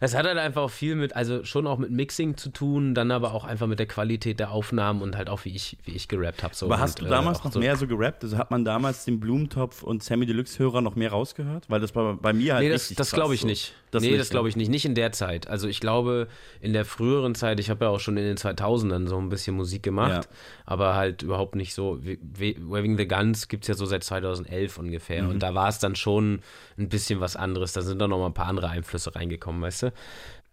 Es 0.00 0.14
hat 0.14 0.26
halt 0.26 0.38
einfach 0.38 0.62
auch 0.62 0.70
viel 0.70 0.94
mit, 0.94 1.16
also 1.16 1.44
schon 1.44 1.66
auch 1.66 1.78
mit 1.78 1.90
Mixing 1.90 2.36
zu 2.36 2.50
tun, 2.50 2.94
dann 2.94 3.10
aber 3.10 3.34
auch 3.34 3.44
einfach 3.44 3.66
mit 3.66 3.78
der 3.78 3.86
Qualität 3.86 4.38
der 4.38 4.50
Aufnahmen 4.50 5.02
und 5.02 5.16
halt 5.16 5.28
auch 5.28 5.44
wie 5.44 5.54
ich, 5.54 5.76
wie 5.84 5.92
ich 5.92 6.08
gerappt 6.08 6.42
habe. 6.42 6.54
So. 6.54 6.66
Aber 6.66 6.78
hast 6.78 6.98
du 7.00 7.04
Und, 7.04 7.08
äh, 7.08 7.14
damals 7.14 7.40
auch 7.40 7.44
noch 7.44 7.52
so, 7.52 7.58
mehr 7.60 7.76
so 7.76 7.86
gerappt? 7.86 8.24
Also 8.24 8.38
hat 8.38 8.50
man 8.50 8.64
damals 8.64 9.04
den 9.04 9.20
Blumentopf 9.20 9.82
und 9.82 10.02
Sammy 10.02 10.26
Deluxe 10.26 10.58
Hörer 10.58 10.80
noch 10.80 10.94
mehr 10.96 11.10
rausgehört? 11.10 11.64
Weil 11.68 11.80
das 11.80 11.92
bei, 11.92 12.12
bei 12.12 12.32
mir 12.32 12.54
halt 12.54 12.64
Nee, 12.64 12.70
das, 12.70 12.88
das 12.88 13.10
glaube 13.10 13.34
ich 13.34 13.42
so. 13.42 13.46
nicht. 13.46 13.74
Das 13.90 14.02
nee, 14.02 14.10
nicht, 14.10 14.20
das 14.20 14.30
glaube 14.30 14.48
ich 14.48 14.56
nicht. 14.56 14.68
Nicht 14.68 14.84
in 14.84 14.94
der 14.94 15.12
Zeit. 15.12 15.48
Also 15.48 15.66
ich 15.68 15.80
glaube, 15.80 16.28
in 16.60 16.72
der 16.72 16.84
früheren 16.84 17.34
Zeit, 17.34 17.58
ich 17.60 17.70
habe 17.70 17.86
ja 17.86 17.90
auch 17.90 18.00
schon 18.00 18.16
in 18.16 18.24
den 18.24 18.36
2000ern 18.36 19.06
so 19.06 19.18
ein 19.18 19.28
bisschen 19.30 19.56
Musik 19.56 19.82
gemacht, 19.82 20.24
Ja. 20.24 20.30
aber 20.66 20.94
halt 20.94 21.22
überhaupt 21.22 21.54
nicht 21.54 21.74
so. 21.74 21.98
Waving 22.02 22.96
the 22.98 23.06
Guns 23.08 23.48
gibt 23.48 23.64
es 23.64 23.68
ja 23.68 23.74
so 23.74 23.86
seit 23.86 24.04
2011 24.04 24.78
ungefähr. 24.78 25.22
Mhm. 25.22 25.30
Und 25.30 25.42
da 25.42 25.54
war 25.54 25.68
es 25.68 25.78
dann 25.78 25.96
schon 25.96 26.40
ein 26.76 26.88
bisschen 26.88 27.20
was 27.20 27.36
anderes. 27.36 27.72
Da 27.72 27.82
sind 27.82 27.98
dann 27.98 28.10
noch 28.10 28.18
mal 28.18 28.26
ein 28.26 28.34
paar 28.34 28.46
andere 28.46 28.68
Einflüsse 28.68 29.14
reingekommen, 29.14 29.62
weißt 29.62 29.84
du? 29.84 29.92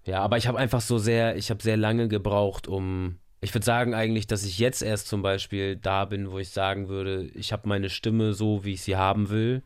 Ja, 0.06 0.21
aber 0.21 0.38
ich 0.38 0.48
habe 0.48 0.58
einfach 0.60 0.82
so 0.82 0.98
sehr, 0.98 1.36
ich 1.36 1.50
habe 1.50 1.62
sehr 1.63 1.78
lange 1.78 2.08
gebraucht, 2.08 2.67
um. 2.67 3.17
Ich 3.41 3.54
würde 3.54 3.65
sagen 3.65 3.93
eigentlich, 3.93 4.28
dass 4.28 4.43
ich 4.43 4.58
jetzt 4.60 4.82
erst 4.82 5.08
zum 5.08 5.21
Beispiel 5.21 5.76
da 5.76 6.06
bin, 6.06 6.32
wo 6.32 6.39
ich 6.39 6.50
sagen 6.50 6.88
würde, 6.89 7.30
ich 7.36 7.52
habe 7.52 7.67
meine 7.67 7.89
Stimme 7.89 8.34
so, 8.34 8.63
wie 8.63 8.74
ich 8.74 8.82
sie 8.82 8.95
haben 8.95 9.30
will. 9.30 9.62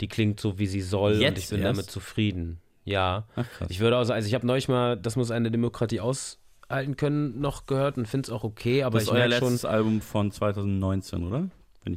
Die 0.00 0.08
klingt 0.08 0.40
so, 0.40 0.58
wie 0.58 0.66
sie 0.66 0.80
soll 0.82 1.14
und 1.14 1.20
Jetzt 1.20 1.38
ich 1.44 1.48
bin 1.50 1.60
erst? 1.62 1.78
damit 1.78 1.90
zufrieden. 1.90 2.60
Ja. 2.84 3.24
Ach, 3.36 3.46
krass. 3.58 3.68
Ich 3.70 3.80
würde 3.80 3.96
auch 3.98 4.04
sagen, 4.04 4.16
also 4.16 4.28
ich 4.28 4.34
habe 4.34 4.46
neulich 4.46 4.68
mal, 4.68 4.96
das 4.96 5.16
muss 5.16 5.30
eine 5.30 5.50
Demokratie 5.50 6.00
aushalten 6.00 6.96
können, 6.96 7.40
noch 7.40 7.66
gehört 7.66 7.96
und 7.98 8.06
finde 8.06 8.26
es 8.26 8.30
auch 8.32 8.44
okay, 8.44 8.82
aber 8.82 8.94
Das 8.94 9.04
ist 9.04 9.08
ich 9.08 9.14
euer 9.14 9.20
merke 9.28 9.34
schon. 9.36 9.48
letztes 9.52 9.64
Album 9.64 10.00
von 10.00 10.30
2019, 10.30 11.24
oder? 11.26 11.48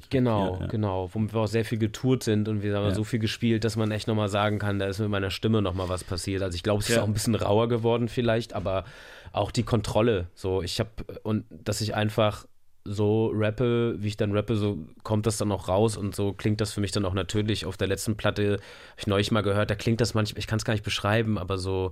Genau, 0.10 0.56
ja, 0.56 0.62
ja. 0.62 0.67
genau. 0.67 1.10
Womit 1.13 1.34
wir 1.34 1.39
auch 1.39 1.47
sehr 1.47 1.63
viel 1.63 1.78
getourt 1.78 2.21
sind 2.21 2.50
und 2.50 2.62
wir 2.62 2.76
haben 2.76 2.86
Ja. 2.88 2.93
so 2.93 3.06
viel 3.06 3.19
gespielt, 3.19 3.63
dass 3.63 3.78
man 3.78 3.89
echt 3.91 4.08
nochmal 4.10 4.28
sagen 4.28 4.60
kann, 4.60 4.80
da 4.80 4.86
ist 4.88 5.00
mit 5.00 5.08
meiner 5.10 5.30
Stimme 5.30 5.62
nochmal 5.62 5.88
was 5.88 6.04
passiert. 6.04 6.41
Also 6.43 6.56
ich 6.56 6.63
glaube, 6.63 6.82
es 6.82 6.89
ist 6.89 6.97
Ja. 6.97 7.04
auch 7.04 7.08
ein 7.08 7.13
bisschen 7.13 7.36
rauer 7.36 7.69
geworden 7.69 8.10
vielleicht, 8.10 8.52
aber 8.54 8.84
auch 9.32 9.50
die 9.50 9.63
Kontrolle. 9.63 10.28
So, 10.36 10.62
ich 10.62 10.82
habe, 10.82 10.89
und 11.23 11.45
dass 11.50 11.80
ich 11.80 11.95
einfach 11.95 12.45
so 12.88 13.32
rappe, 13.34 13.95
wie 14.00 14.08
ich 14.08 14.17
dann 14.17 14.32
rappe, 14.36 14.56
so 14.56 14.78
kommt 15.04 15.26
das 15.26 15.38
dann 15.38 15.52
auch 15.52 15.67
raus 15.67 15.97
und 15.97 16.15
so 16.15 16.34
klingt 16.34 16.62
das 16.62 16.73
für 16.73 16.82
mich 16.82 16.91
dann 16.91 17.06
auch 17.06 17.13
natürlich. 17.13 17.65
Auf 17.65 17.78
der 17.78 17.88
letzten 17.88 18.15
Platte, 18.15 18.54
habe 18.54 18.62
ich 18.97 19.08
neulich 19.08 19.32
mal 19.32 19.41
gehört, 19.41 19.69
da 19.69 19.76
klingt 19.76 20.02
das 20.02 20.13
manchmal, 20.13 20.39
ich 20.39 20.47
kann 20.47 20.58
es 20.58 20.65
gar 20.65 20.73
nicht 20.73 20.84
beschreiben, 20.84 21.38
aber 21.38 21.58
so, 21.58 21.91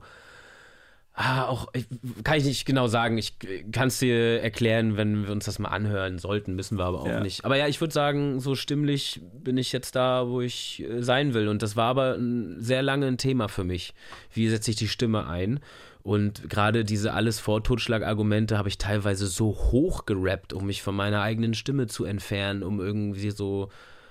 Ah, 1.18 1.46
auch, 1.46 1.68
ich, 1.74 1.86
kann 2.26 2.38
ich 2.38 2.44
nicht 2.44 2.66
genau 2.66 2.88
sagen. 2.88 3.18
Ich 3.18 3.36
kann 3.72 3.88
es 3.88 4.00
dir 4.00 4.42
erklären, 4.42 4.98
wenn 4.98 5.24
wir 5.26 5.32
uns 5.32 5.46
das 5.46 5.60
mal 5.60 5.70
anhören 5.70 6.20
sollten, 6.20 6.56
müssen 6.56 6.78
wir 6.78 6.84
aber 6.84 7.00
auch 7.04 7.08
Ja. 7.08 7.22
nicht. 7.22 7.46
Aber 7.46 7.56
ja, 7.56 7.70
ich 7.70 7.80
würde 7.80 7.94
sagen, 7.94 8.42
so 8.42 8.54
stimmlich 8.56 9.22
bin 9.42 9.56
ich 9.56 9.72
jetzt 9.72 9.96
da, 9.96 10.28
wo 10.28 10.42
ich 10.42 10.84
äh, 10.84 11.02
sein 11.02 11.34
will. 11.34 11.48
Und 11.48 11.62
das 11.62 11.78
war 11.78 11.86
aber 11.86 12.16
ein, 12.16 12.58
sehr 12.60 12.82
lange 12.84 13.08
ein 13.08 13.18
Thema 13.18 13.48
für 13.48 13.64
mich. 13.64 13.94
Wie 14.34 14.50
setze 14.50 14.72
ich 14.72 14.76
die 14.76 14.90
Stimme 14.90 15.26
ein? 15.26 15.62
Und 16.06 16.48
gerade 16.52 16.86
diese 16.86 17.14
alles 17.14 17.40
Vor-Totschlag-Argumente 17.40 18.60
habe 18.60 18.70
ich 18.70 18.78
teilweise 18.78 19.26
so 19.26 19.48
hoch 19.72 20.06
gerappt, 20.06 20.54
um 20.54 20.68
mich 20.68 20.84
von 20.84 20.96
meiner 20.96 21.24
eigenen 21.24 21.56
Stimme 21.56 21.88
zu 21.88 22.06
entfernen, 22.06 22.62
um 22.62 22.80
irgendwie 22.80 23.32
so. 23.32 23.70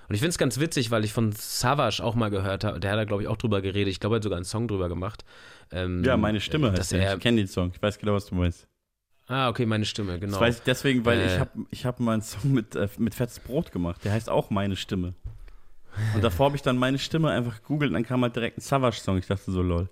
Und 0.09 0.13
ich 0.13 0.19
finde 0.19 0.31
es 0.31 0.37
ganz 0.37 0.59
witzig, 0.59 0.91
weil 0.91 1.05
ich 1.05 1.13
von 1.13 1.31
Savage 1.31 2.03
auch 2.03 2.13
mal 2.15 2.29
gehört 2.29 2.65
habe, 2.65 2.81
der 2.81 2.91
hat 2.91 2.99
da, 2.99 3.05
glaube 3.05 3.23
ich, 3.23 3.29
auch 3.29 3.37
drüber 3.37 3.61
geredet. 3.61 3.87
Ich 3.93 4.01
glaube, 4.01 4.15
er 4.15 4.17
hat 4.17 4.23
sogar 4.23 4.35
einen 4.35 4.43
Song 4.43 4.67
drüber 4.67 4.89
gemacht. 4.89 5.23
Ähm, 5.71 6.03
Ja, 6.03 6.17
meine 6.17 6.41
Stimme 6.41 6.73
heißt 6.73 6.91
er, 6.91 7.13
Ich 7.13 7.21
kenne 7.21 7.37
den 7.37 7.47
Song. 7.47 7.71
Ich 7.73 7.81
weiß 7.81 7.97
genau, 7.97 8.11
was 8.13 8.25
du 8.25 8.35
meinst. 8.35 8.67
Ah, 9.27 9.47
okay, 9.47 9.65
meine 9.65 9.85
Stimme, 9.85 10.19
genau. 10.19 10.33
Das 10.33 10.41
weiß 10.41 10.57
ich 10.57 10.63
deswegen, 10.63 11.05
weil 11.05 11.21
ich 11.25 11.31
Äh. 11.31 11.39
habe 11.39 11.51
ich 11.71 11.85
hab 11.85 12.01
mal 12.01 12.11
einen 12.11 12.21
Song 12.23 12.51
mit, 12.51 12.75
äh, 12.75 12.89
mit 12.97 13.15
Fettes 13.15 13.39
Brot 13.39 13.71
gemacht. 13.71 14.03
Der 14.03 14.11
heißt 14.11 14.29
auch 14.29 14.49
Meine 14.49 14.75
Stimme. 14.75 15.13
Und 16.13 16.25
davor 16.25 16.47
habe 16.47 16.57
ich 16.57 16.61
dann 16.61 16.75
meine 16.77 16.99
Stimme 16.99 17.29
einfach 17.29 17.61
gegoogelt 17.61 17.89
und 17.89 17.93
dann 17.93 18.03
kam 18.05 18.21
halt 18.21 18.35
direkt 18.35 18.57
ein 18.57 18.61
Savage-Song. 18.61 19.17
Ich 19.17 19.27
dachte 19.27 19.49
so, 19.49 19.61
lol. 19.61 19.87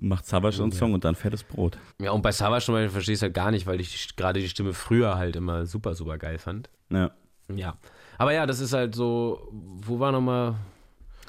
Macht 0.00 0.26
Savage 0.26 0.62
einen 0.62 0.72
Song 0.72 0.94
und 0.94 1.04
dann 1.04 1.14
Fettes 1.14 1.44
Brot. 1.44 1.78
ja, 2.00 2.10
und 2.12 2.22
bei 2.22 2.32
Savage 2.32 2.64
zum 2.64 2.74
Beispiel 2.74 2.90
verstehe 2.90 3.12
ich 3.12 3.18
es 3.18 3.22
halt 3.22 3.34
gar 3.34 3.50
nicht, 3.50 3.66
weil 3.66 3.80
ich 3.80 4.16
gerade 4.16 4.40
die 4.40 4.48
Stimme 4.48 4.72
früher 4.72 5.16
halt 5.16 5.36
immer 5.36 5.66
super, 5.66 5.94
super 5.94 6.18
geil 6.18 6.38
fand. 6.38 6.70
Ja. 6.90 7.10
Ja. 7.54 7.76
Aber 8.18 8.32
ja, 8.32 8.46
das 8.46 8.60
ist 8.60 8.72
halt 8.72 8.94
so, 8.94 9.48
wo 9.50 9.98
war 9.98 10.12
nochmal. 10.12 10.56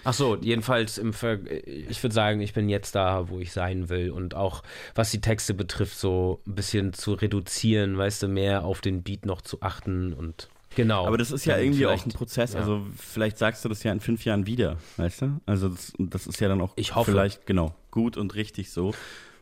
Ach 0.05 0.13
so, 0.13 0.35
jedenfalls 0.35 0.97
im 0.97 1.13
Ver 1.13 1.39
ich 1.65 2.03
würde 2.03 2.13
sagen, 2.13 2.41
ich 2.41 2.53
bin 2.53 2.67
jetzt 2.67 2.93
da, 2.93 3.29
wo 3.29 3.39
ich 3.39 3.53
sein 3.53 3.89
will 3.89 4.11
und 4.11 4.35
auch 4.35 4.61
was 4.95 5.11
die 5.11 5.21
Texte 5.21 5.53
betrifft, 5.53 5.97
so 5.97 6.41
ein 6.45 6.55
bisschen 6.55 6.93
zu 6.93 7.13
reduzieren, 7.13 7.97
weißt 7.97 8.23
du, 8.23 8.27
mehr 8.27 8.65
auf 8.65 8.81
den 8.81 9.01
Beat 9.03 9.25
noch 9.25 9.41
zu 9.41 9.61
achten 9.61 10.13
und 10.13 10.49
genau. 10.75 11.05
Aber 11.07 11.17
das 11.17 11.31
ist 11.31 11.45
ja 11.45 11.57
irgendwie 11.57 11.85
auch 11.85 12.05
ein 12.05 12.11
Prozess. 12.11 12.53
ja. 12.53 12.59
Also 12.59 12.85
vielleicht 12.97 13.37
sagst 13.37 13.63
du 13.65 13.69
das 13.69 13.83
ja 13.83 13.91
in 13.91 13.99
fünf 13.99 14.25
Jahren 14.25 14.45
wieder, 14.47 14.77
weißt 14.97 15.21
du? 15.23 15.41
Also 15.45 15.69
das, 15.69 15.93
das 15.97 16.27
ist 16.27 16.39
ja 16.39 16.47
dann 16.47 16.61
auch 16.61 16.73
Ich 16.75 16.95
hoffe. 16.95 17.11
vielleicht 17.11 17.45
genau 17.45 17.75
gut 17.91 18.17
und 18.17 18.35
richtig 18.35 18.71
so. 18.71 18.93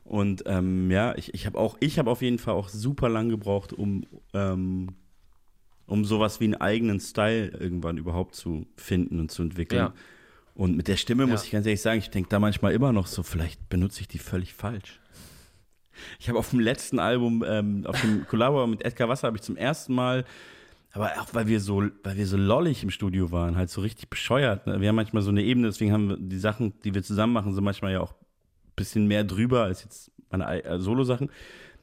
Und 0.03 0.43
ähm, 0.47 0.89
ja, 0.91 1.15
ich, 1.15 1.33
ich 1.33 1.45
habe 1.45 1.57
auch, 1.57 1.77
ich 1.79 1.99
habe 1.99 2.09
auf 2.09 2.21
jeden 2.21 2.39
Fall 2.39 2.53
auch 2.55 2.69
super 2.69 3.07
lang 3.09 3.29
gebraucht, 3.29 3.71
um 3.73 4.05
ähm, 4.33 4.89
um 5.87 6.05
sowas 6.05 6.39
wie 6.39 6.45
einen 6.45 6.55
eigenen 6.55 6.99
Style 7.01 7.47
irgendwann 7.49 7.97
überhaupt 7.97 8.35
zu 8.35 8.65
finden 8.77 9.19
und 9.19 9.29
zu 9.29 9.41
entwickeln. 9.41 9.79
Ja. 9.79 9.93
Und 10.55 10.77
mit 10.77 10.87
der 10.87 10.95
Stimme 10.95 11.25
muss 11.27 11.41
Ja. 11.41 11.45
ich 11.45 11.51
ganz 11.51 11.65
ehrlich 11.65 11.81
sagen, 11.81 11.99
ich 11.99 12.09
denke 12.09 12.29
da 12.29 12.39
manchmal 12.39 12.71
immer 12.73 12.93
noch 12.93 13.07
so, 13.07 13.23
vielleicht 13.23 13.67
benutze 13.67 13.99
ich 14.01 14.07
die 14.07 14.17
völlig 14.19 14.53
falsch. 14.53 14.99
Ich 16.19 16.29
habe 16.29 16.39
auf 16.39 16.49
dem 16.51 16.59
letzten 16.61 16.97
Album, 16.99 17.43
ähm, 17.45 17.85
auf 17.85 17.99
dem 18.01 18.25
Collabo 18.27 18.65
mit 18.67 18.85
Edgar 18.85 19.09
Wasser, 19.09 19.27
habe 19.27 19.37
ich 19.37 19.43
zum 19.43 19.57
ersten 19.57 19.93
Mal, 19.93 20.23
aber 20.93 21.11
auch 21.21 21.33
weil 21.33 21.47
wir 21.47 21.59
so, 21.59 21.83
weil 22.03 22.17
wir 22.17 22.27
so 22.27 22.37
lollig 22.37 22.83
im 22.83 22.89
Studio 22.89 23.31
waren, 23.31 23.55
halt 23.55 23.69
so 23.69 23.81
richtig 23.81 24.09
bescheuert. 24.09 24.67
Ne? 24.67 24.81
Wir 24.81 24.89
haben 24.89 24.95
manchmal 24.95 25.21
so 25.23 25.29
eine 25.29 25.43
Ebene, 25.43 25.67
deswegen 25.67 25.91
haben 25.93 26.09
wir 26.09 26.17
die 26.17 26.37
Sachen, 26.39 26.73
die 26.83 26.93
wir 26.93 27.03
zusammen 27.03 27.33
machen, 27.33 27.53
sind 27.53 27.63
manchmal 27.63 27.93
ja 27.93 28.01
auch 28.01 28.13
bisschen 28.75 29.07
mehr 29.07 29.23
drüber 29.23 29.63
als 29.63 29.83
jetzt 29.83 30.11
meine 30.29 30.47
Ei- 30.47 30.59
äh, 30.61 30.79
Solo-Sachen. 30.79 31.29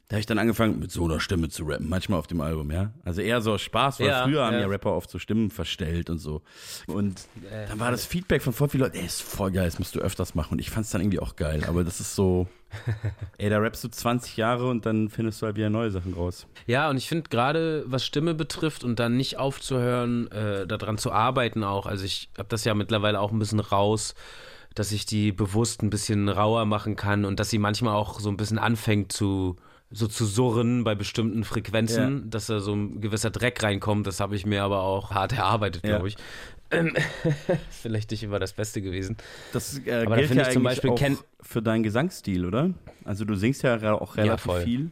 Da 0.08 0.14
habe 0.14 0.20
ich 0.20 0.26
dann 0.26 0.38
angefangen, 0.38 0.78
mit 0.78 0.90
so 0.90 1.04
einer 1.04 1.20
Stimme 1.20 1.50
zu 1.50 1.64
rappen, 1.64 1.86
manchmal 1.86 2.18
auf 2.18 2.26
dem 2.26 2.40
Album, 2.40 2.70
ja. 2.70 2.92
Also 3.04 3.20
eher 3.20 3.42
so 3.42 3.58
Spaß, 3.58 4.00
weil 4.00 4.06
Ja, 4.06 4.24
früher 4.24 4.42
haben 4.42 4.54
ja. 4.54 4.60
ja 4.60 4.66
Rapper 4.66 4.94
oft 4.94 5.10
so 5.10 5.18
Stimmen 5.18 5.50
verstellt 5.50 6.08
und 6.08 6.16
so. 6.18 6.40
Und 6.86 7.26
dann 7.68 7.78
war 7.78 7.90
das 7.90 8.06
Feedback 8.06 8.40
von 8.40 8.54
voll 8.54 8.70
vielen 8.70 8.84
Leuten, 8.84 8.96
ey, 8.96 9.04
ist 9.04 9.20
voll 9.20 9.50
geil, 9.50 9.66
das 9.66 9.78
musst 9.78 9.94
du 9.94 10.00
öfters 10.00 10.34
machen. 10.34 10.52
Und 10.52 10.60
ich 10.60 10.70
fand 10.70 10.86
es 10.86 10.92
dann 10.92 11.02
irgendwie 11.02 11.20
auch 11.20 11.36
geil, 11.36 11.62
aber 11.68 11.84
das 11.84 12.00
ist 12.00 12.14
so, 12.14 12.48
ey, 13.36 13.50
da 13.50 13.58
rappst 13.58 13.84
du 13.84 13.88
20 13.88 14.38
Jahre 14.38 14.70
und 14.70 14.86
dann 14.86 15.10
findest 15.10 15.42
du 15.42 15.46
halt 15.46 15.56
wieder 15.56 15.68
neue 15.68 15.90
Sachen 15.90 16.14
raus. 16.14 16.46
Ja, 16.66 16.88
und 16.88 16.96
ich 16.96 17.06
finde 17.06 17.28
gerade, 17.28 17.84
was 17.86 18.06
Stimme 18.06 18.32
betrifft 18.32 18.84
und 18.84 18.98
dann 18.98 19.14
nicht 19.18 19.36
aufzuhören, 19.36 20.32
äh, 20.32 20.66
daran 20.66 20.96
zu 20.96 21.12
arbeiten 21.12 21.62
auch. 21.64 21.84
Also 21.84 22.06
ich 22.06 22.30
habe 22.38 22.48
das 22.48 22.64
ja 22.64 22.72
mittlerweile 22.72 23.20
auch 23.20 23.30
ein 23.30 23.38
bisschen 23.38 23.60
raus, 23.60 24.14
dass 24.74 24.90
ich 24.90 25.04
die 25.04 25.32
bewusst 25.32 25.82
ein 25.82 25.90
bisschen 25.90 26.30
rauer 26.30 26.64
machen 26.64 26.96
kann 26.96 27.26
und 27.26 27.38
dass 27.38 27.50
sie 27.50 27.58
manchmal 27.58 27.94
auch 27.94 28.20
so 28.20 28.30
ein 28.30 28.38
bisschen 28.38 28.58
anfängt 28.58 29.12
zu 29.12 29.56
so 29.90 30.06
zu 30.06 30.26
surren 30.26 30.84
bei 30.84 30.94
bestimmten 30.94 31.44
Frequenzen, 31.44 32.28
dass 32.30 32.46
da 32.46 32.60
so 32.60 32.74
ein 32.74 33.00
gewisser 33.00 33.30
Dreck 33.30 33.62
reinkommt. 33.62 34.06
Das 34.06 34.20
habe 34.20 34.36
ich 34.36 34.44
mir 34.44 34.62
aber 34.62 34.82
auch 34.82 35.12
hart 35.12 35.32
erarbeitet, 35.32 35.82
Ja. 35.84 35.90
glaube 35.96 36.08
ich. 36.08 36.16
Ähm, 36.70 36.94
Vielleicht 37.70 38.10
nicht 38.10 38.22
immer 38.22 38.38
das 38.38 38.52
Beste 38.52 38.82
gewesen. 38.82 39.16
Das 39.54 39.78
äh, 39.86 40.02
Aber 40.02 40.10
da 40.10 40.16
gilt 40.16 40.28
finde 40.28 40.42
ja 40.42 40.48
ich 40.48 40.52
zum 40.54 40.62
Beispiel 40.62 40.90
auch 40.90 41.00
für 41.40 41.62
deinen 41.62 41.82
Gesangsstil, 41.82 42.44
oder? 42.44 42.70
Also 43.04 43.24
du 43.24 43.34
singst 43.34 43.62
ja 43.62 43.92
auch 43.94 44.16
relativ 44.16 44.44
voll. 44.44 44.62
viel. 44.62 44.90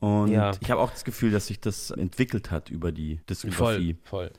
Und 0.00 0.28
Ja. 0.32 0.52
ich 0.60 0.70
habe 0.70 0.80
auch 0.82 0.90
das 0.90 1.04
Gefühl, 1.04 1.30
dass 1.30 1.46
sich 1.46 1.60
das 1.60 1.90
entwickelt 1.90 2.50
hat 2.50 2.68
über 2.70 2.92
die 2.92 3.20
Diskografie. 3.30 3.96
Voll, 4.04 4.28
voll. 4.28 4.30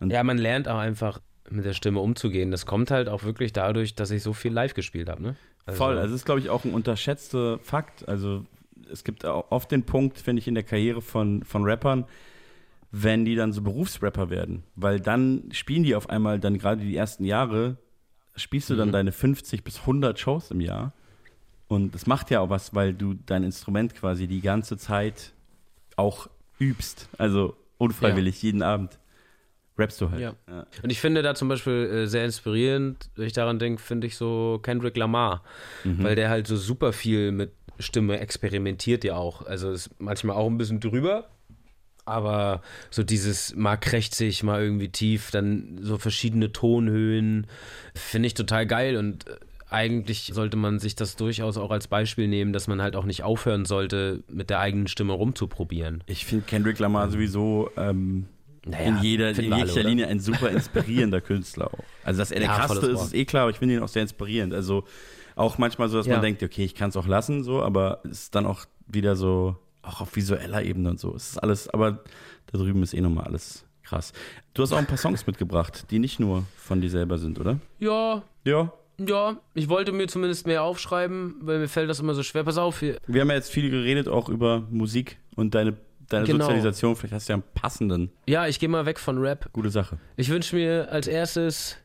Und- 0.00 0.10
ja, 0.10 0.22
man 0.22 0.36
lernt 0.36 0.68
auch 0.68 0.78
einfach 0.78 1.20
mit 1.48 1.64
der 1.64 1.72
Stimme 1.72 2.00
umzugehen. 2.00 2.50
Das 2.50 2.66
kommt 2.66 2.90
halt 2.90 3.08
auch 3.08 3.22
wirklich 3.24 3.54
dadurch, 3.54 3.94
dass 3.94 4.10
ich 4.10 4.22
so 4.22 4.34
viel 4.34 4.52
live 4.52 4.74
gespielt 4.74 5.08
habe. 5.08 5.22
Ne? 5.22 5.36
Voll, 5.66 5.96
also 5.96 6.12
das 6.12 6.20
ist, 6.20 6.24
glaube 6.26 6.40
ich, 6.40 6.50
auch 6.50 6.66
ein 6.66 6.74
unterschätzter 6.74 7.58
Fakt. 7.60 8.06
Also 8.06 8.44
es 8.90 9.04
gibt 9.04 9.24
auch 9.24 9.50
oft 9.50 9.70
den 9.70 9.84
Punkt, 9.84 10.18
finde 10.18 10.40
ich, 10.40 10.48
in 10.48 10.54
der 10.54 10.64
Karriere 10.64 11.00
von, 11.02 11.42
von 11.44 11.64
Rappern, 11.64 12.04
wenn 12.90 13.24
die 13.24 13.34
dann 13.34 13.52
so 13.52 13.62
Berufsrapper 13.62 14.30
werden. 14.30 14.64
Weil 14.74 15.00
dann 15.00 15.50
spielen 15.52 15.82
die 15.82 15.94
auf 15.94 16.08
einmal 16.08 16.38
dann 16.40 16.58
gerade 16.58 16.80
die 16.82 16.96
ersten 16.96 17.24
Jahre, 17.24 17.76
spielst 18.36 18.70
du 18.70 18.76
dann 18.76 18.88
Mhm. 18.88 18.92
deine 18.92 19.12
50 19.12 19.62
bis 19.64 19.80
100 19.80 20.18
Shows 20.18 20.50
im 20.50 20.60
Jahr. 20.60 20.92
Und 21.68 21.94
das 21.94 22.06
macht 22.06 22.30
ja 22.30 22.40
auch 22.40 22.48
was, 22.50 22.74
weil 22.74 22.94
du 22.94 23.14
dein 23.26 23.42
Instrument 23.44 23.94
quasi 23.94 24.26
die 24.26 24.40
ganze 24.40 24.78
Zeit 24.78 25.32
auch 25.96 26.28
übst. 26.58 27.08
Also 27.18 27.56
unfreiwillig 27.76 28.42
jeden 28.42 28.62
Abend. 28.62 28.98
Rappst 29.76 30.00
du 30.00 30.10
halt. 30.10 30.20
Ja. 30.20 30.34
Und 30.82 30.90
ich 30.90 30.98
finde 30.98 31.22
da 31.22 31.34
zum 31.36 31.48
Beispiel 31.48 31.72
äh, 31.72 32.06
sehr 32.06 32.24
inspirierend, 32.24 33.10
wenn 33.14 33.26
ich 33.26 33.32
daran 33.32 33.58
denke, 33.60 33.80
finde 33.82 34.06
ich 34.08 34.16
so 34.16 34.58
Kendrick 34.62 34.96
Lamar, 34.96 35.44
Mhm. 35.84 36.02
weil 36.02 36.16
der 36.16 36.30
halt 36.30 36.46
so 36.48 36.56
super 36.56 36.92
viel 36.92 37.30
mit 37.32 37.52
Stimme 37.78 38.18
experimentiert 38.20 39.04
ja 39.04 39.16
auch. 39.16 39.46
Also 39.46 39.70
ist 39.70 39.90
manchmal 39.98 40.36
auch 40.36 40.46
ein 40.46 40.58
bisschen 40.58 40.80
drüber, 40.80 41.28
aber 42.04 42.62
so 42.90 43.02
dieses 43.02 43.54
mal 43.54 43.76
krächzig, 43.76 44.42
mal 44.42 44.62
irgendwie 44.62 44.88
tief, 44.88 45.30
dann 45.30 45.78
so 45.82 45.98
verschiedene 45.98 46.52
Tonhöhen, 46.52 47.46
finde 47.94 48.26
ich 48.26 48.34
total 48.34 48.66
geil 48.66 48.96
und 48.96 49.26
äh, 49.28 49.36
eigentlich 49.70 50.30
sollte 50.32 50.56
man 50.56 50.78
sich 50.78 50.96
das 50.96 51.16
durchaus 51.16 51.58
auch 51.58 51.70
als 51.70 51.88
Beispiel 51.88 52.26
nehmen, 52.26 52.54
dass 52.54 52.68
man 52.68 52.80
halt 52.80 52.96
auch 52.96 53.04
nicht 53.04 53.22
aufhören 53.22 53.66
sollte, 53.66 54.22
mit 54.28 54.48
der 54.48 54.60
eigenen 54.60 54.86
Stimme 54.86 55.12
rumzuprobieren. 55.12 56.02
Ich 56.06 56.24
finde 56.24 56.46
Kendrick 56.46 56.78
Lamar 56.78 57.10
sowieso 57.10 57.70
ähm, 57.76 58.24
Naja, 58.64 58.86
in 58.88 59.02
jeder 59.02 59.28
in 59.38 59.52
jeglicher? 59.54 59.82
Linie 59.82 60.06
ein 60.06 60.20
super 60.20 60.48
inspirierender 60.50 61.20
Künstler 61.20 61.66
auch. 61.66 61.84
Also, 62.02 62.18
dass 62.18 62.30
er 62.30 62.40
der 62.40 62.48
Ja, 62.48 62.56
krasseste 62.56 62.86
ist, 62.86 63.02
ist 63.02 63.14
eh 63.14 63.26
klar, 63.26 63.42
aber 63.42 63.50
ich 63.50 63.58
finde 63.58 63.74
ihn 63.74 63.82
auch 63.82 63.88
sehr 63.88 64.00
inspirierend. 64.00 64.54
Also, 64.54 64.84
auch 65.38 65.58
manchmal 65.58 65.88
so, 65.88 65.98
dass 65.98 66.06
Ja. 66.06 66.14
man 66.14 66.22
denkt, 66.22 66.42
okay, 66.42 66.64
ich 66.64 66.74
kann 66.74 66.90
es 66.90 66.96
auch 66.96 67.06
lassen, 67.06 67.42
so, 67.44 67.62
aber 67.62 68.00
es 68.04 68.22
ist 68.24 68.34
dann 68.34 68.46
auch 68.46 68.64
wieder 68.86 69.16
so, 69.16 69.56
auch 69.82 70.00
auf 70.00 70.14
visueller 70.16 70.62
Ebene 70.62 70.90
und 70.90 71.00
so. 71.00 71.14
Es 71.14 71.30
ist 71.30 71.38
alles, 71.38 71.68
aber 71.68 72.02
da 72.52 72.58
drüben 72.58 72.82
ist 72.82 72.94
eh 72.94 73.00
nochmal 73.00 73.24
alles 73.24 73.64
krass. 73.82 74.12
Du 74.54 74.62
hast 74.62 74.72
auch 74.72 74.78
ein 74.78 74.86
paar 74.86 74.98
Songs 74.98 75.26
mitgebracht, 75.26 75.86
die 75.90 75.98
nicht 75.98 76.20
nur 76.20 76.44
von 76.56 76.80
dir 76.80 76.90
selber 76.90 77.18
sind, 77.18 77.38
oder? 77.40 77.58
Ja, 77.78 78.22
Ja. 78.44 78.72
Ja, 79.00 79.36
ich 79.54 79.68
wollte 79.68 79.92
mir 79.92 80.08
zumindest 80.08 80.44
mehr 80.48 80.64
aufschreiben, 80.64 81.36
weil 81.42 81.60
mir 81.60 81.68
fällt 81.68 81.88
das 81.88 82.00
immer 82.00 82.14
so 82.14 82.24
schwer. 82.24 82.42
Pass 82.42 82.58
auf, 82.58 82.80
hier. 82.80 82.96
Wir 83.06 83.20
haben 83.20 83.28
ja 83.28 83.36
jetzt 83.36 83.52
viel 83.52 83.70
geredet, 83.70 84.08
auch 84.08 84.28
über 84.28 84.66
Musik 84.70 85.18
und 85.36 85.54
deine, 85.54 85.76
deine 86.08 86.26
Genau. 86.26 86.40
Sozialisation. 86.46 86.96
Vielleicht 86.96 87.14
hast 87.14 87.28
du 87.28 87.32
ja 87.32 87.36
einen 87.36 87.44
passenden. 87.54 88.10
Ja, 88.26 88.48
ich 88.48 88.58
gehe 88.58 88.68
mal 88.68 88.86
weg 88.86 88.98
von 88.98 89.18
Rap. 89.18 89.50
Gute 89.52 89.70
Sache. 89.70 89.98
Ich 90.16 90.30
wünsche 90.30 90.56
mir 90.56 90.88
als 90.90 91.06
erstes 91.06 91.76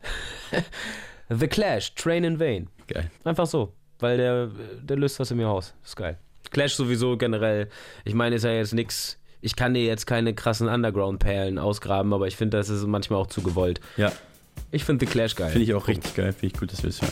The 1.29 1.47
Clash, 1.47 1.93
Train 1.93 2.23
in 2.23 2.39
Vain. 2.39 2.67
Geil. 2.87 3.09
Einfach 3.23 3.47
so, 3.47 3.73
weil 3.99 4.17
der, 4.17 4.49
der 4.81 4.97
löst 4.97 5.19
was 5.19 5.31
in 5.31 5.37
mir 5.37 5.49
aus. 5.49 5.73
Ist 5.83 5.95
geil. 5.95 6.17
Clash 6.51 6.75
sowieso 6.75 7.17
generell. 7.17 7.69
Ich 8.05 8.13
meine, 8.13 8.35
ist 8.35 8.43
ja 8.43 8.51
jetzt 8.51 8.73
nix. 8.73 9.17
Ich 9.41 9.55
kann 9.55 9.73
dir 9.73 9.83
jetzt 9.83 10.05
keine 10.05 10.33
krassen 10.33 10.67
Underground-Perlen 10.69 11.57
ausgraben, 11.57 12.13
aber 12.13 12.27
ich 12.27 12.35
finde, 12.37 12.57
das 12.57 12.69
ist 12.69 12.85
manchmal 12.85 13.19
auch 13.19 13.27
zu 13.27 13.41
gewollt. 13.41 13.79
Ja, 13.97 14.11
Ich 14.71 14.83
finde 14.85 15.05
The 15.05 15.11
Clash 15.11 15.35
geil. 15.35 15.49
finde 15.51 15.63
ich 15.65 15.73
auch 15.73 15.87
richtig 15.87 16.15
geil. 16.15 16.31
Finde 16.31 16.53
ich 16.53 16.59
gut, 16.59 16.71
dass 16.71 16.81
wir 16.83 16.89
es 16.89 17.01
hören. 17.01 17.11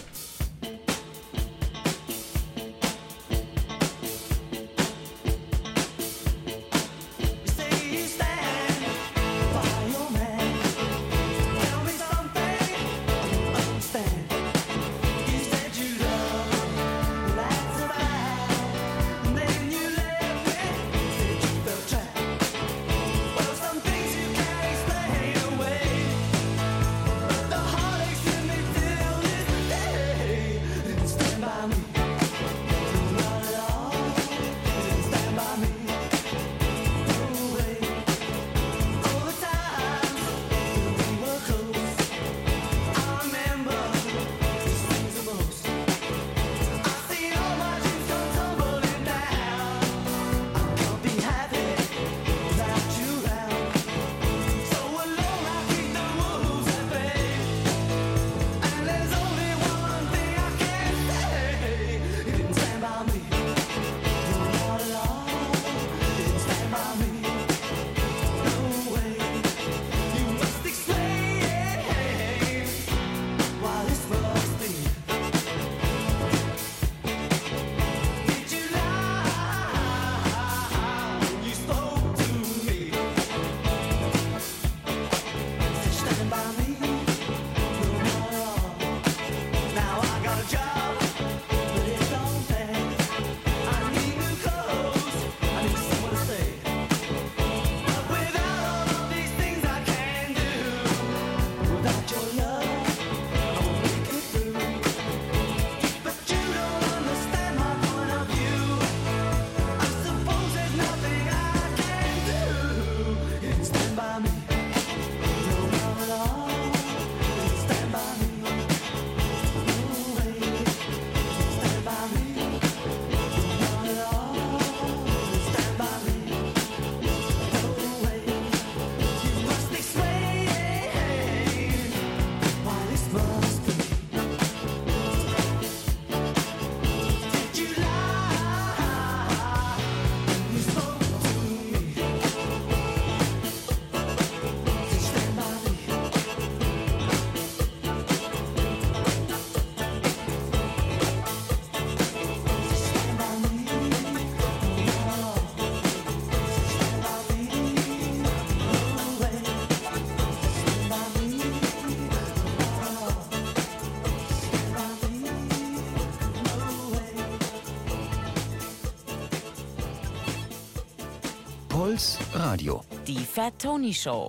Radio. 172.42 172.82
Die 173.06 173.20
Fat 173.20 173.54
Tony 173.60 173.94
Show. 173.94 174.28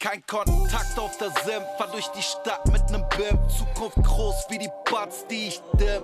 Kein 0.00 0.26
Kontakt 0.26 0.98
auf 0.98 1.16
der 1.18 1.28
Sim, 1.28 1.62
fahr 1.76 1.86
durch 1.92 2.08
die 2.08 2.22
Stadt 2.22 2.66
mit 2.72 2.82
nem 2.90 3.04
Bim. 3.10 3.38
Zukunft 3.48 4.02
groß 4.02 4.46
wie 4.48 4.58
die 4.58 4.70
Buds, 4.90 5.24
die 5.30 5.48
ich 5.48 5.62
dimm. 5.74 6.02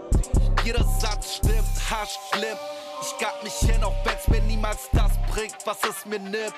Jeder 0.64 0.84
Satz 0.84 1.36
stimmt, 1.36 1.90
Hasch 1.90 2.18
glimmt. 2.30 2.60
Ich 3.02 3.18
gab 3.18 3.42
mich 3.42 3.54
hin, 3.54 3.82
auch 3.82 3.94
wenn's 4.04 4.28
mir 4.28 4.40
niemals 4.42 4.88
das 4.92 5.10
bringt, 5.32 5.56
was 5.64 5.78
es 5.82 6.06
mir 6.06 6.20
nimmt. 6.20 6.54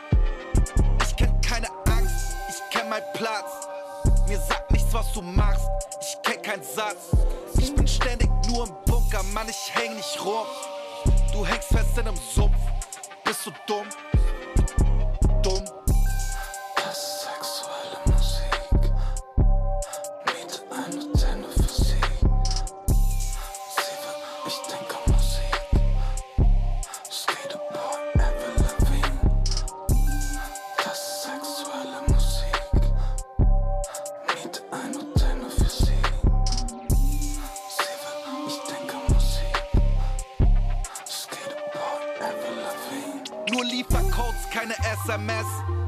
SMS. 45.07 45.46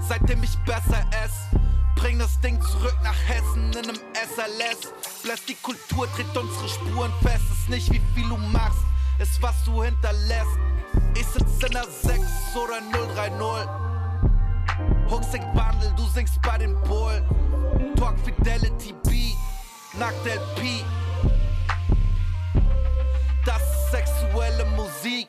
Seitdem 0.08 0.42
ich 0.44 0.56
besser 0.58 1.04
ess. 1.24 1.32
Bring 1.96 2.20
das 2.20 2.40
Ding 2.40 2.60
zurück 2.62 2.96
nach 3.02 3.16
Hessen 3.26 3.72
in 3.72 3.78
einem 3.78 3.98
SLS. 4.14 4.92
Bläst 5.24 5.48
die 5.48 5.56
Kultur, 5.56 6.06
tritt 6.14 6.36
unsere 6.36 6.68
Spuren 6.68 7.12
fest. 7.20 7.42
Ist 7.50 7.68
nicht 7.68 7.92
wie 7.92 8.00
viel 8.14 8.28
du 8.28 8.36
machst, 8.36 8.78
ist 9.18 9.42
was 9.42 9.56
du 9.64 9.82
hinterlässt. 9.82 10.58
Ich 11.16 11.26
sitz 11.26 11.64
in 11.66 11.72
der 11.72 11.84
6 11.84 12.20
oder 12.54 12.80
030. 13.16 13.68
Hook 15.10 15.24
singt 15.24 15.52
Wandel, 15.56 15.92
du 15.96 16.04
singst 16.14 16.40
bei 16.42 16.58
den 16.58 16.80
Bullen. 16.82 17.24
Talk 17.96 18.14
Fidelity 18.24 18.94
Beat, 19.02 19.36
nackt 19.98 20.24
LP. 20.26 20.84
Das 23.44 23.62
ist 23.62 23.90
sexuelle 23.90 24.64
Musik. 24.76 25.28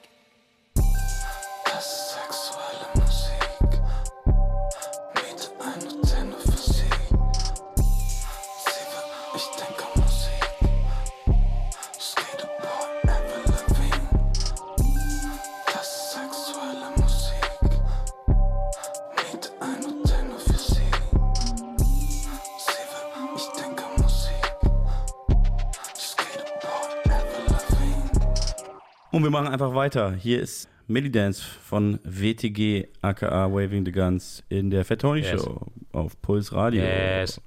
Und 29.20 29.26
wir 29.26 29.32
machen 29.32 29.50
einfach 29.50 29.76
weiter. 29.76 30.14
Hier 30.14 30.40
ist 30.40 30.70
Millidance 30.88 31.44
von 31.44 32.00
WTG, 32.06 32.88
aka 33.02 33.52
Waving 33.52 33.86
the 33.86 33.92
Guns, 33.92 34.46
in 34.48 34.70
der 34.70 34.86
Fat 34.86 35.02
Tony 35.02 35.20
Yes. 35.20 35.44
Show 35.44 35.60
auf 35.92 36.22
Puls 36.22 36.54
Radio. 36.54 36.82
Yes. 36.82 37.42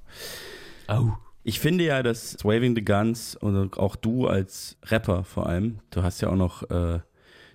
Au. 0.86 1.16
Ich 1.44 1.60
finde 1.60 1.84
ja, 1.84 2.02
dass 2.02 2.36
Waving 2.44 2.76
the 2.76 2.84
Guns 2.84 3.36
und 3.36 3.78
auch 3.78 3.96
du 3.96 4.26
als 4.26 4.76
Rapper 4.84 5.24
vor 5.24 5.46
allem, 5.46 5.78
du 5.88 6.02
hast 6.02 6.20
ja 6.20 6.28
auch 6.28 6.36
noch 6.36 6.68
äh, 6.70 7.00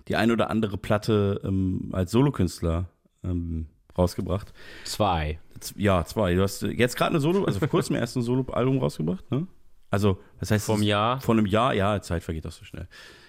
die 0.08 0.16
ein 0.16 0.32
oder 0.32 0.50
andere 0.50 0.78
Platte 0.78 1.40
ähm, 1.44 1.90
als 1.92 2.10
Solokünstler 2.10 2.86
ähm, 3.22 3.68
rausgebracht. 3.96 4.52
Zwei. 4.82 5.38
Ja, 5.76 6.04
zwei. 6.04 6.34
Du 6.34 6.42
hast 6.42 6.62
jetzt 6.62 6.96
gerade 6.96 7.10
eine 7.10 7.20
Solo, 7.20 7.44
also 7.44 7.60
vor 7.60 7.68
kurzem 7.68 7.94
erst 7.94 8.16
ein 8.16 8.22
Solo-Album 8.22 8.78
rausgebracht, 8.78 9.30
ne? 9.30 9.46
Also, 9.90 10.18
was 10.40 10.50
heißt 10.50 10.66
Vom 10.66 10.80
das? 10.80 10.88
Jahr. 10.88 11.20
Vor 11.20 11.36
einem 11.36 11.46
Jahr, 11.46 11.72
ja, 11.72 12.02
Zeit 12.02 12.24
vergeht 12.24 12.46
doch 12.46 12.50
so 12.50 12.64
schnell. 12.64 12.88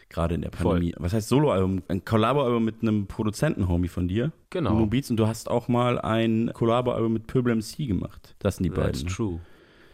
Gerade 0.10 0.36
in 0.36 0.42
der 0.42 0.52
Voll. 0.52 0.74
Pandemie. 0.74 0.96
Was 0.98 1.14
heißt 1.14 1.30
Solo-Album? 1.30 1.84
Ein 1.88 2.04
Collabo-Album 2.04 2.66
mit 2.66 2.82
einem 2.82 3.06
Produzenten-Homie 3.06 3.88
von 3.88 4.08
dir. 4.08 4.32
Genau. 4.50 4.76
Uno 4.76 4.88
Beats. 4.88 5.10
Und 5.12 5.18
du 5.18 5.28
hast 5.28 5.50
auch 5.50 5.68
mal 5.68 6.00
ein 6.00 6.52
Collabo-Album 6.54 7.14
mit 7.14 7.28
Purple 7.28 7.56
MC 7.56 7.88
gemacht. 7.88 8.36
Das 8.40 8.58
sind 8.58 8.64
die 8.64 8.70
That's 8.72 8.84
beiden. 9.00 9.02
ne? 9.04 9.08
true. 9.16 9.40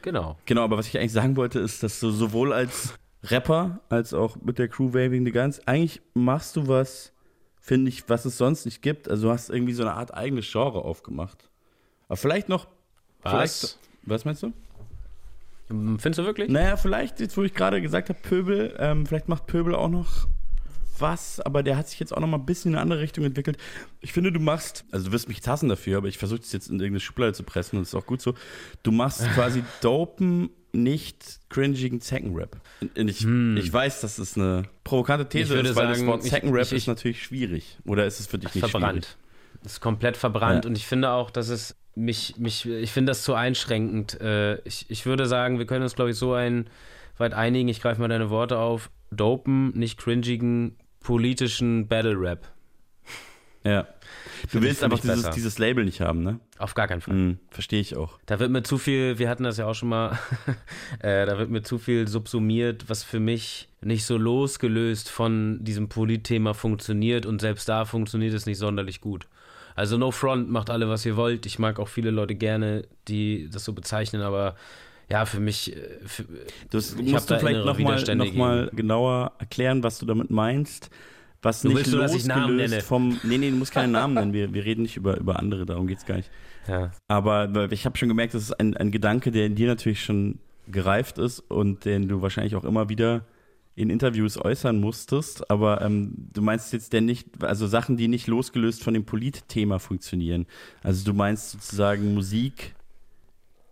Genau. 0.02 0.38
Genau, 0.46 0.64
aber 0.64 0.78
was 0.78 0.88
ich 0.88 0.98
eigentlich 0.98 1.12
sagen 1.12 1.36
wollte, 1.36 1.60
ist, 1.60 1.84
dass 1.84 2.00
du 2.00 2.12
sowohl 2.12 2.54
als 2.54 2.94
Rapper 3.24 3.82
als 3.90 4.14
auch 4.14 4.38
mit 4.42 4.58
der 4.60 4.68
Crew 4.68 4.94
Waving 4.94 5.26
the 5.26 5.32
Guns, 5.32 5.66
eigentlich 5.68 6.02
machst 6.14 6.56
du 6.56 6.68
was, 6.68 7.12
finde 7.60 7.90
ich, 7.90 8.08
was 8.08 8.24
es 8.26 8.38
sonst 8.38 8.66
nicht 8.66 8.82
gibt. 8.82 9.10
Also 9.10 9.28
du 9.28 9.34
hast 9.34 9.50
irgendwie 9.50 9.74
so 9.74 9.84
eine 9.84 9.94
Art 9.94 10.14
eigenes 10.14 10.50
Genre 10.50 10.84
aufgemacht. 10.86 11.50
Aber 12.08 12.18
vielleicht 12.18 12.50
noch. 12.50 12.68
Was? 13.24 13.32
Vielleicht, 13.32 13.80
was 14.04 14.26
meinst 14.26 14.44
du? 14.44 14.54
Hm, 15.70 15.98
Findest 16.00 16.20
du 16.20 16.24
wirklich? 16.26 16.50
Naja, 16.50 16.78
vielleicht, 16.78 17.20
jetzt 17.20 17.36
wo 17.38 17.44
ich 17.44 17.54
gerade 17.54 17.82
gesagt 17.82 18.10
habe, 18.10 18.20
Pöbel, 18.22 18.76
ähm, 18.80 19.06
vielleicht 19.06 19.28
macht 19.30 19.48
Pöbel 19.48 19.74
auch 19.76 19.90
noch 19.90 20.28
was, 20.98 21.42
aber 21.42 21.62
der 21.62 21.76
hat 21.76 21.90
sich 21.90 22.00
jetzt 22.00 22.16
auch 22.16 22.22
noch 22.22 22.28
mal 22.28 22.38
ein 22.38 22.46
bisschen 22.46 22.72
in 22.72 22.76
eine 22.76 22.82
andere 22.84 23.02
Richtung 23.02 23.26
entwickelt. 23.26 23.58
Ich 24.00 24.14
finde, 24.14 24.32
du 24.32 24.40
machst, 24.40 24.86
also 24.92 25.08
du 25.08 25.12
wirst 25.12 25.28
mich 25.28 25.46
hassen 25.46 25.68
dafür, 25.68 25.98
aber 25.98 26.08
ich 26.08 26.18
versuche 26.18 26.40
es 26.40 26.52
jetzt 26.54 26.68
in 26.70 26.76
irgendeine 26.76 27.02
Schublade 27.02 27.34
zu 27.34 27.44
pressen 27.44 27.78
und 27.78 27.82
das 27.84 27.90
ist 27.90 27.96
auch 27.96 28.06
gut 28.06 28.22
so. 28.22 28.34
Du 28.84 28.92
machst 28.92 29.20
quasi 29.34 29.64
dopen, 29.82 30.50
nicht 30.72 31.40
cringigen 31.50 32.00
Zeckenrap. 32.00 32.62
Und 32.82 33.10
Ich, 33.10 33.26
ich 33.26 33.74
weiß, 33.74 34.02
dass 34.02 34.18
es 34.20 34.38
eine 34.38 34.64
provokante 34.84 35.28
These 35.28 35.58
Hm. 35.58 35.66
Ist, 35.66 35.76
weil 35.76 35.88
das 35.88 35.98
sagen, 35.98 36.08
Wort 36.10 36.24
Zeckenrap 36.24 36.62
ich- 36.64 36.72
ich- 36.72 36.78
ist 36.78 36.88
natürlich 36.88 37.24
schwierig. 37.24 37.78
Oder 37.86 38.06
ist 38.06 38.20
es 38.22 38.28
für 38.28 38.38
dich 38.38 38.46
nicht 38.54 38.54
schwierig? 38.54 38.72
verbrannt. 38.72 39.18
Das 39.64 39.74
ist 39.74 39.80
komplett 39.82 40.16
verbrannt 40.16 40.64
Ja. 40.66 40.70
und 40.70 40.78
ich 40.78 40.86
finde 40.86 41.10
auch, 41.10 41.30
dass 41.32 41.50
es 41.50 41.76
mich, 41.96 42.36
mich 42.38 42.66
ich 42.66 42.92
finde 42.92 43.12
das 43.12 43.24
zu 43.24 43.34
einschränkend. 43.34 44.20
Äh, 44.22 44.60
ich, 44.68 44.86
ich 44.90 45.06
würde 45.06 45.26
sagen, 45.26 45.60
wir 45.60 45.66
können 45.66 45.84
uns, 45.84 45.96
glaube 45.96 46.12
ich, 46.12 46.18
so 46.18 46.34
ein 46.34 46.70
weit 47.18 47.34
einigen, 47.34 47.70
ich 47.70 47.82
greife 47.82 48.02
mal 48.02 48.08
deine 48.08 48.30
Worte 48.30 48.58
auf, 48.58 48.90
dopen, 49.12 49.72
nicht 49.78 49.98
cringigen, 49.98 50.76
politischen 51.00 51.88
Battle 51.88 52.20
Rap. 52.20 52.52
Ja. 53.64 53.88
Du 54.52 54.62
willst 54.62 54.84
einfach 54.84 55.00
dieses, 55.00 55.30
dieses 55.32 55.58
Label 55.58 55.86
nicht 55.86 56.00
haben, 56.00 56.22
ne? 56.22 56.40
Auf 56.60 56.76
gar 56.76 56.88
keinen 56.88 57.02
Fall. 57.02 57.16
Mhm, 57.16 57.40
Verstehe 57.50 57.80
ich 57.80 57.96
auch. 57.98 58.20
Da 58.28 58.40
wird 58.40 58.52
mir 58.52 58.62
zu 58.62 58.78
viel, 58.78 59.18
wir 59.18 59.28
hatten 59.28 59.44
das 59.44 59.58
ja 59.58 59.66
auch 59.66 59.74
schon 59.74 59.90
mal, 59.90 60.20
äh, 61.00 61.26
da 61.26 61.40
wird 61.40 61.50
mir 61.50 61.64
zu 61.64 61.80
viel 61.80 62.08
subsumiert, 62.08 62.90
was 62.90 63.04
für 63.04 63.20
mich 63.20 63.70
nicht 63.82 64.06
so 64.06 64.18
losgelöst 64.18 65.10
von 65.10 65.64
diesem 65.64 65.90
Politthema 65.90 66.54
funktioniert 66.54 67.26
und 67.26 67.42
selbst 67.42 67.68
da 67.68 67.86
funktioniert 67.86 68.34
es 68.36 68.46
nicht 68.46 68.60
sonderlich 68.60 69.02
gut. 69.02 69.28
Also 69.76 69.98
No 69.98 70.12
Front, 70.12 70.50
macht 70.50 70.70
alle, 70.70 70.90
was 70.90 71.06
ihr 71.06 71.18
wollt. 71.18 71.46
Ich 71.46 71.60
mag 71.60 71.80
auch 71.80 71.90
viele 71.90 72.10
Leute 72.10 72.36
gerne, 72.36 72.84
die 73.08 73.50
das 73.52 73.66
so 73.66 73.74
bezeichnen, 73.74 74.22
aber 74.22 74.56
ja, 75.10 75.26
für 75.26 75.40
mich, 75.40 75.76
äh, 75.76 75.80
für, 76.06 76.26
Das 76.72 76.96
musst 76.96 77.30
du 77.30 77.38
vielleicht 77.38 77.66
nochmal 77.66 78.16
noch 78.16 78.34
mal 78.34 78.72
genauer 78.74 79.34
erklären, 79.38 79.84
was 79.84 80.00
du 80.00 80.06
damit 80.06 80.32
meinst. 80.32 80.90
Was 81.42 81.62
Du 81.62 81.68
nicht 81.70 81.86
losgelöst 81.86 82.28
nenne. 82.28 82.82
vom. 82.82 83.20
Nee, 83.22 83.38
nee, 83.38 83.52
du 83.52 83.58
musst 83.58 83.72
keinen 83.72 83.92
Namen 83.92 84.14
nennen. 84.16 84.34
Wir, 84.34 84.52
wir 84.54 84.66
reden 84.66 84.82
nicht 84.82 84.98
über, 84.98 85.18
über 85.18 85.38
andere, 85.38 85.68
darum 85.68 85.86
geht's 85.86 86.06
gar 86.06 86.16
nicht. 86.16 86.32
ja. 86.68 86.92
Aber 87.08 87.72
ich 87.72 87.86
habe 87.86 87.96
schon 87.98 88.10
gemerkt, 88.10 88.34
das 88.34 88.44
ist 88.44 88.60
ein, 88.60 88.76
ein 88.76 88.90
Gedanke, 88.90 89.32
der 89.32 89.46
in 89.46 89.54
dir 89.54 89.68
natürlich 89.68 90.04
schon 90.04 90.40
gereift 90.68 91.20
ist 91.20 91.40
und 91.42 91.86
den 91.86 92.08
du 92.08 92.24
wahrscheinlich 92.24 92.56
auch 92.56 92.64
immer 92.64 92.90
wieder 92.90 93.26
in 93.76 93.90
Interviews 93.90 94.38
äußern 94.38 94.80
musstest. 94.80 95.50
Aber 95.52 95.82
ähm, 95.82 96.14
du 96.34 96.42
meinst 96.42 96.72
jetzt 96.74 96.94
denn 96.94 97.06
nicht, 97.06 97.44
also 97.44 97.68
Sachen, 97.68 97.98
die 97.98 98.08
nicht 98.08 98.28
losgelöst 98.28 98.84
von 98.84 98.94
dem 98.94 99.06
Politthema 99.06 99.80
funktionieren. 99.80 100.46
Also 100.82 101.06
du 101.06 101.14
meinst 101.14 101.52
sozusagen 101.52 102.14
Musik, 102.14 102.76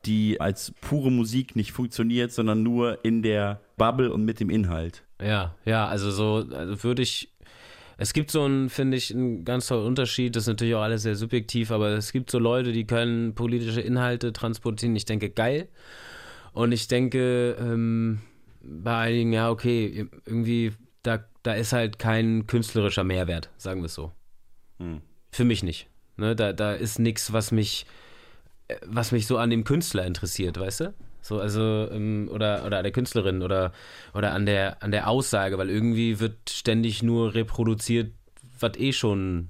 die 0.06 0.42
als 0.42 0.74
pure 0.82 1.12
Musik 1.12 1.56
nicht 1.56 1.72
funktioniert, 1.72 2.32
sondern 2.32 2.62
nur 2.62 3.04
in 3.06 3.22
der 3.22 3.62
Bubble 3.78 4.12
und 4.12 4.26
mit 4.26 4.40
dem 4.40 4.50
Inhalt. 4.50 5.04
Ja, 5.22 5.56
ja, 5.64 5.88
also 5.88 6.12
so 6.12 6.46
also 6.54 6.84
würde 6.84 7.02
ich. 7.02 7.30
Es 7.96 8.12
gibt 8.12 8.32
so 8.32 8.44
einen, 8.44 8.70
finde 8.70 8.98
ich, 8.98 9.14
einen 9.14 9.46
ganz 9.46 9.68
tollen 9.68 9.86
Unterschied. 9.86 10.36
Das 10.36 10.44
ist 10.44 10.48
natürlich 10.48 10.74
auch 10.74 10.82
alles 10.82 11.04
sehr 11.04 11.16
subjektiv, 11.16 11.72
aber 11.72 11.90
es 11.90 12.12
gibt 12.12 12.32
so 12.32 12.40
Leute, 12.40 12.74
die 12.74 12.86
können 12.86 13.36
politische 13.36 13.82
Inhalte 13.82 14.34
transportieren. 14.34 14.96
Ich 14.96 15.06
denke, 15.06 15.30
geil. 15.30 15.70
Und 16.54 16.72
ich 16.72 16.88
denke, 16.88 17.56
ähm, 17.60 18.20
bei 18.64 18.96
einigen, 18.96 19.34
ja, 19.34 19.50
okay, 19.50 20.08
irgendwie, 20.26 20.74
da, 21.04 21.24
da 21.44 21.54
ist 21.54 21.74
halt 21.74 22.00
kein 22.00 22.48
künstlerischer 22.48 23.04
Mehrwert, 23.04 23.50
sagen 23.58 23.82
wir 23.82 23.88
es 23.88 23.94
so. 23.94 24.12
Für 25.32 25.44
mich 25.46 25.64
nicht. 25.64 25.88
Ne, 26.18 26.36
da, 26.36 26.54
da 26.54 26.74
ist 26.74 27.00
nichts, 27.00 27.34
was 27.34 27.52
mich, 27.52 27.86
äh, 28.68 28.76
was 28.86 29.12
mich 29.12 29.28
so 29.28 29.38
an 29.38 29.50
dem 29.50 29.64
Künstler 29.64 30.06
interessiert, 30.06 30.60
weißt 30.60 30.82
du? 30.82 30.94
So, 31.22 31.40
also, 31.40 31.90
ähm, 31.92 32.30
oder, 32.32 32.66
oder 32.66 32.78
an 32.78 32.84
der 32.84 32.92
Künstlerin 32.92 33.42
oder, 33.42 33.72
oder 34.14 34.34
an 34.34 34.46
der, 34.46 34.84
an 34.84 34.92
der 34.92 35.08
Aussage, 35.08 35.58
weil 35.58 35.70
irgendwie 35.70 36.20
wird 36.20 36.50
ständig 36.50 37.02
nur 37.02 37.34
reproduziert, 37.34 38.12
was 38.60 38.78
eh 38.78 38.92
schon 38.94 39.48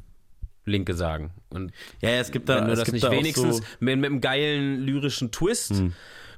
Linke 0.66 0.93
sagen. 0.93 1.32
Und 1.49 1.72
Ja, 2.01 2.11
es 2.11 2.32
gibt 2.32 2.47
da, 2.47 2.57
wenn 2.57 2.68
du 2.68 2.74
es 2.74 2.80
das 2.80 2.91
gibt 2.91 3.03
nicht 3.03 3.11
wenigstens 3.11 3.57
so, 3.57 3.64
mit, 3.80 3.97
mit 3.97 4.05
einem 4.09 4.22
geilen 4.22 4.80
lyrischen 4.82 5.32
Twist 5.32 5.84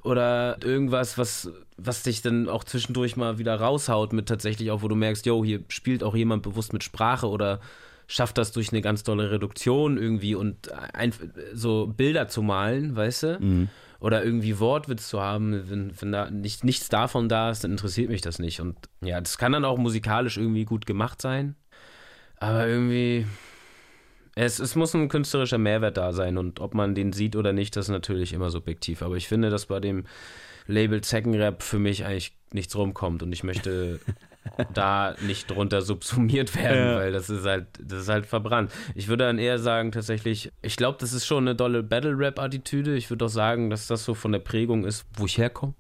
oder 0.06 0.58
irgendwas, 0.64 1.18
was, 1.18 1.50
was 1.78 2.04
dich 2.04 2.22
dann 2.22 2.48
auch 2.48 2.64
zwischendurch 2.64 3.18
mal 3.18 3.38
wieder 3.38 3.60
raushaut 3.60 4.14
mit 4.14 4.28
tatsächlich 4.28 4.72
auch, 4.72 4.82
wo 4.82 4.88
du 4.88 4.96
merkst, 4.96 5.26
yo, 5.26 5.44
hier 5.44 5.64
spielt 5.68 6.04
auch 6.04 6.16
jemand 6.16 6.44
bewusst 6.44 6.74
mit 6.74 6.84
Sprache 6.84 7.28
oder 7.28 7.60
schafft 8.08 8.38
das 8.38 8.52
durch 8.52 8.72
eine 8.72 8.82
ganz 8.82 9.04
tolle 9.04 9.32
Reduktion 9.32 9.98
irgendwie 9.98 10.36
und 10.36 10.72
ein, 10.72 11.12
so 11.54 11.88
Bilder 11.88 12.28
zu 12.28 12.44
malen, 12.44 12.96
weißt 12.96 13.24
du? 13.24 13.40
Oder 14.00 14.24
irgendwie 14.24 14.60
Wortwitz 14.60 15.08
zu 15.08 15.22
haben, 15.22 15.70
wenn, 15.70 15.92
wenn 16.00 16.12
da 16.12 16.30
nicht, 16.30 16.64
nichts 16.64 16.90
davon 16.90 17.28
da 17.28 17.50
ist, 17.50 17.64
dann 17.64 17.72
interessiert 17.72 18.10
mich 18.10 18.22
das 18.22 18.38
nicht. 18.38 18.62
Und 18.62 18.78
ja, 19.02 19.20
das 19.20 19.40
kann 19.40 19.54
dann 19.54 19.66
auch 19.66 19.78
musikalisch 19.80 20.38
irgendwie 20.38 20.66
gut 20.66 20.86
gemacht 20.86 21.22
sein. 21.22 21.56
Aber 22.38 22.68
irgendwie, 22.68 23.26
es, 24.36 24.60
es 24.60 24.76
muss 24.76 24.94
ein 24.94 25.08
künstlerischer 25.10 25.58
Mehrwert 25.58 25.98
da 25.98 26.12
sein 26.14 26.38
und 26.38 26.60
ob 26.60 26.74
man 26.74 26.94
den 26.96 27.14
sieht 27.14 27.36
oder 27.36 27.54
nicht, 27.54 27.76
das 27.76 27.86
ist 27.86 27.92
natürlich 27.92 28.34
immer 28.34 28.50
subjektiv. 28.50 29.02
Aber 29.02 29.16
ich 29.16 29.28
finde, 29.28 29.50
dass 29.50 29.66
bei 29.68 29.80
dem 29.80 30.06
Label 30.68 31.02
Zeckenrap 31.02 31.62
für 31.64 31.80
mich 31.80 32.06
eigentlich 32.06 32.34
nichts 32.52 32.76
rumkommt 32.76 33.24
und 33.24 33.32
ich 33.32 33.44
möchte 33.44 34.00
da 34.74 35.16
nicht 35.26 35.50
drunter 35.52 35.82
subsumiert 35.82 36.56
werden, 36.56 36.78
Ja. 36.92 36.96
weil 36.98 37.12
das 37.12 37.30
ist 37.30 37.46
halt, 37.46 37.68
das 37.82 38.02
ist 38.04 38.10
halt 38.10 38.26
verbrannt. 38.26 38.72
Ich 38.94 39.08
würde 39.08 39.26
dann 39.26 39.40
eher 39.40 39.58
sagen, 39.60 39.92
tatsächlich, 39.92 40.52
ich 40.62 40.76
glaube, 40.76 40.98
das 41.00 41.14
ist 41.14 41.26
schon 41.26 41.44
eine 41.46 41.56
dolle 41.56 41.82
Battle-Rap-Attitüde. 41.84 42.96
Ich 42.96 43.10
würde 43.10 43.26
auch 43.26 43.30
sagen, 43.30 43.70
dass 43.70 43.88
das 43.88 44.04
so 44.06 44.14
von 44.14 44.32
der 44.32 44.40
Prägung 44.40 44.86
ist, 44.86 45.06
wo 45.18 45.26
ich 45.26 45.38
herkomme. 45.38 45.74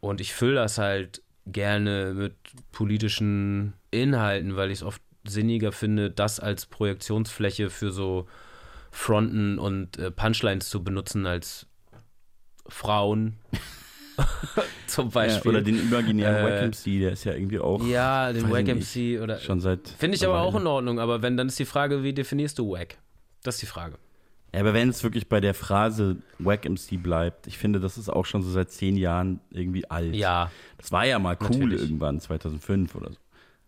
Und 0.00 0.20
ich 0.20 0.32
fülle 0.32 0.54
das 0.56 0.78
halt 0.78 1.22
gerne 1.46 2.12
mit 2.14 2.34
politischen 2.72 3.74
Inhalten, 3.90 4.56
weil 4.56 4.70
ich 4.70 4.78
es 4.78 4.82
oft 4.82 5.02
sinniger 5.26 5.72
finde, 5.72 6.10
das 6.10 6.40
als 6.40 6.66
Projektionsfläche 6.66 7.70
für 7.70 7.90
so 7.90 8.26
Fronten 8.90 9.58
und 9.58 9.98
äh, 9.98 10.10
Punchlines 10.10 10.68
zu 10.68 10.84
benutzen 10.84 11.26
als 11.26 11.66
Frauen. 12.68 13.36
Zum 14.86 15.06
ja, 15.06 15.10
Beispiel. 15.10 15.50
oder 15.50 15.62
den 15.62 15.80
imaginären 15.80 16.36
Äh, 16.36 16.44
Wack 16.62 16.68
MC, 16.68 17.00
der 17.00 17.12
ist 17.12 17.24
ja 17.24 17.32
irgendwie 17.34 17.58
auch 17.58 17.84
ja, 17.84 18.32
den 18.32 18.44
weiß 18.44 18.52
Wack 18.52 18.68
ich 18.68 18.74
nicht, 18.96 19.18
MC 19.18 19.22
oder. 19.22 19.38
schon 19.40 19.60
seit. 19.60 19.88
Finde 19.88 20.16
ich 20.16 20.24
aber 20.24 20.40
auch 20.42 20.54
in 20.54 20.66
Ordnung, 20.66 21.00
aber 21.00 21.20
wenn, 21.22 21.36
dann 21.36 21.48
ist 21.48 21.58
die 21.58 21.64
Frage, 21.64 22.02
wie 22.04 22.12
definierst 22.12 22.58
du 22.60 22.70
Wack? 22.70 22.98
Das 23.42 23.56
ist 23.56 23.62
die 23.62 23.66
Frage. 23.66 23.96
Ja, 24.54 24.60
aber 24.60 24.72
wenn 24.72 24.88
es 24.88 25.02
wirklich 25.02 25.28
bei 25.28 25.40
der 25.40 25.52
Phrase 25.52 26.18
Wack 26.38 26.64
MC 26.64 27.02
bleibt, 27.02 27.48
ich 27.48 27.58
finde, 27.58 27.80
das 27.80 27.98
ist 27.98 28.08
auch 28.08 28.24
schon 28.24 28.42
so 28.42 28.50
seit 28.52 28.70
zehn 28.70 28.96
Jahren 28.96 29.40
irgendwie 29.50 29.90
alt. 29.90 30.14
Ja, 30.14 30.48
Das 30.78 30.92
war 30.92 31.04
ja 31.04 31.18
mal 31.18 31.36
cool 31.40 31.48
Natürlich. 31.48 31.80
irgendwann, 31.82 32.20
2005 32.20 32.94
oder 32.94 33.10
so. 33.10 33.16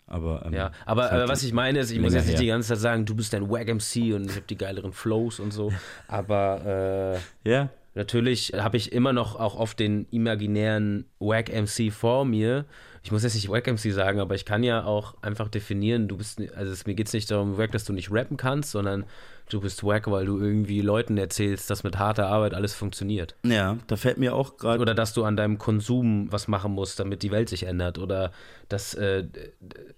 Aber, 0.06 0.44
ähm, 0.46 0.52
ja. 0.52 0.70
Aber 0.84 1.06
ist 1.06 1.10
halt 1.10 1.24
äh, 1.24 1.28
was 1.28 1.42
ich 1.42 1.52
meine 1.52 1.80
ist, 1.80 1.90
ich 1.90 1.98
muss 1.98 2.14
jetzt 2.14 2.26
nicht 2.26 2.34
her. 2.34 2.40
die 2.40 2.46
ganze 2.46 2.68
Zeit 2.68 2.78
sagen, 2.78 3.04
du 3.04 3.14
bist 3.14 3.34
ein 3.34 3.50
Wack 3.50 3.66
MC 3.66 4.14
und 4.14 4.26
ich 4.26 4.36
habe 4.36 4.46
die 4.48 4.56
geileren 4.56 4.92
Flows 4.92 5.40
und 5.40 5.52
so. 5.52 5.72
Aber 6.08 7.18
äh, 7.44 7.50
Ja, 7.50 7.70
Natürlich 7.96 8.52
habe 8.54 8.76
ich 8.76 8.92
immer 8.92 9.14
noch 9.14 9.40
auch 9.40 9.56
oft 9.58 9.80
den 9.80 10.06
imaginären 10.10 11.06
Wack 11.18 11.48
MC 11.48 11.90
vor 11.90 12.26
mir. 12.26 12.66
Ich 13.02 13.10
muss 13.10 13.22
jetzt 13.22 13.34
nicht 13.34 13.48
Wack 13.48 13.66
MC 13.66 13.90
sagen, 13.90 14.20
aber 14.20 14.34
ich 14.34 14.44
kann 14.44 14.62
ja 14.62 14.84
auch 14.84 15.14
einfach 15.22 15.48
definieren, 15.48 16.06
du 16.06 16.18
bist, 16.18 16.42
also 16.54 16.72
es, 16.72 16.84
mir 16.84 16.94
geht 16.94 17.06
es 17.06 17.14
nicht 17.14 17.30
darum, 17.30 17.56
dass 17.72 17.84
du 17.84 17.94
nicht 17.94 18.12
rappen 18.12 18.36
kannst, 18.36 18.72
sondern 18.72 19.06
du 19.48 19.60
bist 19.60 19.84
Wack, 19.84 20.10
weil 20.10 20.26
du 20.26 20.38
irgendwie 20.38 20.80
Leuten 20.80 21.16
erzählst, 21.18 21.70
dass 21.70 21.84
mit 21.84 21.98
harter 21.98 22.28
Arbeit 22.28 22.54
alles 22.54 22.74
funktioniert. 22.74 23.34
ja, 23.44 23.78
da 23.86 23.96
fällt 23.96 24.18
mir 24.18 24.34
auch 24.34 24.56
gerade. 24.56 24.80
Oder 24.80 24.94
dass 24.94 25.12
du 25.12 25.24
an 25.24 25.36
deinem 25.36 25.58
Konsum 25.58 26.30
was 26.30 26.48
machen 26.48 26.72
musst, 26.72 26.98
damit 27.00 27.22
die 27.22 27.30
Welt 27.30 27.48
sich 27.48 27.64
ändert. 27.64 27.98
Oder 27.98 28.32
dass 28.68 28.94
äh, 28.94 29.24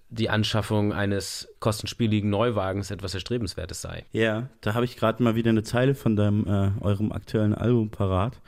die 0.09 0.29
Anschaffung 0.29 0.93
eines 0.93 1.47
kostenspieligen 1.59 2.29
Neuwagens 2.29 2.91
etwas 2.91 3.13
Erstrebenswertes 3.13 3.81
sei. 3.81 4.05
Ja, 4.11 4.49
da 4.61 4.73
habe 4.73 4.85
ich 4.85 4.97
gerade 4.97 5.23
mal 5.23 5.35
wieder 5.35 5.49
eine 5.49 5.63
Zeile 5.63 5.95
von 5.95 6.15
deinem, 6.15 6.45
äh, 6.47 6.83
eurem 6.83 7.11
aktuellen 7.11 7.53
Album 7.53 7.89
parat. 7.89 8.39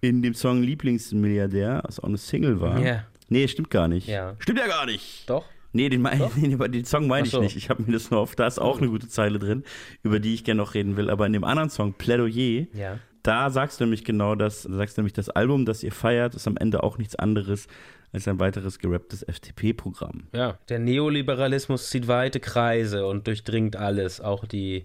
In 0.00 0.22
dem 0.22 0.34
Song 0.34 0.62
Lieblingsmilliardär, 0.62 1.82
was 1.84 2.00
auch 2.00 2.08
eine 2.08 2.18
Single 2.18 2.60
war. 2.60 2.80
Ja. 2.80 3.04
Nee, 3.28 3.48
stimmt 3.48 3.70
gar 3.70 3.88
nicht. 3.88 4.08
Ja. 4.08 4.34
Stimmt 4.40 4.58
ja 4.58 4.66
gar 4.66 4.84
nicht. 4.84 5.28
Doch? 5.30 5.44
Nee, 5.72 5.88
den, 5.88 6.02
mein, 6.02 6.20
nee, 6.36 6.56
den 6.68 6.84
Song 6.84 7.06
meine 7.06 7.26
ich 7.26 7.32
so. 7.32 7.40
nicht. 7.40 7.56
Ich 7.56 7.70
habe 7.70 7.82
mir 7.82 7.92
das 7.92 8.10
nur 8.10 8.20
auf, 8.20 8.34
da 8.36 8.46
ist 8.46 8.58
auch 8.58 8.78
eine 8.78 8.88
gute 8.88 9.08
Zeile 9.08 9.38
drin, 9.38 9.64
über 10.02 10.20
die 10.20 10.34
ich 10.34 10.44
gerne 10.44 10.58
noch 10.60 10.74
reden 10.74 10.96
will. 10.96 11.08
Aber 11.10 11.26
in 11.26 11.32
dem 11.32 11.44
anderen 11.44 11.70
Song, 11.70 11.94
Plädoyer, 11.94 12.66
Ja. 12.74 12.98
da 13.22 13.50
sagst 13.50 13.80
du 13.80 13.84
nämlich 13.84 14.04
genau 14.04 14.34
das, 14.34 14.62
da 14.62 14.74
sagst 14.76 14.96
du 14.96 15.00
nämlich, 15.02 15.12
das 15.14 15.28
Album, 15.30 15.64
das 15.64 15.82
ihr 15.82 15.92
feiert, 15.92 16.34
ist 16.34 16.46
am 16.46 16.56
Ende 16.56 16.82
auch 16.82 16.98
nichts 16.98 17.16
anderes 17.16 17.66
als 18.12 18.28
ein 18.28 18.38
weiteres 18.38 18.78
gerapptes 18.78 19.22
FDP-Programm. 19.22 20.24
Ja, 20.34 20.58
der 20.68 20.78
Neoliberalismus 20.80 21.88
zieht 21.88 22.08
weite 22.08 22.40
Kreise 22.40 23.06
und 23.06 23.26
durchdringt 23.26 23.76
alles, 23.76 24.20
auch 24.20 24.44
die 24.44 24.84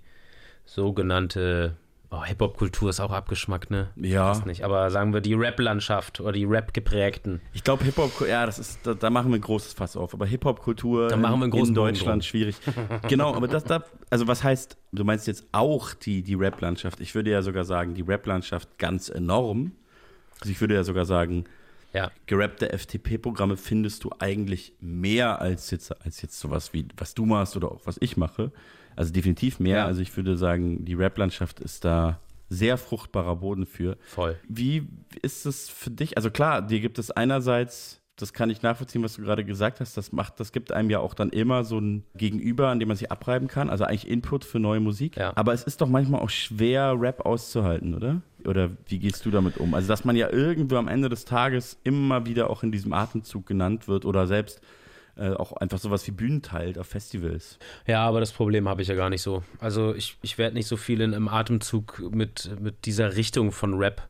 sogenannte 0.63 1.75
oh, 2.09 2.23
Hip-Hop-Kultur 2.23 2.89
ist 2.89 2.99
auch 2.99 3.11
abgeschmackt, 3.11 3.69
ne? 3.69 3.89
Ja. 3.95 4.31
Weiß 4.31 4.45
nicht, 4.45 4.63
aber 4.63 4.89
sagen 4.91 5.13
wir 5.13 5.21
die 5.21 5.33
Rap-Landschaft 5.33 6.19
oder 6.19 6.31
die 6.31 6.45
Rap-geprägten. 6.45 7.41
Ich 7.53 7.63
glaube, 7.63 7.83
Hip-Hop, 7.83 8.27
ja, 8.27 8.45
das 8.45 8.59
ist, 8.59 8.79
da, 8.83 8.93
da 8.93 9.09
machen 9.09 9.31
wir 9.31 9.37
ein 9.37 9.41
großes 9.41 9.73
Fass 9.73 9.97
auf. 9.97 10.13
Aber 10.13 10.25
Hip-Hop-Kultur 10.25 11.11
in 11.11 11.21
Bogen 11.21 11.73
Deutschland 11.73 12.23
schwierig. 12.23 12.55
genau, 13.07 13.33
aber 13.33 13.47
das 13.47 13.63
da, 13.63 13.83
also 14.09 14.27
was 14.27 14.43
heißt, 14.43 14.77
du 14.91 15.03
meinst 15.03 15.27
jetzt 15.27 15.45
auch 15.51 15.93
die, 15.93 16.23
die 16.23 16.35
Rap-Landschaft? 16.35 16.99
Ich 17.01 17.13
würde 17.15 17.31
ja 17.31 17.41
sogar 17.41 17.65
sagen, 17.65 17.93
die 17.93 18.03
Rap-Landschaft 18.03 18.77
ganz 18.77 19.09
enorm. 19.09 19.73
Also 20.39 20.51
ich 20.51 20.61
würde 20.61 20.75
ja 20.75 20.83
sogar 20.83 21.05
sagen, 21.05 21.45
Ja, 21.93 22.11
gerappte 22.25 22.69
FTP-Programme 22.77 23.57
findest 23.57 24.03
du 24.03 24.11
eigentlich 24.19 24.73
mehr 24.79 25.41
als 25.41 25.71
jetzt, 25.71 25.99
als 26.05 26.21
jetzt 26.21 26.39
sowas 26.39 26.73
wie, 26.73 26.87
was 26.95 27.15
du 27.15 27.25
machst 27.25 27.57
oder 27.57 27.71
auch 27.71 27.81
was 27.85 27.97
ich 27.99 28.17
mache. 28.17 28.51
Also 28.97 29.13
definitiv 29.13 29.59
mehr. 29.59 29.77
Ja. 29.77 29.85
Also 29.85 30.01
ich 30.01 30.15
würde 30.17 30.35
sagen, 30.37 30.83
die 30.83 30.95
Rap-Landschaft 30.95 31.59
ist 31.59 31.85
da 31.85 32.19
sehr 32.49 32.77
fruchtbarer 32.77 33.37
Boden 33.37 33.65
für. 33.65 33.97
voll. 34.07 34.35
Wie 34.47 34.87
ist 35.21 35.45
es 35.45 35.69
für 35.69 35.91
dich? 35.91 36.17
Also 36.17 36.31
klar, 36.31 36.61
dir 36.61 36.79
gibt 36.79 36.97
es 36.97 37.11
einerseits, 37.11 38.01
das 38.15 38.33
kann 38.33 38.49
ich 38.49 38.61
nachvollziehen, 38.63 39.03
was 39.03 39.15
du 39.15 39.21
gerade 39.21 39.45
gesagt 39.45 39.79
hast, 39.81 39.97
das 39.97 40.11
macht, 40.11 40.39
das 40.39 40.51
gibt 40.51 40.71
einem 40.71 40.89
ja 40.89 40.99
auch 40.99 41.13
dann 41.13 41.29
immer 41.29 41.63
so 41.63 41.77
ein 41.79 42.03
Gegenüber, 42.15 42.69
an 42.69 42.79
dem 42.79 42.87
man 42.87 42.97
sich 42.97 43.11
abreiben 43.11 43.47
kann, 43.47 43.69
also 43.69 43.83
eigentlich 43.83 44.07
Input 44.07 44.45
für 44.45 44.59
neue 44.59 44.79
Musik. 44.79 45.17
Ja. 45.17 45.33
Aber 45.35 45.53
es 45.53 45.63
ist 45.63 45.81
doch 45.81 45.89
manchmal 45.89 46.21
auch 46.21 46.29
schwer, 46.29 46.95
Rap 46.97 47.25
auszuhalten, 47.25 47.93
oder? 47.93 48.21
Oder 48.45 48.71
wie 48.87 48.97
gehst 48.97 49.25
du 49.25 49.29
damit 49.29 49.57
um? 49.57 49.73
Also, 49.73 49.89
dass 49.89 50.05
man 50.05 50.15
ja 50.15 50.31
irgendwo 50.31 50.77
am 50.77 50.87
Ende 50.87 51.09
des 51.09 51.25
Tages 51.25 51.77
immer 51.83 52.25
wieder 52.25 52.49
auch 52.49 52.63
in 52.63 52.71
diesem 52.71 52.93
Atemzug 52.93 53.45
genannt 53.45 53.87
wird 53.87 54.05
oder 54.05 54.25
selbst 54.25 54.61
äh, 55.17 55.33
auch 55.33 55.53
einfach 55.53 55.79
sowas 55.79 56.05
wie 56.07 56.11
Bühnen 56.11 56.41
teilt 56.41 56.77
auf 56.77 56.87
Festivals. 56.87 57.59
Ja, 57.85 58.05
aber 58.05 58.19
das 58.19 58.31
Problem 58.31 58.67
habe 58.67 58.81
ich 58.81 58.87
ja 58.87 58.95
gar 58.95 59.09
nicht 59.09 59.21
so. 59.21 59.43
Also 59.59 59.95
ich, 59.95 60.17
ich 60.21 60.37
werde 60.37 60.55
nicht 60.55 60.67
so 60.67 60.77
viel 60.77 61.01
in, 61.01 61.13
im 61.13 61.27
Atemzug 61.27 62.01
mit, 62.11 62.51
mit 62.59 62.85
dieser 62.85 63.15
Richtung 63.15 63.51
von 63.51 63.75
Rap 63.75 64.07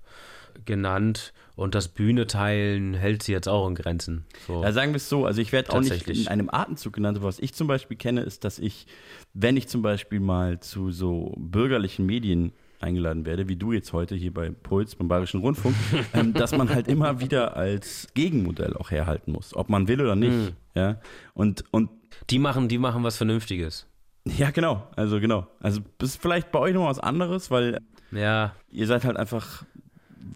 genannt 0.66 1.34
und 1.56 1.74
das 1.74 1.88
Bühne 1.88 2.28
teilen 2.28 2.94
hält 2.94 3.24
sie 3.24 3.32
jetzt 3.32 3.48
auch 3.48 3.68
in 3.68 3.76
Grenzen. 3.76 4.26
So. 4.46 4.62
Ja, 4.62 4.72
sagen 4.72 4.92
wir 4.92 4.98
es 4.98 5.10
so, 5.10 5.26
also 5.26 5.42
ich 5.42 5.52
werde 5.52 5.72
auch 5.74 5.82
nicht 5.82 6.08
in 6.08 6.28
einem 6.28 6.50
Atemzug 6.52 6.94
genannt, 6.94 7.18
aber 7.18 7.28
was 7.28 7.40
ich 7.40 7.54
zum 7.54 7.68
Beispiel 7.68 7.98
kenne, 7.98 8.22
ist, 8.22 8.44
dass 8.44 8.60
ich, 8.60 8.86
wenn 9.34 9.58
ich 9.58 9.68
zum 9.68 9.82
Beispiel 9.82 10.20
mal 10.20 10.60
zu 10.60 10.92
so 10.92 11.34
bürgerlichen 11.38 12.06
Medien 12.06 12.54
eingeladen 12.80 13.26
werde, 13.26 13.48
wie 13.50 13.56
du 13.56 13.72
jetzt 13.72 13.92
heute 13.94 14.16
hier 14.16 14.34
bei 14.34 14.52
Puls, 14.52 14.96
beim 14.96 15.08
Bayerischen 15.08 15.42
Rundfunk, 15.42 15.76
ähm, 16.14 16.34
dass 16.34 16.56
man 16.56 16.70
halt 16.70 16.88
immer 16.88 17.20
wieder 17.20 17.58
als 17.58 18.08
Gegenmodell 18.14 18.76
auch 18.76 18.92
herhalten 18.92 19.32
muss, 19.32 19.56
ob 19.56 19.70
man 19.70 19.88
will 19.88 20.02
oder 20.02 20.16
nicht. 20.16 20.32
Mhm. 20.32 20.50
Ja? 20.78 21.00
Und, 21.34 21.64
und 21.72 21.90
die 22.30 22.40
machen, 22.40 22.68
die 22.68 22.78
machen 22.78 23.04
was 23.04 23.18
Vernünftiges. 23.18 23.88
ja, 24.26 24.52
genau, 24.52 24.88
also 24.96 25.20
genau. 25.20 25.48
Also 25.60 25.82
das 25.98 26.12
ist 26.12 26.22
vielleicht 26.22 26.52
bei 26.52 26.60
euch 26.60 26.74
noch 26.74 26.88
was 26.88 27.00
anderes, 27.00 27.50
weil 27.52 27.80
Ja, 28.12 28.54
ihr 28.70 28.86
seid 28.88 29.04
halt 29.06 29.18
einfach, 29.18 29.64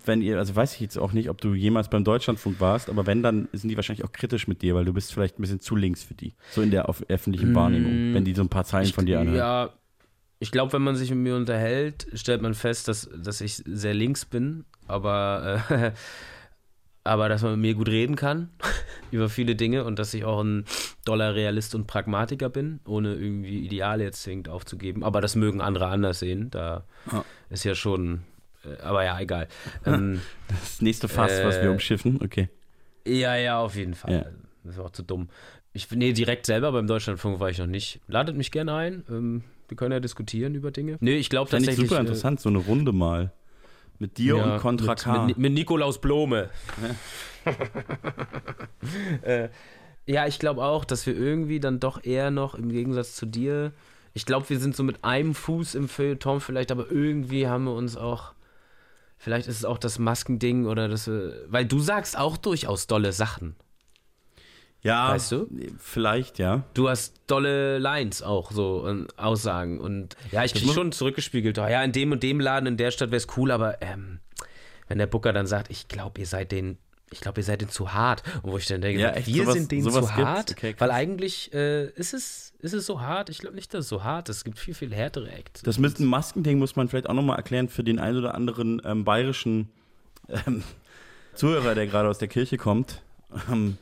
wenn 0.05 0.21
ihr, 0.21 0.37
also 0.37 0.55
weiß 0.55 0.73
ich 0.75 0.79
jetzt 0.81 0.97
auch 0.97 1.11
nicht, 1.13 1.29
ob 1.29 1.39
du 1.41 1.53
jemals 1.53 1.89
beim 1.89 2.03
Deutschlandfunk 2.03 2.59
warst, 2.59 2.89
aber 2.89 3.05
wenn, 3.05 3.21
dann 3.21 3.47
sind 3.53 3.69
die 3.69 3.75
wahrscheinlich 3.75 4.03
auch 4.05 4.11
kritisch 4.11 4.47
mit 4.47 4.61
dir, 4.61 4.73
weil 4.75 4.85
du 4.85 4.93
bist 4.93 5.13
vielleicht 5.13 5.37
ein 5.37 5.41
bisschen 5.41 5.59
zu 5.59 5.75
links 5.75 6.03
für 6.03 6.13
die. 6.13 6.33
So 6.51 6.61
in 6.61 6.71
der 6.71 6.85
öffentlichen 7.09 7.53
Wahrnehmung, 7.53 8.13
wenn 8.13 8.25
die 8.25 8.33
so 8.33 8.41
ein 8.41 8.49
paar 8.49 8.65
Zeilen 8.65 8.87
von 8.87 9.05
dir 9.05 9.19
anhören. 9.19 9.37
Ja, 9.37 9.69
ich 10.39 10.51
glaube, 10.51 10.73
wenn 10.73 10.81
man 10.81 10.95
sich 10.95 11.09
mit 11.11 11.19
mir 11.19 11.35
unterhält, 11.35 12.07
stellt 12.13 12.41
man 12.41 12.53
fest, 12.55 12.87
dass, 12.87 13.09
dass 13.15 13.41
ich 13.41 13.57
sehr 13.65 13.93
links 13.93 14.25
bin, 14.25 14.65
aber, 14.87 15.63
äh, 15.69 15.91
aber 17.03 17.29
dass 17.29 17.41
man 17.41 17.53
mit 17.53 17.61
mir 17.61 17.73
gut 17.75 17.87
reden 17.89 18.15
kann 18.15 18.49
über 19.11 19.27
viele 19.29 19.55
Dinge 19.55 19.83
und 19.85 19.97
dass 19.99 20.13
ich 20.13 20.23
auch 20.25 20.41
ein 20.43 20.65
doller 21.05 21.33
Realist 21.35 21.73
und 21.75 21.87
Pragmatiker 21.87 22.49
bin, 22.49 22.79
ohne 22.85 23.13
irgendwie 23.15 23.65
Ideale 23.65 24.03
jetzt 24.03 24.21
zwingend 24.23 24.49
aufzugeben. 24.49 25.03
Aber 25.03 25.19
das 25.21 25.35
mögen 25.35 25.61
andere 25.61 25.87
anders 25.87 26.19
sehen. 26.19 26.49
Da 26.51 26.83
Ja. 27.11 27.25
ist 27.49 27.63
ja 27.63 27.73
schon, 27.75 28.21
äh, 28.65 28.81
aber 28.81 29.03
ja, 29.03 29.19
egal. 29.19 29.47
Ähm, 29.85 30.21
Das 30.47 30.81
nächste 30.81 31.07
Fass, 31.07 31.31
was 31.43 31.57
Äh, 31.57 31.63
wir 31.63 31.71
umschiffen, 31.71 32.19
okay. 32.23 32.49
ja, 33.07 33.35
ja, 33.35 33.59
auf 33.59 33.75
jeden 33.75 33.95
Fall. 33.95 34.13
Ja. 34.13 34.25
Das 34.63 34.75
ist 34.75 34.79
auch 34.79 34.91
zu 34.91 35.01
dumm. 35.03 35.29
Ich, 35.73 35.89
nee, 35.89 36.11
direkt 36.13 36.45
selber 36.45 36.71
beim 36.71 36.85
Deutschlandfunk 36.85 37.39
war 37.39 37.49
ich 37.49 37.57
noch 37.57 37.65
nicht. 37.65 37.99
Ladet 38.07 38.35
mich 38.37 38.51
gerne 38.51 38.75
ein. 38.75 39.03
Ähm, 39.09 39.43
wir 39.69 39.77
können 39.77 39.93
ja 39.93 39.99
diskutieren 40.01 40.53
über 40.53 40.69
Dinge. 40.69 40.97
Nee, 40.99 41.15
ich 41.15 41.29
glaube 41.29 41.49
Fände 41.49 41.63
ich 41.63 41.69
tatsächlich. 41.69 41.89
super 41.89 41.99
äh, 41.99 42.03
interessant, 42.03 42.41
so 42.41 42.49
eine 42.49 42.57
Runde 42.59 42.91
mal. 42.91 43.31
Mit 44.01 44.17
dir 44.17 44.37
ja, 44.37 44.55
und 44.55 44.59
Contra 44.59 44.91
mit, 44.91 44.99
K. 44.99 45.25
Mit, 45.25 45.37
mit 45.37 45.53
Nikolaus 45.53 46.01
Blome. 46.01 46.49
äh, 49.21 49.49
ja, 50.07 50.27
ich 50.27 50.39
glaube 50.39 50.63
auch, 50.63 50.85
dass 50.85 51.05
wir 51.05 51.15
irgendwie 51.15 51.59
dann 51.59 51.79
doch 51.79 52.03
eher 52.03 52.31
noch 52.31 52.55
im 52.55 52.69
Gegensatz 52.69 53.15
zu 53.15 53.25
dir 53.25 53.71
ich 54.13 54.25
glaube, 54.25 54.49
wir 54.49 54.59
sind 54.59 54.75
so 54.75 54.83
mit 54.83 55.03
einem 55.03 55.33
Fuß 55.33 55.75
im 55.75 55.87
Feuilleton 55.87 56.41
vielleicht, 56.41 56.71
aber 56.71 56.91
irgendwie 56.91 57.47
haben 57.47 57.65
wir 57.65 57.73
uns 57.73 57.95
auch, 57.95 58.33
vielleicht 59.17 59.47
ist 59.47 59.57
es 59.57 59.65
auch 59.65 59.77
das 59.77 59.99
Maskending 59.99 60.65
oder 60.65 60.87
das, 60.87 61.07
weil 61.07 61.65
du 61.65 61.79
sagst 61.79 62.17
auch 62.17 62.37
durchaus 62.37 62.87
dolle 62.87 63.13
Sachen. 63.13 63.55
Ja, 64.83 65.09
Weißt 65.09 65.31
du? 65.31 65.47
Vielleicht, 65.77 66.39
ja. 66.39 66.63
Du 66.73 66.89
hast 66.89 67.21
dolle 67.27 67.77
Lines 67.77 68.23
auch, 68.23 68.51
so 68.51 68.77
und 68.83 69.17
Aussagen. 69.19 69.79
Und 69.79 70.15
ja, 70.31 70.43
ich 70.43 70.53
krieg 70.55 70.71
schon 70.73 70.91
zurückgespielt. 70.91 71.57
Oh, 71.59 71.67
ja, 71.67 71.83
in 71.83 71.91
dem 71.91 72.11
und 72.11 72.23
dem 72.23 72.39
Laden 72.39 72.65
in 72.65 72.77
der 72.77 72.89
Stadt 72.91 73.11
wäre 73.11 73.17
es 73.17 73.27
cool, 73.37 73.51
aber 73.51 73.81
ähm, 73.81 74.19
wenn 74.87 74.97
der 74.97 75.05
Booker 75.07 75.33
dann 75.33 75.45
sagt, 75.45 75.69
ich 75.69 75.87
glaube, 75.87 76.19
ihr 76.19 76.25
seid 76.25 76.51
den, 76.51 76.79
ich 77.11 77.21
glaube, 77.21 77.41
ihr 77.41 77.43
seid 77.43 77.61
den 77.61 77.69
zu 77.69 77.93
hart. 77.93 78.23
Und 78.41 78.51
wo 78.53 78.57
ich 78.57 78.65
dann 78.65 78.81
denke, 78.81 78.99
Ja, 79.01 79.11
echt, 79.11 79.27
wir 79.27 79.43
sowas- 79.43 79.53
sind 79.53 79.71
denen 79.71 79.91
zu 79.91 80.15
hart. 80.15 80.51
Okay, 80.51 80.73
weil 80.79 80.89
eigentlich 80.89 81.53
äh, 81.53 81.85
ist, 81.91 82.15
es, 82.15 82.53
ist 82.59 82.73
es 82.73 82.85
so 82.87 83.01
hart. 83.01 83.29
Ich 83.29 83.37
glaube 83.37 83.55
nicht, 83.55 83.71
dass 83.75 83.81
es 83.81 83.89
so 83.89 84.03
hart 84.03 84.29
ist. 84.29 84.37
Es 84.37 84.43
gibt 84.43 84.57
viel, 84.57 84.73
viel 84.73 84.93
härtere 84.95 85.29
Acts. 85.29 85.61
Das 85.61 85.77
mit 85.77 85.99
dem 85.99 86.07
Maskending 86.07 86.57
muss 86.57 86.75
man 86.75 86.87
vielleicht 86.89 87.07
auch 87.07 87.13
nochmal 87.13 87.37
erklären 87.37 87.69
für 87.69 87.83
den 87.83 87.99
einen 87.99 88.17
oder 88.17 88.33
anderen 88.33 88.81
ähm, 88.83 89.03
bayerischen 89.05 89.69
ähm, 90.47 90.63
Zuhörer, 91.35 91.75
der 91.75 91.85
gerade 91.85 92.09
aus 92.09 92.17
der 92.17 92.27
Kirche 92.29 92.57
kommt 92.57 93.03
ähm, 93.51 93.77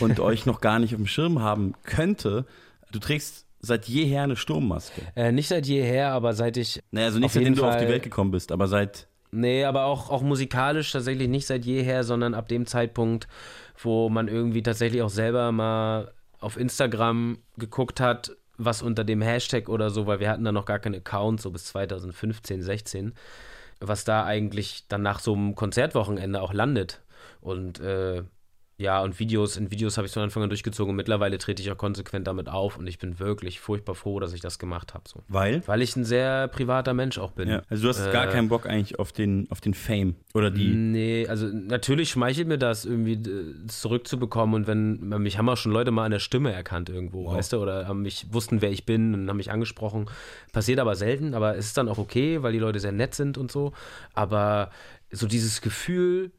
und 0.00 0.20
euch 0.20 0.46
noch 0.46 0.60
gar 0.60 0.78
nicht 0.78 0.94
auf 0.94 1.00
dem 1.00 1.06
Schirm 1.06 1.40
haben 1.40 1.74
könnte. 1.84 2.46
Du 2.90 2.98
trägst 2.98 3.46
seit 3.62 3.86
jeher 3.86 4.24
eine 4.24 4.36
Sturmmaske. 4.36 5.02
Äh, 5.14 5.32
nicht 5.32 5.48
seit 5.48 5.66
jeher, 5.66 6.12
aber 6.12 6.34
seit 6.34 6.56
ich. 6.56 6.82
Naja, 6.90 7.06
also 7.06 7.18
nicht 7.18 7.32
seitdem 7.32 7.54
du 7.54 7.64
auf 7.64 7.76
die. 7.76 7.88
Welt 7.88 8.02
gekommen 8.02 8.32
bist, 8.32 8.52
aber 8.52 8.68
seit. 8.68 9.06
Nee, 9.30 9.64
aber 9.64 9.84
auch, 9.84 10.10
auch 10.10 10.20
musikalisch 10.20 10.92
tatsächlich 10.92 11.28
nicht 11.28 11.46
seit 11.46 11.64
jeher, 11.64 12.04
sondern 12.04 12.34
ab 12.34 12.48
dem 12.48 12.66
Zeitpunkt, 12.66 13.28
wo 13.78 14.10
man 14.10 14.28
irgendwie 14.28 14.62
tatsächlich 14.62 15.00
auch 15.00 15.08
selber 15.08 15.52
mal 15.52 16.12
auf 16.38 16.58
Instagram 16.58 17.38
geguckt 17.56 17.98
hat, 17.98 18.32
was 18.58 18.82
unter 18.82 19.04
dem 19.04 19.22
Hashtag 19.22 19.70
oder 19.70 19.88
so, 19.88 20.06
weil 20.06 20.20
wir 20.20 20.28
hatten 20.28 20.44
da 20.44 20.52
noch 20.52 20.66
gar 20.66 20.80
keinen 20.80 20.96
Account, 20.96 21.40
so 21.40 21.50
bis 21.50 21.64
2015, 21.66 22.62
16, 22.62 23.14
was 23.80 24.04
da 24.04 24.24
eigentlich 24.24 24.86
dann 24.88 25.02
nach 25.02 25.20
so 25.20 25.32
einem 25.32 25.54
Konzertwochenende 25.54 26.42
auch 26.42 26.52
landet. 26.52 27.00
Und 27.40 27.80
äh, 27.80 28.22
ja, 28.82 29.00
und 29.02 29.18
Videos, 29.18 29.56
in 29.56 29.70
Videos 29.70 29.96
habe 29.96 30.06
ich 30.06 30.12
von 30.12 30.22
Anfang 30.22 30.42
an 30.42 30.48
durchgezogen 30.50 30.90
und 30.90 30.96
mittlerweile 30.96 31.38
trete 31.38 31.62
ich 31.62 31.70
auch 31.70 31.76
konsequent 31.78 32.26
damit 32.26 32.48
auf 32.48 32.76
und 32.76 32.86
ich 32.86 32.98
bin 32.98 33.18
wirklich 33.18 33.60
furchtbar 33.60 33.94
froh, 33.94 34.20
dass 34.20 34.32
ich 34.32 34.40
das 34.40 34.58
gemacht 34.58 34.92
habe. 34.94 35.04
So. 35.08 35.20
Weil? 35.28 35.62
Weil 35.66 35.80
ich 35.82 35.96
ein 35.96 36.04
sehr 36.04 36.48
privater 36.48 36.92
Mensch 36.92 37.18
auch 37.18 37.30
bin. 37.30 37.48
Ja. 37.48 37.62
Also 37.70 37.84
du 37.84 37.88
hast 37.88 38.12
gar 38.12 38.28
Äh, 38.28 38.32
keinen 38.32 38.48
Bock 38.48 38.66
eigentlich 38.66 38.98
auf 38.98 39.12
den, 39.12 39.46
auf 39.50 39.60
den 39.60 39.74
Fame. 39.74 40.16
Oder 40.34 40.50
die. 40.50 40.68
Nee, 40.74 41.26
also 41.28 41.46
natürlich 41.46 42.10
schmeichelt 42.10 42.48
mir 42.48 42.58
das 42.58 42.84
irgendwie 42.84 43.20
zurückzubekommen 43.68 44.54
und 44.54 44.66
wenn, 44.66 45.08
mich 45.22 45.38
haben 45.38 45.48
auch 45.48 45.56
schon 45.56 45.72
Leute 45.72 45.90
mal 45.90 46.04
an 46.04 46.10
der 46.10 46.18
Stimme 46.18 46.52
erkannt 46.52 46.88
irgendwo, 46.88 47.24
Wow. 47.26 47.34
weißt 47.36 47.52
du, 47.52 47.58
oder 47.58 47.86
haben 47.88 48.02
mich, 48.02 48.26
wussten, 48.32 48.60
wer 48.62 48.70
ich 48.70 48.84
bin 48.84 49.14
und 49.14 49.28
haben 49.28 49.36
mich 49.36 49.50
angesprochen. 49.50 50.06
Passiert 50.52 50.78
aber 50.80 50.94
selten, 50.96 51.34
aber 51.34 51.56
es 51.56 51.66
ist 51.66 51.76
dann 51.76 51.88
auch 51.88 51.98
okay, 51.98 52.42
weil 52.42 52.52
die 52.52 52.58
Leute 52.58 52.80
sehr 52.80 52.92
nett 52.92 53.14
sind 53.14 53.38
und 53.38 53.52
so. 53.52 53.72
Aber 54.14 54.70
so 55.10 55.26
dieses 55.26 55.60
Gefühl, 55.60 56.30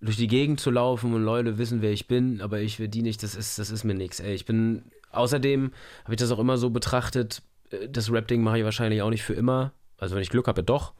durch 0.00 0.16
die 0.16 0.28
Gegend 0.28 0.60
zu 0.60 0.70
laufen 0.70 1.14
und 1.14 1.22
Leute 1.22 1.58
wissen, 1.58 1.82
wer 1.82 1.92
ich 1.92 2.06
bin, 2.06 2.40
aber 2.40 2.60
ich 2.60 2.78
will 2.78 2.88
die 2.88 3.02
nicht, 3.02 3.22
das 3.22 3.34
ist, 3.34 3.58
das 3.58 3.70
ist 3.70 3.84
mir 3.84 3.94
nichts. 3.94 4.20
Ey, 4.20 4.34
ich 4.34 4.44
bin, 4.44 4.82
außerdem 5.10 5.72
habe 6.04 6.14
ich 6.14 6.20
das 6.20 6.30
auch 6.30 6.38
immer 6.38 6.58
so 6.58 6.70
betrachtet, 6.70 7.42
äh, 7.70 7.88
das 7.88 8.10
Rap-Ding 8.12 8.42
mache 8.42 8.58
ich 8.58 8.64
wahrscheinlich 8.64 9.02
auch 9.02 9.10
nicht 9.10 9.22
für 9.22 9.34
immer. 9.34 9.72
Also 9.98 10.14
wenn 10.14 10.22
ich 10.22 10.30
Glück 10.30 10.46
habe, 10.46 10.62
doch, 10.62 10.92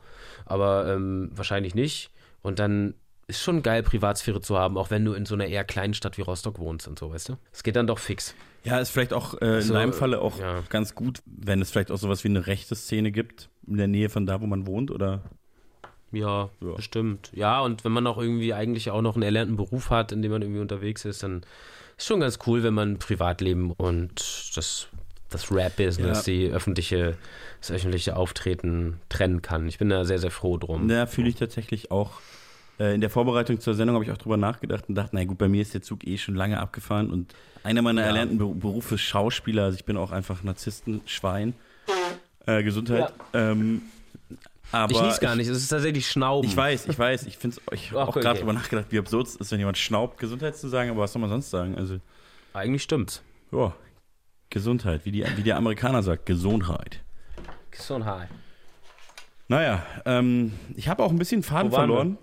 aber 0.47 0.93
ähm, 0.93 1.31
wahrscheinlich 1.35 1.75
nicht. 1.75 2.11
Und 2.41 2.59
dann 2.59 2.95
ist 3.29 3.43
schon 3.43 3.63
geil, 3.63 3.83
Privatsphäre 3.83 4.41
zu 4.41 4.57
haben, 4.57 4.79
auch 4.79 4.91
wenn 4.91 5.05
du 5.05 5.13
in 5.13 5.27
so 5.27 5.35
einer 5.35 5.47
eher 5.47 5.65
kleinen 5.65 5.95
Stadt 5.95 6.17
wie 6.17 6.23
Rostock 6.23 6.59
wohnst 6.59 6.87
und 6.87 6.99
so, 6.99 7.13
weißt 7.13 7.31
du? 7.31 7.37
Es 7.53 7.63
geht 7.63 7.77
dann 7.77 7.87
doch 7.87 7.99
fix. 7.99 8.35
Ja, 8.63 8.79
ist 8.79 8.91
vielleicht 8.91 9.13
auch 9.13 9.41
äh, 9.41 9.57
in 9.57 9.63
So, 9.63 9.75
deinem 9.75 9.93
Falle 9.93 10.21
auch 10.21 10.39
ja. 10.39 10.63
ganz 10.69 10.95
gut, 10.95 11.23
wenn 11.27 11.61
es 11.61 11.71
vielleicht 11.71 11.91
auch 11.91 11.99
sowas 11.99 12.25
wie 12.25 12.29
eine 12.29 12.47
rechte 12.47 12.75
Szene 12.75 13.11
gibt, 13.13 13.51
in 13.67 13.77
der 13.77 13.89
Nähe 13.89 14.09
von 14.09 14.27
da, 14.27 14.41
wo 14.41 14.47
man 14.47 14.67
wohnt, 14.67 14.91
oder? 14.91 15.23
Ja, 16.21 16.51
Ja. 16.61 16.73
bestimmt. 16.75 17.31
Ja, 17.35 17.61
und 17.61 17.85
wenn 17.85 17.93
man 17.93 18.07
auch 18.07 18.19
irgendwie 18.19 18.53
eigentlich 18.55 18.91
auch 18.91 19.03
noch 19.03 19.15
einen 19.15 19.23
erlernten 19.23 19.57
Beruf 19.57 19.91
hat, 19.91 20.13
in 20.13 20.23
dem 20.23 20.33
man 20.33 20.43
irgendwie 20.43 20.61
unterwegs 20.61 21.05
ist, 21.05 21.23
dann 21.23 21.43
ist 21.97 22.07
schon 22.07 22.21
ganz 22.21 22.39
cool, 22.47 22.63
wenn 22.63 22.75
man 22.75 22.99
Privatleben 22.99 23.73
und 23.73 24.13
das, 24.57 24.87
das 25.31 25.51
Rap-Business, 25.53 26.27
Ja. 26.27 26.33
die 26.33 26.51
öffentliche, 26.51 27.17
das 27.61 27.71
öffentliche 27.71 28.17
Auftreten 28.17 29.01
trennen 29.09 29.43
kann. 29.43 29.67
Ich 29.69 29.79
bin 29.79 29.89
da 29.89 30.05
sehr, 30.05 30.19
sehr 30.19 30.31
froh 30.31 30.57
drum. 30.59 30.89
Da 30.89 31.07
fühle 31.07 31.29
ich 31.29 31.37
tatsächlich 31.37 31.91
auch. 31.91 32.13
Äh, 32.79 32.95
in 32.95 33.01
der 33.01 33.09
Vorbereitung 33.09 33.59
zur 33.59 33.73
Sendung 33.73 33.95
habe 33.95 34.05
ich 34.05 34.13
auch 34.13 34.19
drüber 34.19 34.37
nachgedacht 34.37 34.85
und 34.89 34.95
dachte, 34.97 35.11
na 35.15 35.25
gut, 35.25 35.39
bei 35.39 35.49
mir 35.49 35.63
ist 35.63 35.73
der 35.73 35.81
Zug 35.81 36.07
eh 36.07 36.19
schon 36.19 36.35
lange 36.35 36.61
abgefahren 36.61 37.11
und 37.11 37.35
einer 37.65 37.81
meiner 37.81 38.03
Ja. 38.03 38.09
erlernten 38.09 38.39
Beru- 38.39 38.55
Berufe 38.55 38.97
ist 38.97 39.01
Schauspieler. 39.01 39.65
Also 39.65 39.77
ich 39.79 39.87
bin 39.87 39.97
auch 39.97 40.13
einfach 40.13 40.43
Narzissten-Schwein. 40.43 41.55
Äh, 42.45 42.63
Gesundheit. 42.63 43.13
Ähm, 43.33 43.81
aber 44.73 44.93
ich 44.93 45.01
nies 45.01 45.21
gar 45.21 45.37
nicht, 45.37 45.49
es 45.49 45.59
ist 45.59 45.69
tatsächlich 45.69 46.09
Schnauben. 46.09 46.49
Ich 46.49 46.57
weiß, 46.57 46.87
ich 46.89 46.99
weiß. 46.99 47.25
Ich 47.27 47.39
finde 47.39 47.57
ich 47.73 47.91
habe 47.93 48.03
auch 48.03 48.15
gerade 48.15 48.31
okay. 48.31 48.39
drüber 48.41 48.53
nachgedacht, 48.53 48.87
wie 48.91 48.99
absurd 48.99 49.29
es 49.29 49.37
ist, 49.37 49.53
wenn 49.53 49.59
jemand 49.59 49.79
schnaubt, 49.79 50.19
Gesundheit 50.19 50.57
zu 50.57 50.69
sagen, 50.69 50.91
aber 50.91 51.03
was 51.03 51.13
soll 51.13 51.21
man 51.21 51.31
sonst 51.31 51.51
sagen? 51.51 51.77
Also, 51.77 51.99
Eigentlich 52.53 52.83
stimmt's. 52.83 53.23
ja, 53.53 53.75
Gesundheit, 54.51 55.05
wie, 55.05 55.13
die, 55.13 55.25
wie 55.37 55.43
der 55.43 55.57
Amerikaner 55.57 56.03
sagt, 56.03 56.27
Gesundheit. 56.27 57.01
Gesundheit. 57.71 58.29
Naja, 59.49 59.85
ähm, 60.05 60.53
ich 60.75 60.89
habe 60.89 61.03
auch 61.03 61.11
ein 61.11 61.19
bisschen 61.19 61.43
Faden 61.43 61.71
verloren. 61.71 62.19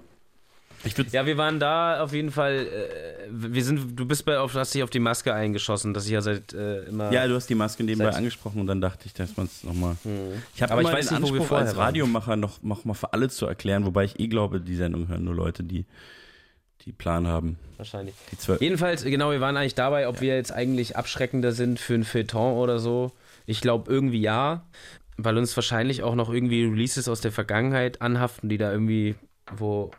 Ja, 1.11 1.25
wir 1.25 1.37
waren 1.37 1.59
da 1.59 2.01
auf 2.01 2.13
jeden 2.13 2.31
Fall. 2.31 2.67
Äh, 2.67 3.27
wir 3.29 3.63
sind, 3.63 3.97
du 3.97 4.05
bist 4.05 4.25
bei, 4.25 4.37
auf, 4.37 4.53
hast 4.53 4.73
dich 4.73 4.83
auf 4.83 4.89
die 4.89 4.99
Maske 4.99 5.33
eingeschossen, 5.33 5.93
dass 5.93 6.05
ich 6.05 6.11
ja 6.11 6.21
seit 6.21 6.53
äh, 6.53 6.83
immer. 6.83 7.11
Ja, 7.11 7.27
du 7.27 7.35
hast 7.35 7.49
die 7.49 7.55
Maske 7.55 7.83
nebenbei 7.83 8.13
angesprochen 8.13 8.59
und 8.59 8.67
dann 8.67 8.81
dachte 8.81 9.05
ich, 9.05 9.13
dass 9.13 9.35
man 9.37 9.45
es 9.45 9.63
nochmal. 9.63 9.95
Ich 10.55 10.61
habe 10.61 10.73
Aber 10.73 10.81
immer 10.81 10.89
ich 10.91 10.97
weiß 10.97 11.07
den 11.09 11.21
nicht, 11.21 11.29
wo 11.29 11.35
wir 11.35 11.41
Anspruch, 11.41 11.57
als. 11.57 11.77
Radiomacher 11.77 12.35
noch, 12.35 12.61
noch 12.63 12.85
mal 12.85 12.93
für 12.93 13.13
alle 13.13 13.29
zu 13.29 13.45
erklären, 13.45 13.85
wobei 13.85 14.05
ich 14.05 14.19
eh 14.19 14.27
glaube, 14.27 14.59
die 14.59 14.75
Sendung 14.75 15.07
hören 15.07 15.23
nur 15.23 15.35
Leute, 15.35 15.63
die, 15.63 15.85
die 16.81 16.91
Plan 16.91 17.27
haben. 17.27 17.57
wahrscheinlich. 17.77 18.15
Die 18.31 18.37
zwölf. 18.37 18.61
Jedenfalls, 18.61 19.03
genau, 19.03 19.31
wir 19.31 19.41
waren 19.41 19.55
eigentlich 19.55 19.75
dabei, 19.75 20.07
ob 20.07 20.21
wir 20.21 20.35
jetzt 20.35 20.51
eigentlich 20.51 20.97
abschreckender 20.97 21.53
sind 21.53 21.79
für 21.79 21.93
ein 21.93 22.03
Feuilleton 22.03 22.57
oder 22.57 22.79
so. 22.79 23.11
Ich 23.45 23.61
glaube 23.61 23.91
irgendwie 23.91 24.21
ja, 24.21 24.65
weil 25.17 25.37
uns 25.37 25.55
wahrscheinlich 25.55 26.03
auch 26.03 26.15
noch 26.15 26.31
irgendwie 26.31 26.63
Releases 26.65 27.07
aus 27.07 27.21
der 27.21 27.31
Vergangenheit 27.31 28.01
anhaften, 28.01 28.49
die 28.49 28.57
da 28.57 28.71
irgendwie, 28.71 29.15
wo 29.55 29.91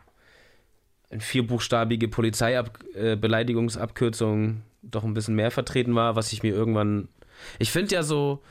vierbuchstabige 1.17 2.07
Polizeibeleidigungsabkürzung 2.07 4.61
doch 4.81 5.03
ein 5.03 5.13
bisschen 5.13 5.35
mehr 5.35 5.51
vertreten 5.51 5.95
war, 5.95 6.15
was 6.15 6.33
ich 6.33 6.43
mir 6.43 6.53
irgendwann. 6.53 7.07
Ich 7.59 7.71
finde 7.71 7.95
ja 7.95 8.03
so, 8.03 8.41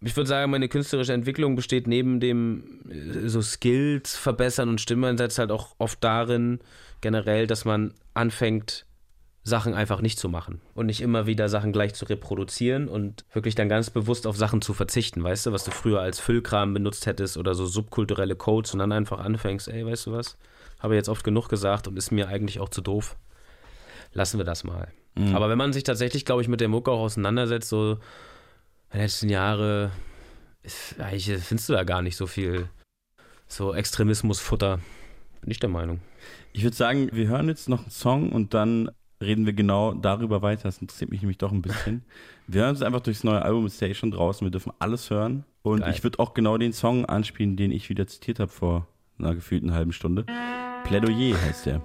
ich 0.00 0.16
würde 0.16 0.28
sagen, 0.28 0.50
meine 0.50 0.68
künstlerische 0.68 1.12
Entwicklung 1.12 1.56
besteht 1.56 1.86
neben 1.86 2.20
dem 2.20 2.80
äh, 2.90 3.28
so 3.28 3.42
Skills 3.42 4.16
verbessern 4.16 4.68
und 4.68 4.80
Stimmeinsatz 4.80 5.38
halt 5.38 5.50
auch 5.50 5.74
oft 5.78 6.02
darin, 6.02 6.60
generell, 7.00 7.46
dass 7.46 7.64
man 7.64 7.94
anfängt, 8.14 8.86
Sachen 9.46 9.74
einfach 9.74 10.00
nicht 10.00 10.18
zu 10.18 10.28
machen 10.28 10.60
und 10.74 10.86
nicht 10.86 11.00
immer 11.00 11.28
wieder 11.28 11.48
Sachen 11.48 11.70
gleich 11.70 11.94
zu 11.94 12.06
reproduzieren 12.06 12.88
und 12.88 13.24
wirklich 13.32 13.54
dann 13.54 13.68
ganz 13.68 13.90
bewusst 13.90 14.26
auf 14.26 14.36
Sachen 14.36 14.60
zu 14.60 14.74
verzichten, 14.74 15.22
weißt 15.22 15.46
du, 15.46 15.52
was 15.52 15.62
du 15.62 15.70
früher 15.70 16.00
als 16.00 16.18
Füllkram 16.18 16.74
benutzt 16.74 17.06
hättest 17.06 17.36
oder 17.36 17.54
so 17.54 17.64
subkulturelle 17.64 18.34
Codes 18.34 18.72
und 18.72 18.80
dann 18.80 18.90
einfach 18.90 19.20
anfängst, 19.20 19.68
ey, 19.68 19.86
weißt 19.86 20.06
du 20.06 20.12
was, 20.12 20.36
habe 20.78 20.94
jetzt 20.94 21.08
oft 21.08 21.24
genug 21.24 21.48
gesagt 21.48 21.88
und 21.88 21.96
ist 21.96 22.10
mir 22.10 22.28
eigentlich 22.28 22.60
auch 22.60 22.68
zu 22.68 22.80
doof. 22.80 23.16
Lassen 24.12 24.38
wir 24.38 24.44
das 24.44 24.64
mal. 24.64 24.88
Aber 25.32 25.48
wenn 25.48 25.56
man 25.56 25.72
sich 25.72 25.82
tatsächlich, 25.82 26.26
glaube 26.26 26.42
ich, 26.42 26.48
mit 26.48 26.60
der 26.60 26.68
Mucke 26.68 26.90
auch 26.90 27.00
auseinandersetzt, 27.00 27.70
so 27.70 27.98
die 28.92 28.98
letzten 28.98 29.30
Jahre, 29.30 29.90
ist, 30.62 31.00
eigentlich 31.00 31.24
findest 31.42 31.70
du 31.70 31.72
da 31.72 31.84
gar 31.84 32.02
nicht 32.02 32.16
so 32.16 32.26
viel 32.26 32.68
so 33.48 33.74
Extremismusfutter. 33.74 34.80
Bin 35.40 35.50
ich 35.50 35.58
der 35.58 35.70
Meinung. 35.70 36.00
Ich 36.52 36.64
würde 36.64 36.76
sagen, 36.76 37.08
wir 37.12 37.28
hören 37.28 37.48
jetzt 37.48 37.68
noch 37.68 37.82
einen 37.82 37.90
Song 37.90 38.32
und 38.32 38.52
dann 38.52 38.90
reden 39.22 39.46
wir 39.46 39.54
genau 39.54 39.94
darüber 39.94 40.42
weiter. 40.42 40.64
Das 40.64 40.82
interessiert 40.82 41.10
mich 41.10 41.22
nämlich 41.22 41.38
doch 41.38 41.52
ein 41.52 41.62
bisschen. 41.62 42.04
Wir 42.48 42.62
hören 42.62 42.70
uns 42.70 42.82
einfach 42.82 43.00
durchs 43.00 43.24
neue 43.24 43.42
Album, 43.42 43.66
ist 43.66 43.80
ja 43.80 43.88
eh 43.88 43.94
schon 43.94 44.12
draußen. 44.12 44.46
Wir 44.46 44.52
dürfen 44.52 44.72
alles 44.78 45.10
hören. 45.10 45.44
Und 45.62 45.80
Geil. 45.80 45.92
ich 45.92 46.04
würde 46.04 46.20
auch 46.20 46.32
genau 46.32 46.58
den 46.58 46.72
Song 46.72 47.04
anspielen, 47.04 47.56
den 47.56 47.72
ich 47.72 47.88
wieder 47.88 48.06
zitiert 48.06 48.38
habe 48.38 48.52
vor 48.52 48.86
einer 49.18 49.34
gefühlten 49.34 49.72
halben 49.72 49.92
Stunde. 49.92 50.26
Plädoyer 50.86 51.36
heißt 51.42 51.66
der. 51.66 51.82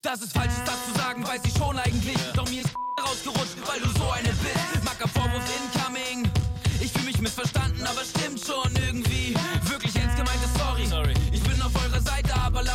Das 0.00 0.22
ist 0.22 0.32
falsch, 0.32 0.46
ist 0.46 0.64
das 0.64 0.86
zu 0.86 0.92
sagen, 0.96 1.26
weiß 1.26 1.40
ich 1.44 1.52
schon 1.54 1.76
eigentlich. 1.76 2.16
Doch 2.36 2.48
mir 2.48 2.60
ist 2.60 2.72
rausgerutscht, 3.02 3.56
weil 3.66 3.80
du 3.80 3.88
so 3.98 4.10
eine 4.12 4.28
bist. 4.28 4.84
Macker 4.84 5.08
Vorwurf 5.08 5.42
incoming. 5.74 6.30
Ich 6.80 6.92
fühle 6.92 7.06
mich 7.06 7.20
missverstanden, 7.20 7.84
aber 7.84 8.04
stimmt 8.04 8.38
schon 8.38 8.70
irgendwie. 8.76 9.34
Wirklich 9.68 9.96
ernst 9.96 10.16
gemeinte 10.16 10.46
Sorry. 10.86 11.14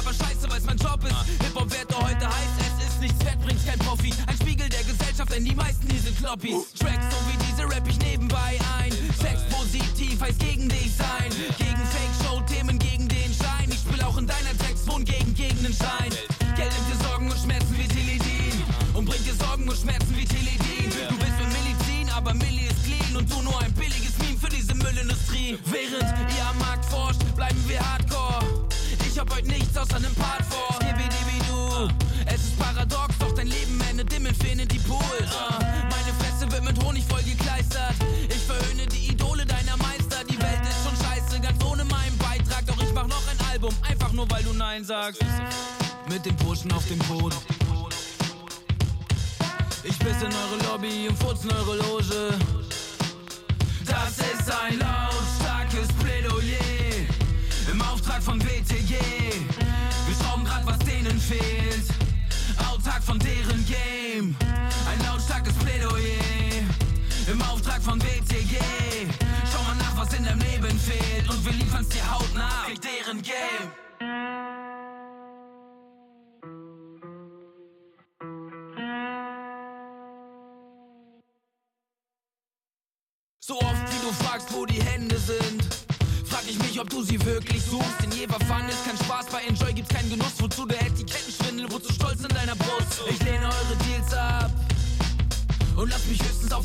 Aber 0.10 0.26
Scheiße, 0.26 0.50
weil's 0.50 0.66
mein 0.66 0.78
Job 0.78 1.04
ist. 1.04 1.16
Hip-Hop 1.44 1.70
doch 1.88 2.02
heute 2.02 2.26
heiß, 2.26 2.52
es 2.60 2.88
ist 2.88 3.00
nichts 3.02 3.26
wert, 3.26 3.40
bringt's 3.42 3.66
kein 3.66 3.80
Profit. 3.80 4.16
Ein 4.26 4.36
Spiegel 4.36 4.70
der 4.70 4.84
Gesellschaft, 4.84 5.32
denn 5.32 5.46
die 5.46 5.56
meisten 5.56 5.88
hier 5.90 6.02
sind 6.02 6.18
Kloppis. 6.18 6.74
Tracks 6.80 7.06
so 7.12 7.18
wie 7.30 7.38
diese 7.46 7.64
rapp 7.64 7.88
ich 7.88 8.00
nebenbei 8.00 8.60
ein. 8.80 8.92
Sex 9.22 9.42
positiv 9.50 10.20
heißt 10.22 10.40
gegen 10.40 10.68
dich 10.68 10.92
sein. 10.98 11.30
Gegen 11.58 11.84
Fake-Show-Themen, 11.94 12.80
gegen 12.80 13.08
den 13.08 13.32
Schein. 13.34 13.70
Ich 13.70 13.80
spiel 13.80 14.02
auch 14.02 14.18
in 14.18 14.26
deiner 14.26 14.58
Text, 14.58 14.88
wohn 14.88 15.06
gegen 15.06 15.34
Gegenschein. 15.36 16.10
Geld 16.56 16.72
nimmt 16.74 16.90
dir 16.90 17.08
Sorgen 17.08 17.32
und 17.32 17.40
Schmerzen 17.40 17.78
wie 17.78 17.88
Teledin. 17.88 18.64
Und 18.94 19.06
bringt 19.06 19.26
dir 19.26 19.36
Sorgen 19.36 19.70
und 19.70 19.78
Schmerzen 19.78 20.16
wie 20.16 20.26
Teledin. 20.26 20.90
Du 21.10 21.16
bist 21.18 21.38
mit 21.38 21.50
Medizin, 21.54 22.10
aber 22.10 22.34
Milli 22.34 22.66
ist 22.66 22.84
clean. 22.84 23.16
Und 23.16 23.32
du 23.32 23.42
nur 23.42 23.62
ein 23.62 23.74
billiges 23.74 24.18
Meme 24.18 24.40
für 24.42 24.50
diese 24.50 24.74
Müllindustrie. 24.74 25.60
Während 25.66 26.10
ihr 26.36 26.46
am 26.50 26.58
Markt 26.58 26.86
forscht, 26.86 27.22
bleiben 27.36 27.64
wir 27.68 27.80
hardcore. 27.80 28.09
Hab 29.30 29.38
heute 29.38 29.48
nichts 29.48 29.78
außer 29.78 30.00
nem 30.00 30.14
Part 30.16 30.44
vor. 30.46 30.76
Skibidibidu. 30.76 31.94
Es 32.26 32.42
ist 32.42 32.60
paradox, 32.60 33.16
doch 33.20 33.32
dein 33.34 33.48
Leben 33.48 33.80
endet 33.90 34.12
im 34.14 34.26
Infinity 34.26 34.80
Pool. 34.80 34.98
Uh, 34.98 35.60
meine 35.62 36.14
Fresse 36.20 36.52
wird 36.52 36.64
mit 36.64 36.84
Honig 36.84 37.06
voll 37.08 37.22
gekleistert. 37.22 37.94
Ich 38.28 38.42
verhöhne 38.42 38.88
die 38.88 39.12
Idole 39.12 39.46
deiner 39.46 39.78
Meister. 39.78 40.24
Die 40.30 40.40
Welt 40.42 40.62
ist 40.64 40.84
schon 40.84 40.96
scheiße, 41.06 41.40
ganz 41.42 41.64
ohne 41.64 41.86
meinen 41.86 42.18
Beitrag. 42.18 42.66
Doch 42.66 42.82
ich 42.82 42.92
mach 42.94 43.08
noch 43.08 43.22
ein 43.28 43.38
Album, 43.52 43.74
einfach 43.88 44.12
nur 44.14 44.30
weil 44.32 44.44
du 44.44 44.54
Nein 44.54 44.84
sagst. 44.84 45.22
Mit 46.10 46.26
den 46.26 46.36
Burschen 46.38 46.72
auf 46.72 46.88
dem 46.88 47.00
Boden. 47.00 47.38
Ich 49.84 49.98
piss 50.00 50.22
in 50.22 50.34
eure 50.34 50.72
Lobby 50.72 51.08
und 51.08 51.18
furz 51.20 51.44
in 51.44 51.52
eure 51.52 51.78
Loge. 51.78 52.34
Das 53.86 54.18
ist 54.18 54.52
ein 54.52 54.80
lautstarkes 54.80 55.88
Plädoyer 56.00 56.70
im 57.72 57.82
Auftrag 57.82 58.24
von 58.24 58.42
WTG. 58.42 59.19
Denen 61.10 61.20
fehlt. 61.20 61.86
Autark 62.72 63.04
von 63.04 63.20
deren 63.20 63.66
Game. 63.66 64.36
Ein 64.88 65.06
lautstarkes 65.06 65.54
Plädoyer 65.54 66.64
im 67.32 67.42
Auftrag 67.42 67.82
von 67.82 68.02
WTG. 68.02 68.58
Schau 69.52 69.64
mal 69.64 69.76
nach, 69.76 69.98
was 69.98 70.14
in 70.14 70.24
deinem 70.24 70.40
Leben 70.40 70.80
fehlt. 70.80 71.30
Und 71.30 71.46
wir 71.46 71.54
liefern's 71.54 71.90
dir 71.90 72.10
hautnah. 72.12 72.64
Krieg 72.66 72.82
deren 72.82 73.22
Game. 73.22 73.72
So 83.40 83.56
oft 83.56 83.94
wie 83.94 84.06
du 84.06 84.14
fragst, 84.24 84.54
wo 84.54 84.66
die 84.66 84.82
Hände 84.82 85.18
sind. 85.18 85.64
Frag 86.26 86.44
ich 86.48 86.60
mich, 86.60 86.80
ob 86.80 86.90
du 86.90 87.02
sie 87.02 87.24
wirklich 87.26 87.64
suchst. 87.64 87.99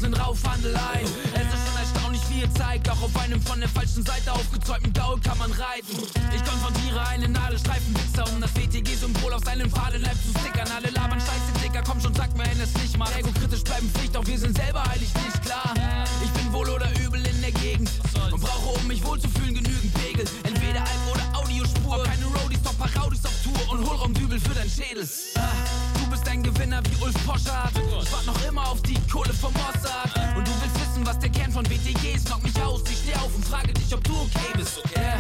Den 0.03 0.15
Raufhandel 0.15 0.75
ein. 0.75 1.05
Es 1.35 1.55
ist 1.55 1.69
schon 1.69 1.79
erstaunlich, 1.79 2.23
wie 2.31 2.41
ihr 2.41 2.55
zeigt. 2.55 2.89
Auch 2.91 3.03
auf 3.03 3.17
einem 3.17 3.41
von 3.43 3.61
der 3.61 3.69
falschen 3.69 4.05
Seite 4.05 4.33
aufgezeugten 4.33 4.93
Gaul 4.93 5.21
kann 5.21 5.39
man 5.39 5.51
reiten. 5.53 5.97
Ich 6.35 6.45
konfrontiere 6.45 7.07
einen 7.09 7.33
Nadelstreifenwichser, 7.33 8.25
um 8.33 8.41
das 8.41 8.55
WTG-Symbol 8.55 9.33
auf 9.33 9.45
seinem 9.45 9.71
Fadenleib 9.71 10.17
zu 10.23 10.39
stickern. 10.41 10.69
Alle 10.75 10.91
labern 10.91 11.21
Scheiße, 11.21 11.53
Dicker, 11.63 11.83
komm 11.87 12.01
schon, 12.01 12.15
sag 12.15 12.37
mir, 12.37 12.45
es 12.63 12.75
nicht 12.75 12.97
mal. 12.97 13.09
Ego-kritisch 13.17 13.63
bleiben 13.63 13.89
Pflicht, 13.91 14.17
auch 14.17 14.27
wir 14.27 14.39
sind 14.39 14.57
selber 14.57 14.85
heilig 14.85 15.11
nicht 15.15 15.43
klar. 15.43 15.75
Ich 16.23 16.31
bin 16.31 16.53
wohl 16.53 16.69
oder 16.69 16.89
übel 17.01 17.25
in 17.27 17.41
der 17.41 17.53
Gegend 17.53 17.91
und 18.33 18.41
brauche, 18.41 18.79
um 18.79 18.87
mich 18.87 19.05
wohlzufühlen, 19.05 19.55
genügend 19.55 19.95
Pegel. 19.95 20.25
Entweder 20.45 20.81
Alb 20.81 21.13
oder 21.13 21.39
Audiospur. 21.39 22.03
Keine 22.03 22.25
Roadies, 22.27 22.63
doch 22.63 22.77
paar 22.79 22.91
auf 23.05 23.13
Tour 23.43 23.73
und 23.73 23.87
Hohlraumdübel 23.87 24.41
für 24.41 24.55
dein 24.55 24.69
Schädel. 24.69 25.09
Ah, 25.37 25.84
bist 26.15 26.29
ein 26.29 26.43
Gewinner 26.45 26.81
wie 26.85 27.03
Ulf 27.03 27.15
Poschardt. 27.27 27.73
Ich 27.77 28.13
wart 28.13 28.27
noch 28.27 28.49
immer 28.49 28.69
auf 28.69 28.81
die 28.83 28.95
Kohle 29.11 29.35
vom 29.35 29.53
Mossad. 29.55 30.15
Und 30.37 30.47
du 30.47 30.53
willst 30.61 30.81
wissen, 30.81 31.05
was 31.05 31.19
der 31.19 31.31
Kern 31.31 31.51
von 31.51 31.65
WTG 31.67 32.15
ist. 32.15 32.27
Knock 32.27 32.43
mich 32.45 32.63
aus, 32.63 32.83
ich 32.89 32.99
steh 32.99 33.15
auf 33.17 33.35
und 33.35 33.45
frage 33.45 33.73
dich, 33.73 33.93
ob 33.93 34.05
du 34.05 34.13
okay 34.13 34.53
bist. 34.57 34.81
Yeah. 34.97 35.19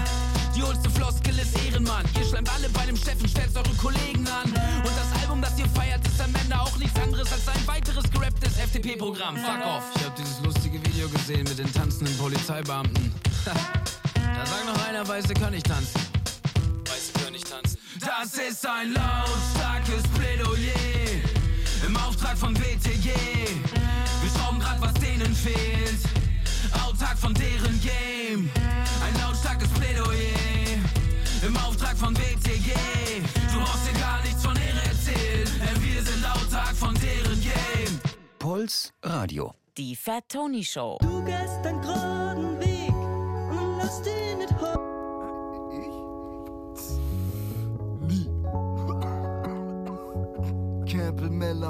Die 0.54 0.62
holste 0.62 0.88
Floskel 0.90 1.36
ist 1.36 1.58
Ehrenmann. 1.66 2.04
Ihr 2.16 2.24
schleimt 2.24 2.48
alle 2.54 2.68
bei 2.68 2.86
dem 2.86 2.96
Chef 2.96 3.20
und 3.20 3.28
stellt 3.28 3.56
eure 3.56 3.74
Kollegen 3.74 4.24
an. 4.28 4.44
Und 4.46 4.92
das 4.94 5.20
Album, 5.20 5.42
das 5.42 5.58
ihr 5.58 5.68
feiert, 5.70 6.06
ist 6.06 6.20
am 6.20 6.32
Ende 6.40 6.60
auch 6.60 6.76
nichts 6.76 7.00
anderes 7.00 7.32
als 7.32 7.48
ein 7.48 7.66
weiteres 7.66 8.08
gerapptes 8.12 8.56
FDP-Programm. 8.56 9.36
Fuck 9.36 9.66
off. 9.66 9.84
Ich 9.96 10.04
hab 10.04 10.14
dieses 10.14 10.40
lustige 10.42 10.78
Video 10.86 11.08
gesehen 11.08 11.42
mit 11.42 11.58
den 11.58 11.72
tanzenden 11.72 12.16
Polizeibeamten. 12.18 13.12
da 13.44 14.46
sagt 14.46 14.66
noch 14.66 14.86
einer, 14.86 15.06
Weiße 15.08 15.34
kann 15.34 15.50
nicht 15.50 15.66
tanzen. 15.66 16.00
Weiße 16.86 17.12
können 17.18 17.32
nicht 17.32 17.50
tanzen. 17.50 17.78
Das 17.98 18.34
ist 18.34 18.66
ein 18.66 18.92
lautstarkes 18.92 20.02
Plädoyer 20.14 20.83
im 21.94 22.00
Auftrag 22.00 22.36
von 22.36 22.56
WTG. 22.56 23.10
Wir 23.10 24.30
schauen 24.36 24.58
grad, 24.58 24.80
was 24.80 24.94
denen 24.94 25.34
fehlt. 25.34 26.00
Autark 26.72 27.16
von 27.18 27.34
deren 27.34 27.80
Game. 27.80 28.50
Ein 29.04 29.20
lautstarkes 29.20 29.68
Plädoyer 29.70 30.78
im 31.46 31.56
Auftrag 31.56 31.96
von 31.96 32.16
WTG. 32.16 32.72
Du 33.52 33.60
brauchst 33.60 33.88
dir 33.88 34.00
gar 34.00 34.22
nichts 34.22 34.44
von 34.44 34.56
Ehre 34.56 34.82
erzählen. 34.84 35.48
Denn 35.60 35.82
wir 35.82 36.02
sind 36.02 36.24
autark 36.24 36.74
von 36.74 36.94
deren 36.94 37.40
Game. 37.40 38.00
Puls 38.38 38.92
Radio. 39.02 39.54
Die 39.76 39.96
Fat 39.96 40.28
Tony 40.28 40.64
Show. 40.64 40.98
Du 41.00 41.24
gehst 41.24 41.64
einen 41.64 41.80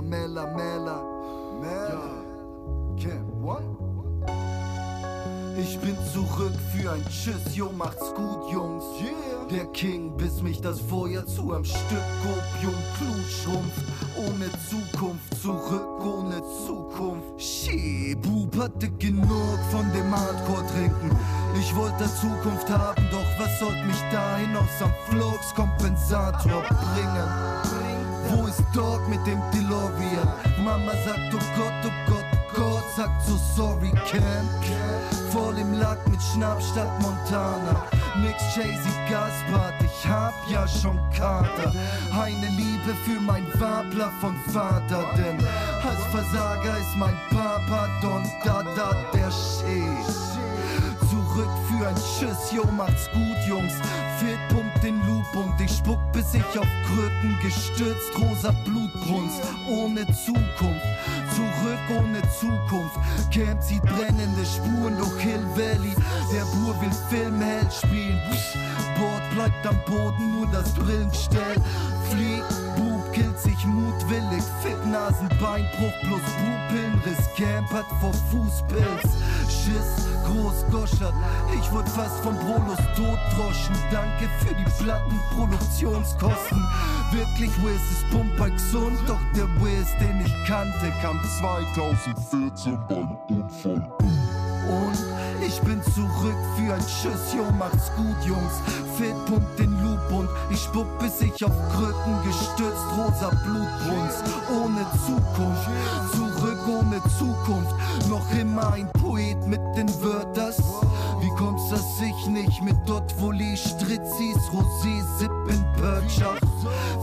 Mella, 0.02 0.46
Mella, 0.46 0.46
Mella. 0.56 1.02
Mella. 1.60 2.24
Camp, 2.98 3.30
what? 3.40 3.62
Ich 5.56 5.78
bin 5.78 5.96
zurück 6.12 6.52
für 6.72 6.90
ein 6.90 7.04
Tschüss, 7.08 7.54
yo, 7.54 7.70
macht's 7.70 8.12
gut, 8.14 8.52
Jungs. 8.52 8.84
Der 9.50 9.66
King, 9.66 10.16
bis 10.16 10.42
mich 10.42 10.60
das 10.60 10.80
Feuer 10.80 11.24
zu 11.26 11.52
einem 11.52 11.64
Stück 11.64 12.02
Opium 12.24 12.74
Blut 12.98 13.26
schrumpft. 13.30 13.84
Ohne 14.16 14.50
Zukunft, 14.68 15.40
zurück 15.40 16.04
ohne 16.04 16.42
Zukunft. 16.66 17.40
Shit, 17.40 18.20
Bub 18.22 18.56
hatte 18.58 18.90
genug 18.90 19.58
von 19.70 19.92
dem 19.92 20.10
Hardcore-Trinken. 20.10 21.16
Ich 21.60 21.74
wollte 21.76 22.04
Zukunft 22.16 22.68
haben, 22.68 23.06
doch 23.12 23.38
was 23.38 23.58
sollte 23.60 23.84
mich 23.84 24.02
dahin 24.10 24.56
aus 24.56 24.82
am 24.82 24.92
Fluxkompensator 25.08 26.62
bringen? 26.62 27.53
Wo 28.34 28.46
ist 28.48 28.64
Dog 28.74 29.08
mit 29.08 29.24
dem 29.26 29.40
DeLorean? 29.52 30.28
Mama 30.64 30.92
sagt, 31.04 31.32
oh 31.32 31.38
Gott, 31.56 31.72
oh 31.84 32.10
Gott, 32.10 32.24
Gott 32.54 32.84
sagt 32.96 33.22
so 33.26 33.36
sorry, 33.56 33.90
Camp. 34.10 34.50
Voll 35.30 35.58
im 35.58 35.74
Lack 35.74 35.98
mit 36.08 36.20
Schnaps 36.20 36.68
statt 36.70 36.90
Montana. 37.00 37.84
Nix 38.20 38.56
Jay-Z 38.56 38.92
Gaspard, 39.08 39.74
ich 39.84 40.08
hab 40.08 40.34
ja 40.48 40.66
schon 40.66 40.98
Kater. 41.16 41.72
Eine 42.12 42.48
Liebe 42.48 42.94
für 43.04 43.20
mein 43.20 43.46
Wabler 43.60 44.12
von 44.20 44.36
Vater, 44.52 45.04
denn 45.16 45.38
als 45.82 46.04
Versager 46.10 46.78
ist 46.78 46.96
mein 46.96 47.16
Papa 47.30 47.88
Don 48.02 48.24
Dada 48.44 48.96
der 49.12 49.30
Shit. 49.30 50.34
Zurück 51.34 51.50
für 51.66 51.88
ein 51.88 51.96
Schiss, 51.96 52.52
yo, 52.52 52.64
macht's 52.76 53.10
gut, 53.10 53.48
Jungs. 53.48 53.72
Fit 54.20 54.38
pumpt 54.50 54.84
den 54.84 55.04
Loop 55.04 55.26
und 55.34 55.60
ich 55.60 55.78
spuck, 55.78 55.98
bis 56.12 56.32
ich 56.32 56.44
auf 56.56 56.68
Krücken 56.86 57.36
gestürzt, 57.42 58.12
rosa 58.16 58.52
Blutbrunst, 58.64 59.42
ohne 59.68 60.06
Zukunft. 60.14 60.86
Zurück 61.34 61.98
ohne 61.98 62.22
Zukunft. 62.38 62.96
Camp 63.32 63.60
zieht 63.60 63.82
brennende 63.82 64.44
Spuren 64.46 64.96
durch 64.96 65.20
Hill 65.22 65.44
Valley. 65.56 65.96
Der 66.32 66.44
Bur 66.54 66.80
will 66.80 66.92
Filmheld 67.10 67.72
spielen. 67.72 68.20
Bord 68.96 69.28
bleibt 69.34 69.66
am 69.66 69.80
Boden, 69.86 70.38
nur 70.38 70.46
das 70.52 70.72
Brillengestell. 70.74 71.56
Fliegt, 72.10 72.48
Bub 72.76 72.93
killt 73.14 73.38
sich 73.38 73.64
mutwillig. 73.66 74.42
Ficknasen, 74.62 75.28
Beinbruch 75.40 75.94
plus 76.02 76.20
Pupillenriss. 76.20 77.28
Camp 77.36 77.70
hat 77.72 77.86
vor 78.00 78.12
Fußpilz. 78.30 79.02
Schiss, 79.48 80.08
groß 80.24 80.66
goschert. 80.70 81.14
Ich 81.54 81.70
wurde 81.72 81.88
fast 81.90 82.18
vom 82.22 82.36
Brolos 82.36 82.78
totdroschen. 82.96 83.76
Danke 83.90 84.28
für 84.40 84.54
die 84.54 84.82
Plattenproduktionskosten. 84.82 86.66
Wirklich 87.12 87.50
Wiz 87.62 87.82
ist 87.92 88.10
Pumper 88.10 88.50
gesund, 88.50 88.98
doch 89.06 89.20
der 89.36 89.48
Wiz, 89.62 89.88
den 90.00 90.20
ich 90.24 90.34
kannte, 90.46 90.92
kam 91.00 91.20
2014 91.38 92.78
beim 92.88 93.16
Unfall. 93.28 93.88
Und 94.66 94.98
ich 95.46 95.60
bin 95.60 95.82
zurück 95.82 96.36
für 96.56 96.74
ein 96.74 96.80
Tschüss, 96.80 97.34
yo, 97.34 97.44
macht's 97.58 97.90
gut, 97.96 98.16
Jungs. 98.26 98.54
Fit 98.96 99.14
pumpt 99.26 99.58
den 99.58 99.72
Loop 99.82 100.10
und 100.10 100.28
ich 100.50 100.60
spuck, 100.60 100.86
bis 100.98 101.20
ich 101.20 101.44
auf 101.44 101.52
Krücken 101.72 102.16
gestürzt, 102.24 102.84
rosa 102.96 103.30
Blutbrunst. 103.44 104.24
Ohne 104.50 104.86
Zukunft, 105.04 105.68
zurück 106.12 106.58
ohne 106.68 107.02
Zukunft. 107.18 107.74
Noch 108.08 108.30
immer 108.38 108.72
ein 108.72 108.88
Poet 108.92 109.46
mit 109.46 109.60
den 109.76 109.88
Wörters. 110.02 110.62
Wie 111.24 111.30
kommt's, 111.36 111.70
dass 111.70 112.02
ich 112.02 112.26
nicht 112.26 112.62
mit 112.62 112.76
dort, 112.84 113.14
wo 113.18 113.32
die 113.32 113.56
Stritzis, 113.56 114.36
Rosé, 114.52 115.02
Sippen, 115.18 115.64
Pörtschach? 115.74 116.38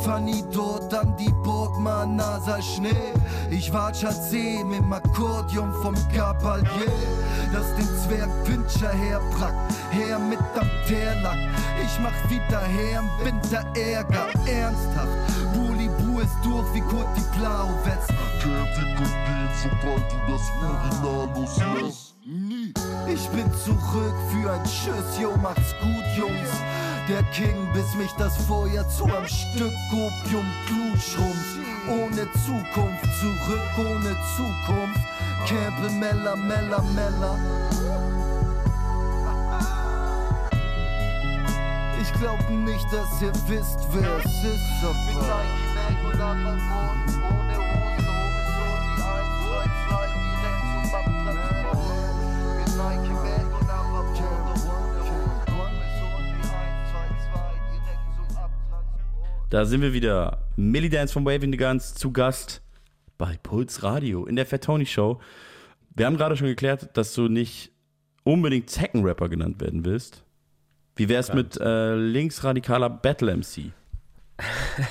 Fanny 0.04 0.44
dort 0.54 0.94
an 0.94 1.18
die 1.18 1.34
Burg, 1.44 1.76
man, 1.80 2.18
Nasa 2.18 2.62
Schnee. 2.62 3.14
Ich 3.50 3.72
See 4.12 4.64
mit 4.64 4.78
dem 4.78 4.94
Akkordeon 4.94 5.74
vom 5.82 5.96
Kapalier. 6.14 6.94
Lass 7.52 7.76
den 7.76 7.88
Zwerg 7.98 8.30
Pinscher 8.44 8.92
herbrack, 8.92 9.56
her 9.90 10.20
mit 10.20 10.38
am 10.56 10.70
Teerlack. 10.88 11.40
Ich 11.84 12.00
mach 12.00 12.30
wieder 12.30 12.62
her 12.62 13.00
im 13.00 13.26
Winter 13.26 13.66
Ärger, 13.76 14.28
ernsthaft. 14.46 15.18
Bully 15.56 15.90
Bu 15.98 16.20
ist 16.20 16.38
durch 16.44 16.72
wie 16.76 16.82
Kurt 16.82 17.08
die 17.18 17.40
Blauwetz. 17.40 18.06
Käfig 18.40 19.00
und 19.00 19.16
geht, 19.26 19.52
sobald 19.64 20.12
du 20.12 20.32
das 20.32 20.44
Urinal 20.62 21.30
loslässt. 21.36 22.11
Nie. 22.24 22.72
Ich 23.12 23.28
bin 23.30 23.52
zurück 23.66 24.14
für 24.30 24.52
ein 24.52 24.64
Tschüss, 24.64 25.20
yo, 25.20 25.36
macht's 25.38 25.74
gut, 25.82 26.06
Jungs. 26.16 26.50
Der 27.10 27.24
King, 27.32 27.68
bis 27.74 27.96
mich 27.96 28.12
das 28.12 28.38
Feuer 28.46 28.88
zu 28.90 29.06
einem 29.06 29.28
Stück 29.28 29.74
Opium 29.92 30.46
Blut 30.68 31.02
schrumpft. 31.02 31.58
Ohne 31.90 32.32
Zukunft, 32.46 33.06
zurück 33.20 33.62
ohne 33.80 34.16
Zukunft. 34.38 35.02
Campbell, 35.48 35.90
Mella, 35.98 36.36
Mella, 36.36 36.82
Mella. 36.94 37.40
Ich 42.04 42.14
glaub 42.20 42.48
nicht, 42.52 42.86
dass 42.94 43.22
ihr 43.22 43.34
wisst, 43.48 43.80
wer 43.92 44.18
es 44.18 44.44
ist, 44.44 44.84
aber. 44.84 45.42
Da 59.52 59.66
sind 59.66 59.82
wir 59.82 59.92
wieder. 59.92 60.48
Millie 60.56 60.90
Dance 60.90 61.12
von 61.12 61.26
Waving 61.26 61.52
the 61.52 61.58
Guns 61.58 61.94
zu 61.94 62.14
Gast 62.14 62.62
bei 63.18 63.38
Puls 63.44 63.84
Radio 63.84 64.26
in 64.26 64.38
der 64.38 64.46
Fat 64.46 64.64
Tony 64.64 64.86
Show. 64.86 65.20
Wir 65.94 66.06
haben 66.06 66.16
gerade 66.16 66.38
schon 66.38 66.48
geklärt, 66.48 66.96
dass 66.96 67.14
du 67.14 67.28
nicht 67.28 67.70
unbedingt 68.24 68.70
Zeckenrapper 68.70 69.28
genannt 69.28 69.60
werden 69.60 69.84
willst. 69.84 70.24
Wie 70.96 71.10
wär's 71.10 71.34
mit 71.34 71.58
äh, 71.60 71.96
linksradikaler 71.96 72.90
Battle 72.90 73.36
MC? 73.36 73.74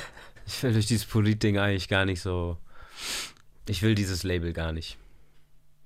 Ich 0.46 0.64
will 0.64 0.72
durch 0.72 0.86
dieses 0.86 1.06
Polit-Ding 1.06 1.58
eigentlich 1.58 1.88
gar 1.88 2.04
nicht 2.04 2.20
so. 2.20 2.56
Ich 3.68 3.82
will 3.82 3.94
dieses 3.94 4.24
Label 4.24 4.52
gar 4.52 4.72
nicht. 4.72 4.98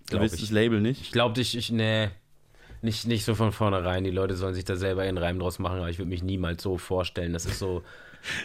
Du 0.09 0.19
willst 0.19 0.37
ich. 0.37 0.41
das 0.41 0.51
Label 0.51 0.81
nicht? 0.81 1.03
Ich 1.03 1.13
glaube, 1.13 1.39
ich, 1.39 1.55
ich, 1.55 1.71
nee. 1.71 2.09
Nicht, 2.85 3.07
nicht 3.07 3.25
so 3.25 3.35
von 3.35 3.51
vornherein. 3.51 4.05
Die 4.05 4.11
Leute 4.11 4.37
sollen 4.37 4.53
sich 4.53 4.67
da 4.67 4.77
selber 4.77 5.07
ihren 5.07 5.17
Reim 5.17 5.39
draus 5.39 5.59
machen, 5.59 5.79
aber 5.79 5.89
ich 5.89 5.99
würde 5.99 6.11
mich 6.11 6.23
niemals 6.23 6.63
so 6.63 6.77
vorstellen. 6.77 7.33
Das 7.33 7.47
ist 7.47 7.59
so. 7.59 7.83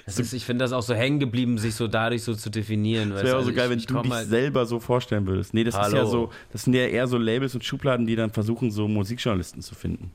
Das 0.06 0.18
ist, 0.18 0.32
ich 0.32 0.46
finde 0.46 0.64
das 0.64 0.72
auch 0.72 0.82
so 0.82 0.94
hängen 0.94 1.20
geblieben, 1.20 1.58
sich 1.58 1.76
so 1.76 1.90
dadurch 1.90 2.24
so 2.24 2.34
zu 2.34 2.50
definieren. 2.50 3.10
Das 3.10 3.24
wäre 3.24 3.38
auch 3.38 3.44
so 3.44 3.54
geil, 3.54 3.70
wenn 3.70 3.80
du 3.80 4.02
dich 4.02 4.12
halt, 4.12 4.28
selber 4.30 4.66
so 4.66 4.80
vorstellen 4.80 5.28
würdest. 5.28 5.54
Nee, 5.54 5.66
das 5.66 5.76
ist 5.76 5.92
ja 5.92 6.00
Hallo. 6.00 6.10
so, 6.10 6.32
das 6.54 6.64
sind 6.64 6.74
ja 6.74 6.88
eher 6.88 7.08
so 7.08 7.18
Labels 7.18 7.54
und 7.54 7.66
Schubladen, 7.66 8.08
die 8.08 8.16
dann 8.16 8.32
versuchen, 8.32 8.72
so 8.72 8.88
Musikjournalisten 8.88 9.62
zu 9.62 9.76
finden. 9.76 10.12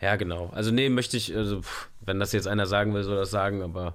Ja, 0.00 0.16
genau. 0.16 0.50
Also, 0.52 0.72
nee, 0.72 0.88
möchte 0.88 1.16
ich, 1.16 1.36
also, 1.36 1.60
wenn 2.00 2.18
das 2.18 2.32
jetzt 2.32 2.48
einer 2.48 2.66
sagen 2.66 2.92
will, 2.92 3.04
soll 3.04 3.16
das 3.16 3.30
sagen, 3.30 3.62
aber 3.62 3.94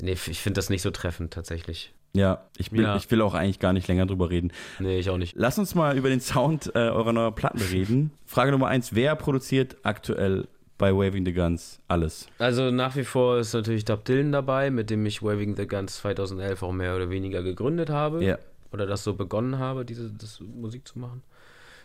nee, 0.00 0.12
ich 0.12 0.40
finde 0.40 0.58
das 0.58 0.70
nicht 0.70 0.82
so 0.82 0.92
treffend 0.92 1.32
tatsächlich. 1.32 1.92
Ja, 2.18 2.42
ich, 2.56 2.72
will, 2.72 2.82
Ja. 2.82 2.96
ich 2.96 3.10
will 3.10 3.22
auch 3.22 3.34
eigentlich 3.34 3.58
gar 3.60 3.72
nicht 3.72 3.88
länger 3.88 4.06
drüber 4.06 4.28
reden. 4.30 4.52
Nee, 4.78 4.98
ich 4.98 5.08
auch 5.10 5.16
nicht. 5.18 5.34
Lass 5.36 5.58
uns 5.58 5.74
mal 5.74 5.96
über 5.96 6.08
den 6.08 6.20
Sound 6.20 6.72
äh, 6.74 6.78
eurer 6.78 7.12
neuen 7.12 7.34
Platten 7.34 7.60
reden. 7.60 8.10
Frage 8.26 8.50
Nummer 8.50 8.66
eins: 8.68 8.94
Wer 8.94 9.14
produziert 9.16 9.76
aktuell 9.82 10.48
bei 10.78 10.92
Waving 10.94 11.24
the 11.24 11.32
Guns 11.32 11.80
alles? 11.88 12.28
Also 12.38 12.70
nach 12.70 12.94
wie 12.96 13.04
vor 13.04 13.38
ist 13.38 13.52
natürlich 13.54 13.84
Dub 13.84 14.04
Dylan 14.04 14.32
dabei, 14.32 14.70
mit 14.70 14.90
dem 14.90 15.04
ich 15.06 15.22
Waving 15.22 15.56
the 15.56 15.66
Guns 15.66 15.96
2011 15.98 16.62
auch 16.62 16.72
mehr 16.72 16.94
oder 16.96 17.10
weniger 17.10 17.42
gegründet 17.42 17.90
habe. 17.90 18.24
Ja. 18.24 18.38
Oder 18.72 18.86
das 18.86 19.02
so 19.04 19.14
begonnen 19.14 19.58
habe, 19.58 19.84
diese 19.84 20.10
das 20.10 20.40
Musik 20.40 20.86
zu 20.86 20.98
machen. 20.98 21.22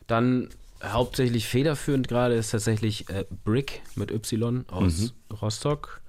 Dann 0.07 0.49
hauptsächlich 0.83 1.47
federführend 1.47 2.07
gerade 2.09 2.35
ist 2.35 2.51
tatsächlich 2.51 3.09
äh, 3.09 3.25
Brick 3.45 3.81
mit 3.95 4.11
Y 4.11 4.65
aus 4.69 5.13
Rostock, 5.41 6.01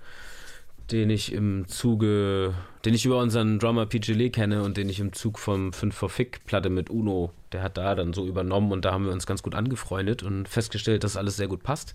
den 0.91 1.11
ich 1.11 1.32
im 1.32 1.66
Zuge, 1.66 2.55
den 2.85 2.95
ich 2.95 3.07
über 3.07 3.18
unseren 3.18 3.59
Drummer 3.59 3.89
Lee 3.91 4.30
kenne 4.30 4.62
und 4.62 4.76
den 4.76 4.89
ich 4.89 5.01
im 5.01 5.12
Zug 5.12 5.39
vom 5.39 5.72
5 5.72 5.95
for 5.95 6.11
Fick 6.11 6.45
Platte 6.45 6.68
mit 6.68 6.91
Uno, 6.91 7.32
der 7.53 7.62
hat 7.62 7.78
da 7.78 7.95
dann 7.95 8.12
so 8.12 8.26
übernommen 8.26 8.72
und 8.72 8.85
da 8.85 8.93
haben 8.93 9.07
wir 9.07 9.12
uns 9.12 9.26
ganz 9.26 9.43
gut 9.43 9.55
angefreundet 9.55 10.22
und 10.22 10.49
festgestellt, 10.49 11.05
dass 11.05 11.16
alles 11.16 11.37
sehr 11.37 11.49
gut 11.49 11.62
passt. 11.62 11.95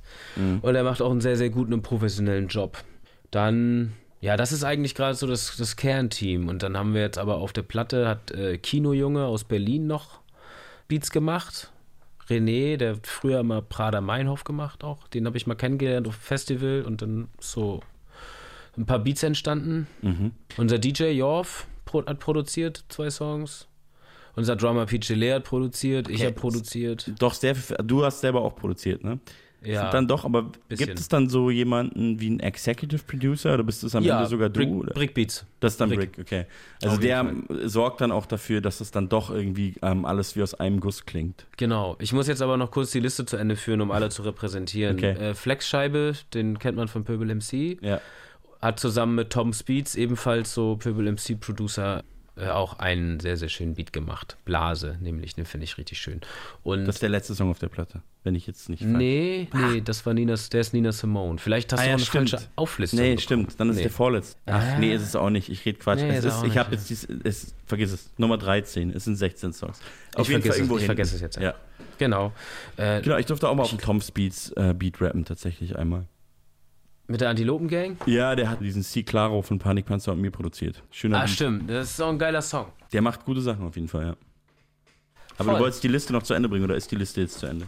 Und 0.62 0.76
er 0.76 0.84
macht 0.84 1.02
auch 1.02 1.12
einen 1.12 1.22
sehr, 1.22 1.38
sehr 1.38 1.50
guten 1.50 1.74
und 1.74 1.84
professionellen 1.84 2.48
Job. 2.48 2.84
Dann, 3.30 3.94
ja, 4.22 4.38
das 4.38 4.52
ist 4.52 4.64
eigentlich 4.64 4.96
gerade 4.96 5.16
so 5.16 5.28
das, 5.28 5.56
das 5.58 5.76
Kernteam. 5.76 6.48
Und 6.48 6.64
dann 6.64 6.76
haben 6.76 6.94
wir 6.94 7.02
jetzt 7.02 7.20
aber 7.20 7.36
auf 7.36 7.54
der 7.54 7.62
Platte, 7.62 8.08
hat 8.08 8.32
äh, 8.32 8.58
Kinojunge 8.58 9.26
aus 9.26 9.44
Berlin 9.44 9.86
noch 9.86 10.22
Beats 10.88 11.12
gemacht. 11.12 11.72
René, 12.28 12.78
der 12.78 12.98
früher 13.04 13.44
mal 13.44 13.62
Prader 13.62 14.02
Meinhof 14.02 14.44
gemacht 14.44 14.84
auch. 14.84 15.08
Den 15.08 15.26
habe 15.26 15.38
ich 15.38 15.48
mal 15.48 15.56
kennengelernt 15.56 16.08
auf 16.08 16.16
Festival 16.16 16.84
und 16.86 17.02
dann 17.02 17.28
so 17.40 17.82
ein 18.80 18.86
paar 18.86 19.00
Beats 19.00 19.22
entstanden. 19.24 19.88
Unser 20.58 20.80
DJ 20.80 21.12
Jorf 21.12 21.68
hat 22.08 22.20
produziert 22.20 22.86
zwei 22.90 23.10
Songs. 23.10 23.68
Unser 24.36 24.56
Drummer 24.56 24.86
PJ 24.86 25.14
Lee 25.16 25.34
hat 25.34 25.44
produziert, 25.44 26.08
ich 26.08 26.16
Okay. 26.18 26.26
habe 26.28 26.36
produziert. 26.36 27.12
Doch, 27.20 27.34
sehr, 27.34 27.56
du 27.84 28.06
hast 28.06 28.22
selber 28.22 28.42
auch 28.42 28.56
produziert, 28.56 29.04
ne? 29.04 29.20
Ja, 29.62 29.90
Dann 29.92 30.08
doch, 30.08 30.24
aber 30.24 30.52
bisschen. 30.70 30.88
gibt 30.88 31.00
es 31.02 31.10
dann 31.10 31.28
so 31.28 31.50
jemanden 31.52 32.22
wie 32.22 32.28
einen 32.28 32.40
Executive 32.40 33.04
Producer 33.04 33.56
oder 33.56 33.64
bist 33.64 33.84
es 33.84 33.94
am 33.94 34.06
ja 34.06 34.16
Ende 34.20 34.30
sogar 34.30 34.48
du? 34.48 34.58
Brick, 34.62 34.70
oder? 34.70 34.94
Brick 34.94 35.14
Beats. 35.14 35.46
Das 35.60 35.74
ist 35.74 35.82
dann 35.82 35.90
Brick. 35.90 36.14
Brick, 36.14 36.26
okay. 36.26 36.46
Also 36.82 36.96
Auf 36.96 37.02
der 37.02 37.34
sorgt 37.66 38.00
dann 38.00 38.14
auch 38.14 38.26
dafür, 38.26 38.62
dass 38.62 38.80
es 38.80 38.92
dann 38.92 39.10
doch 39.10 39.30
irgendwie 39.30 39.76
ähm, 39.82 40.06
alles 40.06 40.38
wie 40.38 40.44
aus 40.44 40.54
einem 40.54 40.80
Guss 40.80 41.06
klingt. 41.06 41.46
Genau. 41.58 41.98
Ich 42.00 42.14
muss 42.14 42.28
jetzt 42.30 42.42
aber 42.42 42.56
noch 42.56 42.72
kurz 42.72 42.92
die 42.92 43.02
Liste 43.02 43.26
zu 43.26 43.36
Ende 43.36 43.58
führen, 43.58 43.82
um 43.82 43.92
alle 43.92 44.08
zu 44.08 44.22
repräsentieren. 44.22 44.96
Okay. 44.96 45.12
Äh, 45.12 45.34
Flexscheibe, 45.34 46.14
den 46.34 46.58
kennt 46.58 46.78
man 46.78 46.88
von 46.88 47.04
Pöbel 47.04 47.28
MC, 47.36 47.80
Ja. 47.84 48.00
Hat 48.62 48.80
zusammen 48.80 49.16
mit 49.16 49.30
Tom 49.32 49.54
Speeds, 49.54 49.96
ebenfalls 49.96 50.54
so 50.54 50.76
Pöbel 50.78 51.06
MC 51.12 51.40
Producer, 51.40 52.04
äh, 52.36 52.48
auch 52.50 52.80
einen 52.80 53.20
sehr, 53.20 53.36
sehr 53.38 53.50
schönen 53.50 53.74
Beat 53.76 53.92
gemacht. 53.92 54.38
Blase, 54.46 54.98
nämlich, 55.02 55.36
den 55.36 55.46
finde 55.46 55.66
ich 55.66 55.78
richtig 55.78 56.00
schön. 56.00 56.22
Und 56.64 56.86
Das 56.86 56.96
ist 56.96 57.02
der 57.02 57.10
letzte 57.10 57.36
Song 57.36 57.50
auf 57.52 57.60
der 57.60 57.68
Platte, 57.68 58.02
wenn 58.24 58.36
ich 58.36 58.48
jetzt 58.48 58.70
nicht 58.70 58.84
falsch- 58.84 58.98
nee, 58.98 59.48
nee, 59.54 59.82
das 59.82 60.06
war 60.06 60.14
Nina, 60.14 60.36
der 60.52 60.62
ist 60.62 60.74
Nina 60.74 60.92
Simone. 60.94 61.38
Vielleicht 61.38 61.74
hast 61.74 61.80
Ah 61.80 61.84
du 61.84 61.90
ja, 61.90 61.96
auch 61.96 62.00
eine 62.00 62.06
stimmt. 62.06 62.30
falsche 62.30 62.48
Auflistung. 62.56 63.00
Nee, 63.00 63.06
bekommen. 63.16 63.22
stimmt. 63.24 63.60
Dann 63.60 63.70
ist 63.70 63.76
Nee. 63.78 63.82
der 63.84 63.92
vorletzte. 63.92 64.38
Ach, 64.46 64.62
Ah. 64.62 64.78
nee, 64.80 64.94
ist 64.94 65.02
es 65.02 65.16
auch 65.18 65.30
nicht. 65.30 65.50
Ich 65.50 65.66
rede 65.66 65.80
Quatsch. 65.80 66.00
Nee, 66.00 66.16
es 66.16 66.24
ist 66.26 66.44
ich 66.44 66.58
habe 66.58 66.72
ja. 66.72 66.78
jetzt 66.78 66.90
dies, 66.90 67.08
es, 67.24 67.54
vergiss 67.66 67.92
es. 67.92 68.10
Nummer 68.18 68.38
13. 68.38 68.92
Es 68.92 69.04
sind 69.06 69.16
16 69.18 69.52
Songs. 69.54 69.80
Auf 70.16 70.28
Ich 70.28 70.32
jeden 70.32 70.42
Fall 70.42 70.52
vergesse 70.52 70.52
es, 70.52 70.56
ich 70.60 70.68
hinten. 70.70 70.86
vergesse 70.86 71.16
es 71.16 71.22
jetzt, 71.22 71.36
ja. 71.38 71.42
Ja. 71.44 71.54
Genau. 71.98 72.32
Äh, 72.78 73.02
Genau, 73.02 73.18
ich 73.18 73.26
durfte 73.26 73.50
auch 73.50 73.56
mal 73.56 73.64
auf 73.64 73.70
dem 73.70 73.80
Tom 73.80 74.00
Speeds 74.00 74.52
äh, 74.52 74.74
Beat 74.74 75.02
rappen 75.02 75.26
tatsächlich 75.26 75.78
einmal. 75.78 76.06
Mit 77.10 77.22
der 77.22 77.30
Antilopen-Gang? 77.30 77.98
Ja, 78.06 78.36
der 78.36 78.50
hat 78.50 78.62
diesen 78.62 78.84
C. 78.84 79.02
Claro 79.02 79.42
von 79.42 79.58
Panikpanzer 79.58 80.12
und 80.12 80.22
mir 80.22 80.30
produziert. 80.30 80.84
Schöner 80.92 81.18
Ah, 81.18 81.22
Beat. 81.22 81.30
stimmt. 81.32 81.70
Das 81.70 81.90
ist 81.90 82.00
auch 82.02 82.10
ein 82.10 82.20
geiler 82.20 82.42
Song. 82.44 82.68
Der 82.94 83.02
macht 83.02 83.26
gute 83.26 83.42
Sachen 83.42 83.66
auf 83.66 83.76
jeden 83.76 83.88
Fall, 83.88 84.06
ja. 84.06 84.16
Aber 85.38 85.46
Voll. 85.46 85.54
du 85.56 85.60
wolltest 85.62 85.84
die 85.84 85.88
Liste 85.88 86.14
noch 86.14 86.22
zu 86.22 86.36
Ende 86.36 86.48
bringen 86.48 86.66
oder 86.66 86.76
ist 86.76 86.92
die 86.92 86.96
Liste 86.98 87.22
jetzt 87.22 87.40
zu 87.40 87.48
Ende? 87.48 87.68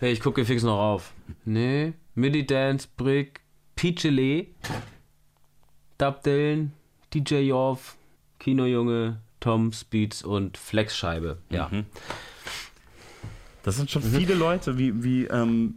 Hey, 0.00 0.12
ich 0.12 0.20
gucke 0.20 0.44
fix 0.44 0.62
noch 0.64 0.78
auf. 0.80 1.12
Nee, 1.44 1.92
Midi 2.14 2.44
Dance, 2.44 2.88
Brick, 2.96 3.40
Peachy 3.76 4.48
Dub 5.98 6.22
Dylan, 6.24 6.72
DJ 7.14 7.36
Jorf, 7.42 7.96
Kinojunge, 8.40 9.20
Tom 9.38 9.72
Speeds 9.72 10.24
und 10.24 10.56
Flexscheibe. 10.56 11.38
Ja. 11.50 11.68
Mhm. 11.70 11.84
Das 13.62 13.76
sind 13.76 13.90
schon 13.90 14.02
viele 14.02 14.34
Leute. 14.34 14.76
Wie, 14.78 15.04
wie, 15.04 15.24
ähm, 15.26 15.74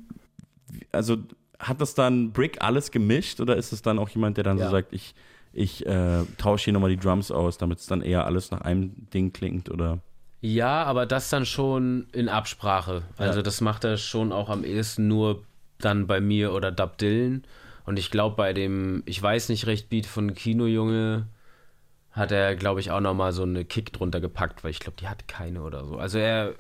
wie, 0.70 0.88
also 0.92 1.18
hat 1.64 1.82
das 1.82 1.96
dann 1.96 2.32
Brick 2.32 2.62
alles 2.62 2.92
gemischt 2.92 3.40
oder 3.40 3.56
ist 3.56 3.72
es 3.74 3.82
dann 3.82 4.00
auch 4.00 4.10
jemand, 4.10 4.38
der 4.38 4.44
dann 4.44 4.58
Ja. 4.58 4.66
so 4.66 4.72
sagt, 4.72 4.94
ich, 4.94 5.16
ich 5.54 5.86
äh, 5.86 6.24
tausche 6.38 6.66
hier 6.66 6.74
nochmal 6.74 6.90
die 6.90 6.98
Drums 6.98 7.32
aus, 7.32 7.58
damit 7.58 7.80
es 7.80 7.86
dann 7.88 8.02
eher 8.02 8.26
alles 8.26 8.52
nach 8.52 8.62
einem 8.62 8.92
Ding 9.14 9.34
klingt 9.34 9.70
oder? 9.70 10.00
Ja, 10.42 10.84
aber 10.84 11.06
das 11.06 11.30
dann 11.30 11.46
schon 11.46 12.08
in 12.12 12.28
Absprache. 12.28 13.04
Also 13.18 13.40
Ja. 13.40 13.44
das 13.44 13.62
macht 13.62 13.84
er 13.86 13.98
schon 13.98 14.32
auch 14.32 14.50
am 14.50 14.64
ehesten 14.64 15.08
nur 15.08 15.44
dann 15.80 16.06
bei 16.08 16.20
mir 16.22 16.54
oder 16.54 16.72
Dub 16.72 16.98
Dylan. 16.98 17.44
Und 17.86 17.98
ich 18.00 18.12
glaube 18.12 18.36
bei 18.36 18.54
dem, 18.54 19.04
ich 19.06 19.22
weiß 19.22 19.50
nicht 19.50 19.68
recht, 19.68 19.90
Beat 19.90 20.06
von 20.06 20.34
Kinojunge 20.34 21.28
hat 22.12 22.32
er, 22.32 22.56
glaube 22.56 22.80
ich, 22.80 22.92
auch 22.92 23.00
nochmal 23.00 23.32
so 23.34 23.44
eine 23.44 23.66
Kick 23.66 23.92
drunter 23.92 24.20
gepackt, 24.22 24.64
weil 24.64 24.72
ich 24.72 24.80
glaube, 24.80 24.98
die 25.00 25.08
hat 25.08 25.28
keine 25.28 25.64
oder 25.64 25.86
so. 25.86 25.98
Also 25.98 26.18
er, 26.20 26.54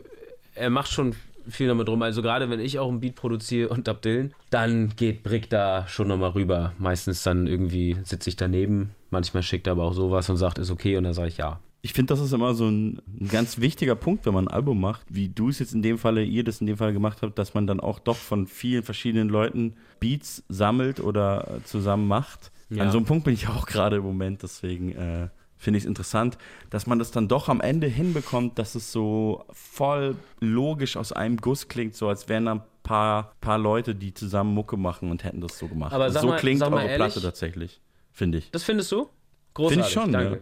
er 0.55 0.69
macht 0.69 0.91
schon 0.91 1.15
viel 1.47 1.67
damit 1.67 1.89
rum. 1.89 2.01
Also 2.01 2.21
gerade 2.21 2.49
wenn 2.49 2.59
ich 2.59 2.79
auch 2.79 2.89
einen 2.89 2.99
Beat 2.99 3.15
produziere 3.15 3.69
und 3.69 3.87
Dylan, 4.03 4.33
dann 4.49 4.95
geht 4.95 5.23
Brick 5.23 5.49
da 5.49 5.87
schon 5.87 6.07
nochmal 6.07 6.31
rüber. 6.31 6.73
Meistens 6.77 7.23
dann 7.23 7.47
irgendwie 7.47 7.97
sitze 8.03 8.29
ich 8.29 8.35
daneben. 8.35 8.91
Manchmal 9.09 9.43
schickt 9.43 9.67
er 9.67 9.71
aber 9.71 9.83
auch 9.83 9.93
sowas 9.93 10.29
und 10.29 10.37
sagt, 10.37 10.57
ist 10.57 10.71
okay. 10.71 10.97
Und 10.97 11.03
dann 11.03 11.13
sage 11.13 11.29
ich 11.29 11.37
ja. 11.37 11.59
Ich 11.85 11.91
finde, 11.91 12.13
das 12.13 12.21
ist 12.21 12.31
immer 12.31 12.53
so 12.53 12.65
ein, 12.69 13.01
ein 13.19 13.27
ganz 13.27 13.59
wichtiger 13.59 13.95
Punkt, 13.95 14.25
wenn 14.25 14.33
man 14.33 14.47
ein 14.47 14.53
Album 14.53 14.79
macht, 14.79 15.05
wie 15.09 15.27
du 15.27 15.49
es 15.49 15.59
jetzt 15.59 15.73
in 15.73 15.81
dem 15.81 15.97
Falle, 15.97 16.23
ihr 16.23 16.45
das 16.45 16.61
in 16.61 16.67
dem 16.67 16.77
Fall 16.77 16.93
gemacht 16.93 17.21
habt, 17.21 17.37
dass 17.37 17.53
man 17.53 17.67
dann 17.67 17.81
auch 17.81 17.99
doch 17.99 18.15
von 18.15 18.47
vielen 18.47 18.83
verschiedenen 18.83 19.27
Leuten 19.27 19.75
Beats 19.99 20.43
sammelt 20.47 21.01
oder 21.01 21.59
zusammen 21.65 22.07
macht. 22.07 22.53
Ja. 22.69 22.83
An 22.83 22.91
so 22.91 22.99
einem 22.99 23.05
Punkt 23.05 23.25
bin 23.25 23.33
ich 23.33 23.49
auch 23.49 23.65
gerade 23.67 23.97
im 23.97 24.03
Moment, 24.03 24.43
deswegen 24.43 24.93
äh, 24.93 25.27
finde 25.63 25.77
ich 25.77 25.83
es 25.83 25.87
interessant, 25.87 26.37
dass 26.69 26.85
man 26.87 26.99
das 26.99 27.11
dann 27.11 27.27
doch 27.27 27.49
am 27.49 27.61
Ende 27.61 27.87
hinbekommt, 27.87 28.59
dass 28.59 28.75
es 28.75 28.91
so 28.91 29.45
voll 29.51 30.15
logisch 30.39 30.97
aus 30.97 31.11
einem 31.11 31.37
Guss 31.37 31.67
klingt, 31.67 31.95
so 31.95 32.09
als 32.09 32.29
wären 32.29 32.45
da 32.45 32.51
ein 32.55 32.61
paar, 32.83 33.33
paar 33.41 33.57
Leute, 33.57 33.95
die 33.95 34.13
zusammen 34.13 34.53
Mucke 34.53 34.77
machen 34.77 35.09
und 35.09 35.23
hätten 35.23 35.41
das 35.41 35.57
so 35.57 35.67
gemacht. 35.67 35.93
Aber 35.93 36.03
Also 36.05 36.19
so 36.19 36.27
mal- 36.27 36.37
klingt 36.37 36.61
eure 36.61 36.81
ehrlich- 36.83 36.95
Platte 36.97 37.21
tatsächlich, 37.21 37.81
finde 38.11 38.37
ich. 38.39 38.51
Das 38.51 38.63
findest 38.63 38.91
du? 38.91 39.07
Großartig, 39.53 39.77
Find 39.85 39.87
ich 39.87 39.93
schon, 39.93 40.11
danke. 40.11 40.31
ja. 40.35 40.41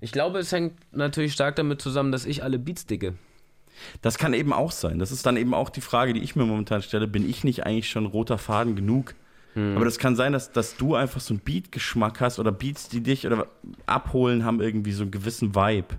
Ich 0.00 0.12
glaube, 0.12 0.38
es 0.38 0.50
hängt 0.52 0.74
natürlich 0.92 1.32
stark 1.34 1.56
damit 1.56 1.82
zusammen, 1.82 2.10
dass 2.10 2.24
ich 2.24 2.42
alle 2.42 2.58
Beats 2.58 2.86
dicke. 2.86 3.14
Das 4.02 4.16
kann 4.18 4.32
eben 4.34 4.52
auch 4.52 4.72
sein. 4.72 4.98
Das 4.98 5.12
ist 5.12 5.26
dann 5.26 5.36
eben 5.36 5.52
auch 5.54 5.68
die 5.68 5.80
Frage, 5.82 6.12
die 6.14 6.20
ich 6.22 6.36
mir 6.36 6.44
momentan 6.44 6.82
stelle. 6.82 7.06
Bin 7.06 7.28
ich 7.28 7.44
nicht 7.44 7.66
eigentlich 7.66 7.88
schon 7.90 8.06
roter 8.06 8.38
Faden 8.38 8.76
genug? 8.76 9.14
Hm. 9.54 9.76
Aber 9.76 9.84
das 9.84 9.98
kann 9.98 10.16
sein, 10.16 10.32
dass, 10.32 10.52
dass 10.52 10.76
du 10.76 10.94
einfach 10.94 11.20
so 11.20 11.34
einen 11.34 11.40
Beat-Geschmack 11.40 12.20
hast 12.20 12.38
oder 12.38 12.52
Beats, 12.52 12.88
die 12.88 13.00
dich 13.02 13.26
oder 13.26 13.46
abholen, 13.86 14.44
haben 14.44 14.60
irgendwie 14.60 14.92
so 14.92 15.02
einen 15.02 15.10
gewissen 15.10 15.54
Vibe. 15.54 15.98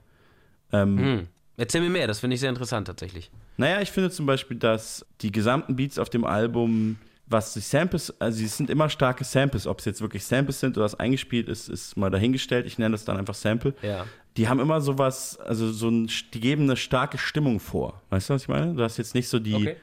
Ähm, 0.71 0.97
Hm. 0.97 1.27
Erzähl 1.57 1.81
mir 1.81 1.89
mehr, 1.89 2.07
das 2.07 2.19
finde 2.19 2.33
ich 2.35 2.39
sehr 2.39 2.49
interessant 2.49 2.87
tatsächlich. 2.87 3.29
Naja, 3.57 3.81
ich 3.81 3.91
finde 3.91 4.09
zum 4.09 4.25
Beispiel, 4.25 4.57
dass 4.57 5.05
die 5.21 5.31
gesamten 5.31 5.75
Beats 5.75 5.99
auf 5.99 6.09
dem 6.09 6.25
Album, 6.25 6.97
was 7.27 7.53
die 7.53 7.59
Samples, 7.59 8.13
also 8.19 8.43
es 8.43 8.57
sind 8.57 8.69
immer 8.69 8.89
starke 8.89 9.23
Samples. 9.23 9.67
Ob 9.67 9.79
es 9.79 9.85
jetzt 9.85 10.01
wirklich 10.01 10.23
Samples 10.23 10.59
sind 10.59 10.75
oder 10.77 10.85
was 10.85 10.95
eingespielt 10.95 11.49
ist, 11.49 11.69
ist 11.69 11.97
mal 11.97 12.09
dahingestellt. 12.09 12.65
Ich 12.65 12.79
nenne 12.79 12.93
das 12.93 13.05
dann 13.05 13.17
einfach 13.17 13.35
Sample. 13.35 13.75
Ja. 13.83 14.05
Die 14.37 14.47
haben 14.47 14.59
immer 14.59 14.81
sowas, 14.81 15.37
also 15.39 15.71
so 15.71 15.89
ein, 15.89 16.09
die 16.33 16.39
geben 16.39 16.63
eine 16.63 16.77
starke 16.77 17.17
Stimmung 17.17 17.59
vor. 17.59 18.01
Weißt 18.09 18.29
du, 18.29 18.33
was 18.33 18.43
ich 18.43 18.47
meine? 18.47 18.73
Du 18.73 18.81
hast 18.81 18.97
jetzt 18.97 19.13
nicht 19.13 19.27
so 19.27 19.37
die, 19.37 19.53
Okay. 19.53 19.75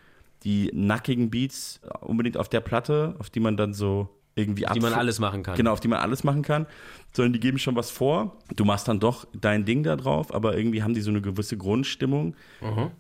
Die 0.45 0.71
nackigen 0.73 1.31
Beats 1.31 1.81
unbedingt 2.01 2.37
auf 2.37 2.49
der 2.49 2.61
Platte, 2.61 3.17
auf 3.19 3.31
die 3.31 3.41
man 3.41 3.57
dann 3.57 3.75
so 3.75 4.09
irgendwie 4.35 4.65
Die 4.73 4.81
man 4.81 4.93
alles 4.95 5.19
machen 5.19 5.43
kann. 5.43 5.57
Genau, 5.57 5.73
auf 5.73 5.81
die 5.81 5.89
man 5.89 5.99
alles 5.99 6.23
machen 6.23 6.43
kann, 6.43 6.67
sondern 7.13 7.33
die 7.33 7.41
geben 7.41 7.59
schon 7.59 7.75
was 7.75 7.91
vor. 7.91 8.37
Du 8.55 8.65
machst 8.65 8.87
dann 8.87 9.01
doch 9.01 9.27
dein 9.33 9.65
Ding 9.65 9.83
da 9.83 9.97
drauf, 9.97 10.33
aber 10.33 10.57
irgendwie 10.57 10.83
haben 10.83 10.95
die 10.95 11.01
so 11.01 11.11
eine 11.11 11.21
gewisse 11.21 11.57
Grundstimmung. 11.57 12.37
Mhm. 12.61 12.93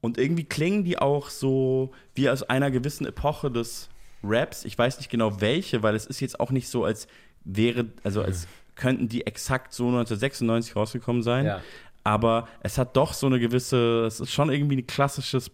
Und 0.00 0.18
irgendwie 0.18 0.44
klingen 0.44 0.82
die 0.82 0.98
auch 0.98 1.30
so 1.30 1.92
wie 2.14 2.28
aus 2.28 2.42
einer 2.42 2.72
gewissen 2.72 3.06
Epoche 3.06 3.50
des 3.50 3.88
Raps. 4.24 4.64
Ich 4.64 4.76
weiß 4.76 4.98
nicht 4.98 5.08
genau 5.10 5.40
welche, 5.40 5.84
weil 5.84 5.94
es 5.94 6.06
ist 6.06 6.20
jetzt 6.20 6.40
auch 6.40 6.50
nicht 6.50 6.68
so, 6.68 6.84
als 6.84 7.06
wäre, 7.44 7.86
also 8.02 8.22
als 8.22 8.48
könnten 8.74 9.08
die 9.08 9.26
exakt 9.26 9.72
so 9.72 9.84
1996 9.84 10.74
rausgekommen 10.74 11.22
sein. 11.22 11.46
Ja. 11.46 11.60
Aber 12.04 12.48
es 12.60 12.78
hat 12.78 12.96
doch 12.96 13.12
so 13.12 13.28
eine 13.28 13.38
gewisse, 13.38 14.06
es 14.06 14.18
ist 14.18 14.32
schon 14.32 14.50
irgendwie 14.50 14.78
ein 14.78 14.86
klassisches 14.86 15.48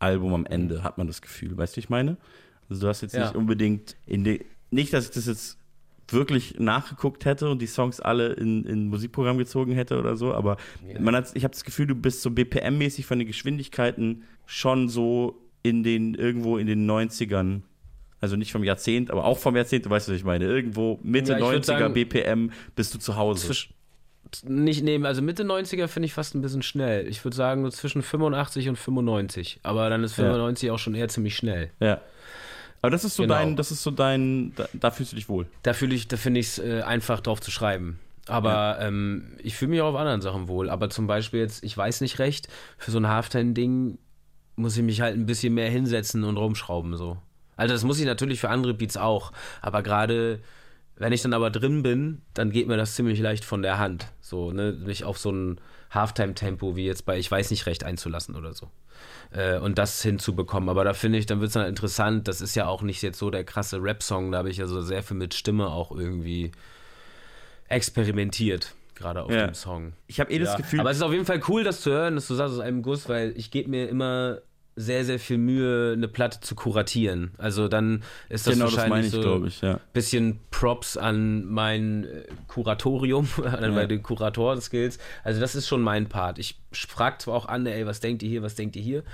Boom-Bap-Album 0.00 0.34
am 0.34 0.46
Ende, 0.46 0.82
hat 0.82 0.98
man 0.98 1.06
das 1.06 1.22
Gefühl. 1.22 1.56
Weißt 1.56 1.76
du, 1.76 1.80
ich 1.80 1.88
meine? 1.88 2.16
Also 2.68 2.82
du 2.82 2.88
hast 2.88 3.02
jetzt 3.02 3.14
Ja. 3.14 3.24
nicht 3.26 3.34
unbedingt 3.36 3.96
in 4.06 4.24
die, 4.24 4.44
nicht, 4.70 4.92
dass 4.92 5.06
ich 5.06 5.10
das 5.12 5.26
jetzt 5.26 5.58
wirklich 6.08 6.58
nachgeguckt 6.58 7.24
hätte 7.24 7.48
und 7.50 7.60
die 7.62 7.66
Songs 7.66 8.00
alle 8.00 8.32
in, 8.32 8.64
in 8.64 8.86
ein 8.86 8.88
Musikprogramm 8.88 9.38
gezogen 9.38 9.72
hätte 9.72 9.98
oder 9.98 10.16
so, 10.16 10.34
aber 10.34 10.56
man 10.98 11.14
hat, 11.14 11.30
ich 11.34 11.44
habe 11.44 11.52
das 11.52 11.62
Gefühl, 11.64 11.86
du 11.86 11.94
bist 11.94 12.22
so 12.22 12.30
BPM-mäßig 12.30 13.04
von 13.06 13.18
den 13.18 13.28
Geschwindigkeiten 13.28 14.24
schon 14.46 14.88
so 14.88 15.40
in 15.62 15.82
den, 15.84 16.14
irgendwo 16.14 16.58
in 16.58 16.66
den 16.66 16.88
90ern, 16.90 17.60
also 18.20 18.34
nicht 18.36 18.50
vom 18.50 18.64
Jahrzehnt, 18.64 19.10
aber 19.12 19.24
auch 19.24 19.38
vom 19.38 19.54
Jahrzehnt, 19.54 19.86
du 19.86 19.90
weißt, 19.90 20.08
was 20.08 20.16
ich 20.16 20.24
meine, 20.24 20.46
irgendwo 20.46 20.98
Mitte 21.02 21.32
Ja, 21.32 21.38
ich 21.38 21.44
würd 21.44 21.62
90er 21.62 21.66
sagen, 21.66 21.94
BPM 21.94 22.50
bist 22.74 22.92
du 22.94 22.98
zu 22.98 23.14
Hause. 23.16 23.46
Zwisch- 23.48 23.70
nicht 24.44 24.84
nehmen, 24.84 25.06
also 25.06 25.22
Mitte 25.22 25.42
90er 25.44 25.88
finde 25.88 26.06
ich 26.06 26.12
fast 26.14 26.34
ein 26.34 26.40
bisschen 26.42 26.62
schnell. 26.62 27.06
Ich 27.08 27.24
würde 27.24 27.36
sagen 27.36 27.64
so 27.64 27.70
zwischen 27.70 28.02
85 28.02 28.68
und 28.68 28.76
95. 28.76 29.60
Aber 29.62 29.90
dann 29.90 30.04
ist 30.04 30.12
Ja. 30.16 30.24
95 30.24 30.70
auch 30.70 30.78
schon 30.78 30.94
eher 30.94 31.08
ziemlich 31.08 31.36
schnell. 31.36 31.70
Ja. 31.80 32.00
Aber 32.82 32.90
das 32.90 33.04
ist 33.04 33.16
so 33.16 33.24
Genau. 33.24 33.34
dein, 33.34 33.56
das 33.56 33.70
ist 33.72 33.82
so 33.82 33.90
dein, 33.90 34.52
da, 34.56 34.68
da 34.72 34.90
fühlst 34.90 35.12
du 35.12 35.16
dich 35.16 35.28
wohl. 35.28 35.46
Da 35.62 35.72
fühle 35.72 35.94
ich, 35.94 36.08
da 36.08 36.16
finde 36.16 36.40
ich 36.40 36.46
es 36.46 36.58
äh, 36.58 36.82
einfach 36.82 37.20
drauf 37.20 37.40
zu 37.40 37.50
schreiben. 37.50 37.98
Aber 38.26 38.78
ähm, 38.80 39.32
ich 39.42 39.56
fühle 39.56 39.70
mich 39.70 39.80
auch 39.80 39.88
auf 39.88 39.96
anderen 39.96 40.20
Sachen 40.20 40.46
wohl. 40.48 40.70
Aber 40.70 40.88
zum 40.90 41.06
Beispiel 41.06 41.40
jetzt, 41.40 41.64
ich 41.64 41.76
weiß 41.76 42.00
nicht 42.00 42.18
recht, 42.20 42.48
für 42.78 42.90
so 42.92 42.98
ein 42.98 43.08
Halftime-Ding 43.08 43.98
muss 44.56 44.76
ich 44.76 44.82
mich 44.84 45.00
halt 45.00 45.16
ein 45.16 45.26
bisschen 45.26 45.54
mehr 45.54 45.68
hinsetzen 45.70 46.22
und 46.24 46.36
rumschrauben 46.36 46.96
so. 46.96 47.18
Also 47.56 47.74
das 47.74 47.82
muss 47.84 47.98
ich 47.98 48.06
natürlich 48.06 48.40
für 48.40 48.48
andere 48.50 48.74
Beats 48.74 48.96
auch. 48.96 49.32
Aber 49.60 49.82
gerade 49.82 50.40
wenn 51.00 51.12
ich 51.12 51.22
dann 51.22 51.32
aber 51.34 51.50
drin 51.50 51.82
bin, 51.82 52.22
dann 52.34 52.50
geht 52.52 52.68
mir 52.68 52.76
das 52.76 52.94
ziemlich 52.94 53.18
leicht 53.18 53.44
von 53.44 53.62
der 53.62 53.78
Hand. 53.78 54.06
So, 54.20 54.52
ne, 54.52 54.72
mich 54.72 55.02
auf 55.04 55.18
so 55.18 55.32
ein 55.32 55.60
Halftime-Tempo 55.90 56.76
wie 56.76 56.84
jetzt 56.86 57.04
bei 57.06 57.18
Ich 57.18 57.28
weiß 57.30 57.50
nicht 57.50 57.66
recht 57.66 57.82
einzulassen 57.82 58.36
oder 58.36 58.52
so. 58.54 58.70
Äh, 59.32 59.58
und 59.58 59.78
das 59.78 60.02
hinzubekommen. 60.02 60.68
Aber 60.68 60.84
da 60.84 60.92
finde 60.92 61.18
ich, 61.18 61.26
dann 61.26 61.40
wird 61.40 61.48
es 61.48 61.54
dann 61.54 61.66
interessant. 61.66 62.28
Das 62.28 62.40
ist 62.40 62.54
ja 62.54 62.66
auch 62.66 62.82
nicht 62.82 63.02
jetzt 63.02 63.18
so 63.18 63.30
der 63.30 63.44
krasse 63.44 63.82
Rap-Song. 63.82 64.30
Da 64.30 64.38
habe 64.38 64.50
ich 64.50 64.58
ja 64.58 64.66
so 64.66 64.82
sehr 64.82 65.02
viel 65.02 65.16
mit 65.16 65.34
Stimme 65.34 65.68
auch 65.70 65.90
irgendwie 65.90 66.52
experimentiert. 67.68 68.74
Gerade 68.94 69.22
auf 69.22 69.30
Ja. 69.30 69.46
dem 69.46 69.54
Song. 69.54 69.94
Ich 70.06 70.20
habe 70.20 70.30
eh 70.30 70.38
das 70.38 70.50
Ja. 70.50 70.56
Gefühl, 70.58 70.80
Aber 70.80 70.90
es 70.90 70.98
ist 70.98 71.02
auf 71.02 71.12
jeden 71.12 71.24
Fall 71.24 71.40
cool, 71.48 71.64
das 71.64 71.80
zu 71.80 71.90
hören, 71.90 72.16
dass 72.16 72.28
du 72.28 72.34
sagst 72.34 72.54
aus 72.54 72.60
einem 72.60 72.82
Guss, 72.82 73.08
weil 73.08 73.32
ich 73.36 73.50
gebe 73.50 73.70
mir 73.70 73.88
immer 73.88 74.40
sehr, 74.80 75.04
sehr 75.04 75.18
viel 75.18 75.38
Mühe, 75.38 75.92
eine 75.92 76.08
Platte 76.08 76.40
zu 76.40 76.54
kuratieren. 76.54 77.32
Also 77.38 77.68
dann 77.68 78.02
ist 78.28 78.46
das 78.46 78.54
genau 78.54 78.66
das 78.66 78.76
wahrscheinlich 78.76 79.12
meine 79.12 79.22
ich, 79.22 79.24
so 79.24 79.44
ich, 79.44 79.60
ja. 79.60 79.80
bisschen 79.92 80.40
Props 80.50 80.96
an 80.96 81.44
mein 81.46 82.04
äh, 82.04 82.24
Kuratorium, 82.48 83.28
an 83.44 83.74
meine 83.74 83.98
Kurator-Skills. 84.00 84.98
Also 85.22 85.40
das 85.40 85.54
ist 85.54 85.68
schon 85.68 85.82
mein 85.82 86.08
Part. 86.08 86.38
Ich 86.38 86.58
frage 86.72 87.18
zwar 87.18 87.34
auch 87.34 87.46
an, 87.46 87.66
ey, 87.66 87.86
was 87.86 88.00
denkt 88.00 88.22
ihr 88.22 88.28
hier, 88.28 88.42
was 88.42 88.54
denkt 88.54 88.76
ihr 88.76 88.82
hier? 88.82 89.04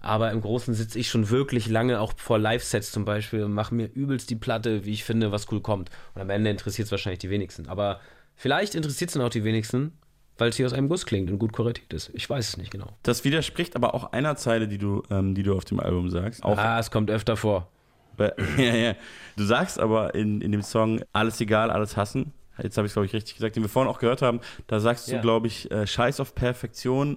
Aber 0.00 0.30
im 0.30 0.40
Großen 0.40 0.74
sitze 0.74 0.98
ich 0.98 1.08
schon 1.08 1.28
wirklich 1.28 1.68
lange, 1.68 2.00
auch 2.00 2.12
vor 2.16 2.38
Live-Sets 2.38 2.92
zum 2.92 3.04
Beispiel, 3.04 3.42
und 3.42 3.52
mache 3.52 3.74
mir 3.74 3.86
übelst 3.92 4.30
die 4.30 4.36
Platte, 4.36 4.84
wie 4.84 4.92
ich 4.92 5.02
finde, 5.02 5.32
was 5.32 5.50
cool 5.50 5.60
kommt. 5.60 5.90
Und 6.14 6.22
am 6.22 6.30
Ende 6.30 6.50
interessiert 6.50 6.86
es 6.86 6.92
wahrscheinlich 6.92 7.18
die 7.18 7.30
wenigsten. 7.30 7.68
Aber 7.68 8.00
vielleicht 8.36 8.76
interessiert 8.76 9.10
es 9.10 9.14
dann 9.14 9.24
auch 9.24 9.30
die 9.30 9.42
wenigsten, 9.42 9.92
weil 10.38 10.48
es 10.50 10.56
hier 10.56 10.66
aus 10.66 10.72
einem 10.72 10.88
Guss 10.88 11.04
klingt 11.04 11.30
und 11.30 11.38
gut 11.38 11.52
kuratiert 11.52 11.92
ist. 11.92 12.10
Ich 12.14 12.28
weiß 12.30 12.48
es 12.48 12.56
nicht 12.56 12.70
genau. 12.70 12.86
Das 13.02 13.24
widerspricht 13.24 13.76
aber 13.76 13.94
auch 13.94 14.12
einer 14.12 14.36
Zeile, 14.36 14.66
die 14.68 14.78
du, 14.78 15.02
ähm, 15.10 15.34
die 15.34 15.42
du 15.42 15.54
auf 15.56 15.64
dem 15.64 15.80
Album 15.80 16.08
sagst. 16.10 16.42
Auch, 16.44 16.56
ah, 16.56 16.78
es 16.78 16.90
kommt 16.90 17.10
öfter 17.10 17.36
vor. 17.36 17.68
bei- 18.16 18.32
ja, 18.56 18.74
ja. 18.74 18.94
Du 19.36 19.44
sagst 19.44 19.78
aber 19.78 20.14
in, 20.14 20.40
in 20.40 20.52
dem 20.52 20.62
Song 20.62 21.00
Alles 21.12 21.40
egal, 21.40 21.70
alles 21.70 21.96
hassen. 21.96 22.32
Jetzt 22.60 22.76
habe 22.76 22.86
ich 22.86 22.90
es, 22.90 22.94
glaube 22.94 23.06
ich, 23.06 23.12
richtig 23.12 23.34
gesagt, 23.36 23.54
den 23.54 23.62
wir 23.62 23.68
vorhin 23.70 23.88
auch 23.90 24.00
gehört 24.00 24.22
haben. 24.22 24.40
Da 24.66 24.80
sagst 24.80 25.06
Ja. 25.08 25.16
du, 25.16 25.22
glaube 25.22 25.46
ich, 25.46 25.70
äh, 25.70 25.86
Scheiß 25.86 26.18
auf 26.18 26.34
Perfektion, 26.34 27.16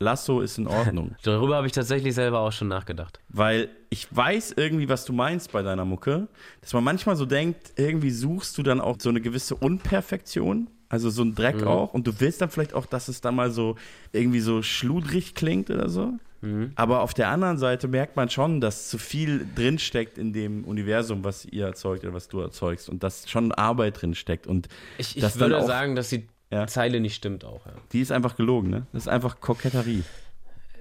Lasso 0.00 0.40
ist 0.40 0.58
in 0.58 0.66
Ordnung. 0.66 1.14
Darüber 1.22 1.56
habe 1.56 1.66
ich 1.68 1.72
tatsächlich 1.72 2.14
selber 2.14 2.40
auch 2.40 2.50
schon 2.52 2.66
nachgedacht. 2.68 3.20
Weil 3.28 3.68
ich 3.90 4.08
weiß 4.10 4.54
irgendwie, 4.56 4.88
was 4.88 5.04
du 5.04 5.12
meinst 5.12 5.52
bei 5.52 5.62
deiner 5.62 5.84
Mucke, 5.84 6.26
dass 6.62 6.72
man 6.72 6.82
manchmal 6.82 7.14
so 7.16 7.26
denkt, 7.26 7.72
irgendwie 7.76 8.10
suchst 8.10 8.56
du 8.58 8.62
dann 8.64 8.80
auch 8.80 8.96
so 8.98 9.10
eine 9.10 9.20
gewisse 9.20 9.54
Unperfektion, 9.54 10.68
also 10.90 11.08
so 11.08 11.22
ein 11.22 11.34
Dreck 11.34 11.62
Mhm. 11.62 11.66
auch, 11.68 11.94
und 11.94 12.06
du 12.06 12.12
willst 12.20 12.42
dann 12.42 12.50
vielleicht 12.50 12.74
auch, 12.74 12.84
dass 12.84 13.08
es 13.08 13.22
dann 13.22 13.34
mal 13.36 13.50
so 13.50 13.76
irgendwie 14.12 14.40
so 14.40 14.60
schludrig 14.62 15.34
klingt 15.34 15.70
oder 15.70 15.88
so. 15.88 16.12
Mhm. 16.42 16.72
Aber 16.74 17.00
auf 17.02 17.14
der 17.14 17.28
anderen 17.28 17.56
Seite 17.58 17.88
merkt 17.88 18.16
man 18.16 18.28
schon, 18.28 18.60
dass 18.60 18.88
zu 18.90 18.98
viel 18.98 19.46
drinsteckt 19.54 20.18
in 20.18 20.32
dem 20.32 20.64
Universum, 20.64 21.22
was 21.24 21.44
ihr 21.46 21.66
erzeugt 21.66 22.04
oder 22.04 22.12
was 22.14 22.28
du 22.28 22.40
erzeugst 22.40 22.88
und 22.90 23.02
dass 23.02 23.28
schon 23.30 23.52
Arbeit 23.52 24.02
drinsteckt 24.02 24.46
und 24.46 24.68
Ich, 24.98 25.16
ich 25.16 25.38
würde 25.40 25.58
auch- 25.58 25.66
sagen, 25.66 25.94
dass 25.96 26.10
die 26.10 26.26
Ja. 26.50 26.66
Zeile 26.66 26.98
nicht 27.00 27.14
stimmt 27.14 27.44
auch. 27.44 27.64
Ja. 27.66 27.72
die 27.92 28.00
ist 28.00 28.10
einfach 28.10 28.36
gelogen, 28.36 28.70
ne? 28.70 28.86
Das 28.92 29.02
ist 29.04 29.08
einfach 29.08 29.38
Koketterie. 29.40 30.02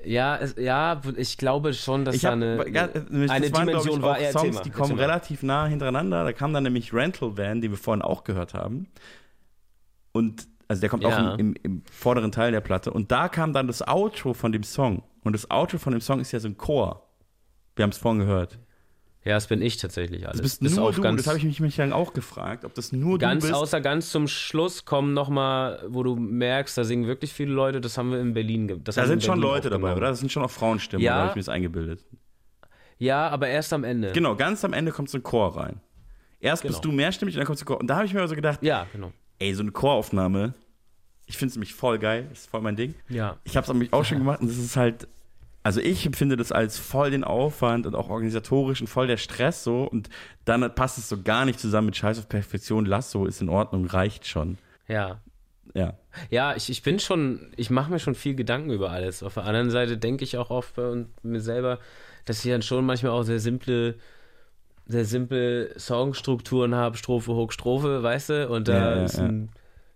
Ja, 0.06 0.38
es, 0.38 0.56
ja, 0.58 1.02
ich 1.18 1.38
glaube 1.38 1.74
schon, 1.74 2.06
dass 2.06 2.16
Ich 2.16 2.22
da 2.22 2.30
hab, 2.30 2.36
eine, 2.36 2.66
ja, 2.74 2.88
das 2.88 3.06
eine 3.12 3.28
waren, 3.54 3.68
Dimension 3.68 3.98
ich, 3.98 4.02
war. 4.02 4.18
Songs, 4.32 4.56
mal, 4.56 4.62
die 4.64 4.70
kommen 4.70 4.98
relativ 4.98 5.44
nah 5.44 5.68
hintereinander. 5.68 6.24
Da 6.24 6.32
kam 6.32 6.54
dann 6.54 6.64
nämlich 6.64 6.94
Rental 6.94 7.38
Van, 7.38 7.60
den 7.60 7.72
wir 7.72 7.78
vorhin 7.78 8.02
auch 8.02 8.24
gehört 8.24 8.54
haben. 8.54 8.88
Und 10.20 10.48
also 10.68 10.82
der 10.82 10.90
kommt 10.90 11.04
Ja. 11.04 11.10
auch 11.34 11.38
im, 11.40 11.54
im, 11.54 11.56
im 11.64 11.84
vorderen 11.92 12.32
Teil 12.32 12.52
der 12.52 12.62
Platte. 12.62 12.92
Und 12.92 13.12
da 13.12 13.28
kam 13.30 13.54
dann 13.54 13.68
das 13.68 13.82
Outro 13.88 14.34
von 14.34 14.52
dem 14.52 14.64
Song. 14.64 15.04
Und 15.24 15.34
das 15.34 15.50
Outro 15.50 15.78
von 15.80 15.92
dem 15.94 16.02
Song 16.02 16.20
ist 16.20 16.32
ja 16.32 16.40
so 16.40 16.48
ein 16.48 16.58
Chor. 16.58 17.08
Wir 17.76 17.84
haben 17.84 17.90
es 17.92 17.98
vorhin 17.98 18.20
gehört. 18.20 18.60
Ja, 19.26 19.34
das 19.34 19.48
bin 19.48 19.62
ich 19.62 19.78
tatsächlich 19.78 20.26
alles. 20.28 20.38
Das 20.38 20.44
bist 20.44 20.62
Bis 20.62 20.76
nur 20.76 20.92
du. 20.94 21.02
Das 21.02 21.28
habe 21.28 21.38
ich 21.38 21.44
mich, 21.44 21.60
mich 21.60 21.76
dann 21.76 21.92
auch 21.92 22.14
gefragt, 22.14 22.64
ob 22.66 22.74
das 22.74 22.92
nur 22.94 23.20
ganz 23.20 23.44
du 23.44 23.50
bist. 23.50 23.60
außer 23.60 23.82
ganz 23.82 24.12
zum 24.12 24.28
Schluss 24.28 24.86
kommen 24.86 25.14
nochmal, 25.14 25.84
wo 25.90 26.04
du 26.04 26.16
merkst, 26.16 26.78
da 26.78 26.84
singen 26.84 27.06
wirklich 27.08 27.34
viele 27.34 27.52
Leute. 27.52 27.82
Das 27.82 27.98
haben 27.98 28.12
wir 28.12 28.20
in 28.22 28.34
Berlin. 28.34 28.68
Das 28.84 28.96
da 28.96 29.06
sind 29.06 29.16
in 29.16 29.22
schon 29.22 29.40
Berlin 29.40 29.56
Leute 29.56 29.70
dabei, 29.70 29.92
oder? 29.96 30.08
Das 30.10 30.20
sind 30.20 30.32
schon 30.32 30.44
auch 30.44 30.52
Frauenstimmen, 30.52 31.04
Ja. 31.04 31.14
oder 31.14 31.20
habe 31.22 31.30
ich 31.32 31.36
mir 31.36 31.42
das 31.42 31.50
eingebildet? 31.50 32.06
Ja, 32.98 33.28
aber 33.30 33.48
erst 33.48 33.74
am 33.74 33.84
Ende. 33.84 34.12
Genau, 34.14 34.36
ganz 34.36 34.64
am 34.66 34.74
Ende 34.74 34.92
kommt 34.92 35.10
so 35.10 35.18
ein 35.18 35.24
Chor 35.24 35.56
rein. 35.58 35.82
Erst 36.40 36.64
bist 36.64 36.82
Genau. 36.82 36.92
du 36.92 36.98
mehrstimmig 36.98 37.36
und 37.36 37.40
dann 37.40 37.48
kommt 37.48 37.60
so 37.60 37.64
ein 37.64 37.68
Chor. 37.68 37.80
Und 37.80 37.88
da 37.88 37.98
habe 37.98 38.06
ich 38.06 38.14
mir 38.14 38.22
also 38.22 38.36
gedacht, 38.36 38.60
Ja, 38.64 38.88
genau. 38.94 39.12
Ey, 39.40 39.54
so 39.54 39.62
eine 39.62 39.72
Choraufnahme, 39.72 40.54
ich 41.26 41.38
finde 41.38 41.52
es 41.52 41.56
nämlich 41.56 41.74
voll 41.74 42.00
geil, 42.00 42.26
das 42.30 42.42
ist 42.42 42.50
voll 42.50 42.62
mein 42.62 42.76
Ding. 42.76 42.96
Ja. 43.08 43.38
Ich 43.44 43.56
habe 43.56 43.64
es 43.64 43.70
nämlich 43.70 43.94
auch 43.94 44.04
schon 44.04 44.18
gemacht 44.18 44.42
und 44.42 44.50
das 44.50 44.58
ist 44.58 44.76
halt, 44.76 45.08
also 45.64 45.80
ich 45.80 46.06
empfinde 46.06 46.38
das 46.38 46.52
als 46.52 46.78
voll 46.78 47.12
den 47.12 47.24
Aufwand 47.24 47.86
und 47.86 47.96
auch 47.96 48.10
organisatorisch 48.10 48.82
und 48.82 48.88
voll 48.88 49.08
der 49.08 49.18
Stress 49.18 49.64
so 49.64 49.84
und 49.84 50.10
dann 50.46 50.74
passt 50.74 50.98
es 50.98 51.08
so 51.08 51.22
gar 51.22 51.46
nicht 51.46 51.60
zusammen 51.60 51.88
mit 51.88 51.96
Scheiß 51.96 52.18
auf 52.20 52.28
Perfektion, 52.30 52.86
lass 52.86 53.12
so, 53.12 53.26
ist 53.26 53.42
in 53.42 53.50
Ordnung, 53.50 53.86
reicht 53.86 54.26
schon. 54.26 54.58
Ja. 54.88 55.22
ja. 55.74 55.94
Ja, 56.32 56.56
ich, 56.56 56.70
ich 56.70 56.82
bin 56.82 57.00
schon, 57.00 57.52
ich 57.56 57.70
mache 57.70 57.92
mir 57.92 58.00
schon 58.00 58.16
viel 58.16 58.34
Gedanken 58.34 58.72
über 58.72 58.90
alles. 58.90 59.22
Auf 59.22 59.36
der 59.36 59.46
anderen 59.46 59.70
Seite 59.70 59.98
denke 59.98 60.24
ich 60.24 60.38
auch 60.38 60.50
oft 60.50 60.76
bei 60.76 61.06
mir 61.22 61.42
selber, 61.42 61.78
dass 62.26 62.44
ich 62.44 62.52
dann 62.52 62.64
schon 62.64 62.86
manchmal 62.86 63.12
auch 63.12 63.24
sehr 63.24 63.40
simple, 63.40 63.96
sehr 64.90 65.06
simple 65.06 65.74
Songstrukturen 65.80 66.74
habe, 66.76 66.98
Strophe, 66.98 67.34
Hook, 67.34 67.54
Strophe, 67.54 68.04
weißt 68.04 68.30
du? 68.30 68.50
Und 68.50 68.68
da 68.68 68.74
Ja, 68.74 68.96
ja, 68.98 69.06
ist 69.06 69.18
ja. 69.18 69.26
ein, 69.26 69.50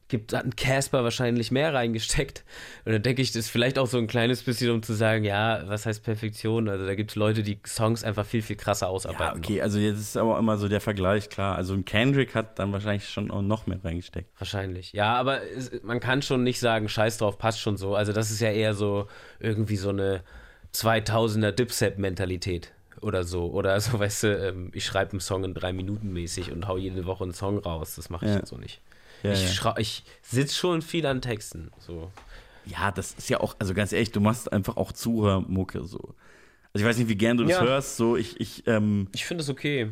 gibt, 0.08 0.34
hat 0.34 0.46
ein 0.46 0.56
Casper 0.56 1.04
wahrscheinlich 1.04 1.50
mehr 1.50 1.74
reingesteckt. 1.74 2.44
Und 2.86 2.92
dann 2.92 3.02
denke 3.02 3.24
ich, 3.24 3.32
das 3.32 3.38
ist 3.46 3.50
vielleicht 3.50 3.80
auch 3.80 3.88
so 3.88 3.98
ein 3.98 4.06
kleines 4.06 4.44
bisschen, 4.44 4.70
um 4.70 4.84
zu 4.84 4.94
sagen, 4.94 5.24
ja, 5.24 5.64
was 5.66 5.88
heißt 5.88 6.04
Perfektion? 6.04 6.70
Also 6.70 6.86
da 6.86 6.94
gibt 6.94 7.10
es 7.10 7.16
Leute, 7.16 7.42
die 7.42 7.58
Songs 7.66 8.04
einfach 8.04 8.24
viel, 8.24 8.44
viel 8.44 8.56
krasser 8.56 8.86
Ja, 8.86 8.92
ausarbeiten. 8.92 9.40
okay, 9.40 9.62
also 9.64 9.80
jetzt 9.80 9.98
ist 10.00 10.16
aber 10.16 10.38
immer 10.38 10.58
so 10.58 10.68
der 10.68 10.80
Vergleich, 10.82 11.28
klar. 11.30 11.56
Also 11.56 11.74
ein 11.74 11.86
Kendrick 11.86 12.36
hat 12.36 12.60
dann 12.60 12.72
wahrscheinlich 12.72 13.10
schon 13.10 13.32
auch 13.32 13.42
noch 13.42 13.66
mehr 13.66 13.84
reingesteckt. 13.84 14.30
Wahrscheinlich. 14.40 14.94
Ja, 14.94 15.16
aber 15.16 15.42
es, 15.58 15.72
man 15.82 16.00
kann 16.02 16.22
schon 16.22 16.44
nicht 16.44 16.60
sagen, 16.60 16.88
scheiß 16.88 17.18
drauf, 17.18 17.40
passt 17.40 17.60
schon 17.60 17.78
so. 17.78 17.96
Also 17.96 18.14
das 18.14 18.30
ist 18.30 18.42
ja 18.42 18.52
eher 18.52 18.76
so 18.76 19.08
irgendwie 19.40 19.78
so 19.78 19.90
eine 19.90 20.22
2000er 20.76 21.52
Dipset-Mentalität 21.52 22.72
oder 23.04 23.24
so. 23.24 23.48
Oder 23.52 23.80
so, 23.82 24.00
weißt 24.00 24.24
du, 24.24 24.48
ähm, 24.48 24.72
ich 24.74 24.86
schreibe 24.86 25.12
einen 25.12 25.20
Song 25.20 25.44
in 25.44 25.54
drei 25.54 25.74
Minuten 25.74 26.12
mäßig 26.14 26.52
und 26.52 26.68
hau 26.68 26.78
jede 26.78 27.06
Woche 27.06 27.24
einen 27.24 27.34
Song 27.34 27.58
raus. 27.60 27.96
Das 27.96 28.10
mache 28.10 28.26
ich 28.26 28.32
Ja. 28.32 28.38
dann 28.38 28.46
so 28.46 28.58
nicht. 28.58 28.82
Ja, 29.24 29.32
ich 29.34 29.62
ja. 29.62 29.76
ich 29.78 30.04
sitze 30.22 30.56
schon 30.56 30.82
viel 30.82 31.06
an 31.06 31.22
Texten. 31.22 31.72
So. 31.80 32.12
Ja, 32.66 32.92
das 32.92 33.14
ist 33.14 33.30
ja 33.30 33.40
auch, 33.40 33.56
also 33.60 33.74
ganz 33.74 33.92
ehrlich, 33.94 34.12
du 34.12 34.20
machst 34.22 34.52
einfach 34.52 34.78
auch 34.78 34.92
Zuhörmucke 34.92 35.84
so. 35.84 36.00
Also 36.74 36.84
ich 36.84 36.86
weiß 36.86 36.98
nicht, 36.98 37.08
wie 37.10 37.16
gern 37.16 37.38
du 37.38 37.44
das 37.44 37.54
Ja. 37.54 37.62
hörst, 37.64 37.98
so 37.98 38.18
ich, 38.18 38.40
ich, 38.40 38.64
ähm, 38.68 39.08
Ich 39.14 39.26
finde 39.26 39.44
es 39.44 39.50
okay. 39.50 39.92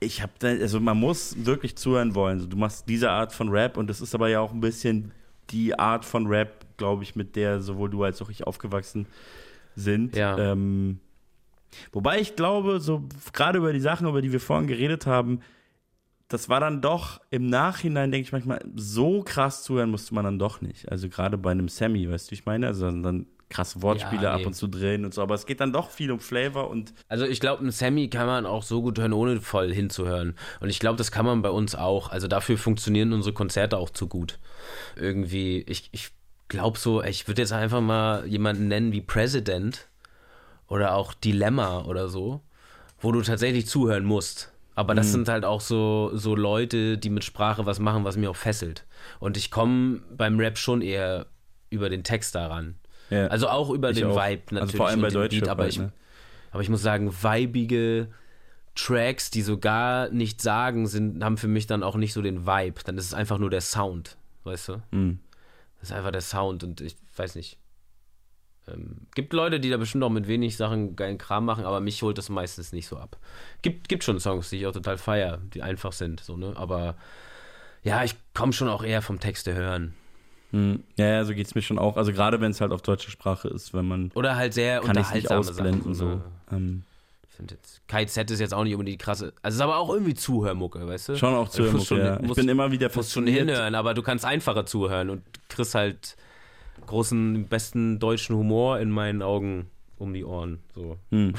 ich 0.00 0.22
habe 0.22 0.32
da, 0.38 0.48
also 0.48 0.80
man 0.80 0.98
muss 0.98 1.34
wirklich 1.44 1.76
zuhören 1.76 2.14
wollen. 2.14 2.48
Du 2.48 2.56
machst 2.56 2.88
diese 2.88 3.10
Art 3.10 3.32
von 3.32 3.48
Rap 3.48 3.76
und 3.76 3.88
das 3.88 4.00
ist 4.00 4.14
aber 4.14 4.28
ja 4.28 4.40
auch 4.40 4.52
ein 4.52 4.60
bisschen 4.60 5.12
die 5.50 5.78
Art 5.78 6.04
von 6.04 6.26
Rap, 6.26 6.64
glaube 6.76 7.02
ich, 7.02 7.16
mit 7.16 7.36
der 7.36 7.60
sowohl 7.60 7.90
du 7.90 8.02
als 8.04 8.20
auch 8.22 8.30
ich 8.30 8.46
aufgewachsen 8.46 9.06
sind. 9.76 10.14
Ja. 10.16 10.38
Ähm, 10.38 11.00
wobei 11.92 12.20
ich 12.20 12.36
glaube, 12.36 12.80
so 12.80 13.04
gerade 13.32 13.58
über 13.58 13.72
die 13.72 13.80
Sachen, 13.80 14.06
über 14.08 14.22
die 14.22 14.32
wir 14.32 14.40
vorhin 14.40 14.66
geredet 14.66 15.06
haben, 15.06 15.40
das 16.28 16.48
war 16.48 16.60
dann 16.60 16.80
doch 16.80 17.20
im 17.30 17.48
Nachhinein, 17.48 18.10
denke 18.10 18.26
ich 18.26 18.32
manchmal, 18.32 18.64
so 18.74 19.22
krass 19.22 19.62
zuhören 19.62 19.90
musste 19.90 20.14
man 20.14 20.24
dann 20.24 20.38
doch 20.38 20.60
nicht. 20.60 20.90
Also 20.90 21.08
gerade 21.08 21.38
bei 21.38 21.50
einem 21.50 21.68
Sammy, 21.68 22.10
weißt 22.10 22.30
du, 22.30 22.34
ich 22.34 22.46
meine? 22.46 22.66
Also 22.66 22.90
dann, 22.90 23.26
krasse 23.50 23.82
Wortspiele 23.82 24.24
Ja, 24.24 24.34
ab 24.34 24.44
und 24.46 24.54
zu 24.54 24.66
drin 24.66 25.04
und 25.04 25.14
so, 25.14 25.22
aber 25.22 25.34
es 25.34 25.46
geht 25.46 25.60
dann 25.60 25.72
doch 25.72 25.90
viel 25.90 26.10
um 26.10 26.18
Flavor 26.18 26.70
und 26.70 26.92
Also 27.08 27.24
ich 27.24 27.40
glaube, 27.40 27.60
einen 27.60 27.70
Sammy 27.70 28.08
kann 28.08 28.26
man 28.26 28.46
auch 28.46 28.62
so 28.62 28.82
gut 28.82 28.98
hören, 28.98 29.12
ohne 29.12 29.40
voll 29.40 29.72
hinzuhören. 29.72 30.34
Und 30.60 30.70
ich 30.70 30.80
glaube, 30.80 30.96
das 30.96 31.12
kann 31.12 31.24
man 31.24 31.42
bei 31.42 31.50
uns 31.50 31.74
auch. 31.74 32.10
Also 32.10 32.26
dafür 32.26 32.58
funktionieren 32.58 33.12
unsere 33.12 33.32
Konzerte 33.32 33.78
auch 33.78 33.90
zu 33.90 34.08
gut. 34.08 34.38
Irgendwie, 34.96 35.60
ich, 35.68 35.88
ich 35.92 36.10
glaube 36.48 36.78
so, 36.78 37.02
ich 37.02 37.28
würde 37.28 37.42
jetzt 37.42 37.52
einfach 37.52 37.80
mal 37.80 38.26
jemanden 38.26 38.66
nennen 38.68 38.92
wie 38.92 39.02
President 39.02 39.88
oder 40.68 40.94
auch 40.94 41.14
Dilemma 41.14 41.82
oder 41.82 42.08
so, 42.08 42.40
wo 43.00 43.12
du 43.12 43.22
tatsächlich 43.22 43.66
zuhören 43.66 44.04
musst. 44.04 44.52
Aber 44.76 44.94
das 44.94 45.12
sind 45.12 45.28
halt 45.28 45.44
auch 45.44 45.60
so, 45.60 46.10
so 46.14 46.34
Leute, 46.34 46.98
die 46.98 47.10
mit 47.10 47.22
Sprache 47.22 47.64
was 47.64 47.78
machen, 47.78 48.02
was 48.04 48.16
mir 48.16 48.28
auch 48.28 48.36
fesselt. 48.36 48.84
Und 49.20 49.36
ich 49.36 49.52
komme 49.52 50.00
beim 50.16 50.38
Rap 50.40 50.58
schon 50.58 50.82
eher 50.82 51.26
über 51.70 51.88
den 51.88 52.02
Text 52.02 52.34
daran. 52.34 52.74
Ja. 53.10 53.28
Also 53.28 53.48
auch 53.48 53.70
über 53.70 53.90
Ich 53.90 53.98
den 53.98 54.08
auch. 54.08 54.16
Vibe 54.16 54.42
natürlich. 54.46 54.60
Also 54.62 54.76
vor 54.76 54.88
allem 54.88 55.00
bei 55.00 55.08
den 55.08 55.14
Deutschrap 55.14 55.40
Beat, 55.40 55.48
aber 55.48 55.62
halt, 55.62 55.72
ich, 55.72 55.78
ne? 55.78 55.92
aber 56.50 56.62
ich 56.62 56.68
muss 56.68 56.82
sagen, 56.82 57.12
vibige 57.12 58.08
Tracks, 58.74 59.30
die 59.30 59.42
so 59.42 59.58
gar 59.58 60.08
nicht 60.08 60.42
sagen, 60.42 60.88
sind, 60.88 61.22
haben 61.22 61.36
für 61.36 61.48
mich 61.48 61.68
dann 61.68 61.84
auch 61.84 61.94
nicht 61.94 62.12
so 62.12 62.22
den 62.22 62.46
Vibe. 62.46 62.80
Dann 62.84 62.98
ist 62.98 63.06
es 63.06 63.14
einfach 63.14 63.38
nur 63.38 63.50
der 63.50 63.60
Sound, 63.60 64.16
weißt 64.42 64.68
du? 64.68 64.82
Mhm. 64.90 65.20
Das 65.78 65.90
ist 65.90 65.96
einfach 65.96 66.10
der 66.10 66.22
Sound 66.22 66.64
und 66.64 66.80
ich 66.80 66.96
weiß 67.16 67.36
nicht. 67.36 67.58
Ähm, 68.68 68.96
gibt 69.14 69.32
Leute, 69.32 69.60
die 69.60 69.70
da 69.70 69.76
bestimmt 69.76 70.04
auch 70.04 70.10
mit 70.10 70.26
wenig 70.28 70.56
Sachen 70.56 70.96
geilen 70.96 71.18
Kram 71.18 71.44
machen, 71.44 71.64
aber 71.64 71.80
mich 71.80 72.02
holt 72.02 72.16
das 72.18 72.28
meistens 72.30 72.72
nicht 72.72 72.86
so 72.86 72.96
ab. 72.96 73.16
Gibt, 73.62 73.88
gibt 73.88 74.04
schon 74.04 74.18
Songs, 74.20 74.50
die 74.50 74.56
ich 74.58 74.66
auch 74.66 74.72
total 74.72 74.96
feier, 74.98 75.38
die 75.52 75.62
einfach 75.62 75.92
sind, 75.92 76.20
so, 76.20 76.36
ne? 76.36 76.54
Aber 76.56 76.94
ja, 77.82 78.02
ich 78.04 78.14
komme 78.32 78.52
schon 78.52 78.68
auch 78.68 78.82
eher 78.82 79.02
vom 79.02 79.20
Texte 79.20 79.54
hören. 79.54 79.92
Hm, 80.52 80.82
Ja, 80.96 81.06
ja, 81.06 81.24
so 81.24 81.34
geht's 81.34 81.54
mir 81.54 81.62
schon 81.62 81.78
auch. 81.78 81.96
Also 81.96 82.12
gerade 82.12 82.40
wenn 82.40 82.52
es 82.52 82.60
halt 82.60 82.72
auf 82.72 82.80
deutsche 82.82 83.10
Sprache 83.10 83.48
ist, 83.48 83.74
wenn 83.74 83.86
man 83.86 84.10
Oder 84.14 84.36
halt 84.36 84.54
sehr 84.54 84.80
kann 84.80 84.96
ich 84.96 85.10
nicht 85.12 85.24
unterhaltsame 85.30 85.40
ausblenden 85.40 85.94
Sachen. 85.94 86.22
so. 86.50 86.54
Ähm, 86.56 86.82
Ich 87.28 87.36
finde 87.36 87.54
jetzt, 87.56 87.82
KZ 87.88 88.30
ist 88.30 88.38
jetzt 88.40 88.54
auch 88.54 88.62
nicht 88.64 88.72
unbedingt 88.74 89.00
die 89.00 89.04
krasse. 89.04 89.32
Also 89.42 89.54
es 89.54 89.54
ist 89.56 89.60
aber 89.60 89.76
auch 89.76 89.90
irgendwie 89.92 90.14
Zuhörmucke, 90.14 90.86
weißt 90.86 91.08
du? 91.10 91.16
schon 91.18 91.34
auch 91.34 91.46
Also 91.48 91.64
du 91.64 91.72
musst 91.72 91.86
zu 91.88 91.96
ja. 91.96 92.14
Ich 92.16 92.22
musst- 92.22 92.36
bin 92.36 92.48
immer 92.48 92.70
wieder 92.70 92.86
musst 92.94 93.12
schon 93.12 93.24
fasziniert. 93.24 93.48
hinhören, 93.48 93.74
aber 93.74 93.92
du 93.92 94.02
kannst 94.02 94.24
einfacher 94.24 94.64
zuhören 94.64 95.10
und 95.10 95.22
kriegst 95.48 95.74
halt 95.74 96.16
großen, 96.86 97.46
besten 97.48 97.98
deutschen 97.98 98.36
Humor 98.36 98.78
in 98.80 98.90
meinen 98.90 99.22
Augen 99.22 99.66
um 99.98 100.12
die 100.12 100.24
Ohren. 100.24 100.58
So. 100.74 100.98
Hm. 101.10 101.34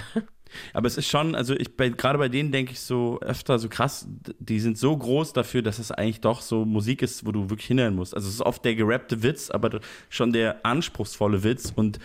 Aber 0.74 0.88
es 0.88 0.98
ist 0.98 1.07
schon, 1.07 1.36
also 1.36 1.53
ich 1.56 1.76
gerade 1.76 2.18
bei 2.18 2.30
denen 2.30 2.52
denke 2.52 2.72
ich 2.72 2.80
so 2.80 3.20
öfter 3.22 3.60
so 3.60 3.70
krass, 3.70 4.07
die 4.40 4.60
sind 4.60 4.78
so 4.78 4.95
groß 4.95 5.34
dafür, 5.34 5.62
dass 5.62 5.80
es 5.80 5.91
eigentlich 5.91 6.22
doch 6.22 6.41
so 6.41 6.66
Musik 6.66 7.02
ist, 7.02 7.26
wo 7.26 7.32
du 7.32 7.49
wirklich 7.49 7.68
hinhören 7.68 7.95
musst. 7.95 8.16
Also 8.16 8.28
es 8.28 8.36
ist 8.36 8.41
oft 8.41 8.64
der 8.64 8.76
gerappte 8.76 9.24
Witz, 9.24 9.49
aber 9.49 9.80
schon 10.10 10.34
der 10.34 10.66
anspruchsvolle 10.66 11.44
Witz 11.44 11.74
und 11.76 11.99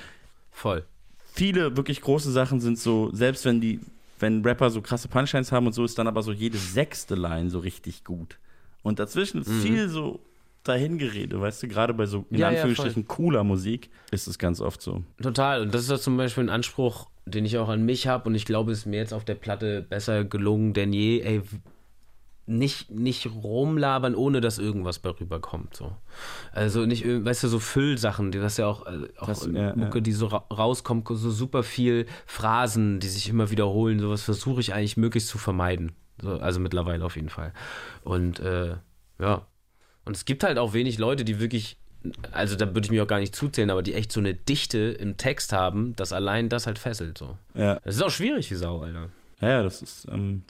Voll. 0.50 0.84
viele 1.32 1.76
wirklich 1.76 2.00
große 2.00 2.32
Sachen 2.32 2.60
sind 2.60 2.78
so, 2.78 3.10
selbst 3.12 3.44
wenn 3.44 3.60
die, 3.60 3.80
wenn 4.18 4.42
Rapper 4.42 4.70
so 4.70 4.82
krasse 4.82 5.08
Punchlines 5.08 5.52
haben 5.52 5.66
und 5.66 5.72
so, 5.72 5.84
ist 5.84 5.98
dann 5.98 6.08
aber 6.08 6.22
so 6.22 6.32
jede 6.32 6.58
sechste 6.58 7.14
Line 7.14 7.50
so 7.50 7.60
richtig 7.60 8.04
gut. 8.04 8.38
Und 8.82 8.98
dazwischen 8.98 9.42
ist 9.42 9.50
viel 9.50 9.88
so 9.88 10.20
dahingerede, 10.64 11.40
weißt 11.40 11.62
du, 11.62 11.68
gerade 11.68 11.94
bei 11.94 12.06
so 12.06 12.26
in 12.30 12.38
Ja, 12.38 12.50
ja, 12.50 12.62
Anführungsstrichen 12.62 13.06
cooler 13.08 13.44
Musik 13.44 13.90
ist 14.10 14.26
es 14.26 14.38
ganz 14.38 14.60
oft 14.60 14.82
so. 14.82 15.02
Total. 15.22 15.62
Und 15.62 15.74
das 15.74 15.82
ist 15.82 15.90
ja 15.90 15.98
zum 15.98 16.16
Beispiel 16.16 16.44
ein 16.44 16.50
Anspruch, 16.50 17.08
den 17.26 17.44
ich 17.44 17.58
auch 17.58 17.68
an 17.68 17.84
mich 17.84 18.06
habe 18.06 18.28
und 18.28 18.34
ich 18.34 18.44
glaube, 18.44 18.72
es 18.72 18.80
ist 18.80 18.86
mir 18.86 18.98
jetzt 18.98 19.14
auf 19.14 19.24
der 19.24 19.34
Platte 19.36 19.82
besser 19.82 20.24
gelungen 20.24 20.72
denn 20.74 20.92
je. 20.92 21.20
Ey, 21.20 21.42
nicht, 22.46 22.90
nicht 22.90 23.26
rumlabern, 23.32 24.16
ohne 24.16 24.40
dass 24.40 24.58
irgendwas 24.58 24.98
bei 24.98 25.10
rüberkommt. 25.10 25.76
So. 25.76 25.92
Also 26.52 26.84
nicht, 26.84 27.04
weißt 27.06 27.44
du, 27.44 27.48
so 27.48 27.60
Füllsachen, 27.60 28.32
die 28.32 28.38
das 28.40 28.56
ja 28.56 28.66
auch, 28.66 28.86
äh, 28.86 29.06
auch 29.18 29.28
Das- 29.28 29.46
ja, 29.52 29.74
Mucke, 29.76 29.98
ja. 29.98 30.00
die 30.02 30.12
so 30.12 30.26
ra 30.26 30.44
rauskommt, 30.52 31.06
so 31.08 31.30
super 31.30 31.62
viel 31.62 32.06
Phrasen, 32.26 32.98
die 32.98 33.06
sich 33.08 33.28
immer 33.28 33.50
wiederholen. 33.52 34.00
Sowas 34.00 34.22
versuche 34.22 34.60
ich 34.60 34.74
eigentlich 34.74 34.96
möglichst 34.96 35.28
zu 35.28 35.38
vermeiden. 35.38 35.92
So, 36.20 36.32
also 36.40 36.58
mittlerweile 36.58 37.04
auf 37.04 37.14
jeden 37.14 37.28
Fall. 37.28 37.52
Und 38.02 38.40
äh, 38.40 38.74
ja. 39.20 39.46
Und 40.04 40.16
es 40.16 40.24
gibt 40.24 40.44
halt 40.44 40.58
auch 40.58 40.72
wenig 40.72 40.98
Leute, 40.98 41.24
die 41.24 41.40
wirklich, 41.40 41.76
also 42.32 42.56
da 42.56 42.66
würde 42.68 42.82
ich 42.86 42.90
mich 42.90 43.00
auch 43.00 43.06
gar 43.06 43.18
nicht 43.20 43.34
zuzählen, 43.34 43.70
aber 43.70 43.82
die 43.82 43.94
echt 43.94 44.10
so 44.12 44.20
eine 44.20 44.34
Dichte 44.34 44.78
im 44.78 45.16
Text 45.16 45.52
haben, 45.52 45.94
dass 45.96 46.12
allein 46.12 46.48
das 46.48 46.66
halt 46.66 46.78
fesselt. 46.78 47.18
So. 47.18 47.36
Ja. 47.54 47.78
Das 47.84 47.96
ist 47.96 48.02
auch 48.02 48.10
schwierig, 48.10 48.50
wie 48.50 48.54
Sau, 48.54 48.80
Alter. 48.80 49.10
Ja, 49.40 49.48
ja, 49.48 49.62
das 49.62 49.82
ist. 49.82 50.06
Ähm, 50.10 50.42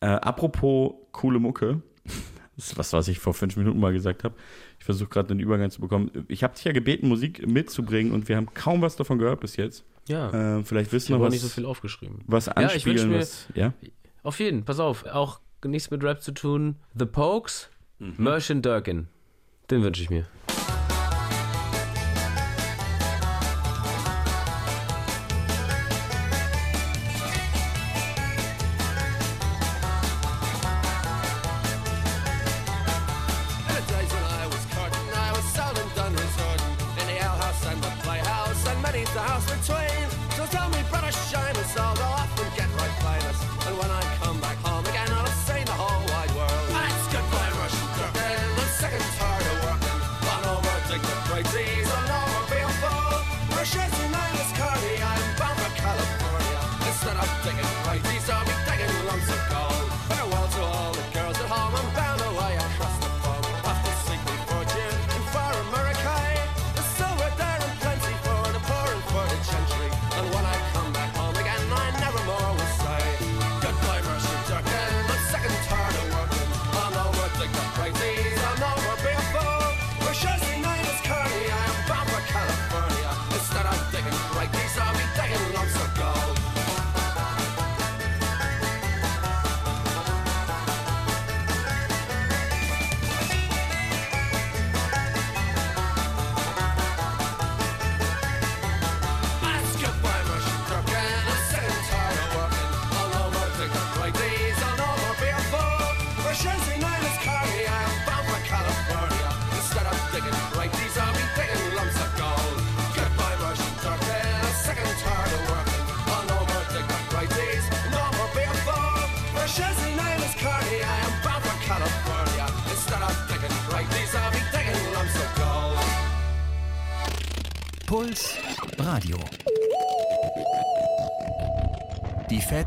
äh, 0.00 0.06
apropos 0.06 0.94
coole 1.12 1.38
Mucke. 1.38 1.82
Das 2.58 2.68
ist 2.68 2.78
was, 2.78 2.94
was 2.94 3.06
ich 3.08 3.18
vor 3.18 3.34
fünf 3.34 3.54
Minuten 3.58 3.78
mal 3.78 3.92
gesagt 3.92 4.24
habe. 4.24 4.34
Ich 4.78 4.86
versuche 4.86 5.10
gerade 5.10 5.28
den 5.28 5.40
Übergang 5.40 5.70
zu 5.70 5.82
bekommen. 5.82 6.10
Ich 6.28 6.42
habe 6.42 6.54
dich 6.54 6.64
ja 6.64 6.72
gebeten, 6.72 7.06
Musik 7.06 7.46
mitzubringen 7.46 8.14
und 8.14 8.30
wir 8.30 8.36
haben 8.38 8.48
kaum 8.54 8.80
was 8.80 8.96
davon 8.96 9.18
gehört 9.18 9.40
bis 9.40 9.56
jetzt. 9.56 9.84
Ja. 10.08 10.30
Äh, 10.60 10.64
vielleicht 10.64 10.86
ich 10.86 10.92
wissen 10.94 11.14
wir 11.14 11.20
was, 11.20 11.32
nicht 11.34 11.42
so 11.42 11.48
viel 11.50 11.66
aufgeschrieben. 11.66 12.20
was 12.26 12.46
Ja, 12.46 12.52
ich 12.62 12.72
anspielen. 12.72 13.10
mir- 13.10 13.18
was, 13.18 13.46
ja? 13.54 13.74
Auf 14.22 14.40
jeden, 14.40 14.64
pass 14.64 14.80
auf, 14.80 15.04
auch 15.04 15.40
nichts 15.66 15.90
mit 15.90 16.02
Rap 16.02 16.22
zu 16.22 16.32
tun. 16.32 16.76
The 16.98 17.04
Pokes, 17.04 17.68
Mhm. 17.98 18.14
Merchant 18.18 18.64
Durkin. 18.64 19.08
Den 19.70 19.82
wünsche 19.82 20.02
ich 20.02 20.10
mir. 20.10 20.26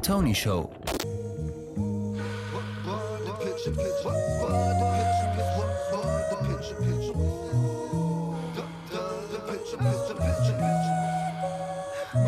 Tony 0.02 0.34
Show. 0.34 0.70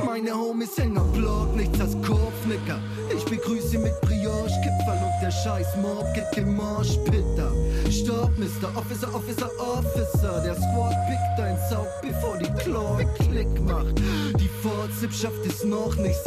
Meine 0.06 0.34
Homies 0.34 0.78
hängen 0.78 0.98
am 0.98 1.12
Block, 1.14 1.56
nichts 1.56 1.80
als 1.80 1.94
Kopfnicker. 1.94 2.80
Ich 3.16 3.24
begrüße 3.26 3.70
sie 3.70 3.78
mit 3.78 4.00
Brioche, 4.02 4.50
Kipferl 4.62 5.00
und 5.04 5.22
der 5.22 5.32
scheiß 5.32 5.78
Mob 5.82 6.06
geht 6.14 6.32
kein 6.34 6.56
Marsch, 6.56 6.98
Pitter. 7.06 7.52
Stopp, 7.90 8.32
Mr. 8.38 8.76
Officer, 8.76 9.14
Officer, 9.16 9.50
Officer. 9.60 10.42
Der 10.42 10.56
Squad 10.56 10.96
pickt 11.08 11.38
dein 11.38 11.58
Saug, 11.70 11.88
bevor 12.02 12.38
die 12.38 12.52
Claw 12.62 13.04
Klick 13.16 13.62
macht. 13.62 13.98
Die 14.40 14.50
Vorzip 14.62 15.14
schafft 15.14 15.46
es 15.46 15.64
noch 15.64 15.96
nicht, 15.96 16.20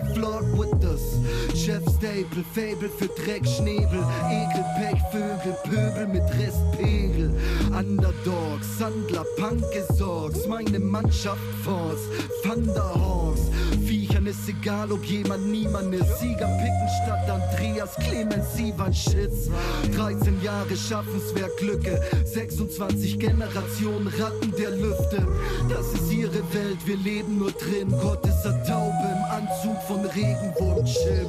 Flock 0.00 0.44
with 0.56 0.84
us. 0.84 1.18
Chef 1.54 1.82
Staple, 1.96 2.42
Fable 2.54 2.88
für 2.88 3.08
Dreck, 3.08 3.46
Schnebel. 3.46 4.02
Ekel, 4.30 4.64
Pech, 4.78 5.02
Vögel, 5.10 5.56
Pöbel 5.64 6.06
mit 6.06 6.22
Restpegel. 6.38 7.30
Underdogs, 7.76 8.78
Sandler, 8.78 9.24
Punkesorgs. 9.36 10.46
Meine 10.46 10.78
Mannschaft 10.78 11.40
Force, 11.62 12.00
Thunderhawks. 12.42 13.50
Viechern 13.84 14.26
ist 14.26 14.48
egal, 14.48 14.90
ob 14.92 15.04
jemand 15.04 15.46
niemand 15.48 15.94
ist. 15.94 16.20
Sieger 16.20 16.48
picken 16.48 16.88
statt 17.04 17.28
Andreas 17.28 17.94
Clemens 17.96 18.58
Ivan 18.58 18.94
Schitz. 18.94 19.50
13 19.94 20.40
Jahre 20.42 20.76
Schaffenswerk 20.76 21.56
Glücke. 21.58 22.00
26 22.24 23.18
Generationen 23.18 24.06
Ratten 24.06 24.52
der 24.56 24.70
Lüfte. 24.70 25.26
Das 25.68 25.92
ist 25.92 26.10
ihre 26.12 26.42
Welt, 26.54 26.78
wir 26.86 26.96
leben 26.96 27.38
nur 27.38 27.52
drin. 27.52 27.90
Gott 27.90 28.24
ist 28.26 28.46
eine 28.46 28.62
Taube 28.64 29.01
Anzug 29.32 29.80
von 29.88 30.04
Regenwurm-Chim. 30.04 31.26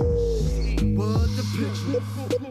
What 0.98 1.30
the 1.38 1.44
pitch? 1.56 2.43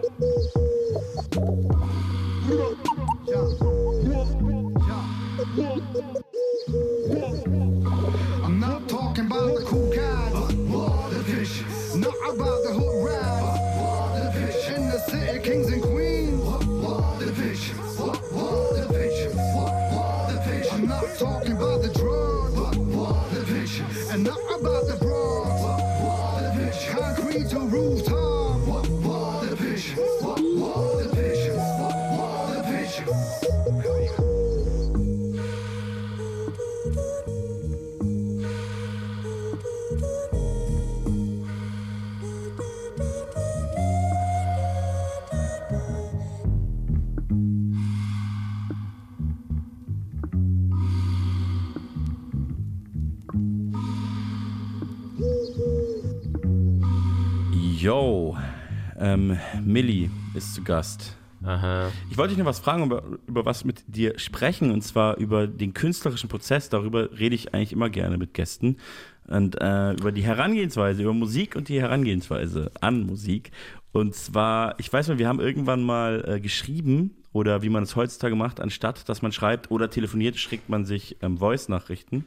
Ist 60.44 60.54
zu 60.54 60.62
Gast. 60.62 61.16
Aha. 61.44 61.90
Ich 62.10 62.16
wollte 62.16 62.30
dich 62.30 62.38
noch 62.38 62.46
was 62.46 62.60
fragen, 62.60 62.84
über, 62.84 63.02
über 63.26 63.44
was 63.44 63.64
mit 63.64 63.82
dir 63.86 64.18
sprechen, 64.18 64.70
und 64.70 64.82
zwar 64.82 65.16
über 65.16 65.46
den 65.46 65.74
künstlerischen 65.74 66.28
Prozess. 66.28 66.68
Darüber 66.68 67.18
rede 67.18 67.34
ich 67.34 67.52
eigentlich 67.52 67.72
immer 67.72 67.90
gerne 67.90 68.16
mit 68.16 68.34
Gästen. 68.34 68.76
Und 69.26 69.60
äh, 69.60 69.92
über 69.92 70.12
die 70.12 70.22
Herangehensweise, 70.22 71.02
über 71.02 71.14
Musik 71.14 71.56
und 71.56 71.68
die 71.68 71.80
Herangehensweise 71.80 72.70
an 72.80 73.06
Musik. 73.06 73.50
Und 73.92 74.14
zwar, 74.14 74.78
ich 74.78 74.92
weiß 74.92 75.08
mal, 75.08 75.18
wir 75.18 75.28
haben 75.28 75.40
irgendwann 75.40 75.82
mal 75.82 76.24
äh, 76.26 76.40
geschrieben, 76.40 77.16
oder 77.32 77.62
wie 77.62 77.70
man 77.70 77.82
es 77.82 77.96
heutzutage 77.96 78.36
macht, 78.36 78.60
anstatt 78.60 79.08
dass 79.08 79.22
man 79.22 79.32
schreibt 79.32 79.70
oder 79.70 79.90
telefoniert, 79.90 80.36
schickt 80.36 80.68
man 80.68 80.84
sich 80.84 81.16
ähm, 81.22 81.38
Voice-Nachrichten. 81.38 82.24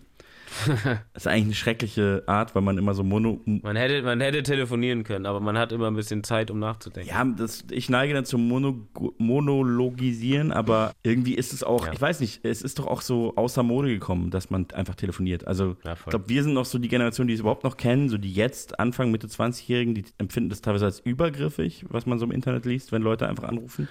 Das 0.66 0.98
ist 1.24 1.28
eigentlich 1.28 1.44
eine 1.46 1.54
schreckliche 1.56 2.24
Art, 2.28 2.56
weil 2.56 2.62
man 2.62 2.78
immer 2.78 2.94
so 2.94 3.04
mono. 3.04 3.42
Man 3.46 3.76
hätte, 3.76 4.02
man 4.04 4.22
hätte 4.22 4.42
telefonieren 4.44 5.04
können, 5.04 5.26
aber 5.26 5.40
man 5.40 5.58
hat 5.58 5.72
immer 5.72 5.88
ein 5.88 5.96
bisschen 5.96 6.24
Zeit, 6.24 6.50
um 6.52 6.60
nachzudenken. 6.60 7.10
Ja, 7.10 7.24
das, 7.26 7.66
ich 7.72 7.90
neige 7.90 8.14
dann 8.14 8.26
zum 8.26 8.48
Mono, 8.48 8.88
Monologisieren, 9.18 10.52
aber 10.52 10.94
irgendwie 11.04 11.36
ist 11.36 11.54
es 11.54 11.64
auch, 11.64 11.88
Ja. 11.88 11.94
ich 11.94 12.02
weiß 12.02 12.20
nicht, 12.20 12.46
es 12.46 12.62
ist 12.62 12.80
doch 12.80 12.88
auch 12.88 13.02
so 13.02 13.36
außer 13.36 13.64
Mode 13.64 13.90
gekommen, 13.90 14.32
dass 14.32 14.50
man 14.50 14.68
einfach 14.74 14.96
telefoniert. 14.96 15.46
Also 15.48 15.76
Ja, 15.84 15.94
ich 15.94 16.06
glaube, 16.06 16.30
wir 16.30 16.44
sind 16.44 16.54
noch 16.54 16.66
so 16.66 16.78
die 16.80 16.88
Generation, 16.88 17.28
die 17.28 17.34
es 17.34 17.40
überhaupt 17.42 17.64
noch 17.64 17.78
kennen, 17.78 18.10
so 18.10 18.18
die 18.18 18.32
jetzt 18.34 18.80
Anfang, 18.80 19.12
Mitte 19.12 19.28
20-Jährigen, 19.28 19.94
die 19.96 20.06
empfinden 20.18 20.50
das 20.50 20.62
teilweise 20.62 20.86
als 20.86 21.00
übergriffig, 21.00 21.86
was 21.90 22.06
man 22.06 22.20
so 22.20 22.26
im 22.26 22.32
Internet 22.32 22.66
liest, 22.66 22.92
wenn 22.92 23.02
Leute 23.02 23.28
einfach 23.28 23.44
anrufen. 23.44 23.88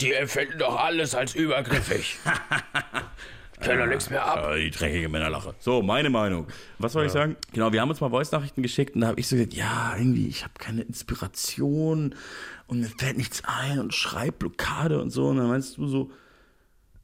Die 0.00 0.12
empfinden 0.12 0.58
doch 0.58 0.78
alles 0.78 1.14
als 1.14 1.34
übergriffig. 1.34 2.18
Können 3.60 3.78
doch 3.80 3.86
nichts 3.86 4.10
mehr 4.10 4.24
ab. 4.24 4.38
Ja, 4.42 4.54
die 4.56 4.70
dreckige 4.70 5.08
Männerlache. 5.08 5.54
So, 5.58 5.82
meine 5.82 6.10
Meinung. 6.10 6.46
Was 6.78 6.92
soll 6.92 7.06
ich 7.06 7.12
sagen? 7.12 7.36
Genau, 7.52 7.72
wir 7.72 7.80
haben 7.80 7.88
uns 7.90 8.00
mal 8.00 8.10
Voice-Nachrichten 8.10 8.62
geschickt 8.62 8.94
und 8.94 9.00
da 9.02 9.08
habe 9.08 9.20
ich 9.20 9.28
so 9.28 9.36
gesagt, 9.36 9.54
ja, 9.54 9.94
irgendwie, 9.96 10.28
ich 10.28 10.42
habe 10.44 10.54
keine 10.58 10.82
Inspiration 10.82 12.14
und 12.66 12.80
mir 12.80 12.88
fällt 12.88 13.16
nichts 13.16 13.42
ein 13.44 13.78
und 13.78 13.94
Schreibblockade 13.94 15.00
und 15.00 15.10
so. 15.10 15.28
Und 15.28 15.38
dann 15.38 15.48
meinst 15.48 15.78
du 15.78 15.86
so, 15.86 16.10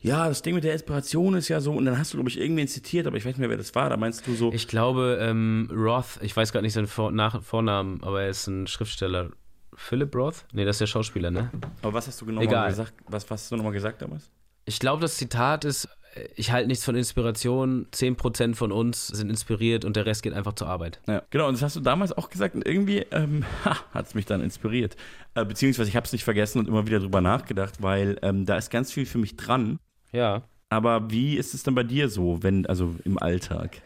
ja, 0.00 0.28
das 0.28 0.42
Ding 0.42 0.54
mit 0.54 0.64
der 0.64 0.72
Inspiration 0.72 1.34
ist 1.34 1.48
ja 1.48 1.60
so, 1.60 1.72
und 1.72 1.84
dann 1.84 1.96
hast 1.96 2.12
du, 2.12 2.16
glaube 2.16 2.28
ich, 2.28 2.38
irgendwen 2.38 2.66
zitiert, 2.66 3.06
aber 3.06 3.16
ich 3.16 3.24
weiß 3.24 3.30
nicht 3.30 3.38
mehr, 3.38 3.50
wer 3.50 3.56
das 3.56 3.74
war. 3.74 3.88
Da 3.88 3.96
meinst 3.96 4.26
du 4.26 4.34
so, 4.34 4.52
Ich 4.52 4.66
glaube, 4.66 5.18
ähm, 5.20 5.70
Roth, 5.72 6.18
ich 6.22 6.36
weiß 6.36 6.52
gerade 6.52 6.64
nicht 6.64 6.72
seinen 6.74 6.88
Vor 6.88 7.12
Nach 7.12 7.40
Vornamen, 7.42 8.02
aber 8.02 8.22
er 8.22 8.28
ist 8.28 8.46
ein 8.48 8.66
Schriftsteller. 8.66 9.30
Philip 9.74 10.14
Roth? 10.14 10.44
Nee, 10.52 10.64
das 10.64 10.74
ist 10.74 10.80
der 10.80 10.86
Schauspieler, 10.86 11.30
ne? 11.30 11.50
aber 11.80 11.94
was 11.94 12.06
hast 12.06 12.20
du 12.20 12.26
genau 12.26 12.40
gesagt? 12.40 12.92
Was, 13.06 13.30
was 13.30 13.42
hast 13.42 13.52
du 13.52 13.56
nochmal 13.56 13.72
gesagt 13.72 14.02
damals? 14.02 14.28
Ich 14.64 14.78
glaube, 14.78 15.00
das 15.00 15.16
Zitat 15.16 15.64
ist, 15.64 15.88
ich 16.36 16.52
halte 16.52 16.68
nichts 16.68 16.84
von 16.84 16.94
Inspiration, 16.94 17.86
10% 17.92 18.54
von 18.54 18.72
uns 18.72 19.06
sind 19.06 19.30
inspiriert 19.30 19.84
und 19.84 19.96
der 19.96 20.06
Rest 20.06 20.22
geht 20.22 20.34
einfach 20.34 20.52
zur 20.54 20.68
Arbeit. 20.68 21.00
Ja, 21.06 21.22
genau, 21.30 21.48
und 21.48 21.54
das 21.54 21.62
hast 21.62 21.76
du 21.76 21.80
damals 21.80 22.16
auch 22.16 22.28
gesagt 22.28 22.54
und 22.54 22.66
irgendwie 22.66 22.98
ähm, 23.10 23.44
hat 23.64 24.06
es 24.06 24.14
mich 24.14 24.26
dann 24.26 24.42
inspiriert. 24.42 24.96
Äh, 25.34 25.44
beziehungsweise 25.44 25.88
ich 25.88 25.96
habe 25.96 26.04
es 26.04 26.12
nicht 26.12 26.24
vergessen 26.24 26.58
und 26.58 26.68
immer 26.68 26.86
wieder 26.86 27.00
drüber 27.00 27.20
nachgedacht, 27.20 27.82
weil 27.82 28.18
ähm, 28.22 28.44
da 28.44 28.56
ist 28.56 28.70
ganz 28.70 28.92
viel 28.92 29.06
für 29.06 29.18
mich 29.18 29.36
dran. 29.36 29.78
Ja. 30.12 30.42
Aber 30.68 31.10
wie 31.10 31.36
ist 31.36 31.54
es 31.54 31.62
denn 31.62 31.74
bei 31.74 31.82
dir 31.82 32.08
so, 32.08 32.42
wenn, 32.42 32.66
also 32.66 32.94
im 33.04 33.18
Alltag? 33.18 33.80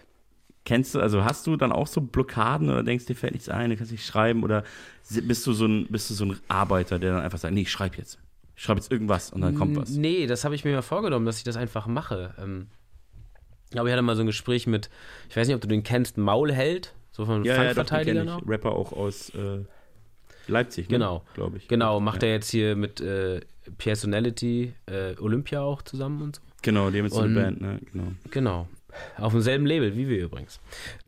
Kennst 0.64 0.96
du, 0.96 1.00
also 1.00 1.24
hast 1.24 1.46
du 1.46 1.56
dann 1.56 1.70
auch 1.70 1.86
so 1.86 2.00
Blockaden 2.00 2.70
oder 2.70 2.82
denkst 2.82 3.06
dir 3.06 3.14
fällt 3.14 3.34
nichts 3.34 3.48
ein, 3.48 3.70
du 3.70 3.76
kannst 3.76 3.92
nicht 3.92 4.04
schreiben 4.04 4.42
oder 4.42 4.64
bist 5.22 5.46
du 5.46 5.52
so 5.52 5.66
ein, 5.66 5.86
bist 5.88 6.10
du 6.10 6.14
so 6.14 6.24
ein 6.24 6.40
Arbeiter, 6.48 6.98
der 6.98 7.14
dann 7.14 7.22
einfach 7.22 7.38
sagt, 7.38 7.54
nee, 7.54 7.62
ich 7.62 7.70
schreibe 7.70 7.98
jetzt. 7.98 8.18
Ich 8.56 8.62
schreibe 8.62 8.80
jetzt 8.80 8.90
irgendwas 8.90 9.30
und 9.30 9.42
dann 9.42 9.54
kommt 9.54 9.76
was. 9.76 9.90
Nee, 9.90 10.26
das 10.26 10.44
habe 10.44 10.54
ich 10.54 10.64
mir 10.64 10.74
mal 10.74 10.82
vorgenommen, 10.82 11.26
dass 11.26 11.36
ich 11.38 11.44
das 11.44 11.56
einfach 11.56 11.86
mache. 11.86 12.34
Ähm, 12.38 12.68
aber 13.74 13.86
ich 13.88 13.92
hatte 13.92 14.02
mal 14.02 14.16
so 14.16 14.22
ein 14.22 14.26
Gespräch 14.26 14.66
mit, 14.66 14.88
ich 15.28 15.36
weiß 15.36 15.46
nicht, 15.46 15.54
ob 15.54 15.60
du 15.60 15.68
den 15.68 15.82
kennst, 15.82 16.16
Maulheld, 16.16 16.94
so 17.12 17.26
von 17.26 17.44
Ja, 17.44 17.62
ja, 17.62 17.74
doch. 17.74 18.48
Rapper 18.48 18.72
auch 18.72 18.92
aus 18.92 19.30
äh, 19.30 19.58
Leipzig, 20.48 20.88
ne? 20.88 20.98
Genau. 20.98 21.22
glaube 21.34 21.58
ich. 21.58 21.68
Genau, 21.68 22.00
macht 22.00 22.22
ja. 22.22 22.28
er 22.28 22.34
jetzt 22.34 22.50
hier 22.50 22.76
mit 22.76 23.00
äh, 23.00 23.40
Personality 23.76 24.72
äh, 24.86 25.14
Olympia 25.20 25.60
auch 25.60 25.82
zusammen 25.82 26.22
und 26.22 26.36
so. 26.36 26.42
Genau, 26.62 26.90
dem 26.90 27.06
ist 27.06 27.14
so 27.14 27.20
eine 27.20 27.34
Band, 27.34 27.60
ne? 27.60 27.80
Genau. 27.92 28.12
Genau. 28.30 28.68
Auf 29.18 29.32
demselben 29.32 29.66
Label 29.66 29.94
wie 29.96 30.08
wir 30.08 30.24
übrigens. 30.24 30.60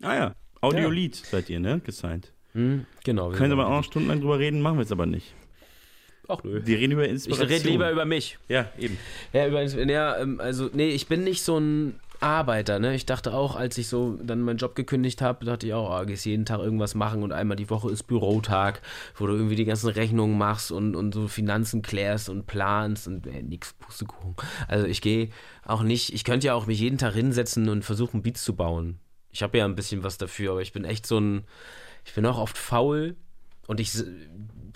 Ah 0.02 0.14
ja, 0.14 0.34
Audiolied 0.60 1.16
seid 1.16 1.48
ihr, 1.48 1.60
ne? 1.60 1.80
Gesigned. 1.80 2.32
Hm, 2.52 2.84
genau. 3.04 3.32
wir 3.32 3.40
auch 3.40 3.70
auch- 3.70 3.70
noch 3.70 3.84
stundenlang 3.84 4.20
drüber 4.20 4.38
reden, 4.38 4.60
machen 4.60 4.76
wir 4.76 4.82
jetzt 4.82 4.92
aber 4.92 5.06
nicht. 5.06 5.34
Ach 6.28 6.42
nö. 6.44 6.60
Wir 6.64 6.78
reden 6.78 6.92
über 6.92 7.04
Ich 7.04 7.12
Inspiration. 7.12 7.48
rede 7.48 7.68
lieber 7.68 7.90
über 7.90 8.04
mich. 8.04 8.38
Ja, 8.48 8.70
eben. 8.78 8.98
Ja, 9.32 9.46
über, 9.48 9.62
ja, 9.62 10.18
ähm, 10.18 10.40
also, 10.40 10.68
nee, 10.72 10.90
ich 10.90 11.06
bin 11.08 11.24
nicht 11.24 11.42
so 11.42 11.58
ein 11.58 11.98
Arbeiter, 12.20 12.80
ne? 12.80 12.94
Ich 12.94 13.06
dachte 13.06 13.32
auch, 13.32 13.54
als 13.54 13.78
ich 13.78 13.86
so 13.86 14.18
dann 14.22 14.42
meinen 14.42 14.56
Job 14.58 14.74
gekündigt 14.74 15.22
habe, 15.22 15.44
dachte 15.44 15.66
ich 15.66 15.74
auch, 15.74 15.90
ah, 15.90 16.04
gehst 16.04 16.26
jeden 16.26 16.44
Tag 16.44 16.58
irgendwas 16.58 16.94
machen 16.94 17.22
und 17.22 17.32
einmal 17.32 17.56
die 17.56 17.70
Woche 17.70 17.90
ist 17.90 18.04
Bürotag, 18.04 18.82
wo 19.14 19.26
du 19.26 19.34
irgendwie 19.34 19.54
die 19.54 19.64
ganzen 19.64 19.88
Rechnungen 19.88 20.36
machst 20.36 20.72
und, 20.72 20.96
und 20.96 21.14
so 21.14 21.28
Finanzen 21.28 21.80
klärst 21.80 22.28
und 22.28 22.46
planst 22.46 23.06
und 23.06 23.26
äh, 23.26 23.42
nix, 23.42 23.72
Pustekuchen. 23.74 24.34
Also 24.66 24.86
ich 24.86 25.00
gehe 25.00 25.30
auch 25.64 25.82
nicht, 25.82 26.12
ich 26.12 26.24
könnte 26.24 26.48
ja 26.48 26.54
auch 26.54 26.66
mich 26.66 26.80
jeden 26.80 26.98
Tag 26.98 27.14
hinsetzen 27.14 27.68
und 27.68 27.84
versuchen, 27.84 28.22
Beats 28.22 28.42
zu 28.42 28.56
bauen. 28.56 28.98
Ich 29.30 29.42
habe 29.42 29.58
ja 29.58 29.64
ein 29.64 29.76
bisschen 29.76 30.02
was 30.02 30.18
dafür, 30.18 30.52
aber 30.52 30.62
ich 30.62 30.72
bin 30.72 30.84
echt 30.84 31.06
so 31.06 31.18
ein, 31.20 31.44
ich 32.04 32.14
bin 32.14 32.26
auch 32.26 32.38
oft 32.38 32.58
faul 32.58 33.14
und 33.68 33.78
ich 33.78 33.92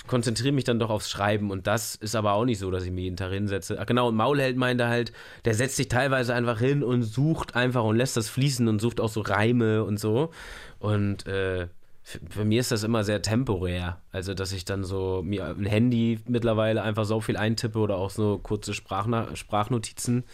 konzentriere 0.06 0.52
mich 0.52 0.64
dann 0.64 0.78
doch 0.78 0.90
aufs 0.90 1.10
Schreiben 1.10 1.50
und 1.50 1.66
das 1.66 1.94
ist 1.94 2.16
aber 2.16 2.32
auch 2.32 2.44
nicht 2.44 2.58
so, 2.58 2.70
dass 2.70 2.84
ich 2.84 2.90
mich 2.90 3.04
jeden 3.04 3.16
Tag 3.16 3.32
hinsetze. 3.32 3.78
Ach 3.80 3.86
genau, 3.86 4.08
und 4.08 4.16
Maulheld 4.16 4.56
meinte 4.56 4.88
halt, 4.88 5.12
der 5.44 5.54
setzt 5.54 5.76
sich 5.76 5.88
teilweise 5.88 6.34
einfach 6.34 6.58
hin 6.58 6.82
und 6.82 7.02
sucht 7.02 7.54
einfach 7.54 7.84
und 7.84 7.96
lässt 7.96 8.16
das 8.16 8.28
fließen 8.28 8.68
und 8.68 8.80
sucht 8.80 9.00
auch 9.00 9.08
so 9.08 9.20
Reime 9.20 9.84
und 9.84 9.98
so. 9.98 10.30
Und 10.78 11.26
äh, 11.26 11.68
für 12.02 12.44
mir 12.44 12.60
ist 12.60 12.72
das 12.72 12.82
immer 12.82 13.04
sehr 13.04 13.22
temporär. 13.22 14.00
Also, 14.10 14.34
dass 14.34 14.52
ich 14.52 14.64
dann 14.64 14.84
so 14.84 15.22
mir 15.24 15.46
ein 15.46 15.66
Handy 15.66 16.18
mittlerweile 16.26 16.82
einfach 16.82 17.04
so 17.04 17.20
viel 17.20 17.36
eintippe 17.36 17.78
oder 17.78 17.96
auch 17.96 18.10
so 18.10 18.38
kurze 18.38 18.74
Sprachna 18.74 19.34
Sprachnotizen 19.36 20.24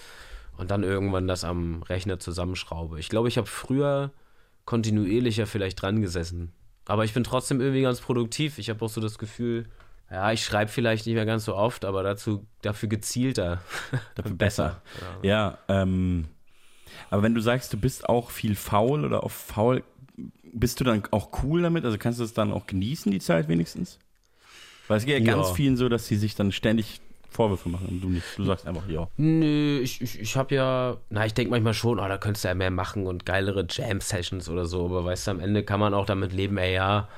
und 0.57 0.71
dann 0.71 0.83
irgendwann 0.83 1.29
das 1.29 1.45
am 1.45 1.83
Rechner 1.83 2.19
zusammenschraube. 2.19 2.99
Ich 2.99 3.09
glaube, 3.09 3.29
ich 3.29 3.37
habe 3.37 3.47
früher 3.47 4.13
kontinuierlicher 4.65 5.47
vielleicht 5.47 5.81
dran 5.81 6.01
gesessen. 6.01 6.53
Aber 6.89 7.05
ich 7.05 7.15
bin 7.15 7.23
trotzdem 7.23 7.61
irgendwie 7.61 7.83
ganz 7.83 8.01
produktiv. 8.01 8.59
Ich 8.59 8.71
habe 8.71 8.85
auch 8.85 8.89
so 8.89 9.01
das 9.01 9.19
Gefühl, 9.19 9.67
ja, 10.11 10.33
ich 10.33 10.43
schreibe 10.43 10.71
vielleicht 10.71 11.07
nicht 11.07 11.15
mehr 11.15 11.27
ganz 11.27 11.45
so 11.45 11.55
oft, 11.55 11.85
aber 11.85 12.03
dazu, 12.03 12.47
dafür 12.63 12.89
gezielter. 12.89 13.61
Dafür 14.15 14.35
besser. 14.35 14.83
Ja, 15.23 15.59
ähm, 15.69 16.29
aber 17.11 17.23
wenn 17.23 17.35
du 17.35 17.41
sagst, 17.43 17.73
du 17.73 17.77
bist 17.77 18.09
auch 18.09 18.31
viel 18.31 18.55
faul 18.55 19.05
oder 19.05 19.23
auf 19.23 19.33
faul, 19.33 19.85
bist 20.53 20.81
du 20.81 20.85
dann 20.85 21.03
auch 21.11 21.43
cool 21.43 21.63
damit? 21.63 21.85
Also 21.85 21.99
kannst 21.99 22.21
du 22.21 22.25
es 22.25 22.33
dann 22.33 22.53
auch 22.53 22.67
genießen, 22.67 23.13
die 23.13 23.21
Zeit 23.21 23.49
wenigstens? 23.49 23.99
Weil 24.89 24.97
es 24.97 25.05
geht 25.05 25.21
ja, 25.23 25.31
Ja. 25.31 25.37
ganz 25.37 25.51
vielen 25.51 25.77
so, 25.77 25.91
dass 25.91 26.07
sie 26.07 26.17
sich 26.17 26.35
dann 26.35 26.53
ständig 26.53 27.03
Vorwürfe 27.31 27.69
machen 27.69 28.01
du 28.01 28.09
nicht. 28.09 28.25
Du 28.37 28.45
sagst 28.45 28.67
einfach, 28.67 28.89
ja. 28.89 29.09
Nö, 29.17 29.81
ich, 29.81 30.01
ich, 30.01 30.21
ich 30.21 30.37
habe 30.37 30.55
ja, 30.55 30.97
na, 31.11 31.27
ich 31.27 31.35
denke 31.35 31.51
manchmal 31.51 31.75
schon, 31.75 31.99
oh, 31.99 32.09
da 32.09 32.19
könntest 32.19 32.45
du 32.45 32.49
ja 32.49 32.55
mehr 32.55 32.71
machen 32.71 33.07
und 33.07 33.27
geilere 33.27 33.67
Jam-Sessions 33.69 34.49
oder 34.49 34.65
so, 34.65 34.87
aber 34.87 35.05
weißt 35.05 35.27
du, 35.27 35.31
am 35.33 35.41
Ende 35.41 35.63
kann 35.63 35.81
man 35.81 35.95
auch 35.95 36.07
damit 36.07 36.33
leben, 36.33 36.57
ey, 36.57 36.75
ja, 36.75 37.09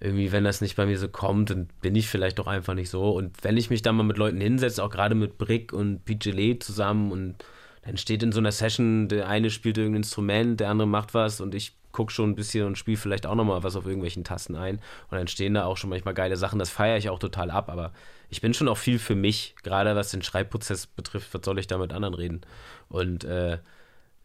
irgendwie, 0.00 0.30
wenn 0.30 0.44
das 0.44 0.60
nicht 0.60 0.76
bei 0.76 0.86
mir 0.86 0.98
so 0.98 1.08
kommt, 1.08 1.50
dann 1.50 1.68
bin 1.80 1.96
ich 1.96 2.08
vielleicht 2.08 2.38
doch 2.38 2.46
einfach 2.46 2.74
nicht 2.74 2.88
so. 2.88 3.10
Und 3.10 3.42
wenn 3.42 3.56
ich 3.56 3.68
mich 3.68 3.82
dann 3.82 3.96
mal 3.96 4.04
mit 4.04 4.16
Leuten 4.16 4.40
hinsetze, 4.40 4.82
auch 4.82 4.90
gerade 4.90 5.14
mit 5.14 5.38
Brick 5.38 5.72
und 5.72 6.04
PGLE 6.04 6.58
zusammen 6.60 7.10
und 7.10 7.34
dann 7.82 7.96
steht 7.96 8.22
in 8.22 8.32
so 8.32 8.38
einer 8.38 8.52
Session, 8.52 9.08
der 9.08 9.28
eine 9.28 9.50
spielt 9.50 9.76
irgendein 9.78 10.02
Instrument, 10.02 10.60
der 10.60 10.70
andere 10.70 10.86
macht 10.86 11.14
was 11.14 11.40
und 11.40 11.54
ich 11.54 11.72
gucke 11.98 12.12
schon 12.12 12.30
ein 12.30 12.34
bisschen 12.36 12.64
und 12.66 12.78
spiele 12.78 12.96
vielleicht 12.96 13.26
auch 13.26 13.34
nochmal 13.34 13.64
was 13.64 13.74
auf 13.76 13.84
irgendwelchen 13.86 14.22
Tasten 14.22 14.54
ein. 14.54 14.76
Und 15.10 15.18
dann 15.18 15.26
stehen 15.26 15.54
da 15.54 15.64
auch 15.64 15.76
schon 15.76 15.90
manchmal 15.90 16.14
geile 16.14 16.36
Sachen, 16.36 16.58
das 16.60 16.70
feiere 16.70 16.96
ich 16.96 17.10
auch 17.10 17.18
total 17.18 17.50
ab, 17.50 17.68
aber 17.68 17.92
ich 18.30 18.40
bin 18.40 18.54
schon 18.54 18.68
auch 18.68 18.78
viel 18.78 18.98
für 19.00 19.14
mich, 19.16 19.54
gerade 19.64 19.96
was 19.96 20.10
den 20.12 20.22
Schreibprozess 20.22 20.86
betrifft, 20.86 21.34
was 21.34 21.40
soll 21.44 21.58
ich 21.58 21.66
da 21.66 21.76
mit 21.78 21.92
anderen 21.92 22.14
reden? 22.14 22.40
Und 22.88 23.24
äh, 23.24 23.58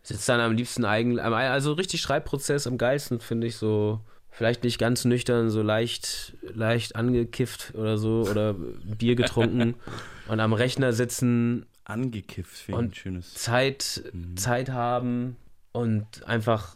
sitzt 0.03 0.29
dann 0.29 0.39
am 0.39 0.53
liebsten 0.55 0.85
eigen, 0.85 1.19
am- 1.19 1.33
also 1.33 1.73
richtig 1.73 2.01
Schreibprozess 2.01 2.67
am 2.67 2.77
geilsten, 2.77 3.19
finde 3.19 3.47
ich 3.47 3.55
so, 3.55 3.99
vielleicht 4.29 4.63
nicht 4.63 4.77
ganz 4.77 5.03
nüchtern, 5.05 5.49
so 5.49 5.61
leicht, 5.61 6.33
leicht 6.53 6.95
angekifft 6.95 7.73
oder 7.75 7.97
so 7.97 8.27
oder 8.29 8.53
Bier 8.53 9.15
getrunken 9.15 9.75
und 10.27 10.39
am 10.39 10.53
Rechner 10.53 10.93
sitzen. 10.93 11.65
Angekifft, 11.85 12.57
finde 12.57 12.81
ich 12.81 12.87
ein 12.91 12.93
schönes. 12.93 13.33
Zeit, 13.33 14.03
Zeit 14.35 14.69
haben 14.69 15.37
und 15.71 16.25
einfach 16.27 16.75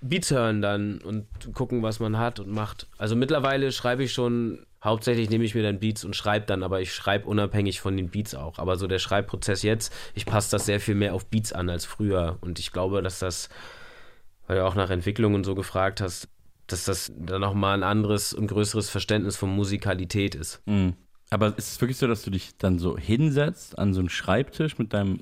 Beats 0.00 0.30
hören 0.30 0.62
dann 0.62 0.98
und 0.98 1.26
gucken, 1.54 1.82
was 1.82 2.00
man 2.00 2.18
hat 2.18 2.40
und 2.40 2.50
macht. 2.50 2.88
Also 2.98 3.16
mittlerweile 3.16 3.70
schreibe 3.72 4.04
ich 4.04 4.12
schon, 4.12 4.64
hauptsächlich 4.82 5.28
nehme 5.28 5.44
ich 5.44 5.54
mir 5.54 5.62
dann 5.62 5.78
Beats 5.78 6.04
und 6.04 6.16
schreibe 6.16 6.46
dann, 6.46 6.62
aber 6.62 6.80
ich 6.80 6.94
schreibe 6.94 7.26
unabhängig 7.26 7.80
von 7.80 7.96
den 7.96 8.08
Beats 8.08 8.34
auch. 8.34 8.58
Aber 8.58 8.76
so 8.76 8.86
der 8.86 8.98
Schreibprozess 8.98 9.62
jetzt, 9.62 9.92
ich 10.14 10.26
passe 10.26 10.50
das 10.50 10.66
sehr 10.66 10.80
viel 10.80 10.94
mehr 10.94 11.14
auf 11.14 11.26
Beats 11.26 11.52
an 11.52 11.68
als 11.68 11.84
früher. 11.84 12.38
Und 12.40 12.58
ich 12.58 12.72
glaube, 12.72 13.02
dass 13.02 13.18
das, 13.18 13.48
weil 14.46 14.56
du 14.56 14.66
auch 14.66 14.74
nach 14.74 14.90
Entwicklung 14.90 15.34
und 15.34 15.44
so 15.44 15.54
gefragt 15.54 16.00
hast, 16.00 16.28
dass 16.66 16.84
das 16.84 17.12
dann 17.16 17.40
nochmal 17.40 17.76
ein 17.76 17.82
anderes 17.82 18.32
und 18.32 18.46
größeres 18.46 18.88
Verständnis 18.88 19.36
von 19.36 19.50
Musikalität 19.50 20.34
ist. 20.34 20.62
Mhm. 20.66 20.94
Aber 21.30 21.48
ist 21.56 21.72
es 21.72 21.80
wirklich 21.80 21.98
so, 21.98 22.06
dass 22.06 22.22
du 22.22 22.30
dich 22.30 22.56
dann 22.58 22.78
so 22.78 22.96
hinsetzt 22.96 23.78
an 23.78 23.92
so 23.92 24.00
einen 24.00 24.08
Schreibtisch 24.08 24.78
mit 24.78 24.92
deinem 24.92 25.20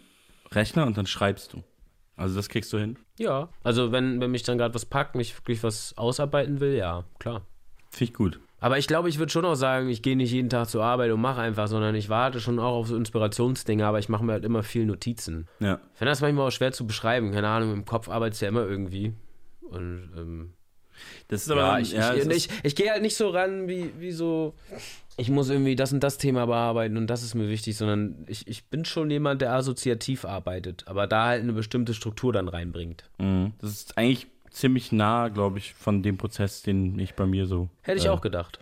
Rechner 0.52 0.86
und 0.86 0.96
dann 0.96 1.06
schreibst 1.06 1.52
du? 1.52 1.62
Also 2.18 2.34
das 2.36 2.48
kriegst 2.48 2.72
du 2.72 2.78
hin? 2.78 2.98
Ja, 3.18 3.48
also 3.62 3.92
wenn, 3.92 4.20
wenn 4.20 4.30
mich 4.30 4.42
dann 4.42 4.58
gerade 4.58 4.74
was 4.74 4.84
packt, 4.84 5.14
mich 5.14 5.36
wirklich 5.38 5.62
was 5.62 5.96
ausarbeiten 5.96 6.60
will, 6.60 6.74
ja, 6.74 7.04
klar. 7.18 7.46
Finde 7.90 8.04
ich 8.10 8.14
gut. 8.14 8.40
Aber 8.60 8.76
ich 8.76 8.88
glaube, 8.88 9.08
ich 9.08 9.20
würde 9.20 9.30
schon 9.30 9.44
auch 9.44 9.54
sagen, 9.54 9.88
ich 9.88 10.02
gehe 10.02 10.16
nicht 10.16 10.32
jeden 10.32 10.50
Tag 10.50 10.68
zur 10.68 10.82
Arbeit 10.82 11.12
und 11.12 11.20
mache 11.20 11.40
einfach, 11.40 11.68
sondern 11.68 11.94
ich 11.94 12.08
warte 12.08 12.40
schon 12.40 12.58
auch 12.58 12.74
auf 12.74 12.88
so 12.88 12.96
Inspirationsdinge, 12.96 13.86
aber 13.86 14.00
ich 14.00 14.08
mache 14.08 14.24
mir 14.24 14.32
halt 14.32 14.44
immer 14.44 14.64
viel 14.64 14.84
Notizen. 14.84 15.46
Ja. 15.60 15.78
Ich 15.92 15.98
finde 15.98 16.10
das 16.10 16.20
manchmal 16.20 16.48
auch 16.48 16.50
schwer 16.50 16.72
zu 16.72 16.86
beschreiben, 16.86 17.30
keine 17.30 17.48
Ahnung, 17.48 17.72
im 17.72 17.84
Kopf 17.84 18.08
arbeitest 18.08 18.42
du 18.42 18.46
ja 18.46 18.48
immer 18.50 18.66
irgendwie. 18.66 19.14
Und 19.70 20.10
ähm, 20.16 20.52
Das 21.28 21.42
ist 21.42 21.50
aber 21.52 21.60
ja, 21.60 21.78
ich, 21.78 21.92
ja, 21.92 22.14
ich, 22.14 22.26
ich, 22.26 22.48
ich 22.64 22.74
gehe 22.74 22.90
halt 22.90 23.02
nicht 23.02 23.16
so 23.16 23.28
ran, 23.28 23.68
wie, 23.68 23.92
wie 23.98 24.10
so, 24.10 24.54
ich 25.18 25.30
muss 25.30 25.50
irgendwie 25.50 25.76
das 25.76 25.92
und 25.92 26.00
das 26.00 26.16
Thema 26.18 26.46
bearbeiten 26.46 26.96
und 26.96 27.06
das 27.08 27.22
ist 27.22 27.34
mir 27.34 27.48
wichtig, 27.48 27.76
sondern 27.76 28.24
ich, 28.28 28.46
ich 28.48 28.64
bin 28.66 28.84
schon 28.84 29.10
jemand, 29.10 29.42
der 29.42 29.52
assoziativ 29.52 30.24
arbeitet, 30.24 30.84
aber 30.86 31.06
da 31.06 31.26
halt 31.26 31.42
eine 31.42 31.52
bestimmte 31.52 31.92
Struktur 31.94 32.32
dann 32.32 32.48
reinbringt. 32.48 33.04
Mhm. 33.18 33.52
Das 33.60 33.70
ist 33.70 33.98
eigentlich 33.98 34.26
ziemlich 34.50 34.92
nah, 34.92 35.28
glaube 35.28 35.58
ich, 35.58 35.74
von 35.74 36.02
dem 36.02 36.16
Prozess, 36.16 36.62
den 36.62 36.98
ich 36.98 37.14
bei 37.14 37.26
mir 37.26 37.46
so 37.46 37.68
Hätte 37.82 37.98
ich 37.98 38.06
äh, 38.06 38.08
auch 38.08 38.20
gedacht. 38.22 38.60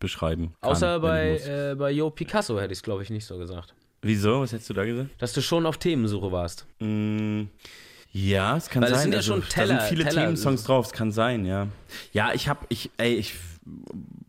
beschreiben 0.00 0.54
kann. 0.60 0.70
Außer 0.70 1.00
bei, 1.00 1.36
äh, 1.38 1.74
bei 1.76 1.90
Jo 1.90 2.10
Picasso 2.10 2.58
hätte 2.58 2.72
ich 2.72 2.78
es, 2.78 2.82
glaube 2.82 3.02
ich, 3.02 3.10
nicht 3.10 3.26
so 3.26 3.36
gesagt. 3.38 3.74
Wieso? 4.02 4.40
Was 4.40 4.52
hättest 4.52 4.70
du 4.70 4.74
da 4.74 4.84
gesagt? 4.84 5.10
Dass 5.18 5.32
du 5.32 5.42
schon 5.42 5.66
auf 5.66 5.76
Themensuche 5.78 6.30
warst. 6.32 6.66
Mm, 6.78 7.42
Ja, 8.12 8.56
es 8.56 8.70
kann 8.70 8.82
Weil 8.82 8.90
sein. 8.90 8.96
es 8.96 9.02
sind 9.02 9.12
ja 9.12 9.18
also, 9.18 9.32
schon 9.34 9.42
Teller- 9.48 9.74
da 9.74 9.80
sind 9.80 9.88
viele 9.88 10.04
Teller- 10.04 10.22
Themensongs 10.22 10.64
drauf, 10.64 10.86
es 10.86 10.92
kann 10.92 11.12
sein, 11.12 11.44
ja. 11.44 11.66
Ja, 12.12 12.32
ich 12.32 12.48
hab, 12.48 12.64
ich, 12.70 12.90
ey, 12.96 13.14
ich 13.16 13.34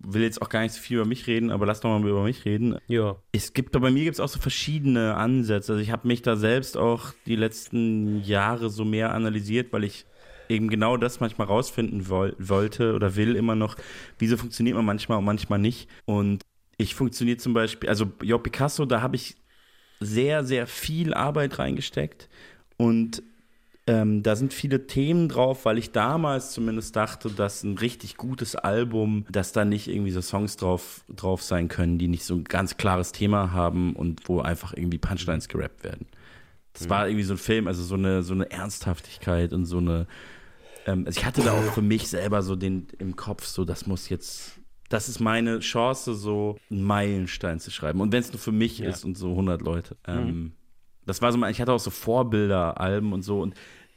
will 0.02 0.22
jetzt 0.22 0.42
auch 0.42 0.50
gar 0.50 0.62
nicht 0.62 0.74
so 0.74 0.82
viel 0.82 0.98
über 0.98 1.06
mich 1.06 1.28
reden, 1.28 1.52
aber 1.52 1.66
lass 1.66 1.82
doch 1.82 1.90
mal 1.90 2.08
über 2.08 2.24
mich 2.24 2.46
reden. 2.46 2.78
Ja. 2.88 3.18
Es 3.32 3.54
gibt, 3.54 3.72
bei 3.72 3.92
mir 3.92 4.04
gibt 4.04 4.16
es 4.16 4.20
auch 4.20 4.30
so 4.30 4.40
verschiedene 4.40 5.16
Ansätze. 5.16 5.74
Also 5.74 5.84
ich 5.84 5.92
habe 5.92 6.08
mich 6.08 6.22
da 6.22 6.36
selbst 6.36 6.78
auch 6.78 7.14
die 7.26 7.36
letzten 7.36 8.22
Jahre 8.24 8.70
so 8.70 8.86
mehr 8.86 9.14
analysiert, 9.14 9.74
weil 9.74 9.84
ich 9.84 10.06
eben 10.48 10.70
genau 10.70 10.98
das 10.98 11.20
manchmal 11.20 11.48
rausfinden 11.48 12.10
woll 12.10 12.36
wollte 12.40 12.96
oder 12.96 13.16
will 13.16 13.36
immer 13.36 13.56
noch, 13.56 13.76
wieso 14.18 14.36
funktioniert 14.36 14.76
man 14.76 14.86
manchmal 14.86 15.20
und 15.20 15.26
manchmal 15.26 15.60
nicht. 15.60 15.88
Und 16.06 16.42
ich 16.78 16.96
funktioniere 16.96 17.38
zum 17.38 17.54
Beispiel, 17.54 17.90
also 17.90 18.12
Jo 18.24 18.40
Picasso, 18.40 18.86
da 18.86 19.02
habe 19.02 19.16
ich 19.16 19.36
sehr, 20.00 20.44
sehr 20.44 20.66
viel 20.66 21.14
Arbeit 21.14 21.60
reingesteckt 21.60 22.30
und 22.78 23.22
ähm, 23.90 24.24
da 24.24 24.36
sind 24.36 24.54
viele 24.54 24.88
Themen 24.88 25.30
drauf, 25.30 25.66
weil 25.66 25.78
ich 25.78 25.92
damals 25.92 26.52
zumindest 26.52 26.96
dachte, 26.96 27.30
dass 27.30 27.64
ein 27.64 27.78
richtig 27.78 28.18
gutes 28.18 28.56
Album, 28.56 29.26
dass 29.32 29.52
da 29.52 29.66
nicht 29.66 29.88
irgendwie 29.88 30.12
so 30.12 30.22
Songs 30.22 30.58
drauf, 30.58 31.04
drauf 31.14 31.42
sein 31.42 31.68
können, 31.68 31.98
die 31.98 32.08
nicht 32.08 32.24
so 32.24 32.36
ein 32.36 32.44
ganz 32.44 32.78
klares 32.78 33.12
Thema 33.12 33.52
haben 33.52 33.96
und 33.96 34.28
wo 34.30 34.42
einfach 34.42 34.74
irgendwie 34.74 34.98
Punchlines 34.98 35.48
gerappt 35.48 35.84
werden. 35.84 36.08
Das 36.74 36.86
Mhm. 36.86 36.90
war 36.90 37.08
irgendwie 37.08 37.24
so 37.26 37.34
ein 37.34 37.38
Film, 37.38 37.68
also 37.68 37.84
so 37.84 37.96
eine, 37.96 38.24
so 38.24 38.34
eine 38.34 38.50
Ernsthaftigkeit 38.52 39.54
und 39.54 39.66
so 39.66 39.78
eine. 39.80 40.08
Ähm, 40.86 41.04
also 41.06 41.20
ich 41.20 41.26
hatte 41.26 41.42
da 41.42 41.54
auch 41.54 41.74
für 41.74 41.82
mich 41.82 42.08
selber 42.08 42.42
so 42.42 42.56
den 42.56 42.88
im 43.00 43.16
Kopf, 43.16 43.46
so 43.46 43.66
das 43.66 43.86
muss 43.88 44.10
jetzt. 44.10 44.54
Das 44.88 45.08
ist 45.08 45.20
meine 45.20 45.60
Chance, 45.60 46.16
so 46.16 46.58
einen 46.72 46.82
Meilenstein 46.84 47.60
zu 47.60 47.70
schreiben. 47.70 48.02
Und 48.02 48.12
wenn 48.12 48.22
es 48.22 48.32
nur 48.32 48.40
für 48.40 48.52
mich 48.52 48.80
Ja. 48.80 48.90
ist 48.90 49.04
und 49.06 49.18
so 49.18 49.36
100 49.36 49.62
Leute. 49.62 49.96
Mhm. 50.08 50.14
Ähm, 50.18 50.52
das 51.06 51.22
war 51.22 51.32
so, 51.32 51.38
mein- 51.38 51.52
ich 51.52 51.60
hatte 51.62 51.72
auch 51.74 51.80
so 51.80 51.90
Vorbilder, 51.92 52.80
Alben 52.80 53.14
und 53.14 53.22
so. 53.24 53.40
Und 53.42 53.54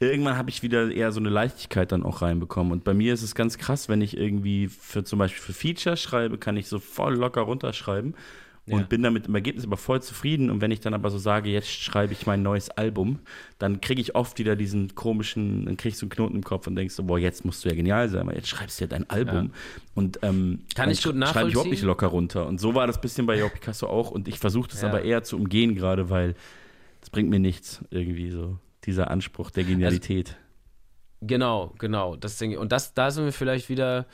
irgendwann 0.09 0.37
habe 0.37 0.49
ich 0.49 0.63
wieder 0.63 0.91
eher 0.91 1.11
so 1.11 1.19
eine 1.19 1.29
Leichtigkeit 1.29 1.91
dann 1.91 2.03
auch 2.03 2.21
reinbekommen. 2.21 2.71
Und 2.71 2.83
bei 2.83 2.93
mir 2.93 3.13
ist 3.13 3.23
es 3.23 3.35
ganz 3.35 3.57
krass, 3.57 3.89
wenn 3.89 4.01
ich 4.01 4.17
irgendwie 4.17 4.67
für 4.67 5.03
zum 5.03 5.19
Beispiel 5.19 5.41
für 5.41 5.53
Feature 5.53 5.97
schreibe, 5.97 6.37
kann 6.37 6.57
ich 6.57 6.67
so 6.67 6.79
voll 6.79 7.15
locker 7.15 7.41
runterschreiben 7.41 8.15
und 8.65 8.79
Ja. 8.79 8.85
bin 8.85 9.03
damit 9.03 9.27
im 9.27 9.35
Ergebnis 9.35 9.65
aber 9.65 9.75
voll 9.75 10.01
zufrieden. 10.01 10.49
Und 10.49 10.61
wenn 10.61 10.71
ich 10.71 10.79
dann 10.79 10.93
aber 10.93 11.09
so 11.09 11.17
sage, 11.17 11.49
jetzt 11.49 11.69
schreibe 11.69 12.13
ich 12.13 12.25
mein 12.25 12.41
neues 12.43 12.69
Album, 12.69 13.19
dann 13.59 13.81
kriege 13.81 13.99
ich 13.99 14.15
oft 14.15 14.39
wieder 14.39 14.55
diesen 14.55 14.95
komischen, 14.95 15.65
dann 15.65 15.75
kriege 15.75 15.89
ich 15.89 15.97
so 15.97 16.05
einen 16.05 16.11
Knoten 16.11 16.35
im 16.37 16.43
Kopf 16.43 16.65
und 16.67 16.75
denkst 16.77 16.93
so, 16.95 17.03
boah, 17.03 17.19
jetzt 17.19 17.43
musst 17.43 17.65
du 17.65 17.69
ja 17.69 17.75
genial 17.75 18.07
sein, 18.07 18.25
weil 18.25 18.35
jetzt 18.35 18.47
schreibst 18.47 18.79
du 18.79 18.85
ja 18.85 18.87
dein 18.87 19.09
Album. 19.09 19.51
Und 19.95 20.19
ähm, 20.21 20.61
Kann 20.75 20.85
dann 20.85 20.91
ich 20.91 21.03
gut 21.03 21.13
sch- 21.15 21.27
schreibe 21.27 21.49
ich 21.49 21.53
überhaupt 21.55 21.71
nicht 21.71 21.83
locker 21.83 22.07
runter. 22.07 22.47
Und 22.47 22.61
so 22.61 22.73
war 22.73 22.87
das 22.87 23.01
bisschen 23.01 23.25
bei 23.25 23.37
Jo 23.37 23.49
Picasso 23.49 23.87
auch. 23.87 24.11
Und 24.11 24.29
ich 24.29 24.39
versuche 24.39 24.69
das 24.69 24.81
Ja. 24.81 24.87
aber 24.87 25.01
eher 25.03 25.23
zu 25.23 25.35
umgehen 25.35 25.75
gerade, 25.75 26.09
weil 26.09 26.33
das 27.01 27.09
bringt 27.09 27.29
mir 27.29 27.39
nichts 27.39 27.83
irgendwie 27.91 28.31
so. 28.31 28.57
Dieser 28.85 29.09
Anspruch 29.11 29.49
der 29.51 29.63
Genialität. 29.63 30.35
Genau, 31.21 31.73
genau. 31.79 32.15
Das 32.15 32.37
Ding. 32.37 32.57
Und 32.57 32.71
das, 32.71 32.93
da 32.93 33.11
sind 33.11 33.25
wir 33.25 33.31
vielleicht 33.33 33.69
wieder. 33.69 34.05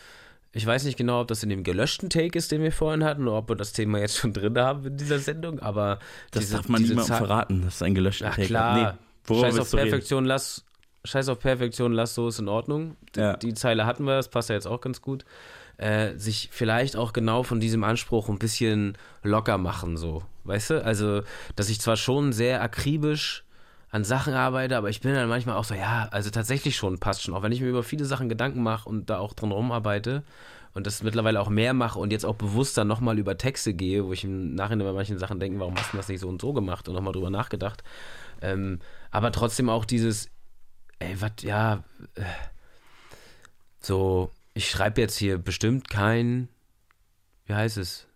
Ich 0.52 0.66
weiß 0.66 0.84
nicht 0.86 0.98
genau, 0.98 1.22
ob 1.22 1.28
das 1.28 1.44
in 1.44 1.50
dem 1.50 1.64
gelöschten 1.64 2.10
Take 2.10 2.38
ist, 2.38 2.52
den 2.52 2.64
wir 2.64 2.72
vorhin 2.72 3.04
hatten, 3.04 3.28
oder 3.28 3.38
ob 3.38 3.50
wir 3.50 3.56
das 3.56 3.72
Thema 3.72 4.00
jetzt 4.00 4.18
schon 4.18 4.34
drin 4.34 4.58
haben 4.58 4.84
in 4.86 4.98
dieser 4.98 5.20
Sendung, 5.20 5.60
aber 5.60 6.00
das 6.32 6.46
diese- 6.46 6.56
darf 6.58 6.70
man 6.70 6.82
niemandem 6.82 7.06
Za- 7.06 7.18
verraten, 7.18 7.62
das 7.64 7.76
ist 7.76 7.84
ein 7.84 7.94
gelöschter 7.94 8.30
Ach 8.32 8.36
Take. 8.36 8.48
klar. 8.48 8.98
Nee, 9.28 9.40
Scheiß 9.41 9.60
auf 9.60 9.72
reden? 9.74 9.84
Perfektion, 9.90 10.26
lass. 10.26 10.66
Scheiß 11.06 11.30
auf 11.30 11.40
Perfektion, 11.40 11.94
lass 11.94 12.16
so 12.16 12.28
ist 12.30 12.40
in 12.40 12.48
Ordnung. 12.48 12.96
Die, 13.16 13.20
Ja. 13.20 13.38
die 13.38 13.54
Zeile 13.54 13.86
hatten 13.86 14.06
wir, 14.06 14.16
das 14.16 14.30
passt 14.30 14.50
ja 14.50 14.56
jetzt 14.56 14.66
auch 14.68 14.82
ganz 14.82 15.02
gut. 15.02 15.24
Äh, 15.78 16.18
sich 16.18 16.50
vielleicht 16.52 16.96
auch 16.98 17.14
genau 17.14 17.44
von 17.44 17.60
diesem 17.60 17.84
Anspruch 17.84 18.28
ein 18.28 18.40
bisschen 18.40 18.98
locker 19.24 19.58
machen, 19.60 19.98
so. 19.98 20.24
Weißt 20.46 20.72
du? 20.72 20.84
Also, 20.84 21.22
dass 21.56 21.70
ich 21.70 21.80
zwar 21.80 21.96
schon 21.96 22.34
sehr 22.34 22.62
akribisch 22.64 23.46
an 23.91 24.03
Sachen 24.03 24.34
arbeite, 24.34 24.78
aber 24.78 24.90
ich 24.90 25.02
bin 25.02 25.14
dann 25.14 25.30
manchmal 25.30 25.56
auch 25.56 25.64
so, 25.64 25.74
ja, 25.74 26.07
also 26.11 26.30
tatsächlich 26.30 26.76
schon, 26.76 26.99
passt 26.99 27.24
schon. 27.24 27.34
Auch 27.34 27.41
wenn 27.41 27.52
ich 27.52 27.61
mir 27.61 27.70
über 27.70 27.84
viele 27.84 28.06
Sachen 28.06 28.30
Gedanken 28.30 28.61
mache 28.61 28.88
und 28.88 29.10
da 29.10 29.18
auch 29.18 29.34
dran 29.34 29.52
rumarbeite 29.52 30.24
und 30.74 30.86
das 30.86 31.02
mittlerweile 31.02 31.41
auch 31.41 31.49
mehr 31.49 31.74
mache 31.74 31.98
und 31.98 32.11
jetzt 32.11 32.26
auch 32.26 32.36
bewusster 32.36 32.86
nochmal 32.86 33.18
über 33.18 33.38
Texte 33.38 33.74
gehe, 33.74 34.06
wo 34.06 34.14
ich 34.14 34.24
im 34.24 34.53
Nachhinein 34.53 34.86
bei 34.86 34.94
manchen 34.94 35.18
Sachen 35.18 35.40
denke, 35.40 35.60
warum 35.60 35.76
hast 35.76 35.91
du 35.94 35.98
das 35.98 36.07
nicht 36.07 36.20
so 36.20 36.30
und 36.30 36.40
so 36.40 36.53
gemacht 36.53 36.88
und 36.88 36.94
nochmal 36.94 37.14
drüber 37.14 37.32
nachgedacht. 37.32 37.84
Ähm, 38.41 38.80
aber 39.10 39.32
trotzdem 39.32 39.70
auch 39.70 39.86
dieses, 39.86 40.30
ey, 40.99 41.20
was, 41.20 41.32
ja, 41.41 41.84
äh, 42.14 42.24
so, 43.82 44.30
ich 44.53 44.70
schreibe 44.70 45.02
jetzt 45.02 45.18
hier 45.18 45.38
bestimmt 45.38 45.90
kein, 45.90 46.49
wie 47.45 47.53
heißt 47.53 47.78
es? 47.78 48.07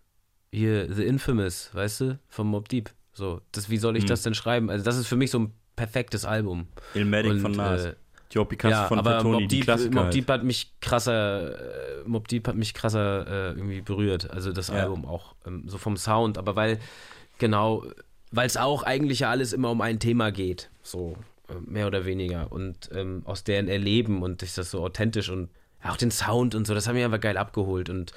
Hier, 0.52 0.94
The 0.94 1.06
Infamous, 1.06 1.74
weißt 1.74 2.02
du, 2.02 2.20
vom 2.30 2.48
Mob 2.48 2.70
Deep. 2.70 2.91
So, 3.14 3.41
das, 3.52 3.70
wie 3.70 3.78
soll 3.78 3.98
ich 3.98 4.04
Hm. 4.04 4.10
das 4.10 4.22
denn 4.22 4.36
schreiben? 4.36 4.70
Also, 4.70 4.86
das 4.86 4.98
ist 4.98 5.08
für 5.08 5.16
mich 5.16 5.32
so 5.32 5.40
ein 5.40 5.54
perfektes 5.76 6.26
Album. 6.26 6.68
Ilmatic 6.94 7.41
von 7.41 7.52
Nas. 7.52 7.86
äh, 7.86 7.95
Joe 8.32 8.45
Picasso 8.45 8.72
ja, 8.72 8.88
von 8.88 8.98
aber 8.98 9.18
Fatoni, 9.18 9.41
Mob 9.41 9.50
die 9.50 9.56
Deep, 9.58 9.64
Klassiker 9.66 9.94
Mob 9.95 10.04
halt. 10.06 10.14
Deep 10.16 10.30
hat 10.30 10.44
mich 10.44 10.72
krasser, 10.82 12.02
äh, 12.02 12.04
Mob 12.08 12.28
Deep 12.28 12.48
hat 12.48 12.56
mich 12.56 12.74
krasser 12.74 13.28
äh, 13.28 13.50
irgendwie 13.52 13.82
berührt. 13.82 14.32
Also 14.32 14.52
das 14.52 14.70
Ja. 14.70 14.76
Album 14.76 15.06
auch, 15.06 15.36
ähm, 15.45 15.64
so 15.68 15.78
vom 15.78 15.98
Sound, 15.98 16.38
aber 16.40 16.56
weil, 16.56 16.80
genau, 17.38 17.86
weil 18.32 18.48
es 18.48 18.58
auch 18.58 18.82
eigentlich 18.84 19.20
ja 19.20 19.30
alles 19.30 19.54
immer 19.54 19.70
um 19.70 19.82
ein 19.82 20.00
Thema 20.00 20.32
geht, 20.32 20.72
so 20.82 21.16
äh, 21.48 21.54
mehr 21.64 21.86
oder 21.86 22.06
weniger. 22.06 22.52
Und 22.52 22.90
ähm, 22.94 23.22
aus 23.26 23.44
deren 23.44 23.68
Erleben 23.68 24.24
und 24.24 24.41
ist 24.41 24.58
das 24.58 24.72
so 24.72 24.84
authentisch 24.84 25.30
und 25.30 25.50
auch 25.84 25.98
den 25.98 26.10
Sound 26.12 26.56
und 26.56 26.66
so, 26.66 26.74
das 26.74 26.88
haben 26.88 26.95
wir 26.95 27.06
einfach 27.06 27.20
geil 27.20 27.38
abgeholt. 27.38 27.90
Und 27.90 28.14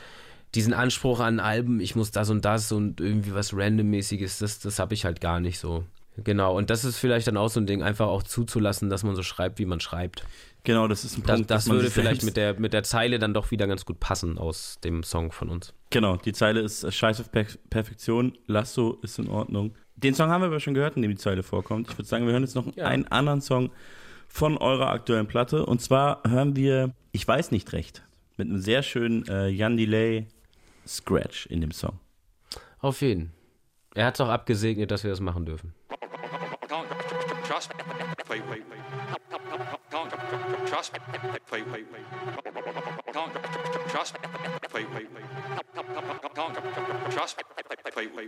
diesen 0.55 0.73
Anspruch 0.73 1.21
an 1.21 1.41
Alben, 1.41 1.81
ich 1.81 1.95
muss 1.95 2.11
das 2.11 2.31
und 2.31 2.45
das 2.45 2.73
und 2.73 3.01
irgendwie 3.01 3.35
was 3.35 3.55
Randommäßiges, 3.55 4.39
das, 4.39 4.61
das 4.61 4.79
habe 4.79 4.95
ich 4.95 5.05
halt 5.05 5.21
gar 5.21 5.41
nicht 5.41 5.59
so. 5.59 5.85
Genau, 6.25 6.57
und 6.57 6.71
das 6.71 6.85
ist 6.85 6.99
vielleicht 6.99 7.27
dann 7.27 7.37
auch 7.37 7.49
so 7.49 7.61
ein 7.61 7.67
Ding, 7.67 7.83
einfach 7.83 8.07
auch 8.09 8.23
zuzulassen, 8.23 8.89
dass 8.91 9.03
man 9.05 9.15
so 9.17 9.23
schreibt, 9.23 9.59
wie 9.59 9.67
man 9.67 9.81
schreibt. 9.81 10.25
Genau, 10.65 10.89
das 10.89 11.05
ist 11.05 11.17
ein 11.19 11.23
Das, 11.23 11.37
Punkt, 11.37 11.51
das 11.51 11.67
man 11.67 11.77
würde 11.77 11.91
vielleicht 11.91 12.23
mit 12.25 12.37
der, 12.37 12.59
mit 12.59 12.73
der 12.73 12.83
Zeile 12.83 13.19
dann 13.19 13.35
doch 13.35 13.51
wieder 13.51 13.67
ganz 13.67 13.85
gut 13.85 14.01
passen 14.01 14.39
aus 14.39 14.79
dem 14.83 15.03
Song 15.03 15.31
von 15.31 15.49
uns. 15.49 15.75
Genau, 15.91 16.17
die 16.17 16.33
Zeile 16.33 16.61
ist 16.61 16.83
äh, 16.85 16.91
Scheiß 16.91 17.21
auf 17.21 17.31
per 17.31 17.45
Perfektion, 17.71 18.37
Lasso 18.47 18.99
ist 19.03 19.19
in 19.19 19.29
Ordnung. 19.29 19.75
Den 19.97 20.15
Song 20.15 20.29
haben 20.31 20.41
wir 20.43 20.47
aber 20.49 20.61
schon 20.61 20.75
gehört, 20.75 20.97
in 20.97 21.03
dem 21.03 21.11
die 21.13 21.17
Zeile 21.19 21.43
vorkommt. 21.43 21.89
Ich 21.91 21.97
würde 21.99 22.09
sagen, 22.09 22.27
wir 22.27 22.33
hören 22.33 22.43
jetzt 22.43 22.55
noch 22.57 22.75
Ja. 22.77 22.87
einen 22.87 23.07
anderen 23.09 23.41
Song 23.41 23.71
von 24.29 24.59
eurer 24.59 24.91
aktuellen 24.91 25.27
Platte. 25.27 25.65
Und 25.65 25.81
zwar 25.81 26.23
hören 26.27 26.57
wir 26.57 26.93
Ich 27.13 27.27
weiß 27.27 27.51
nicht 27.53 27.73
recht 27.73 28.03
mit 28.37 28.49
einem 28.49 28.59
sehr 28.59 28.83
schönen 28.83 29.27
äh, 29.29 29.49
Jan 29.49 29.77
Delay 29.77 30.27
Scratch 30.87 31.47
in 31.47 31.61
dem 31.61 31.71
Song. 31.71 31.99
Auf 32.81 33.01
jeden. 33.01 33.33
Er 33.95 34.05
hat 34.07 34.15
es 34.15 34.21
auch 34.21 34.29
abgesegnet, 34.29 34.91
dass 34.91 35.05
wir 35.05 35.11
das 35.11 35.21
machen 35.21 35.47
dürfen. 35.47 35.73
Trust 37.57 37.73
me. 37.75 37.85
Play, 38.27 38.41
play, 38.43 38.61
play. 38.61 38.77
Trust 40.67 40.93
me. 40.93 40.99
Play, 41.47 41.63
play, 41.63 41.83
play. 41.85 42.01
Trust 43.89 44.13
me. 44.13 44.21
Play, 44.69 44.85
play, 44.85 45.05
play. 45.05 46.83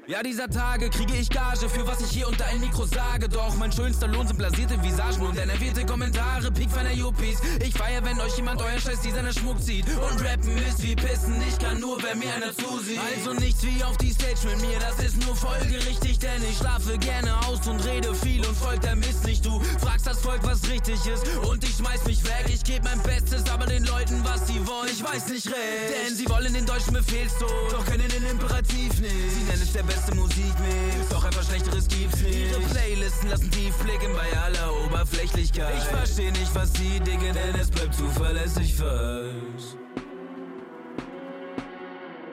Ja, 0.06 0.22
dieser 0.22 0.48
Tage 0.48 0.88
kriege 0.88 1.14
ich 1.14 1.28
Gage 1.28 1.68
für 1.68 1.86
was 1.86 2.00
ich 2.00 2.10
hier 2.10 2.26
unter 2.26 2.46
ein 2.46 2.58
Mikro 2.60 2.86
sage. 2.86 3.28
Doch 3.28 3.54
mein 3.56 3.70
schönster 3.70 4.08
Lohn 4.08 4.26
sind 4.26 4.38
blasierte 4.38 4.82
Visagen 4.82 5.26
und 5.26 5.36
enervierte 5.38 5.84
Kommentare. 5.84 6.50
Peak 6.50 6.70
feiner 6.70 6.92
Yuppies. 6.92 7.38
Ich 7.60 7.74
feier, 7.74 8.02
wenn 8.04 8.18
euch 8.20 8.36
jemand 8.36 8.62
euren 8.62 8.80
Scheiß 8.80 9.02
Designer 9.02 9.32
Schmuck 9.32 9.60
zieht. 9.60 9.84
Und 9.88 10.24
rappen 10.24 10.56
ist 10.66 10.82
wie 10.82 10.96
pissen. 10.96 11.36
Ich 11.46 11.58
kann 11.58 11.80
nur, 11.80 12.02
wenn 12.02 12.18
mir 12.18 12.32
einer 12.32 12.56
zusieht. 12.56 12.98
Also 13.14 13.34
nichts 13.34 13.62
wie 13.62 13.84
auf 13.84 13.98
die 13.98 14.10
Stage 14.10 14.48
mit 14.48 14.60
mir. 14.62 14.78
Das 14.78 15.04
ist 15.04 15.22
nur 15.22 15.36
folgerichtig, 15.36 16.18
denn 16.20 16.42
ich 16.48 16.56
schlafe 16.56 16.96
gerne 16.96 17.36
aus 17.46 17.66
und 17.66 17.84
rede 17.84 18.14
viel 18.14 18.46
und 18.46 18.56
folgt 18.56 18.84
der 18.84 18.96
Mist 18.96 19.24
nicht. 19.24 19.44
Du 19.44 19.60
fragst 19.80 20.06
das 20.06 20.18
Volk, 20.20 20.40
was 20.44 20.66
richtig 20.66 21.04
ist. 21.06 21.28
Und 21.46 21.62
ich 21.62 21.76
schmeiß 21.76 22.04
mich 22.06 22.24
weg. 22.24 22.46
Ich 22.46 22.64
geb 22.64 22.82
mein 22.84 23.02
Bestes, 23.02 23.48
aber 23.50 23.66
den 23.66 23.84
Leuten, 23.84 24.24
was 24.24 24.46
sie 24.46 24.66
wollen. 24.66 24.88
Ich 24.90 25.04
weiß 25.04 25.28
nicht 25.28 25.46
recht. 25.46 26.06
Denn 26.06 26.16
sie 26.16 26.26
wollen 26.30 26.54
den 26.54 26.64
deutschen 26.64 26.94
Befehlstod. 26.94 27.50
Doch 27.70 27.84
können 27.84 28.08
den 28.08 28.24
Imperativ 28.24 28.77
nicht. 28.78 29.30
Sie 29.34 29.44
nennen 29.44 29.62
es 29.62 29.72
der 29.72 29.82
beste 29.82 30.14
Musikmix. 30.14 31.08
Doch 31.10 31.24
einfach 31.24 31.42
schlechteres 31.42 31.88
gibt's 31.88 32.20
nicht. 32.20 32.50
Ihre 32.50 32.60
Playlisten 32.60 33.30
lassen 33.30 33.50
tief 33.50 33.74
blicken 33.78 34.12
bei 34.14 34.38
aller 34.38 34.72
Oberflächlichkeit. 34.84 35.74
Ich 35.78 35.84
versteh 35.84 36.30
nicht, 36.30 36.54
was 36.54 36.72
sie 36.74 37.00
diggen, 37.00 37.34
denn 37.34 37.54
es 37.60 37.70
bleibt 37.70 37.94
zuverlässig 37.94 38.74
falsch. 38.74 39.76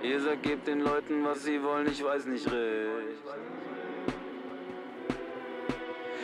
Ihr 0.03 0.21
sagt, 0.21 0.43
gebt 0.43 0.67
den 0.67 0.81
Leuten, 0.81 1.25
was 1.25 1.43
sie 1.43 1.61
wollen, 1.63 1.87
ich 1.91 2.03
weiß 2.03 2.25
nicht 2.27 2.45
recht. 2.45 3.25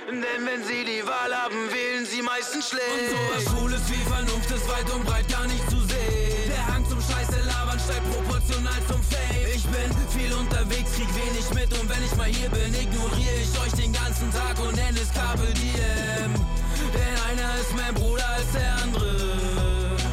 Denn 0.07 0.45
wenn 0.45 0.63
sie 0.63 0.83
die 0.83 1.07
Wahl 1.07 1.33
haben, 1.33 1.55
wählen 1.71 2.05
sie 2.05 2.21
meistens 2.21 2.69
schlecht. 2.69 2.85
Und 2.85 3.17
sowas 3.17 3.43
Schwules 3.43 3.81
wie 3.89 4.09
Vernunft 4.09 4.51
ist 4.51 4.67
weit 4.69 4.93
und 4.93 5.05
breit 5.05 5.27
gar 5.29 5.47
nicht 5.47 5.67
zu 5.69 5.79
sehen. 5.79 6.49
Der 6.49 6.67
Hang 6.67 6.85
zum 6.87 6.99
Scheiße 6.99 7.39
labern 7.47 7.79
steigt 7.79 8.05
proportional 8.11 8.79
zum 8.87 9.01
Fame. 9.03 9.50
Unterwegs, 10.61 10.91
krieg 10.93 11.07
wenig 11.15 11.49
mit 11.55 11.79
und 11.79 11.89
wenn 11.89 12.03
ich 12.03 12.15
mal 12.15 12.27
hier 12.27 12.49
bin, 12.49 12.73
ignoriere 12.75 13.35
ich 13.41 13.59
euch 13.61 13.71
den 13.81 13.91
ganzen 13.91 14.31
Tag 14.31 14.59
und 14.59 14.75
nenne 14.75 14.99
es 14.99 15.11
Carpe 15.11 15.51
Diem. 15.53 16.33
Denn 16.93 17.17
einer 17.29 17.55
ist 17.59 17.75
mein 17.75 17.95
Bruder 17.95 18.27
als 18.29 18.51
der 18.53 18.75
andere. 18.83 19.09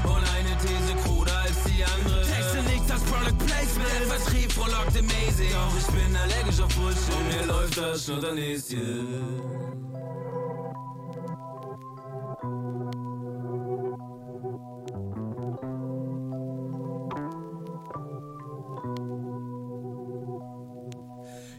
Und 0.04 0.24
eine 0.36 0.56
These 0.56 0.94
kruder 1.04 1.36
als 1.38 1.62
die 1.64 1.84
andere. 1.84 2.22
Texte 2.24 2.62
nichts 2.62 2.90
als 2.90 3.02
Product 3.02 3.36
Placement. 3.44 3.92
Der 4.00 4.16
Vertrieb 4.16 4.52
frohlockt 4.52 4.96
amazing. 4.96 5.52
Doch 5.52 5.76
ich 5.78 5.86
bin 5.86 6.16
allergisch 6.16 6.60
auf 6.60 6.74
Bullshit. 6.76 7.14
Und 7.14 7.28
mir 7.28 7.46
läuft 7.46 7.76
das 7.76 8.04
Schnutternäschen. 8.04 9.48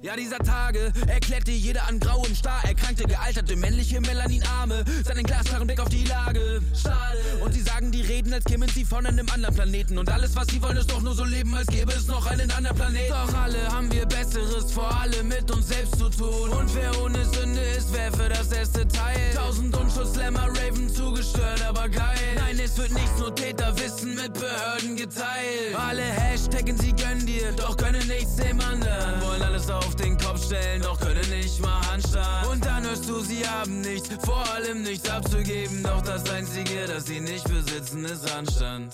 Ja, 0.02 0.16
dieser 0.16 0.40
Tage 0.40 0.94
erklärt 1.08 1.46
dir 1.48 1.58
jeder 1.58 1.86
an 1.90 2.00
grauem 2.00 2.34
Star, 2.34 2.64
erkrankte, 2.64 3.04
gealterte, 3.04 3.58
männliche 3.58 4.00
Melaninarme, 4.00 4.86
seinen 5.04 5.26
glasklaren 5.26 5.68
Blick 5.68 5.82
auf 5.82 5.90
die 5.90 6.06
Lage. 6.06 6.62
Schade. 6.74 7.20
Und 7.44 7.54
sie 7.54 7.62
sagen, 7.62 7.92
die 7.92 8.02
reden, 8.02 8.34
als 8.34 8.46
kämen 8.46 8.70
sie 8.70 8.86
von 8.86 9.06
einem 9.06 9.28
anderen 9.30 9.56
Planeten. 9.56 9.98
Und 9.98 10.10
alles, 10.10 10.38
was 10.38 10.48
sie 10.48 10.62
wollen, 10.62 10.78
ist 10.78 10.90
doch 10.90 11.02
nur 11.02 11.16
so 11.16 11.26
leben, 11.26 11.54
als 11.54 11.68
gäbe 11.68 11.92
es 11.92 12.08
noch 12.08 12.26
einen 12.28 12.50
anderen 12.52 12.78
Planeten. 12.78 13.10
Doch 13.10 13.34
alle 13.34 13.68
haben 13.68 13.92
wir 13.92 14.06
Besseres, 14.06 14.72
vor 14.72 14.90
allem 15.02 15.28
mit 15.28 15.52
uns 15.52 15.68
selbst 15.68 16.00
zu 16.00 16.10
tun. 16.10 16.50
Und 16.50 16.74
wer 16.76 16.98
ohne 17.02 17.26
Sünde 17.26 17.62
ist, 17.78 17.92
wer 17.92 18.12
für 18.14 18.30
das 18.30 18.52
erste 18.54 18.88
Teil. 18.88 19.34
Tausend 19.36 19.76
Unschutzlämmer 19.76 20.48
raven 20.48 20.90
zugestört, 20.90 21.62
aber 21.68 21.90
geil. 21.90 22.16
Nein, 22.36 22.58
es 22.64 22.78
wird 22.78 22.92
nichts, 22.92 23.20
nur 23.20 23.36
Täterwissen 23.70 24.16
mit 24.16 24.34
Behörden 24.34 24.96
geteilt. 24.96 25.76
Alle 25.76 26.02
Hashtaggen, 26.02 26.78
sie 26.78 26.94
gönnen 26.94 27.26
dir, 27.26 27.52
doch 27.54 27.78
können 27.78 28.06
nichts 28.08 28.36
dem 28.36 28.60
anderen. 28.62 29.22
Wollen 29.22 29.42
alles 29.42 29.70
auf 29.70 29.96
den 29.96 30.18
Kopf 30.18 30.46
stellen, 30.46 30.82
doch 30.82 31.00
können 31.00 31.30
nicht 31.30 31.60
mal 31.62 31.82
Handstand. 31.92 32.48
Und 32.52 32.66
dann 32.66 32.84
hörst 32.84 33.08
du, 33.08 33.20
sie 33.22 33.48
haben 33.48 33.82
nichts, 33.82 34.10
vor 34.24 34.44
allem 34.54 34.84
nichts 34.84 35.10
abzugeben. 35.10 35.84
Doch 35.84 36.02
das 36.02 36.30
Einzige, 36.30 36.88
das 36.88 37.06
sie 37.06 37.20
nicht 37.20 37.48
besitzen, 37.48 38.06
ist 38.06 38.32
Anstand. 38.32 38.94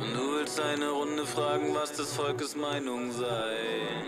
Und 0.00 0.14
du 0.14 0.36
willst 0.36 0.60
eine 0.60 0.90
Runde 0.90 1.26
fragen, 1.26 1.74
was 1.74 1.92
des 1.92 2.12
Volkes 2.12 2.54
Meinung 2.54 3.12
sei. 3.12 4.07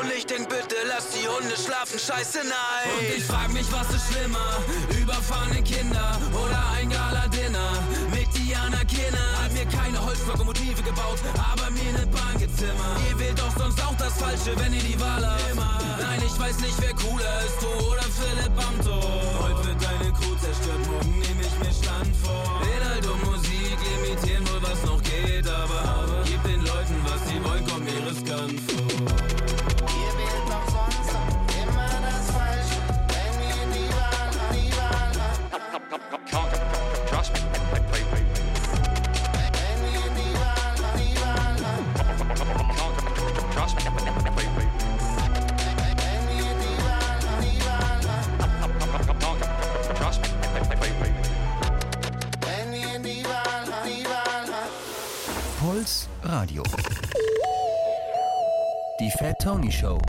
Und 0.00 0.10
ich 0.10 0.26
denk 0.26 0.48
bitte, 0.48 0.74
lass 0.88 1.10
die 1.10 1.26
Hunde 1.28 1.54
schlafen, 1.56 1.98
scheiße 1.98 2.38
nein. 2.38 2.90
Und 2.98 3.16
ich 3.16 3.24
frag 3.24 3.52
mich, 3.52 3.66
was 3.70 3.88
ist 3.94 4.10
schlimmer? 4.10 4.58
Überfahrene 5.00 5.62
Kinder 5.62 6.18
oder 6.34 6.60
ein 6.74 6.90
Gala-Dinner? 6.90 7.70
Mit 8.10 8.26
Diana 8.34 8.82
Kinner 8.84 9.26
hat 9.38 9.52
mir 9.52 9.66
keine 9.66 10.04
Holzlokomotive 10.04 10.82
gebaut, 10.82 11.20
aber 11.38 11.70
mir 11.70 11.92
ne 11.92 12.06
Bahn 12.08 12.34
gezimmert. 12.40 12.98
Ihr 13.08 13.18
wählt 13.20 13.38
doch 13.38 13.54
sonst 13.56 13.80
auch 13.84 13.94
das 13.96 14.14
Falsche, 14.14 14.58
wenn 14.58 14.74
ihr 14.74 14.82
die 14.82 14.98
Wahl 15.00 15.24
habt. 15.24 15.50
Immer. 15.52 15.78
Nein, 16.00 16.22
ich 16.26 16.38
weiß 16.38 16.58
nicht, 16.58 16.74
wer 16.80 16.94
cooler 16.94 17.34
ist, 17.46 17.62
du 17.62 17.70
oder 17.86 18.06
Philipp 18.18 18.54
Amthor. 18.66 19.22
Heute 19.46 19.68
wird 19.68 19.78
deine 19.78 20.12
Crew 20.12 20.34
zerstört, 20.42 20.82
morgen 20.90 21.18
nehme 21.20 21.42
ich 21.46 21.56
mir 21.62 21.72
Stand 21.72 22.10
vor. 22.18 22.60
Inhalt 22.66 23.06
und 23.06 23.22
Musik 23.30 23.78
limitieren 23.78 24.44
wohl, 24.48 24.62
was 24.62 24.82
noch 24.82 25.02
geht, 25.02 25.46
aber 25.46 26.24
gib 26.26 26.42
den 26.42 26.60
Leuten, 26.66 26.96
was 27.06 27.20
sie 27.28 27.38
wollen, 27.44 27.64
kommt 27.66 27.84
mir 27.84 28.10
riskant 28.10 28.63
Radio. 56.34 56.64
Die 58.98 59.10
Fat 59.20 59.38
Tony 59.38 59.70
Show. 59.70 60.00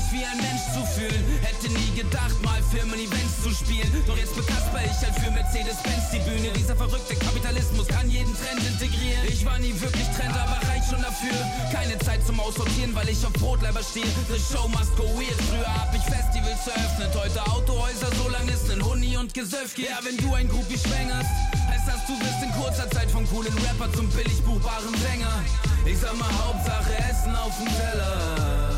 Mich 0.00 0.20
wie 0.20 0.24
ein 0.24 0.36
Mensch 0.38 0.64
zu 0.72 0.82
fühlen. 0.96 1.24
Hätte 1.42 1.68
nie 1.72 1.92
gedacht, 1.94 2.36
mal 2.42 2.60
Firmen-Events 2.70 3.42
zu 3.42 3.50
spielen. 3.50 3.90
Doch 4.06 4.16
jetzt 4.16 4.34
bekasper 4.34 4.80
ich 4.84 4.96
halt 5.04 5.16
für 5.20 5.30
Mercedes-Benz 5.30 6.04
die 6.12 6.22
Bühne. 6.24 6.52
Dieser 6.56 6.76
verrückte 6.76 7.14
Kapitalismus 7.16 7.86
kann 7.88 8.08
jeden 8.08 8.32
Trend 8.36 8.62
integrieren. 8.64 9.24
Ich 9.28 9.44
war 9.44 9.58
nie 9.58 9.74
wirklich 9.80 10.08
Trend, 10.16 10.34
aber 10.36 10.56
reicht 10.68 10.88
schon 10.88 11.02
dafür. 11.02 11.36
Keine 11.72 11.98
Zeit 11.98 12.24
zum 12.26 12.40
Aussortieren, 12.40 12.94
weil 12.94 13.08
ich 13.08 13.24
auf 13.24 13.32
Brotleiber 13.34 13.82
stehe. 13.82 14.08
The 14.28 14.40
show 14.40 14.68
must 14.68 14.96
go 14.96 15.04
weird. 15.18 15.36
Früher 15.48 15.68
hab 15.68 15.92
ich 15.94 16.02
Festivals 16.02 16.66
eröffnet, 16.66 17.12
heute 17.14 17.40
Autohäuser. 17.52 18.08
So 18.16 18.28
lang 18.28 18.48
ist 18.48 18.70
ein 18.70 18.82
Huni 18.84 19.16
und 19.16 19.34
Gesöff. 19.34 19.76
Ja, 19.76 19.98
wenn 20.02 20.16
du 20.16 20.32
ein 20.34 20.48
Groupie 20.48 20.78
schwängerst, 20.78 21.30
heißt 21.68 21.86
das, 21.86 22.00
du 22.06 22.14
wirst 22.20 22.40
in 22.42 22.52
kurzer 22.52 22.88
Zeit 22.90 23.10
vom 23.10 23.28
coolen 23.28 23.52
Rapper 23.66 23.92
zum 23.92 24.08
billig 24.10 24.40
buchbaren 24.42 24.94
Sänger. 25.02 25.44
Ich 25.84 25.98
sag 25.98 26.16
mal, 26.18 26.30
Hauptsache 26.44 26.94
Essen 27.10 27.34
auf 27.36 27.52
dem 27.58 27.66
Teller. 27.66 28.69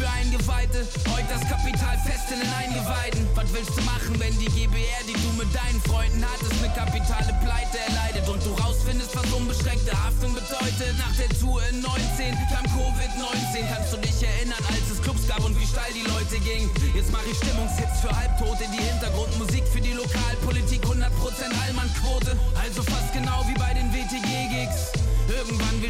Für 0.00 0.08
Eingeweihte, 0.16 0.80
heute 1.12 1.28
das 1.28 1.44
Kapital 1.44 1.92
fest 2.00 2.32
in 2.32 2.40
den 2.40 2.48
Eingeweiden. 2.56 3.20
Was 3.36 3.52
willst 3.52 3.76
du 3.76 3.84
machen, 3.84 4.16
wenn 4.16 4.32
die 4.40 4.48
GBR, 4.48 5.04
die 5.04 5.12
du 5.12 5.28
mit 5.36 5.52
deinen 5.52 5.76
Freunden 5.84 6.24
hattest, 6.24 6.56
eine 6.56 6.72
kapitale 6.72 7.36
Pleite 7.44 7.76
erleidet 7.84 8.24
und 8.24 8.40
du 8.40 8.48
rausfindest, 8.64 9.12
was 9.12 9.28
unbeschränkte 9.28 9.92
Haftung 9.92 10.32
bedeutet? 10.32 10.96
Nach 10.96 11.12
der 11.20 11.28
Tour 11.36 11.60
in 11.68 11.84
19 11.84 12.32
kam 12.48 12.64
Covid-19. 12.72 13.60
Kannst 13.68 13.92
du 13.92 14.00
dich 14.00 14.16
erinnern, 14.24 14.64
als 14.72 14.88
es 14.88 15.04
Clubs 15.04 15.28
gab 15.28 15.44
und 15.44 15.52
wie 15.60 15.68
steil 15.68 15.92
die 15.92 16.08
Leute 16.08 16.40
gingen? 16.48 16.72
Jetzt 16.96 17.12
mach 17.12 17.26
ich 17.28 17.36
Stimmungshits 17.36 18.00
für 18.00 18.08
Halbtote, 18.08 18.64
die 18.72 18.80
Hintergrundmusik 18.80 19.68
für 19.68 19.84
die 19.84 19.92
Lokalpolitik, 19.92 20.80
100% 20.80 20.96
Allmann-Quote. 21.60 22.40
Also 22.56 22.80
fast 22.88 23.09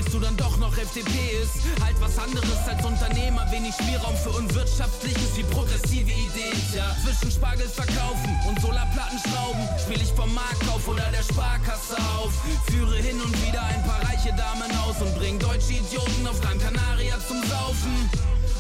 Willst 0.00 0.14
du 0.14 0.18
dann 0.18 0.36
doch 0.38 0.56
noch 0.56 0.74
FDP 0.78 1.10
ist 1.42 1.60
halt 1.84 2.00
was 2.00 2.16
anderes 2.16 2.56
als 2.66 2.82
Unternehmer, 2.82 3.44
wenig 3.52 3.74
Spielraum 3.74 4.16
für 4.16 4.30
unwirtschaftliches 4.30 5.36
wie 5.36 5.42
progressive 5.42 6.10
Ideen. 6.10 6.56
Tja, 6.72 6.96
zwischen 7.04 7.30
Spargel 7.30 7.68
verkaufen 7.68 8.34
und 8.48 8.58
Solarplatten 8.62 9.18
schrauben, 9.18 9.60
spiel 9.78 10.00
ich 10.00 10.10
vom 10.12 10.32
Marktkauf 10.32 10.88
oder 10.88 11.04
der 11.12 11.22
Sparkasse 11.22 11.98
auf. 12.16 12.32
Führe 12.70 12.96
hin 12.96 13.20
und 13.20 13.46
wieder 13.46 13.62
ein 13.62 13.84
paar 13.84 14.00
reiche 14.08 14.32
Damen 14.32 14.72
aus 14.88 15.02
und 15.02 15.14
bring 15.18 15.38
deutsche 15.38 15.74
Idioten 15.74 16.26
auf 16.26 16.40
Gran 16.40 16.58
Canaria 16.58 17.18
zum 17.28 17.44
Saufen. 17.44 18.08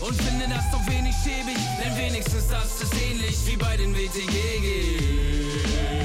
Und 0.02 0.20
finde 0.20 0.46
das 0.46 0.70
doch 0.70 0.86
wenig 0.92 1.14
schäbig, 1.24 1.56
denn 1.82 1.96
wenigstens 1.96 2.48
das 2.48 2.82
ist 2.82 2.92
ähnlich 3.00 3.38
wie 3.46 3.56
bei 3.56 3.78
den 3.78 3.96
WTG. 3.96 5.99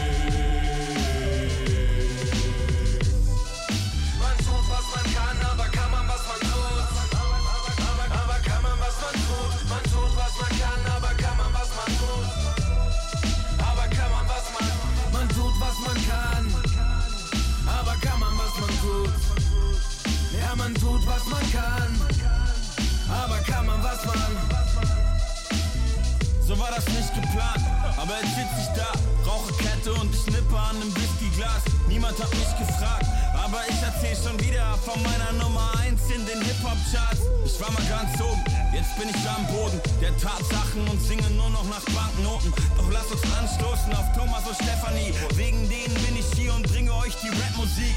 War 26.65 26.71
das 26.75 26.87
nicht 26.87 27.13
geplant, 27.13 27.61
aber 27.95 28.13
jetzt 28.21 28.35
sitz 28.35 28.65
ich 28.65 28.69
da, 28.73 28.89
rauche 29.29 29.53
Kette 29.53 29.93
und 29.93 30.13
ich 30.15 30.25
nippe 30.25 30.57
an 30.57 30.75
einem 30.75 30.95
Whiskyglas. 30.95 31.61
Niemand 31.87 32.17
hat 32.17 32.31
mich 32.31 32.57
gefragt, 32.57 33.05
aber 33.45 33.61
ich 33.69 33.77
erzähl 33.83 34.17
schon 34.17 34.39
wieder 34.39 34.75
von 34.83 34.97
meiner 35.03 35.31
Nummer 35.33 35.71
1 35.77 36.01
in 36.09 36.25
den 36.25 36.41
Hip-Hop-Charts. 36.41 37.21
Ich 37.45 37.61
war 37.61 37.69
mal 37.71 37.85
ganz 37.85 38.19
oben, 38.19 38.41
jetzt 38.73 38.97
bin 38.97 39.07
ich 39.07 39.21
am 39.29 39.45
Boden 39.53 39.79
der 40.01 40.17
Tatsachen 40.17 40.81
und 40.89 40.99
singe 40.99 41.29
nur 41.37 41.51
noch 41.51 41.65
nach 41.69 41.85
Banknoten. 41.93 42.51
Doch 42.75 42.89
lass 42.89 43.05
uns 43.13 43.21
anstoßen 43.21 43.93
auf 43.93 44.05
Thomas 44.17 44.41
und 44.49 44.55
Stefanie. 44.55 45.13
Wegen 45.35 45.69
denen 45.69 45.93
bin 46.01 46.17
ich 46.17 46.25
hier 46.33 46.55
und 46.55 46.67
bringe 46.67 46.91
euch 46.95 47.13
die 47.21 47.29
Rap-Musik. 47.29 47.93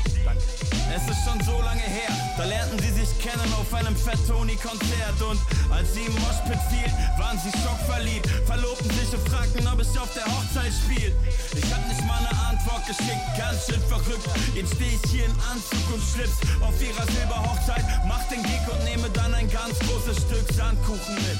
Es 0.94 1.04
ist 1.08 1.24
schon 1.24 1.40
so 1.44 1.60
lange 1.62 1.84
her, 1.84 2.12
da 2.36 2.44
lernten 2.44 2.78
sie 2.80 2.92
sich 2.92 3.18
kennen 3.18 3.52
auf 3.60 3.72
einem 3.72 3.96
Fat 3.96 4.20
Tony-Konzert. 4.26 5.20
Und 5.20 5.40
als 5.72 5.94
sie 5.94 6.04
im 6.04 6.12
Moshpit 6.12 6.60
fielen, 6.68 6.92
waren 7.16 7.38
sie 7.40 7.52
schockverliebt, 7.64 8.28
verlobten 8.44 8.90
sich 8.90 9.12
und 9.12 9.28
fragten, 9.28 9.66
ob 9.68 9.80
ich 9.80 9.98
auf 9.98 10.12
der 10.12 10.24
Hochzeit 10.24 10.72
spiel. 10.72 11.12
Ich 11.56 11.72
hab 11.72 11.86
nicht 11.88 12.04
mal 12.06 12.18
eine 12.18 12.32
Antwort 12.52 12.86
geschickt, 12.86 13.24
ganz 13.36 13.66
schön 13.66 13.80
verrückt. 13.88 14.28
Jetzt 14.54 14.74
steh 14.74 14.92
ich 14.96 15.10
hier 15.10 15.24
in 15.26 15.38
Anzug 15.47 15.94
und 15.94 16.02
Schlips 16.02 16.39
auf 16.60 16.74
ihrer 16.81 17.06
Silberhochzeit, 17.12 17.85
mach 18.06 18.23
den 18.28 18.43
Gig 18.43 18.60
und 18.70 18.82
nehme 18.85 19.09
dann 19.10 19.35
ein 19.35 19.51
ganz 19.51 19.78
großes 19.81 20.19
Stück 20.24 20.47
Sandkuchen 20.55 21.15
mit. 21.15 21.39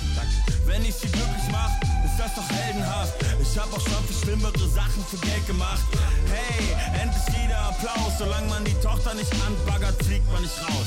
Wenn 0.67 0.85
ich 0.85 0.95
sie 0.95 1.09
glücklich 1.09 1.49
mach, 1.51 1.73
ist 2.05 2.19
das 2.19 2.35
doch 2.35 2.49
heldenhaft. 2.51 3.15
Ich 3.41 3.59
hab 3.59 3.73
auch 3.73 3.81
schon 3.81 4.05
viel 4.07 4.17
schlimmere 4.17 4.69
Sachen 4.69 5.05
für 5.09 5.17
Geld 5.19 5.47
gemacht. 5.47 5.83
Hey, 6.29 6.77
endlich 7.01 7.27
wieder 7.43 7.59
Applaus, 7.59 8.19
solange 8.19 8.49
man 8.49 8.65
die 8.65 8.75
Tochter 8.85 9.15
nicht 9.15 9.33
anbaggert, 9.45 9.97
fliegt 10.05 10.31
man 10.33 10.43
nicht 10.43 10.59
raus. 10.63 10.87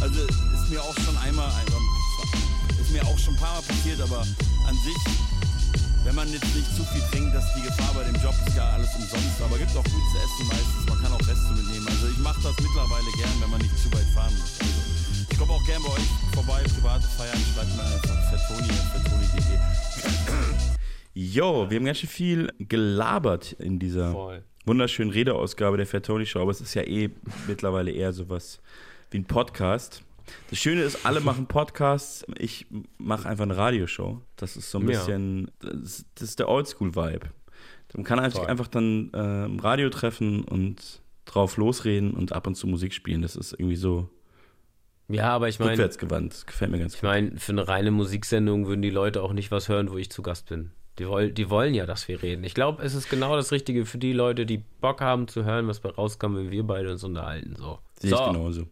Also 0.00 0.20
ist 0.20 0.70
mir 0.70 0.82
auch 0.82 0.94
schon 1.04 1.16
einmal, 1.18 1.50
ist 2.80 2.90
mir 2.90 3.02
auch 3.02 3.18
schon 3.18 3.34
ein 3.34 3.40
paar 3.40 3.54
Mal 3.54 3.62
passiert, 3.62 4.00
aber 4.00 4.20
an 4.20 4.76
sich, 4.84 4.96
wenn 6.04 6.14
man 6.14 6.28
jetzt 6.30 6.54
nicht 6.54 6.68
zu 6.76 6.84
viel 6.84 7.00
trinkt, 7.10 7.34
dass 7.34 7.44
die 7.54 7.62
Gefahr 7.62 7.94
bei 7.94 8.04
dem 8.04 8.14
Job 8.22 8.34
ist 8.46 8.56
ja 8.56 8.68
alles 8.70 8.94
umsonst, 8.94 9.40
aber 9.42 9.56
gibt 9.58 9.70
auch 9.76 9.84
gut 9.84 10.04
zu 10.12 10.18
essen 10.18 10.46
meistens, 10.48 10.86
man 10.88 11.02
kann 11.02 11.12
auch 11.12 11.26
Reste 11.26 11.52
mitnehmen. 11.56 11.86
Also 11.88 12.08
ich 12.08 12.18
mache 12.18 12.40
das 12.42 12.56
mittlerweile 12.60 13.10
gern, 13.16 13.34
wenn 13.40 13.50
man 13.50 13.60
nicht 13.60 13.76
zu 13.78 13.90
weit 13.92 14.06
fahren 14.14 14.32
muss. 14.36 14.60
Also, 14.60 15.26
ich 15.30 15.38
komme 15.38 15.52
auch 15.52 15.64
gern 15.64 15.82
bei 15.82 15.88
euch 15.88 16.08
vorbei, 16.34 16.62
private 16.62 17.08
Feiern, 17.16 17.40
schreibt 17.54 17.74
mir 17.76 17.82
einfach 17.82 18.18
fettoni, 18.30 18.68
fettoni.de. 18.92 19.58
Jo, 21.16 21.70
wir 21.70 21.78
haben 21.78 21.84
ganz 21.84 21.98
schön 21.98 22.08
viel 22.08 22.52
gelabert 22.58 23.52
in 23.52 23.78
dieser 23.78 24.10
Voll. 24.10 24.42
wunderschönen 24.66 25.12
Redeausgabe 25.12 25.76
der 25.76 25.86
Fat 25.86 26.06
Tony 26.06 26.26
Show, 26.26 26.40
aber 26.40 26.50
es 26.50 26.60
ist 26.60 26.74
ja 26.74 26.82
eh 26.82 27.10
mittlerweile 27.46 27.92
eher 27.92 28.12
sowas 28.12 28.60
wie 29.10 29.18
ein 29.18 29.24
Podcast. 29.24 30.02
Das 30.50 30.58
Schöne 30.58 30.82
ist, 30.82 31.04
alle 31.06 31.20
machen 31.20 31.46
Podcasts, 31.46 32.24
ich 32.38 32.66
mache 32.98 33.28
einfach 33.28 33.44
eine 33.44 33.56
Radioshow. 33.56 34.20
Das 34.36 34.56
ist 34.56 34.70
so 34.70 34.78
ein 34.78 34.88
Ja. 34.88 34.98
bisschen, 34.98 35.50
das, 35.60 36.04
das 36.14 36.28
ist 36.30 36.38
der 36.38 36.48
Oldschool-Vibe. 36.48 37.28
Man 37.94 38.02
kann 38.04 38.30
Voll. 38.32 38.46
einfach 38.46 38.66
dann 38.66 39.12
äh, 39.14 39.44
im 39.44 39.60
Radio 39.60 39.88
treffen 39.88 40.42
und 40.42 41.00
drauf 41.26 41.56
losreden 41.56 42.12
und 42.12 42.32
ab 42.32 42.46
und 42.48 42.56
zu 42.56 42.66
Musik 42.66 42.92
spielen. 42.92 43.22
Das 43.22 43.36
ist 43.36 43.52
irgendwie 43.52 43.76
so 43.76 44.08
Ja, 45.08 45.30
aber 45.30 45.48
ich 45.48 45.60
meine, 45.60 45.72
rückwärtsgewandt. 45.72 46.44
Gefällt 46.46 46.72
mir 46.72 46.80
ganz 46.80 46.96
ich 46.96 47.02
meine, 47.02 47.38
für 47.38 47.52
eine 47.52 47.68
reine 47.68 47.92
Musiksendung 47.92 48.66
würden 48.66 48.82
die 48.82 48.90
Leute 48.90 49.22
auch 49.22 49.32
nicht 49.32 49.52
was 49.52 49.68
hören, 49.68 49.90
wo 49.92 49.96
ich 49.96 50.10
zu 50.10 50.22
Gast 50.22 50.48
bin. 50.48 50.72
Die, 50.98 51.08
woll, 51.08 51.30
die 51.32 51.50
wollen 51.50 51.74
ja, 51.74 51.86
dass 51.86 52.08
wir 52.08 52.20
reden. 52.22 52.42
Ich 52.44 52.54
glaube, 52.54 52.82
es 52.82 52.94
ist 52.94 53.10
genau 53.10 53.36
das 53.36 53.52
Richtige 53.52 53.84
für 53.86 53.98
die 53.98 54.12
Leute, 54.12 54.44
die 54.46 54.58
Bock 54.58 55.00
haben 55.00 55.26
zu 55.28 55.44
hören, 55.44 55.66
was 55.68 55.80
bei 55.80 55.90
rauskommt, 55.90 56.36
wenn 56.36 56.50
wir 56.50 56.64
beide 56.64 56.90
uns 56.90 57.04
unterhalten. 57.04 57.54
So. 57.56 57.78
Sehe 58.00 58.12
ich 58.12 58.24
genauso. 58.24 58.66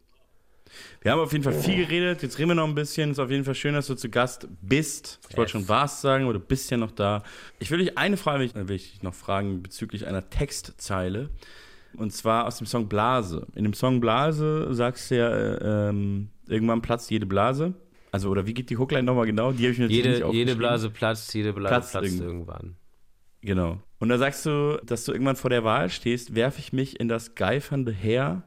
Wir 1.00 1.12
haben 1.12 1.20
auf 1.20 1.32
jeden 1.32 1.44
Fall 1.44 1.52
viel 1.52 1.84
geredet. 1.86 2.22
Jetzt 2.22 2.38
reden 2.38 2.50
wir 2.50 2.54
noch 2.54 2.66
ein 2.68 2.74
bisschen. 2.74 3.10
Ist 3.10 3.18
auf 3.18 3.30
jeden 3.30 3.44
Fall 3.44 3.54
schön, 3.54 3.74
dass 3.74 3.86
du 3.86 3.94
zu 3.94 4.08
Gast 4.08 4.46
bist. 4.60 5.18
Ich 5.30 5.36
wollte 5.36 5.52
schon 5.52 5.68
was 5.68 6.00
sagen, 6.00 6.24
aber 6.24 6.34
du 6.34 6.40
bist 6.40 6.70
ja 6.70 6.76
noch 6.76 6.90
da. 6.92 7.22
Ich 7.58 7.70
will 7.70 7.78
dich 7.78 7.98
eine 7.98 8.16
Frage 8.16 8.40
will 8.40 8.46
ich, 8.46 8.54
will 8.54 8.76
ich 8.76 9.02
noch 9.02 9.14
fragen 9.14 9.62
bezüglich 9.62 10.06
einer 10.06 10.28
Textzeile. 10.30 11.30
Und 11.94 12.12
zwar 12.12 12.46
aus 12.46 12.56
dem 12.58 12.66
Song 12.66 12.88
Blase. 12.88 13.46
In 13.54 13.64
dem 13.64 13.74
Song 13.74 14.00
Blase 14.00 14.68
sagst 14.72 15.10
du 15.10 15.16
ja, 15.18 15.28
äh, 15.28 15.88
ähm, 15.90 16.28
irgendwann 16.48 16.80
platzt 16.80 17.10
jede 17.10 17.26
Blase. 17.26 17.74
Also, 18.12 18.30
oder 18.30 18.46
wie 18.46 18.54
geht 18.54 18.70
die 18.70 18.76
Hookline 18.78 19.02
nochmal 19.02 19.26
genau? 19.26 19.52
Die 19.52 19.62
habe 19.64 19.72
ich 19.72 19.78
mir 19.78 19.84
jetzt 19.84 19.90
nicht 19.90 19.96
Jede, 20.04 20.08
jede 20.14 20.26
aufgeschrieben. 20.26 20.58
Blase 20.58 20.90
platzt, 20.90 21.34
jede 21.34 21.52
Blase 21.52 21.68
Platzt 21.74 21.90
platzt, 21.92 22.06
irgend- 22.06 22.22
irgendwann. 22.22 22.76
Genau. 23.42 23.78
Und 23.98 24.08
da 24.08 24.18
sagst 24.18 24.46
du, 24.46 24.78
dass 24.84 25.04
du 25.04 25.12
irgendwann 25.12 25.36
vor 25.36 25.50
der 25.50 25.64
Wahl 25.64 25.90
stehst, 25.90 26.34
werfe 26.34 26.60
ich 26.60 26.72
mich 26.72 26.98
in 27.00 27.08
das 27.08 27.34
geifernde 27.34 27.92
Heer 27.92 28.42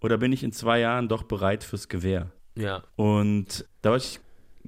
oder 0.00 0.18
bin 0.18 0.32
ich 0.32 0.42
in 0.42 0.52
zwei 0.52 0.80
Jahren 0.80 1.08
doch 1.08 1.22
bereit 1.22 1.64
fürs 1.64 1.88
Gewehr? 1.88 2.30
Ja. 2.56 2.82
Und 2.96 3.66
da 3.82 3.90
wollte 3.90 4.06
ich 4.06 4.20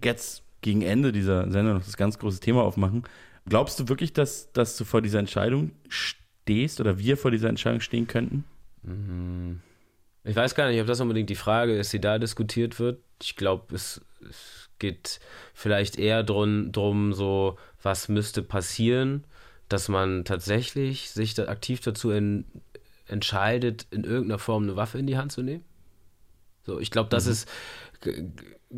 jetzt 0.03 0.43
gegen 0.61 0.83
Ende 0.83 1.13
dieser 1.13 1.51
Sendung 1.51 1.75
noch 1.75 1.85
das 1.85 1.97
ganz 1.97 2.19
große 2.19 2.41
Thema 2.41 2.63
aufmachen. 2.63 3.05
Glaubst 3.49 3.81
du 3.81 3.89
wirklich, 3.89 4.13
dass, 4.13 4.53
dass 4.53 4.77
du 4.77 4.85
vor 4.85 5.03
dieser 5.03 5.19
Entscheidung 5.19 5.73
stehst 5.89 6.81
oder 6.81 6.99
wir 6.99 7.17
vor 7.17 7.31
dieser 7.31 7.49
Entscheidung 7.49 7.81
stehen 7.81 8.07
könnten? 8.07 8.45
Mhm. 8.83 9.61
Ich 10.25 10.37
weiß 10.37 10.55
gar 10.55 10.69
nicht, 10.69 10.81
ob 10.81 10.87
das 10.87 11.01
unbedingt 11.01 11.31
die 11.31 11.35
Frage 11.35 11.77
ist, 11.77 11.93
die 11.93 12.01
da 12.01 12.19
diskutiert 12.19 12.79
wird. 12.79 13.01
Ich 13.21 13.35
glaube, 13.35 13.75
es 13.75 14.01
es 14.29 14.71
geht 14.79 15.21
vielleicht 15.55 15.99
eher 15.99 16.23
drum, 16.23 16.73
drum, 16.73 17.13
so, 17.13 17.57
was 17.83 18.09
müsste 18.09 18.43
passieren, 18.43 19.25
dass 19.69 19.89
man 19.89 20.25
tatsächlich 20.25 21.11
sich 21.11 21.35
da 21.35 21.47
aktiv 21.47 21.81
dazu 21.81 22.11
en, 22.11 22.45
entscheidet, 23.13 23.87
in 23.91 24.05
irgendeiner 24.05 24.39
Form 24.39 24.65
eine 24.65 24.77
Waffe 24.77 24.99
in 24.99 25.07
die 25.07 25.17
Hand 25.17 25.33
zu 25.33 25.43
nehmen. 25.43 25.65
So, 26.65 26.81
ich 26.81 26.91
glaube, 26.91 27.11
das 27.11 27.27
Mhm. 27.27 27.33
ist 27.33 27.49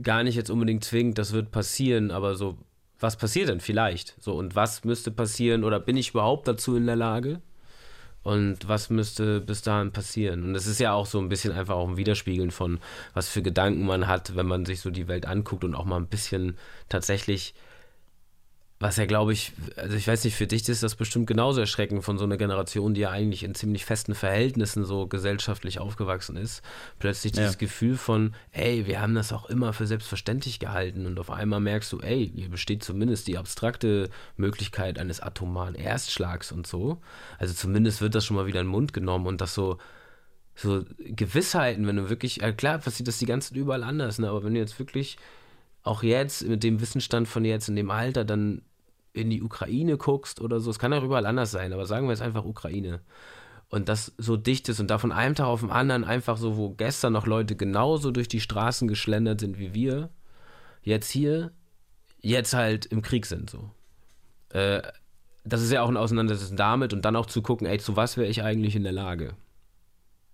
gar 0.03 0.23
nicht 0.23 0.35
jetzt 0.35 0.51
unbedingt 0.51 0.85
zwingend, 0.85 1.19
das 1.19 1.33
wird 1.33 1.51
passieren, 1.51 2.11
aber 2.11 2.35
so, 2.35 2.59
was 2.99 3.17
passiert 3.17 3.49
denn 3.49 3.61
vielleicht? 3.61 4.17
So, 4.21 4.35
und 4.35 4.55
was 4.57 4.85
müsste 4.85 5.11
passieren 5.11 5.65
oder 5.65 5.81
bin 5.81 5.97
ich 5.97 6.11
überhaupt 6.11 6.49
dazu 6.49 6.77
in 6.77 6.87
der 6.87 6.97
Lage? 6.97 7.41
Und 8.23 8.67
was 8.67 8.89
müsste 8.89 9.43
bis 9.43 9.61
dahin 9.61 9.93
passieren? 9.93 10.45
Und 10.45 10.55
es 10.55 10.67
ist 10.67 10.81
ja 10.81 10.95
auch 10.95 11.05
so 11.05 11.19
ein 11.19 11.29
bisschen 11.29 11.53
einfach 11.53 11.75
auch 11.75 11.87
ein 11.87 11.99
Widerspiegeln 11.99 12.51
von, 12.51 12.81
was 13.13 13.29
für 13.29 13.43
Gedanken 13.43 13.85
man 13.85 14.07
hat, 14.07 14.35
wenn 14.35 14.47
man 14.47 14.65
sich 14.65 14.81
so 14.81 14.91
die 14.91 15.09
Welt 15.09 15.27
anguckt 15.27 15.63
und 15.63 15.75
auch 15.75 15.85
mal 15.85 15.99
ein 15.99 16.07
bisschen 16.07 16.57
tatsächlich, 16.89 17.55
was 18.85 18.99
ja 18.99 19.07
glaube 19.07 19.33
ich, 19.33 19.53
also 19.77 19.97
ich 19.97 20.07
weiß 20.07 20.25
nicht, 20.25 20.37
für 20.37 20.47
dich 20.47 20.69
ist 20.69 20.83
das 20.83 20.95
bestimmt 20.95 21.27
genauso 21.27 21.59
erschreckend 21.59 22.05
von 22.05 22.19
so 22.19 22.25
einer 22.25 22.37
Generation, 22.37 22.93
die 22.93 23.01
ja 23.01 23.11
eigentlich 23.11 23.43
in 23.43 23.55
ziemlich 23.55 23.87
festen 23.87 24.15
Verhältnissen 24.15 24.85
so 24.85 25.07
gesellschaftlich 25.07 25.79
aufgewachsen 25.79 26.37
ist. 26.37 26.61
Plötzlich 26.99 27.33
dieses 27.33 27.55
Ja. 27.55 27.59
Gefühl 27.59 27.97
von, 27.97 28.35
ey, 28.53 28.87
wir 28.87 29.01
haben 29.01 29.15
das 29.15 29.33
auch 29.33 29.49
immer 29.49 29.73
für 29.73 29.87
selbstverständlich 29.87 30.59
gehalten 30.59 31.07
und 31.07 31.19
auf 31.19 31.31
einmal 31.31 31.61
merkst 31.61 31.91
du, 31.95 32.01
ey, 32.01 32.31
hier 32.35 32.51
besteht 32.51 32.85
zumindest 32.85 33.27
die 33.27 33.39
abstrakte 33.39 34.11
Möglichkeit 34.37 34.99
eines 34.99 35.19
atomaren 35.19 35.77
Erstschlags 35.77 36.53
und 36.53 36.67
so. 36.67 37.01
Also 37.39 37.55
zumindest 37.55 38.03
wird 38.03 38.15
das 38.15 38.27
schon 38.27 38.37
mal 38.37 38.45
wieder 38.45 38.61
in 38.61 38.67
den 38.67 38.73
Mund 38.73 38.93
genommen 38.93 39.27
und 39.27 39.41
das 39.41 39.55
so, 39.55 39.79
so 40.55 40.85
Gewissheiten, 40.99 41.87
wenn 41.87 41.97
du 41.97 42.11
wirklich, 42.11 42.37
ja 42.37 42.53
klar 42.53 42.77
passiert 42.81 43.09
das 43.09 43.17
die 43.17 43.25
ganzen 43.25 43.55
überall 43.55 43.83
anders, 43.83 44.19
ne? 44.19 44.29
aber 44.29 44.45
wenn 44.45 44.53
du 44.53 44.61
jetzt 44.61 44.79
wirklich 44.79 45.17
auch 45.85 46.03
jetzt 46.03 46.47
mit 46.47 46.63
dem 46.63 46.83
Wissensstand 46.83 47.29
von 47.29 47.47
jetzt 47.47 47.71
in 47.71 47.77
dem 47.77 47.91
Alter 47.91 48.27
dann 48.27 48.61
in 49.15 49.31
die 49.31 49.43
Ukraine 49.43 49.97
guckst 49.97 50.41
oder 50.41 50.61
so, 50.61 50.71
es 50.71 50.79
kann 50.79 50.93
auch 50.93 51.05
überall 51.05 51.25
anders 51.25 51.53
sein, 51.53 51.73
aber 51.73 51.87
sagen 51.87 52.07
wir 52.07 52.13
jetzt 52.13 52.23
einfach 52.23 52.45
Ukraine. 52.45 53.01
Und 53.71 53.89
das 53.89 54.13
so 54.19 54.37
dicht 54.37 54.69
ist 54.69 54.81
und 54.81 54.89
da 54.89 54.99
von 54.99 55.13
einem 55.13 55.35
Tag 55.35 55.47
auf 55.47 55.61
den 55.61 55.71
anderen 55.71 56.05
einfach 56.05 56.37
so, 56.37 56.57
wo 56.57 56.71
gestern 56.71 57.13
noch 57.13 57.27
Leute 57.27 57.57
genauso 57.57 58.11
durch 58.11 58.29
die 58.29 58.41
Straßen 58.41 58.89
geschlendert 58.89 59.41
sind 59.41 59.59
wie 59.59 59.73
wir, 59.73 60.11
jetzt 60.83 61.11
hier, 61.11 61.53
jetzt 62.21 62.53
halt 62.53 62.87
im 62.87 63.03
Krieg 63.03 63.25
sind 63.27 63.49
so. 63.49 63.71
Äh, 64.51 64.83
das 65.45 65.63
ist 65.63 65.73
ja 65.73 65.83
auch 65.83 65.89
ein 65.89 65.97
Auseinandersetzen 65.97 66.57
damit 66.57 66.93
und 66.93 67.05
dann 67.05 67.17
auch 67.17 67.27
zu 67.27 67.41
gucken, 67.43 67.67
ey, 67.67 67.79
zu 67.79 67.97
was 67.97 68.17
wäre 68.17 68.29
ich 68.29 68.43
eigentlich 68.43 68.77
in 68.77 68.83
der 68.83 68.93
Lage? 68.93 69.35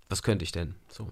Was 0.09 0.23
könnte 0.23 0.45
ich 0.45 0.53
denn? 0.53 0.75
So. 0.89 1.09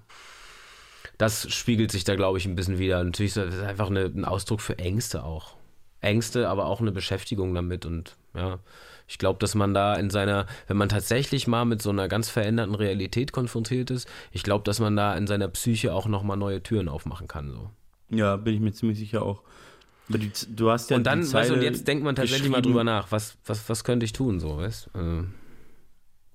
Das 1.19 1.53
spiegelt 1.53 1.91
sich 1.91 2.05
da, 2.05 2.15
glaube 2.15 2.39
ich, 2.39 2.47
ein 2.47 2.55
bisschen 2.55 2.79
wieder. 2.79 3.03
Natürlich 3.03 3.37
ist 3.37 3.53
das 3.53 3.61
einfach 3.61 3.89
eine, 3.89 4.05
ein 4.05 4.25
Ausdruck 4.25 4.61
für 4.61 4.79
Ängste 4.79 5.25
auch. 5.25 5.58
Ängste, 6.01 6.49
aber 6.49 6.67
auch 6.67 6.81
eine 6.81 6.93
Beschäftigung 6.93 7.55
damit. 7.55 7.87
Und 7.87 8.17
ja, 8.35 8.59
ich 9.07 9.19
glaube, 9.19 9.39
dass 9.39 9.55
man 9.55 9.75
da 9.75 9.95
in 9.95 10.11
seiner, 10.11 10.47
wenn 10.67 10.77
man 10.77 10.89
tatsächlich 10.89 11.47
mal 11.47 11.65
mit 11.65 11.83
so 11.83 11.91
einer 11.91 12.09
ganz 12.09 12.29
veränderten 12.29 12.75
Realität 12.75 13.33
konfrontiert 13.33 13.91
ist, 13.91 14.09
ich 14.33 14.43
glaube, 14.43 14.65
dass 14.65 14.81
man 14.81 14.97
da 14.97 15.17
in 15.17 15.27
seiner 15.27 15.49
Psyche 15.49 15.93
auch 15.93 16.07
nochmal 16.07 16.37
neue 16.37 16.63
Türen 16.63 16.89
aufmachen 16.89 17.27
kann. 17.27 17.51
So. 17.51 17.71
Ja, 18.11 18.37
bin 18.37 18.55
ich 18.55 18.61
mir 18.61 18.73
ziemlich 18.73 18.99
sicher 18.99 19.23
auch. 19.23 19.43
Die, 20.09 20.31
du 20.49 20.71
hast 20.71 20.91
ja 20.91 20.97
und 20.97 21.05
dann, 21.05 21.31
weißt 21.31 21.51
du, 21.51 21.55
und 21.55 21.63
jetzt 21.63 21.87
denkt 21.87 22.03
man 22.03 22.17
tatsächlich 22.17 22.49
mal 22.49 22.63
drüber 22.63 22.83
nach, 22.83 23.13
was, 23.13 23.37
was, 23.45 23.69
was 23.69 23.85
könnte 23.85 24.05
ich 24.05 24.13
tun, 24.13 24.41
so, 24.41 24.57
weißt 24.57 24.91
du? 24.95 25.27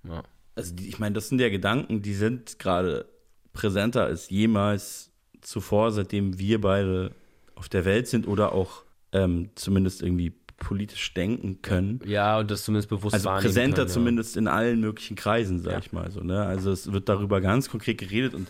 ja. 0.08 0.24
Also 0.56 0.76
die, 0.76 0.88
ich 0.88 1.00
meine, 1.00 1.14
das 1.14 1.30
sind 1.30 1.42
ja 1.42 1.50
Gedanken, 1.50 2.04
die 2.04 2.14
sind 2.14 2.60
gerade 2.60 3.06
präsenter 3.52 4.04
als 4.04 4.30
jemals 4.30 5.12
zuvor, 5.42 5.92
seitdem 5.92 6.38
wir 6.38 6.62
beide 6.62 7.12
auf 7.56 7.68
der 7.68 7.86
Welt 7.86 8.08
sind 8.08 8.28
oder 8.28 8.52
auch 8.54 8.84
ähm, 9.14 9.50
zumindest 9.56 10.02
irgendwie 10.02 10.34
politisch 10.58 11.14
denken 11.14 11.62
können. 11.62 12.00
Ja, 12.06 12.40
und 12.40 12.50
das 12.52 12.64
zumindest 12.64 12.90
bewusst 12.90 13.14
Also 13.14 13.30
präsenter 13.30 13.78
können, 13.78 13.88
ja. 13.88 13.94
zumindest 13.94 14.38
in 14.38 14.48
allen 14.48 14.80
möglichen 14.80 15.16
Kreisen, 15.16 15.60
sag 15.60 15.74
Ja. 15.74 15.80
ich 15.80 15.92
mal 15.92 16.10
so. 16.12 16.22
Ne? 16.22 16.42
Also 16.44 16.72
es 16.72 16.92
wird 16.92 17.10
darüber 17.10 17.42
ganz 17.42 17.70
konkret 17.70 17.98
geredet 17.98 18.34
und 18.34 18.48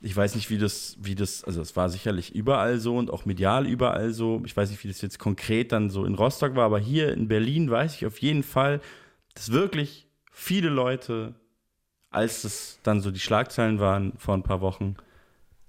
ich 0.00 0.14
weiß 0.14 0.34
nicht, 0.34 0.50
wie 0.50 0.58
das, 0.58 0.96
wie 1.00 1.14
das, 1.14 1.44
also 1.44 1.62
es 1.62 1.76
war 1.76 1.88
sicherlich 1.88 2.34
überall 2.34 2.78
so 2.78 2.96
und 2.96 3.10
auch 3.10 3.24
medial 3.24 3.66
überall 3.66 4.10
so. 4.12 4.42
Ich 4.44 4.54
weiß 4.56 4.70
nicht, 4.70 4.82
wie 4.84 4.88
das 4.88 5.00
jetzt 5.00 5.18
konkret 5.18 5.72
dann 5.72 5.88
so 5.90 6.04
in 6.04 6.14
Rostock 6.14 6.56
war, 6.56 6.64
aber 6.64 6.78
hier 6.78 7.12
in 7.12 7.28
Berlin 7.28 7.70
weiß 7.70 7.94
ich 7.94 8.04
auf 8.04 8.18
jeden 8.18 8.42
Fall, 8.42 8.80
dass 9.34 9.50
wirklich 9.52 10.06
viele 10.30 10.68
Leute, 10.68 11.34
als 12.10 12.42
das 12.42 12.80
dann 12.82 13.00
so 13.00 13.10
die 13.10 13.20
Schlagzeilen 13.20 13.78
waren 13.78 14.12
vor 14.18 14.34
ein 14.34 14.42
paar 14.42 14.60
Wochen, 14.60 14.96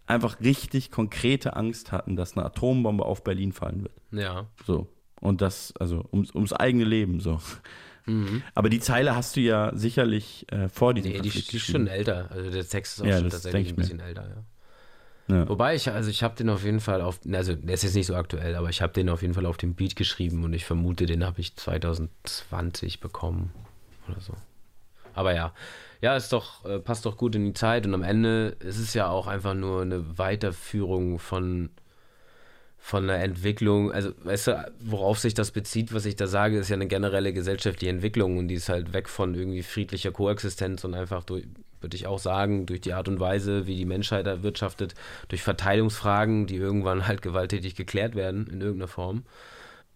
einfach 0.08 0.40
richtig 0.40 0.92
konkrete 0.92 1.56
Angst 1.56 1.92
hatten, 1.92 2.16
dass 2.16 2.36
eine 2.38 2.46
Atombombe 2.46 3.06
auf 3.06 3.24
Berlin 3.24 3.52
fallen 3.52 3.84
wird. 3.84 3.94
Ja. 4.12 4.48
So. 4.66 4.88
Und 5.22 5.42
das, 5.42 5.74
also 5.80 6.04
ums, 6.12 6.34
ums 6.36 6.54
eigene 6.54 6.84
Leben 6.84 7.20
so. 7.20 7.40
Mhm. 8.06 8.44
Aber 8.54 8.70
die 8.70 8.80
Zeile 8.80 9.16
hast 9.16 9.36
du 9.36 9.42
ja 9.42 9.72
sicherlich 9.76 10.46
äh, 10.52 10.70
vor 10.70 10.94
diesem 10.94 11.12
Nee, 11.12 11.18
die, 11.18 11.30
Konflikt 11.30 11.52
die 11.52 11.58
ist 11.58 11.64
geschrieben. 11.66 11.86
schon 11.86 11.88
älter. 11.88 12.30
Also 12.32 12.52
der 12.52 12.68
Text 12.68 12.94
ist 12.98 13.02
auch 13.02 13.06
Ja, 13.08 13.20
schon 13.20 13.30
tatsächlich 13.30 13.62
ein 13.62 13.66
ich 13.66 13.72
mir. 13.72 13.82
bisschen 13.82 14.00
älter, 14.00 14.28
ja. 14.28 15.36
Ja. 15.36 15.50
Wobei 15.50 15.74
ich, 15.74 15.90
also 15.90 16.12
ich 16.12 16.22
habe 16.22 16.36
den 16.36 16.50
auf 16.52 16.64
jeden 16.64 16.80
Fall 16.80 17.02
auf, 17.02 17.20
also 17.32 17.56
der 17.56 17.74
ist 17.74 17.82
jetzt 17.82 17.96
nicht 17.96 18.06
so 18.06 18.14
aktuell, 18.16 18.54
aber 18.56 18.70
ich 18.70 18.84
habe 18.84 18.94
den 18.94 19.10
auf 19.10 19.24
jeden 19.24 19.34
Fall 19.34 19.48
auf 19.48 19.58
dem 19.58 19.74
Beat 19.74 19.96
geschrieben 19.96 20.44
und 20.44 20.54
ich 20.54 20.66
vermute, 20.66 21.08
den 21.08 21.26
habe 21.26 21.42
ich 21.42 21.56
2020 21.56 23.00
bekommen 23.00 23.52
oder 24.08 24.20
so. 24.22 24.34
Aber 25.16 25.34
ja, 25.34 25.52
ja, 26.02 26.16
ist 26.16 26.34
doch, 26.34 26.66
äh, 26.66 26.80
passt 26.80 27.06
doch 27.06 27.18
gut 27.18 27.36
in 27.36 27.46
die 27.46 27.54
Zeit 27.54 27.86
und 27.86 27.94
am 27.94 28.04
Ende 28.04 28.58
ist 28.60 28.80
es 28.80 28.94
ja 28.94 29.10
auch 29.10 29.28
einfach 29.28 29.54
nur 29.54 29.82
eine 29.82 30.18
Weiterführung 30.18 31.20
von, 31.20 31.70
von 32.78 33.04
einer 33.04 33.24
Entwicklung, 33.24 33.92
also 33.92 34.12
weißt 34.24 34.48
du, 34.48 34.74
worauf 34.80 35.20
sich 35.20 35.34
das 35.34 35.52
bezieht, 35.52 35.94
was 35.94 36.06
ich 36.06 36.16
da 36.16 36.28
sage, 36.28 36.60
ist 36.60 36.70
ja 36.70 36.76
eine 36.76 36.88
generelle 36.88 37.34
gesellschaftliche 37.34 37.90
Entwicklung 37.90 38.38
und 38.38 38.48
die 38.48 38.56
ist 38.56 38.70
halt 38.70 38.94
weg 38.94 39.10
von 39.10 39.34
irgendwie 39.34 39.64
friedlicher 39.64 40.12
Koexistenz 40.12 40.84
und 40.84 40.94
einfach 40.94 41.24
durch, 41.24 41.46
würde 41.82 41.96
ich 41.98 42.08
auch 42.08 42.20
sagen, 42.20 42.66
durch 42.66 42.82
die 42.82 42.94
Art 42.94 43.08
und 43.08 43.20
Weise, 43.20 43.66
wie 43.68 43.76
die 43.76 43.86
Menschheit 43.86 44.28
erwirtschaftet, 44.28 44.96
durch 45.30 45.42
Verteilungsfragen, 45.42 46.46
die 46.46 46.58
irgendwann 46.58 47.08
halt 47.08 47.22
gewalttätig 47.22 47.76
geklärt 47.76 48.16
werden 48.16 48.48
in 48.48 48.62
irgendeiner 48.62 48.88
Form. 48.88 49.24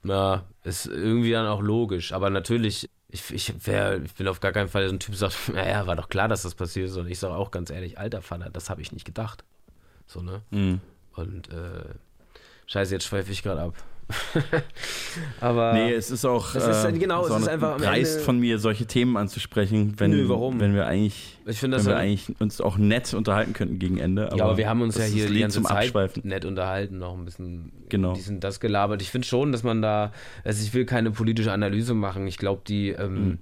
Ja, 0.03 0.45
ist 0.63 0.87
irgendwie 0.87 1.31
dann 1.31 1.47
auch 1.47 1.61
logisch, 1.61 2.13
aber 2.13 2.29
natürlich, 2.29 2.89
ich, 3.09 3.31
ich, 3.33 3.67
wär, 3.67 4.01
ich 4.03 4.13
bin 4.13 4.27
auf 4.27 4.39
gar 4.39 4.51
keinen 4.51 4.69
Fall 4.69 4.87
so 4.87 4.95
ein 4.95 4.99
Typ, 4.99 5.17
der 5.17 5.29
sagt, 5.29 5.49
naja, 5.53 5.87
war 5.87 5.95
doch 5.95 6.09
klar, 6.09 6.27
dass 6.27 6.43
das 6.43 6.55
passiert 6.55 6.89
ist 6.89 6.97
und 6.97 7.07
ich 7.07 7.19
sage 7.19 7.35
auch 7.35 7.51
ganz 7.51 7.69
ehrlich, 7.69 7.97
alter 7.97 8.21
Vater, 8.21 8.49
das 8.49 8.69
habe 8.69 8.81
ich 8.81 8.91
nicht 8.91 9.05
gedacht. 9.05 9.43
So, 10.05 10.21
ne? 10.21 10.41
Mhm. 10.51 10.81
Und 11.15 11.49
äh, 11.49 11.95
scheiße, 12.67 12.93
jetzt 12.93 13.05
schweife 13.05 13.31
ich 13.31 13.43
gerade 13.43 13.61
ab. 13.61 13.73
Aber 15.39 15.73
Nee, 15.73 15.93
es 15.93 16.11
ist 16.11 16.25
auch, 16.25 16.53
Das 16.53 16.67
ist, 16.67 16.85
äh, 16.85 16.97
genau, 16.97 17.25
es 17.25 17.29
ist 17.29 17.47
ein 17.47 17.53
einfach 17.53 17.81
Ende- 17.81 18.19
von 18.19 18.39
mir, 18.39 18.59
solche 18.59 18.85
Themen 18.85 19.17
anzusprechen, 19.17 19.93
wenn, 19.97 20.11
Nö, 20.11 20.29
warum? 20.29 20.59
wenn 20.59 20.73
wir 20.73 20.87
eigentlich, 20.87 21.37
Ich 21.45 21.59
finde 21.59 21.77
wenn 21.77 21.85
wir 21.85 21.97
eigentlich 21.97 22.39
uns 22.39 22.61
auch 22.61 22.77
nett 22.77 23.13
unterhalten 23.13 23.53
könnten 23.53 23.79
gegen 23.79 23.97
Ende. 23.97 24.29
ja, 24.35 24.43
aber 24.43 24.57
wir 24.57 24.69
haben 24.69 24.81
uns 24.81 24.97
ja 24.97 25.03
hier 25.05 25.27
die 25.27 25.39
ganze 25.39 25.55
zum 25.57 25.65
Zeit 25.65 25.77
Abschweifen. 25.87 26.23
nett 26.25 26.45
unterhalten, 26.45 26.97
noch 26.99 27.17
ein 27.17 27.25
bisschen 27.25 27.71
Genau. 27.89 28.13
diesen, 28.13 28.39
das 28.39 28.59
gelabert. 28.59 29.01
Ich 29.01 29.09
finde 29.09 29.27
schon, 29.27 29.51
dass 29.51 29.63
man 29.63 29.81
da, 29.81 30.11
also 30.43 30.63
ich 30.63 30.73
will 30.73 30.85
keine 30.85 31.11
politische 31.11 31.51
Analyse 31.51 31.93
machen. 31.93 32.27
Ich 32.27 32.37
glaube, 32.37 32.61
die, 32.67 32.89
ähm, 32.89 33.13
Mhm. 33.27 33.37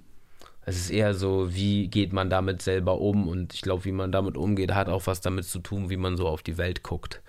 es 0.66 0.76
ist 0.76 0.90
eher 0.90 1.14
so, 1.14 1.54
wie 1.54 1.88
geht 1.88 2.12
man 2.12 2.30
damit 2.30 2.62
selber 2.62 3.00
um 3.00 3.28
und 3.28 3.54
ich 3.54 3.62
glaube, 3.62 3.84
wie 3.84 3.92
man 3.92 4.12
damit 4.12 4.36
umgeht, 4.36 4.74
hat 4.74 4.88
auch 4.88 5.06
was 5.06 5.20
damit 5.20 5.44
zu 5.46 5.58
tun, 5.60 5.90
wie 5.90 5.96
man 5.96 6.16
so 6.16 6.26
auf 6.26 6.42
die 6.42 6.58
Welt 6.58 6.82
guckt. 6.82 7.22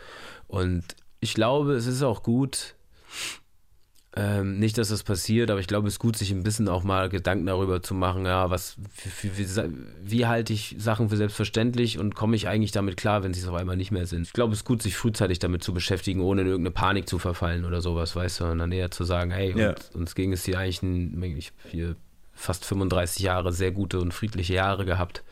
Und 0.48 0.84
ich 1.22 1.34
glaube, 1.34 1.74
es 1.74 1.86
ist 1.86 2.02
auch 2.02 2.24
gut, 2.24 2.76
ähm, 4.15 4.57
nicht, 4.57 4.77
dass 4.80 4.90
das 4.90 5.03
passiert, 5.03 5.52
aber 5.52 5.60
ich 5.60 5.68
glaube, 5.68 5.88
es 5.88 5.94
ist 5.94 5.99
gut, 5.99 6.18
sich 6.18 6.31
ein 6.31 6.41
bisschen 6.41 6.68
auch 6.68 6.84
mal 6.84 7.10
Gedanken 7.10 7.45
darüber 7.45 7.84
zu 7.84 7.94
machen, 7.94 8.26
ja, 8.26 8.49
was, 8.49 8.76
wie, 9.22 9.38
wie, 9.38 9.48
wie, 10.02 10.26
halte 10.26 10.52
ich 10.52 10.76
Sachen 10.80 11.10
für 11.10 11.18
selbstverständlich 11.18 11.99
und 11.99 12.15
komme 12.15 12.36
ich 12.36 12.48
eigentlich 12.48 12.72
damit 12.72 12.98
klar, 12.98 13.23
wenn 13.23 13.36
sie 13.36 13.41
es 13.41 13.48
auf 13.48 13.53
einmal 13.53 13.77
nicht 13.77 13.91
mehr 13.91 14.07
sind. 14.07 14.23
Ich 14.23 14.34
glaube, 14.34 14.53
es 14.53 14.60
ist 14.60 14.65
gut, 14.65 14.81
sich 14.81 14.98
frühzeitig 14.98 15.38
damit 15.38 15.64
zu 15.64 15.76
beschäftigen, 15.76 16.22
ohne 16.22 16.41
in 16.41 16.48
irgendeine 16.48 16.73
Panik 16.73 17.07
zu 17.07 17.19
verfallen 17.19 17.65
oder 17.65 17.81
sowas, 17.81 18.15
weißt 18.15 18.40
du, 18.40 18.45
und 18.45 18.57
dann 18.57 18.72
eher 18.72 18.90
zu 18.90 19.03
sagen, 19.03 19.30
hey, 19.30 19.53
Ja. 19.56 19.69
uns, 19.69 19.90
uns 19.91 20.15
ging 20.15 20.34
es 20.34 20.44
hier 20.44 20.57
eigentlich 20.57 20.81
ein, 20.81 21.22
ich 21.38 21.53
hier 21.69 21.95
fast 22.34 22.65
35 22.65 23.22
Jahre 23.22 23.53
sehr 23.53 23.72
gute 23.72 23.99
und 23.99 24.14
friedliche 24.14 24.56
Jahre 24.56 24.86
gehabt. 24.86 25.23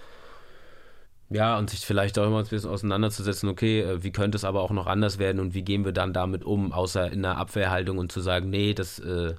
Ja, 1.29 1.57
und 1.57 1.69
sich 1.69 1.81
vielleicht 1.81 2.17
auch 2.17 2.25
immer 2.25 2.39
ein 2.39 2.47
bisschen 2.47 2.69
auseinanderzusetzen, 2.69 3.49
okay, 3.49 3.81
äh, 3.81 4.03
wie 4.03 4.11
könnte 4.11 4.37
es 4.37 4.45
aber 4.45 4.61
auch 4.61 4.71
noch 4.71 4.87
anders 4.87 5.19
werden 5.19 5.39
und 5.39 5.53
wie 5.53 5.61
gehen 5.61 5.83
wir 5.83 5.91
dann 5.91 6.13
damit 6.13 6.45
um, 6.45 6.71
außer 6.71 7.11
in 7.11 7.25
einer 7.25 7.37
Abwehrhaltung 7.37 7.97
und 7.97 8.11
zu 8.11 8.21
sagen, 8.21 8.49
nee, 8.49 8.73
das, 8.73 8.99
äh, 8.99 9.35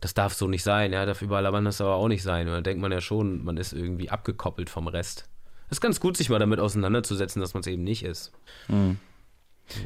das 0.00 0.14
darf 0.14 0.34
so 0.34 0.46
nicht 0.46 0.62
sein, 0.62 0.92
ja, 0.92 1.04
darf 1.04 1.20
überall 1.20 1.46
aber 1.46 1.60
das 1.60 1.80
aber 1.80 1.94
auch 1.94 2.08
nicht 2.08 2.22
sein. 2.22 2.46
Und 2.46 2.54
dann 2.54 2.64
denkt 2.64 2.80
man 2.80 2.92
ja 2.92 3.00
schon, 3.00 3.44
man 3.44 3.56
ist 3.56 3.72
irgendwie 3.72 4.10
abgekoppelt 4.10 4.70
vom 4.70 4.86
Rest. 4.86 5.28
Es 5.66 5.78
ist 5.78 5.80
ganz 5.80 6.00
gut, 6.00 6.16
sich 6.16 6.28
mal 6.28 6.38
damit 6.38 6.60
auseinanderzusetzen, 6.60 7.40
dass 7.40 7.54
man 7.54 7.62
es 7.62 7.66
eben 7.66 7.82
nicht 7.82 8.04
ist. 8.04 8.32
Mhm. 8.68 8.98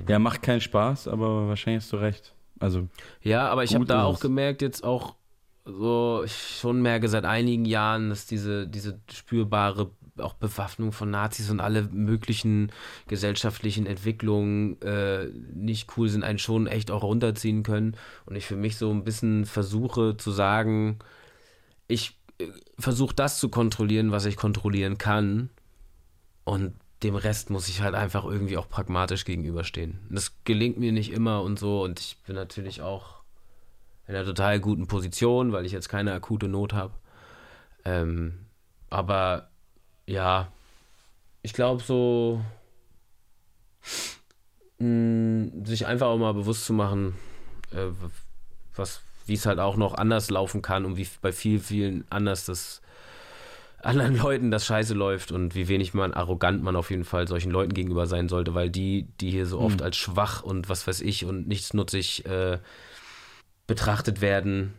Ja, 0.08 0.18
macht 0.18 0.42
keinen 0.42 0.60
Spaß, 0.60 1.08
aber 1.08 1.48
wahrscheinlich 1.48 1.84
hast 1.84 1.92
du 1.92 1.96
recht. 1.96 2.34
Also, 2.58 2.88
Ja, 3.22 3.48
aber 3.48 3.64
ich 3.64 3.74
habe 3.74 3.84
da 3.84 4.04
auch 4.04 4.20
gemerkt, 4.20 4.62
jetzt 4.62 4.84
auch 4.84 5.14
so, 5.64 6.22
ich 6.24 6.58
schon 6.60 6.80
merke 6.80 7.08
seit 7.08 7.24
einigen 7.24 7.64
Jahren, 7.64 8.10
dass 8.10 8.26
diese, 8.26 8.66
diese 8.66 9.00
spürbare 9.12 9.90
auch 10.18 10.34
Bewaffnung 10.34 10.92
von 10.92 11.10
Nazis 11.10 11.50
und 11.50 11.60
alle 11.60 11.82
möglichen 11.82 12.72
gesellschaftlichen 13.08 13.86
Entwicklungen 13.86 14.80
äh, 14.82 15.26
nicht 15.54 15.96
cool 15.96 16.08
sind, 16.08 16.24
einen 16.24 16.38
schon 16.38 16.66
echt 16.66 16.90
auch 16.90 17.02
runterziehen 17.02 17.62
können. 17.62 17.96
Und 18.24 18.36
ich 18.36 18.46
für 18.46 18.56
mich 18.56 18.76
so 18.76 18.90
ein 18.90 19.04
bisschen 19.04 19.46
versuche 19.46 20.16
zu 20.16 20.30
sagen, 20.30 20.98
ich 21.88 22.18
äh, 22.38 22.46
versuche 22.78 23.14
das 23.14 23.38
zu 23.38 23.48
kontrollieren, 23.48 24.12
was 24.12 24.24
ich 24.24 24.36
kontrollieren 24.36 24.98
kann. 24.98 25.50
Und 26.44 26.74
dem 27.02 27.16
Rest 27.16 27.50
muss 27.50 27.68
ich 27.68 27.82
halt 27.82 27.94
einfach 27.94 28.24
irgendwie 28.24 28.56
auch 28.56 28.68
pragmatisch 28.68 29.24
gegenüberstehen. 29.24 29.98
Das 30.10 30.32
gelingt 30.44 30.78
mir 30.78 30.92
nicht 30.92 31.12
immer 31.12 31.42
und 31.42 31.58
so. 31.58 31.82
Und 31.82 32.00
ich 32.00 32.16
bin 32.26 32.34
natürlich 32.34 32.80
auch 32.82 33.16
in 34.06 34.14
einer 34.14 34.24
total 34.24 34.60
guten 34.60 34.86
Position, 34.86 35.52
weil 35.52 35.66
ich 35.66 35.72
jetzt 35.72 35.88
keine 35.88 36.12
akute 36.12 36.48
Not 36.48 36.72
habe. 36.72 36.94
Ähm, 37.84 38.46
aber 38.88 39.50
ja, 40.06 40.48
ich 41.42 41.52
glaube 41.52 41.82
so, 41.82 42.40
mh, 44.78 45.66
sich 45.66 45.86
einfach 45.86 46.06
auch 46.08 46.18
mal 46.18 46.34
bewusst 46.34 46.64
zu 46.64 46.72
machen, 46.72 47.14
äh, 47.72 47.86
was, 48.74 49.00
wie 49.26 49.34
es 49.34 49.46
halt 49.46 49.58
auch 49.58 49.76
noch 49.76 49.94
anders 49.94 50.30
laufen 50.30 50.62
kann 50.62 50.84
und 50.84 50.96
wie 50.96 51.06
bei 51.20 51.32
vielen, 51.32 51.60
vielen 51.60 52.04
anders 52.10 52.44
das 52.46 52.80
anderen 53.82 54.16
Leuten 54.18 54.50
das 54.50 54.66
scheiße 54.66 54.94
läuft 54.94 55.30
und 55.30 55.54
wie 55.54 55.68
wenig 55.68 55.94
man 55.94 56.12
arrogant 56.14 56.62
man 56.62 56.74
auf 56.74 56.90
jeden 56.90 57.04
Fall 57.04 57.28
solchen 57.28 57.52
Leuten 57.52 57.72
gegenüber 57.74 58.06
sein 58.06 58.28
sollte, 58.28 58.54
weil 58.54 58.68
die, 58.70 59.06
die 59.20 59.30
hier 59.30 59.46
so 59.46 59.60
oft 59.60 59.78
Mhm. 59.80 59.84
als 59.84 59.96
schwach 59.96 60.42
und 60.42 60.68
was 60.68 60.86
weiß 60.86 61.00
ich 61.02 61.24
und 61.24 61.46
nichtsnutzig 61.46 62.26
äh, 62.26 62.58
betrachtet 63.68 64.20
werden, 64.20 64.72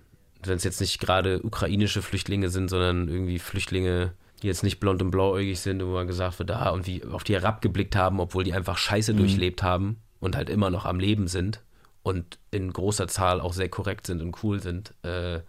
wenn 0.43 0.57
es 0.57 0.63
jetzt 0.65 0.81
nicht 0.81 0.99
gerade 0.99 1.41
ukrainische 1.41 2.01
Flüchtlinge 2.01 2.49
sind, 2.49 2.69
sondern 2.69 3.07
irgendwie 3.07 3.39
Flüchtlinge, 3.39 4.13
die 4.41 4.47
jetzt 4.47 4.63
nicht 4.63 4.79
blond 4.79 5.01
und 5.01 5.11
blauäugig 5.11 5.59
sind, 5.59 5.83
wo 5.83 5.93
man 5.93 6.07
gesagt 6.07 6.39
wird, 6.39 6.51
ah, 6.51 6.69
und 6.69 6.87
wie 6.87 7.03
auf 7.05 7.23
die 7.23 7.33
herabgeblickt 7.33 7.95
haben, 7.95 8.19
obwohl 8.19 8.43
die 8.43 8.53
einfach 8.53 8.77
Scheiße 8.77 9.13
Mhm. 9.13 9.17
durchlebt 9.17 9.63
haben 9.63 9.97
und 10.19 10.35
halt 10.35 10.49
immer 10.49 10.69
noch 10.69 10.85
am 10.85 10.99
Leben 10.99 11.27
sind 11.27 11.61
und 12.03 12.37
in 12.51 12.71
großer 12.71 13.07
Zahl 13.07 13.41
auch 13.41 13.53
sehr 13.53 13.69
korrekt 13.69 14.07
sind 14.07 14.21
und 14.21 14.43
cool 14.43 14.61
sind. 14.61 14.93
Äh, 15.03 15.41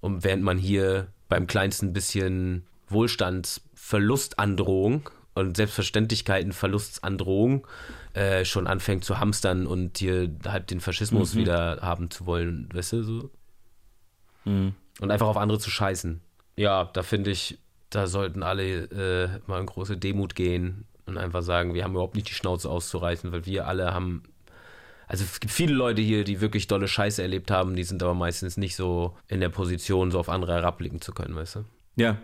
und 0.00 0.24
während 0.24 0.42
man 0.42 0.58
hier 0.58 1.08
beim 1.28 1.46
kleinsten 1.46 1.92
bisschen 1.92 2.66
Wohlstandsverlustandrohung 2.88 5.10
und 5.34 5.56
Selbstverständlichkeiten-Verlustsandrohung 5.56 7.66
äh, 8.14 8.44
schon 8.44 8.66
anfängt 8.66 9.04
zu 9.04 9.18
hamstern 9.20 9.66
und 9.66 9.98
hier 9.98 10.30
halt 10.46 10.70
den 10.70 10.80
Faschismus 10.80 11.34
Mhm. 11.34 11.38
wieder 11.40 11.78
haben 11.82 12.10
zu 12.10 12.26
wollen, 12.26 12.68
weißt 12.72 12.92
du, 12.94 13.02
so. 13.04 13.30
Mhm. 14.44 14.74
Und 15.00 15.10
einfach 15.10 15.26
auf 15.28 15.36
andere 15.36 15.58
zu 15.58 15.70
scheißen. 15.70 16.20
Ja, 16.56 16.84
da 16.92 17.02
finde 17.02 17.30
ich, 17.30 17.58
da 17.90 18.06
sollten 18.06 18.42
alle 18.42 18.84
äh, 18.84 19.28
mal 19.46 19.60
in 19.60 19.66
große 19.66 19.96
Demut 19.96 20.34
gehen 20.34 20.84
und 21.06 21.16
einfach 21.18 21.42
sagen, 21.42 21.74
wir 21.74 21.84
haben 21.84 21.92
überhaupt 21.92 22.14
nicht 22.14 22.28
die 22.28 22.34
Schnauze 22.34 22.68
auszureißen, 22.68 23.32
weil 23.32 23.46
wir 23.46 23.66
alle 23.66 23.94
haben. 23.94 24.22
Also 25.06 25.24
es 25.24 25.40
gibt 25.40 25.52
viele 25.52 25.72
Leute 25.72 26.02
hier, 26.02 26.24
die 26.24 26.40
wirklich 26.42 26.66
dolle 26.66 26.86
Scheiße 26.86 27.22
erlebt 27.22 27.50
haben, 27.50 27.76
die 27.76 27.84
sind 27.84 28.02
aber 28.02 28.12
meistens 28.12 28.58
nicht 28.58 28.76
so 28.76 29.16
in 29.26 29.40
der 29.40 29.48
Position, 29.48 30.10
so 30.10 30.18
auf 30.20 30.28
andere 30.28 30.52
herabblicken 30.52 31.00
zu 31.00 31.12
können, 31.12 31.34
weißt 31.34 31.56
du? 31.56 31.64
Ja, 31.96 32.18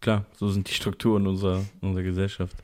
klar, 0.00 0.24
so 0.36 0.48
sind 0.48 0.68
die 0.68 0.74
Strukturen 0.74 1.26
unserer, 1.26 1.62
unserer 1.80 2.04
Gesellschaft. 2.04 2.56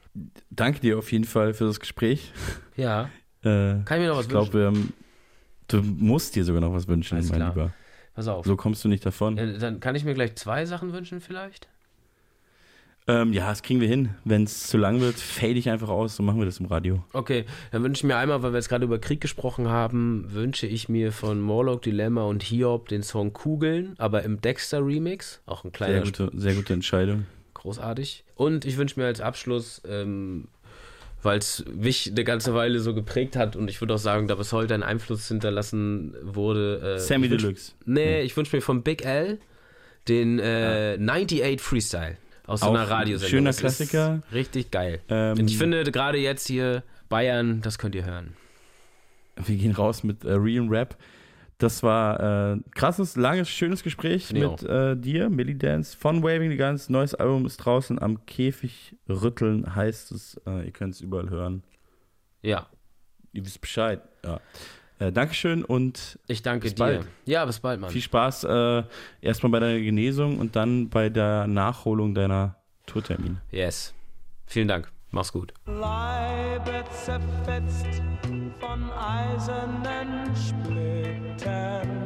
Danke 0.50 0.80
dir 0.80 0.98
auf 0.98 1.12
jeden 1.12 1.24
Fall 1.24 1.54
für 1.54 1.64
das 1.64 1.80
Gespräch. 1.80 2.32
Ja. 2.76 3.10
Äh, 3.42 3.80
Kann 3.86 3.98
ich 3.98 4.00
mir 4.00 4.08
noch 4.08 4.18
was 4.18 4.26
ich 4.26 4.28
glaube, 4.28 4.64
ähm, 4.64 4.92
du 5.66 5.80
musst 5.80 6.36
dir 6.36 6.44
sogar 6.44 6.60
noch 6.60 6.74
was 6.74 6.86
wünschen, 6.86 7.14
Alles 7.14 7.30
mein 7.30 7.38
klar. 7.38 7.48
Lieber. 7.54 7.72
Pass 8.12 8.28
auf. 8.28 8.44
So 8.44 8.54
kommst 8.54 8.84
du 8.84 8.88
nicht 8.88 9.06
davon. 9.06 9.38
Ja, 9.38 9.46
dann 9.46 9.80
kann 9.80 9.94
ich 9.94 10.04
mir 10.04 10.12
gleich 10.12 10.36
zwei 10.36 10.66
Sachen 10.66 10.92
wünschen, 10.92 11.22
vielleicht? 11.22 11.69
Ähm, 13.10 13.32
ja, 13.32 13.48
das 13.48 13.62
kriegen 13.62 13.80
wir 13.80 13.88
hin. 13.88 14.10
Wenn 14.24 14.44
es 14.44 14.68
zu 14.68 14.78
lang 14.78 15.00
wird, 15.00 15.16
fade 15.16 15.54
ich 15.54 15.68
einfach 15.68 15.88
aus, 15.88 16.16
so 16.16 16.22
machen 16.22 16.38
wir 16.38 16.46
das 16.46 16.60
im 16.60 16.66
Radio. 16.66 17.02
Okay, 17.12 17.44
dann 17.72 17.82
wünsche 17.82 18.00
ich 18.00 18.04
mir 18.04 18.16
einmal, 18.16 18.42
weil 18.42 18.52
wir 18.52 18.58
jetzt 18.58 18.68
gerade 18.68 18.84
über 18.84 18.98
Krieg 18.98 19.20
gesprochen 19.20 19.68
haben, 19.68 20.26
wünsche 20.28 20.66
ich 20.66 20.88
mir 20.88 21.12
von 21.12 21.40
Morlock 21.40 21.82
Dilemma 21.82 22.22
und 22.22 22.42
Hiob 22.42 22.88
den 22.88 23.02
Song 23.02 23.32
Kugeln, 23.32 23.94
aber 23.98 24.22
im 24.22 24.40
Dexter 24.40 24.84
Remix. 24.86 25.40
Auch 25.46 25.64
ein 25.64 25.72
kleiner 25.72 25.94
Sehr 25.94 26.02
gute, 26.26 26.30
sehr 26.34 26.54
gute 26.54 26.72
Entscheidung. 26.72 27.26
großartig. 27.54 28.24
Und 28.36 28.64
ich 28.64 28.76
wünsche 28.76 28.98
mir 29.00 29.06
als 29.06 29.20
Abschluss, 29.20 29.82
ähm, 29.88 30.48
weil 31.22 31.38
es 31.38 31.64
mich 31.74 32.10
eine 32.10 32.24
ganze 32.24 32.54
Weile 32.54 32.80
so 32.80 32.94
geprägt 32.94 33.36
hat 33.36 33.56
und 33.56 33.68
ich 33.68 33.80
würde 33.82 33.94
auch 33.94 33.98
sagen, 33.98 34.28
da 34.28 34.36
bis 34.36 34.52
heute 34.52 34.72
ein 34.74 34.82
Einfluss 34.82 35.28
hinterlassen 35.28 36.14
wurde. 36.22 36.96
Äh, 36.96 36.98
Sammy 36.98 37.28
Deluxe. 37.28 37.72
Nee, 37.84 38.22
ich 38.22 38.36
wünsche 38.36 38.56
mir 38.56 38.62
von 38.62 38.82
Big 38.82 39.04
L 39.04 39.38
den 40.08 40.38
äh, 40.38 40.96
98 40.98 41.60
Freestyle 41.60 42.16
aus 42.50 42.60
so 42.60 42.66
Auch 42.66 42.70
einer 42.70 42.82
ein 42.82 42.88
Radiosendung. 42.88 43.30
schöner 43.30 43.50
Das 43.50 43.58
Klassiker. 43.58 44.22
Richtig 44.32 44.70
geil. 44.70 45.00
Ähm, 45.08 45.38
und 45.38 45.50
ich 45.50 45.56
finde 45.56 45.84
gerade 45.84 46.18
jetzt 46.18 46.46
hier 46.46 46.82
Bayern, 47.08 47.60
das 47.62 47.78
könnt 47.78 47.94
ihr 47.94 48.04
hören. 48.04 48.34
Wir 49.36 49.56
gehen 49.56 49.72
raus 49.72 50.02
mit 50.02 50.24
äh, 50.24 50.32
Real 50.32 50.66
Rap. 50.68 50.96
Das 51.58 51.82
war 51.82 52.54
äh, 52.54 52.58
krasses, 52.74 53.16
langes, 53.16 53.50
schönes 53.50 53.82
Gespräch 53.82 54.32
mit 54.32 54.62
äh, 54.62 54.96
dir, 54.96 55.28
Millie 55.28 55.56
Dance 55.56 55.94
von 55.96 56.22
Waving 56.22 56.50
the 56.50 56.56
Guns. 56.56 56.88
Neues 56.88 57.14
Album 57.14 57.44
ist 57.44 57.58
draußen. 57.58 58.00
Am 58.00 58.24
Käfig 58.24 58.96
rütteln 59.08 59.74
heißt 59.74 60.12
es. 60.12 60.40
Äh, 60.46 60.66
ihr 60.66 60.72
könnt 60.72 60.94
es 60.94 61.00
überall 61.02 61.28
hören. 61.28 61.62
Ja. 62.42 62.66
Ihr 63.32 63.44
wisst 63.44 63.60
Bescheid. 63.60 64.00
Ja. 64.24 64.40
Äh, 65.00 65.10
Dankeschön 65.12 65.64
und 65.64 66.18
Ich 66.28 66.42
danke 66.42 66.64
bis 66.64 66.74
dir. 66.74 66.84
bald. 66.84 67.06
Ja, 67.24 67.44
bis 67.46 67.58
bald, 67.58 67.80
Mann. 67.80 67.90
Viel 67.90 68.02
Spaß 68.02 68.44
äh, 68.44 68.82
erstmal 69.22 69.50
bei 69.50 69.58
deiner 69.60 69.80
Genesung 69.80 70.38
und 70.38 70.54
dann 70.54 70.90
bei 70.90 71.08
der 71.08 71.46
Nachholung 71.46 72.14
deiner 72.14 72.56
Tourtermin. 72.86 73.38
Yes. 73.50 73.94
Vielen 74.46 74.68
Dank. 74.68 74.92
Mach's 75.10 75.32
gut. 75.32 75.54
Leibe 75.66 76.84
zerfetzt 76.92 78.02
von 78.60 78.90
eisernen 78.92 80.30
Splittern. 80.36 81.99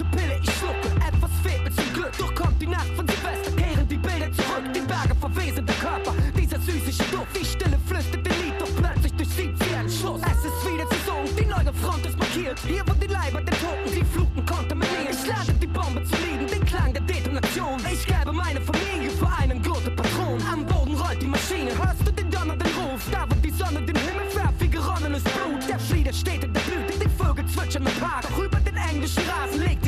Welche 0.00 0.16
Pille 0.16 0.40
ich 0.42 0.50
schlucke, 0.56 0.88
etwas 1.06 1.30
fehlt 1.42 1.64
mir 1.64 1.72
zum 1.74 1.92
Glück. 1.92 2.12
Doch 2.18 2.34
kommt 2.34 2.60
die 2.60 2.66
Nacht 2.66 2.88
von 2.96 3.06
Silvester, 3.06 3.52
kehren 3.56 3.88
die 3.88 3.96
Bilder 3.96 4.32
zurück. 4.32 4.64
Die 4.74 4.80
Berge 4.80 5.14
verwesen 5.20 5.66
der 5.66 5.74
Körper, 5.76 6.14
dieser 6.36 6.60
süßliche 6.60 7.04
Duft. 7.10 7.36
Die 7.38 7.44
Stille 7.44 7.78
flüstert 7.86 8.24
den 8.26 8.34
Lied, 8.42 8.54
doch 8.58 8.70
plötzlich 8.76 9.12
durchzieht 9.14 9.54
sie 9.62 9.74
einen 9.74 9.90
Schluss. 9.90 10.20
Es 10.22 10.44
ist 10.44 10.60
wieder 10.66 10.86
Saison, 10.88 11.24
die 11.38 11.46
neue 11.46 11.72
Front 11.74 12.06
ist 12.06 12.18
markiert. 12.18 12.58
Hier 12.66 12.82
wo 12.86 12.92
die 12.94 13.06
Leiber 13.06 13.40
der 13.40 13.54
Toten, 13.60 13.90
die 13.94 14.04
Fluten 14.04 14.44
kontaminieren. 14.46 15.10
Ich 15.10 15.26
lade 15.26 15.52
die 15.60 15.66
Bombe 15.66 16.02
zu 16.04 16.16
lieben, 16.16 16.46
den 16.46 16.64
Klang 16.64 16.92
der 16.92 17.02
Detonation. 17.02 17.80
Ich 17.92 18.06
gebe 18.06 18.32
meine 18.32 18.60
Familie 18.60 19.10
für 19.10 19.28
einen 19.38 19.62
guten 19.62 19.94
Patron. 19.96 20.40
Am 20.50 20.64
Boden 20.66 20.94
rollt 20.94 21.20
die 21.20 21.26
Maschine, 21.26 21.70
hörst 21.76 22.06
du 22.06 22.12
den 22.12 22.30
donnernden 22.30 22.68
Ruf? 22.78 23.02
Da 23.10 23.26
wo 23.28 23.34
die 23.34 23.50
Sonne 23.50 23.82
den 23.82 23.96
Himmel 23.96 24.26
färbt 24.30 24.60
wie 24.60 24.68
geronnenes 24.68 25.22
Blut. 25.24 25.68
Der 25.68 25.78
Friede 25.78 26.12
steht 26.12 26.44
in 26.44 26.52
der 26.52 26.60
Blüte, 26.60 26.98
die 26.98 27.10
Vögel 27.22 27.44
zwitschern 27.46 27.84
im 27.86 27.92
Park. 28.00 28.22
Doch 28.22 28.44
über 28.44 28.60
den 28.60 28.76
englischen 28.76 29.22
Rasen 29.28 29.60
legt 29.60 29.79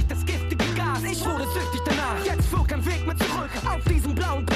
süchtig 1.52 1.80
danach, 1.84 2.24
jetzt 2.24 2.46
führt 2.48 2.68
kein 2.68 2.84
Weg 2.84 3.06
mehr 3.06 3.16
zurück. 3.16 3.50
Auf 3.66 3.84
diesem 3.84 4.14
blauen 4.14 4.46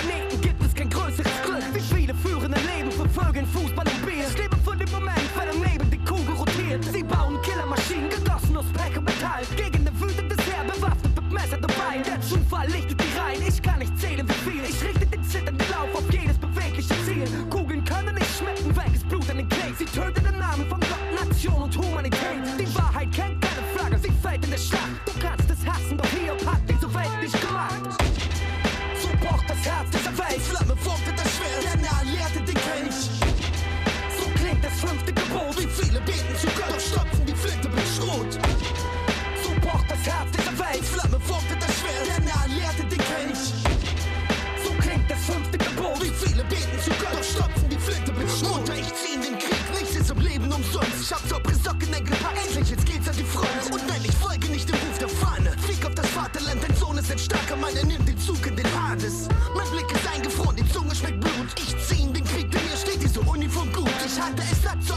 Mein 59.57 59.71
Blick 59.71 59.91
ist 59.93 60.07
eingefroren, 60.15 60.57
die 60.57 60.69
Zunge 60.71 60.95
schmeckt 60.95 61.21
Blut. 61.21 61.49
Ich 61.57 61.77
zieh 61.87 62.03
in 62.03 62.13
den 62.13 62.25
Krieg, 62.25 62.51
denn 62.51 62.61
mir 62.69 62.77
steht 62.77 63.03
diese 63.03 63.21
Uniform 63.21 63.73
gut. 63.73 63.91
Ich 64.05 64.21
hatte 64.21 64.43
es 64.51 64.63
satt, 64.63 64.83
so 64.83 64.95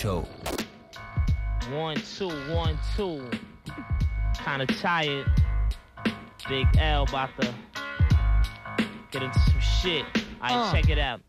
Show. 0.00 0.26
One, 1.70 1.96
two, 2.16 2.30
one, 2.54 2.78
two. 2.96 3.22
Kinda 4.42 4.64
tired. 4.64 5.30
Big 6.48 6.66
L 6.78 7.02
about 7.02 7.28
to 7.38 7.54
get 9.10 9.22
into 9.22 9.38
some 9.40 9.60
shit. 9.60 10.06
Alright, 10.42 10.52
Uh. 10.52 10.72
check 10.72 10.88
it 10.88 10.98
out. 10.98 11.20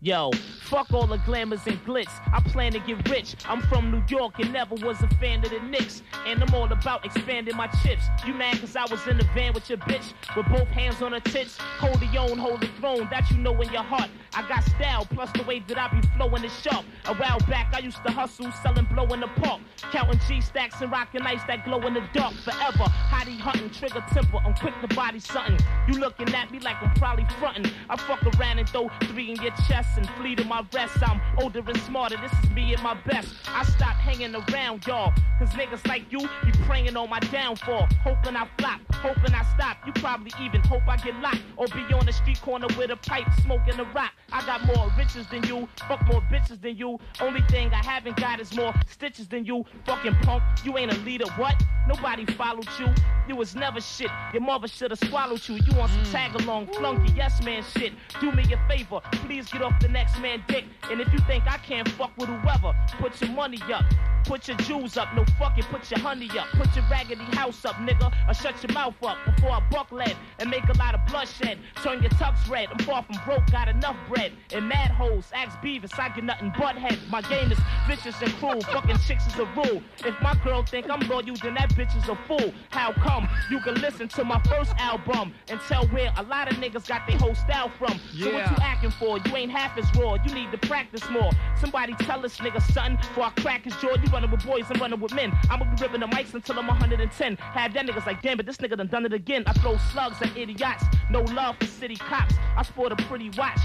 Yo, 0.00 0.30
fuck 0.62 0.90
all 0.94 1.06
the 1.06 1.18
glamours 1.18 1.66
and 1.66 1.82
glitz. 1.84 2.08
I 2.32 2.40
plan 2.40 2.72
to 2.72 2.78
get 2.78 3.08
rich. 3.10 3.36
I'm 3.46 3.60
from 3.62 3.90
New 3.90 4.02
York 4.08 4.38
and 4.38 4.50
never 4.50 4.74
was 4.76 5.02
a 5.02 5.08
fan 5.16 5.44
of 5.44 5.50
the 5.50 5.60
Knicks. 5.60 6.02
And 6.26 6.42
I'm 6.42 6.54
all 6.54 6.70
about 6.72 7.04
expanding 7.04 7.56
my 7.56 7.66
chips. 7.82 8.04
You 8.26 8.32
mad 8.32 8.58
cause 8.58 8.74
I 8.74 8.84
was 8.90 9.06
in 9.06 9.18
the 9.18 9.24
van 9.34 9.52
with 9.52 9.68
your 9.68 9.78
bitch? 9.78 10.14
With 10.34 10.46
both 10.48 10.68
hands 10.68 11.02
on 11.02 11.12
her 11.12 11.20
tits. 11.20 11.58
Hold 11.58 12.00
the 12.00 12.18
own, 12.18 12.38
hold 12.38 12.60
the 12.62 12.68
throne. 12.80 13.06
That 13.10 13.30
you 13.30 13.36
know 13.36 13.58
in 13.60 13.70
your 13.70 13.82
heart. 13.82 14.08
I 14.36 14.46
got 14.48 14.64
style, 14.64 15.06
plus 15.10 15.30
the 15.32 15.44
way 15.44 15.60
that 15.68 15.78
I 15.78 15.88
be 15.88 16.06
flowing 16.16 16.44
is 16.44 16.52
sharp. 16.60 16.84
A 17.06 17.14
while 17.14 17.38
back, 17.48 17.72
I 17.72 17.78
used 17.78 18.02
to 18.04 18.10
hustle, 18.10 18.50
selling 18.62 18.86
blow 18.86 19.06
in 19.14 19.20
the 19.20 19.28
park. 19.28 19.60
Counting 19.92 20.20
G 20.26 20.40
stacks 20.40 20.80
and 20.80 20.90
rocking 20.90 21.22
ice 21.22 21.42
that 21.46 21.64
glow 21.64 21.80
in 21.86 21.94
the 21.94 22.02
dark 22.12 22.34
forever. 22.34 22.84
Hottie 22.84 23.38
hunting, 23.38 23.70
trigger 23.70 24.04
temper. 24.12 24.38
I'm 24.44 24.54
quick 24.54 24.74
to 24.80 24.94
body 24.94 25.20
something. 25.20 25.58
You 25.88 26.00
looking 26.00 26.34
at 26.34 26.50
me 26.50 26.58
like 26.58 26.76
I'm 26.82 26.92
probably 26.94 27.26
fronting. 27.38 27.70
I 27.88 27.96
fuck 27.96 28.22
around 28.36 28.58
and 28.58 28.68
throw 28.68 28.90
three 29.04 29.30
in 29.30 29.40
your 29.40 29.54
chest 29.68 29.98
and 29.98 30.08
flee 30.10 30.34
to 30.36 30.44
my 30.44 30.64
rest. 30.72 30.96
I'm 31.02 31.20
older 31.38 31.62
and 31.66 31.76
smarter, 31.82 32.16
this 32.16 32.32
is 32.42 32.50
me 32.50 32.74
at 32.74 32.82
my 32.82 32.94
best. 33.06 33.34
I 33.48 33.62
stop 33.64 33.96
hanging 33.96 34.34
around 34.34 34.86
y'all, 34.86 35.12
cause 35.38 35.50
niggas 35.50 35.86
like 35.86 36.10
you 36.10 36.18
be 36.18 36.52
praying 36.66 36.96
on 36.96 37.08
my 37.08 37.20
downfall. 37.20 37.86
Hoping 38.02 38.36
I 38.36 38.48
flop, 38.58 38.80
hoping 38.94 39.34
I 39.34 39.44
stop. 39.54 39.76
You 39.86 39.92
probably 39.92 40.32
even 40.40 40.60
hope 40.62 40.82
I 40.88 40.96
get 40.96 41.14
locked 41.20 41.42
or 41.56 41.66
be 41.68 41.94
on 41.94 42.06
the 42.06 42.12
street 42.12 42.40
corner 42.40 42.66
with 42.76 42.90
a 42.90 42.96
pipe 42.96 43.26
smoking 43.42 43.78
a 43.78 43.84
rock. 43.92 44.12
I 44.34 44.44
got 44.44 44.66
more 44.66 44.92
riches 44.98 45.28
than 45.28 45.44
you, 45.44 45.68
fuck 45.86 46.04
more 46.08 46.20
bitches 46.22 46.60
than 46.60 46.76
you. 46.76 46.98
Only 47.20 47.40
thing 47.42 47.72
I 47.72 47.84
haven't 47.84 48.16
got 48.16 48.40
is 48.40 48.52
more 48.56 48.74
stitches 48.90 49.28
than 49.28 49.44
you. 49.44 49.64
Fucking 49.86 50.16
punk, 50.22 50.42
you 50.64 50.76
ain't 50.76 50.92
a 50.92 50.98
leader, 51.02 51.26
what? 51.36 51.54
Nobody 51.86 52.26
followed 52.26 52.66
you. 52.80 52.88
You 53.28 53.36
was 53.36 53.54
never 53.54 53.80
shit. 53.80 54.10
Your 54.32 54.42
mother 54.42 54.66
should've 54.66 54.98
swallowed 54.98 55.46
you. 55.48 55.54
You 55.54 55.78
want 55.78 55.92
some 55.92 56.04
tag 56.06 56.34
along, 56.42 56.66
flunky, 56.74 57.12
yes 57.12 57.44
man 57.44 57.62
shit. 57.76 57.92
Do 58.20 58.32
me 58.32 58.42
a 58.52 58.68
favor, 58.68 59.00
please 59.12 59.48
get 59.50 59.62
off 59.62 59.78
the 59.78 59.88
next 59.88 60.18
man 60.20 60.42
dick. 60.48 60.64
And 60.90 61.00
if 61.00 61.12
you 61.12 61.20
think 61.20 61.44
I 61.46 61.58
can't 61.58 61.88
fuck 61.90 62.10
with 62.18 62.28
whoever, 62.28 62.74
put 62.98 63.20
your 63.20 63.30
money 63.30 63.60
up. 63.72 63.84
Put 64.24 64.48
your 64.48 64.56
jewels 64.58 64.96
up, 64.96 65.14
no 65.14 65.24
fucking 65.38 65.64
put 65.64 65.90
your 65.90 66.00
honey 66.00 66.30
up. 66.38 66.46
Put 66.52 66.74
your 66.74 66.84
raggedy 66.90 67.24
house 67.36 67.62
up, 67.66 67.74
nigga, 67.76 68.10
or 68.26 68.32
shut 68.32 68.54
your 68.62 68.72
mouth 68.72 68.94
up 69.02 69.18
before 69.26 69.50
I 69.50 69.60
buck 69.70 69.92
lead 69.92 70.16
and 70.38 70.48
make 70.48 70.64
a 70.64 70.78
lot 70.78 70.94
of 70.94 71.04
bloodshed. 71.06 71.58
Turn 71.82 72.00
your 72.00 72.10
tux 72.12 72.48
red, 72.48 72.68
I'm 72.72 72.78
far 72.86 73.02
from 73.02 73.16
broke, 73.26 73.50
got 73.50 73.68
enough 73.68 73.96
bread. 74.08 74.23
And 74.52 74.68
mad 74.68 74.90
hoes, 74.90 75.24
ask 75.34 75.58
Beavis, 75.58 75.98
I 75.98 76.08
get 76.10 76.24
nothing 76.24 76.52
but 76.58 76.76
head. 76.76 76.98
My 77.10 77.22
game 77.22 77.50
is 77.50 77.58
vicious 77.86 78.20
and 78.22 78.32
cruel, 78.34 78.60
fucking 78.60 78.98
chicks 79.06 79.26
is 79.26 79.38
a 79.38 79.44
rule. 79.56 79.82
If 80.04 80.20
my 80.20 80.34
girl 80.44 80.62
think 80.62 80.88
I'm 80.90 81.00
loyal, 81.08 81.36
then 81.42 81.54
that 81.54 81.70
bitch 81.74 81.96
is 81.96 82.08
a 82.08 82.16
fool. 82.26 82.52
How 82.70 82.92
come? 82.92 83.28
You 83.50 83.60
can 83.60 83.74
listen 83.76 84.08
to 84.08 84.24
my 84.24 84.40
first 84.42 84.72
album 84.78 85.34
and 85.48 85.60
tell 85.68 85.86
where 85.88 86.12
a 86.16 86.22
lot 86.22 86.50
of 86.50 86.58
niggas 86.58 86.88
got 86.88 87.06
their 87.06 87.18
whole 87.18 87.34
style 87.34 87.70
from. 87.78 88.00
So 88.18 88.32
what 88.32 88.50
you 88.50 88.56
acting 88.60 88.90
for? 88.90 89.18
You 89.18 89.36
ain't 89.36 89.50
half 89.50 89.76
as 89.78 89.84
raw, 89.96 90.14
you 90.14 90.34
need 90.34 90.50
to 90.52 90.58
practice 90.58 91.08
more. 91.10 91.30
Somebody 91.60 91.94
tell 92.00 92.20
this 92.20 92.38
nigga, 92.38 92.62
son, 92.72 92.96
before 92.96 93.24
I 93.24 93.30
crack 93.40 93.64
his 93.64 93.76
jaw, 93.76 93.94
you 93.94 94.10
running 94.12 94.30
with 94.30 94.44
boys, 94.44 94.64
I'm 94.70 94.80
running 94.80 95.00
with 95.00 95.14
men. 95.14 95.32
I'ma 95.50 95.64
be 95.64 95.82
ripping 95.82 96.00
the 96.00 96.06
mics 96.06 96.34
until 96.34 96.58
I'm 96.58 96.66
110. 96.66 97.36
Have 97.36 97.74
that 97.74 97.86
niggas 97.86 98.06
like, 98.06 98.22
damn, 98.22 98.36
but 98.36 98.46
this 98.46 98.56
nigga 98.58 98.76
done 98.76 98.88
done 98.88 99.06
it 99.06 99.12
again. 99.12 99.44
I 99.46 99.52
throw 99.54 99.76
slugs 99.92 100.16
at 100.22 100.36
idiots, 100.36 100.84
no 101.10 101.22
love 101.22 101.56
for 101.58 101.66
city 101.66 101.96
cops. 101.96 102.34
I 102.56 102.62
sport 102.62 102.92
a 102.92 102.96
pretty 102.96 103.30
watch, 103.36 103.60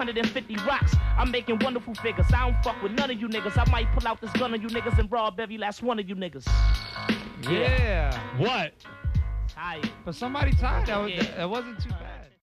850 0.00 0.56
rocks. 0.66 0.94
I'm 1.18 1.30
making 1.30 1.58
wonderful 1.60 1.94
figures. 1.94 2.26
I 2.34 2.50
don't 2.50 2.62
fuck 2.64 2.82
with 2.82 2.92
none 2.92 3.10
of 3.10 3.20
you 3.20 3.28
niggas. 3.28 3.56
I 3.58 3.70
might 3.70 3.90
pull 3.92 4.06
out 4.08 4.20
this 4.20 4.32
gun 4.32 4.52
on 4.54 4.60
you 4.62 4.68
niggas 4.68 4.98
and 4.98 5.10
rob 5.10 5.38
every 5.38 5.58
last 5.58 5.82
one 5.82 5.98
of 5.98 6.08
you 6.08 6.14
niggas. 6.16 6.46
Yeah. 7.50 8.18
What? 8.38 8.72
Tired. 9.48 9.90
But 10.04 10.14
somebody 10.14 10.52
tired. 10.52 10.86
That, 10.86 10.98
was, 11.02 11.12
Yeah. 11.12 11.22
that 11.36 11.50
wasn't 11.50 11.80
too 11.82 11.90
bad. 11.90 12.21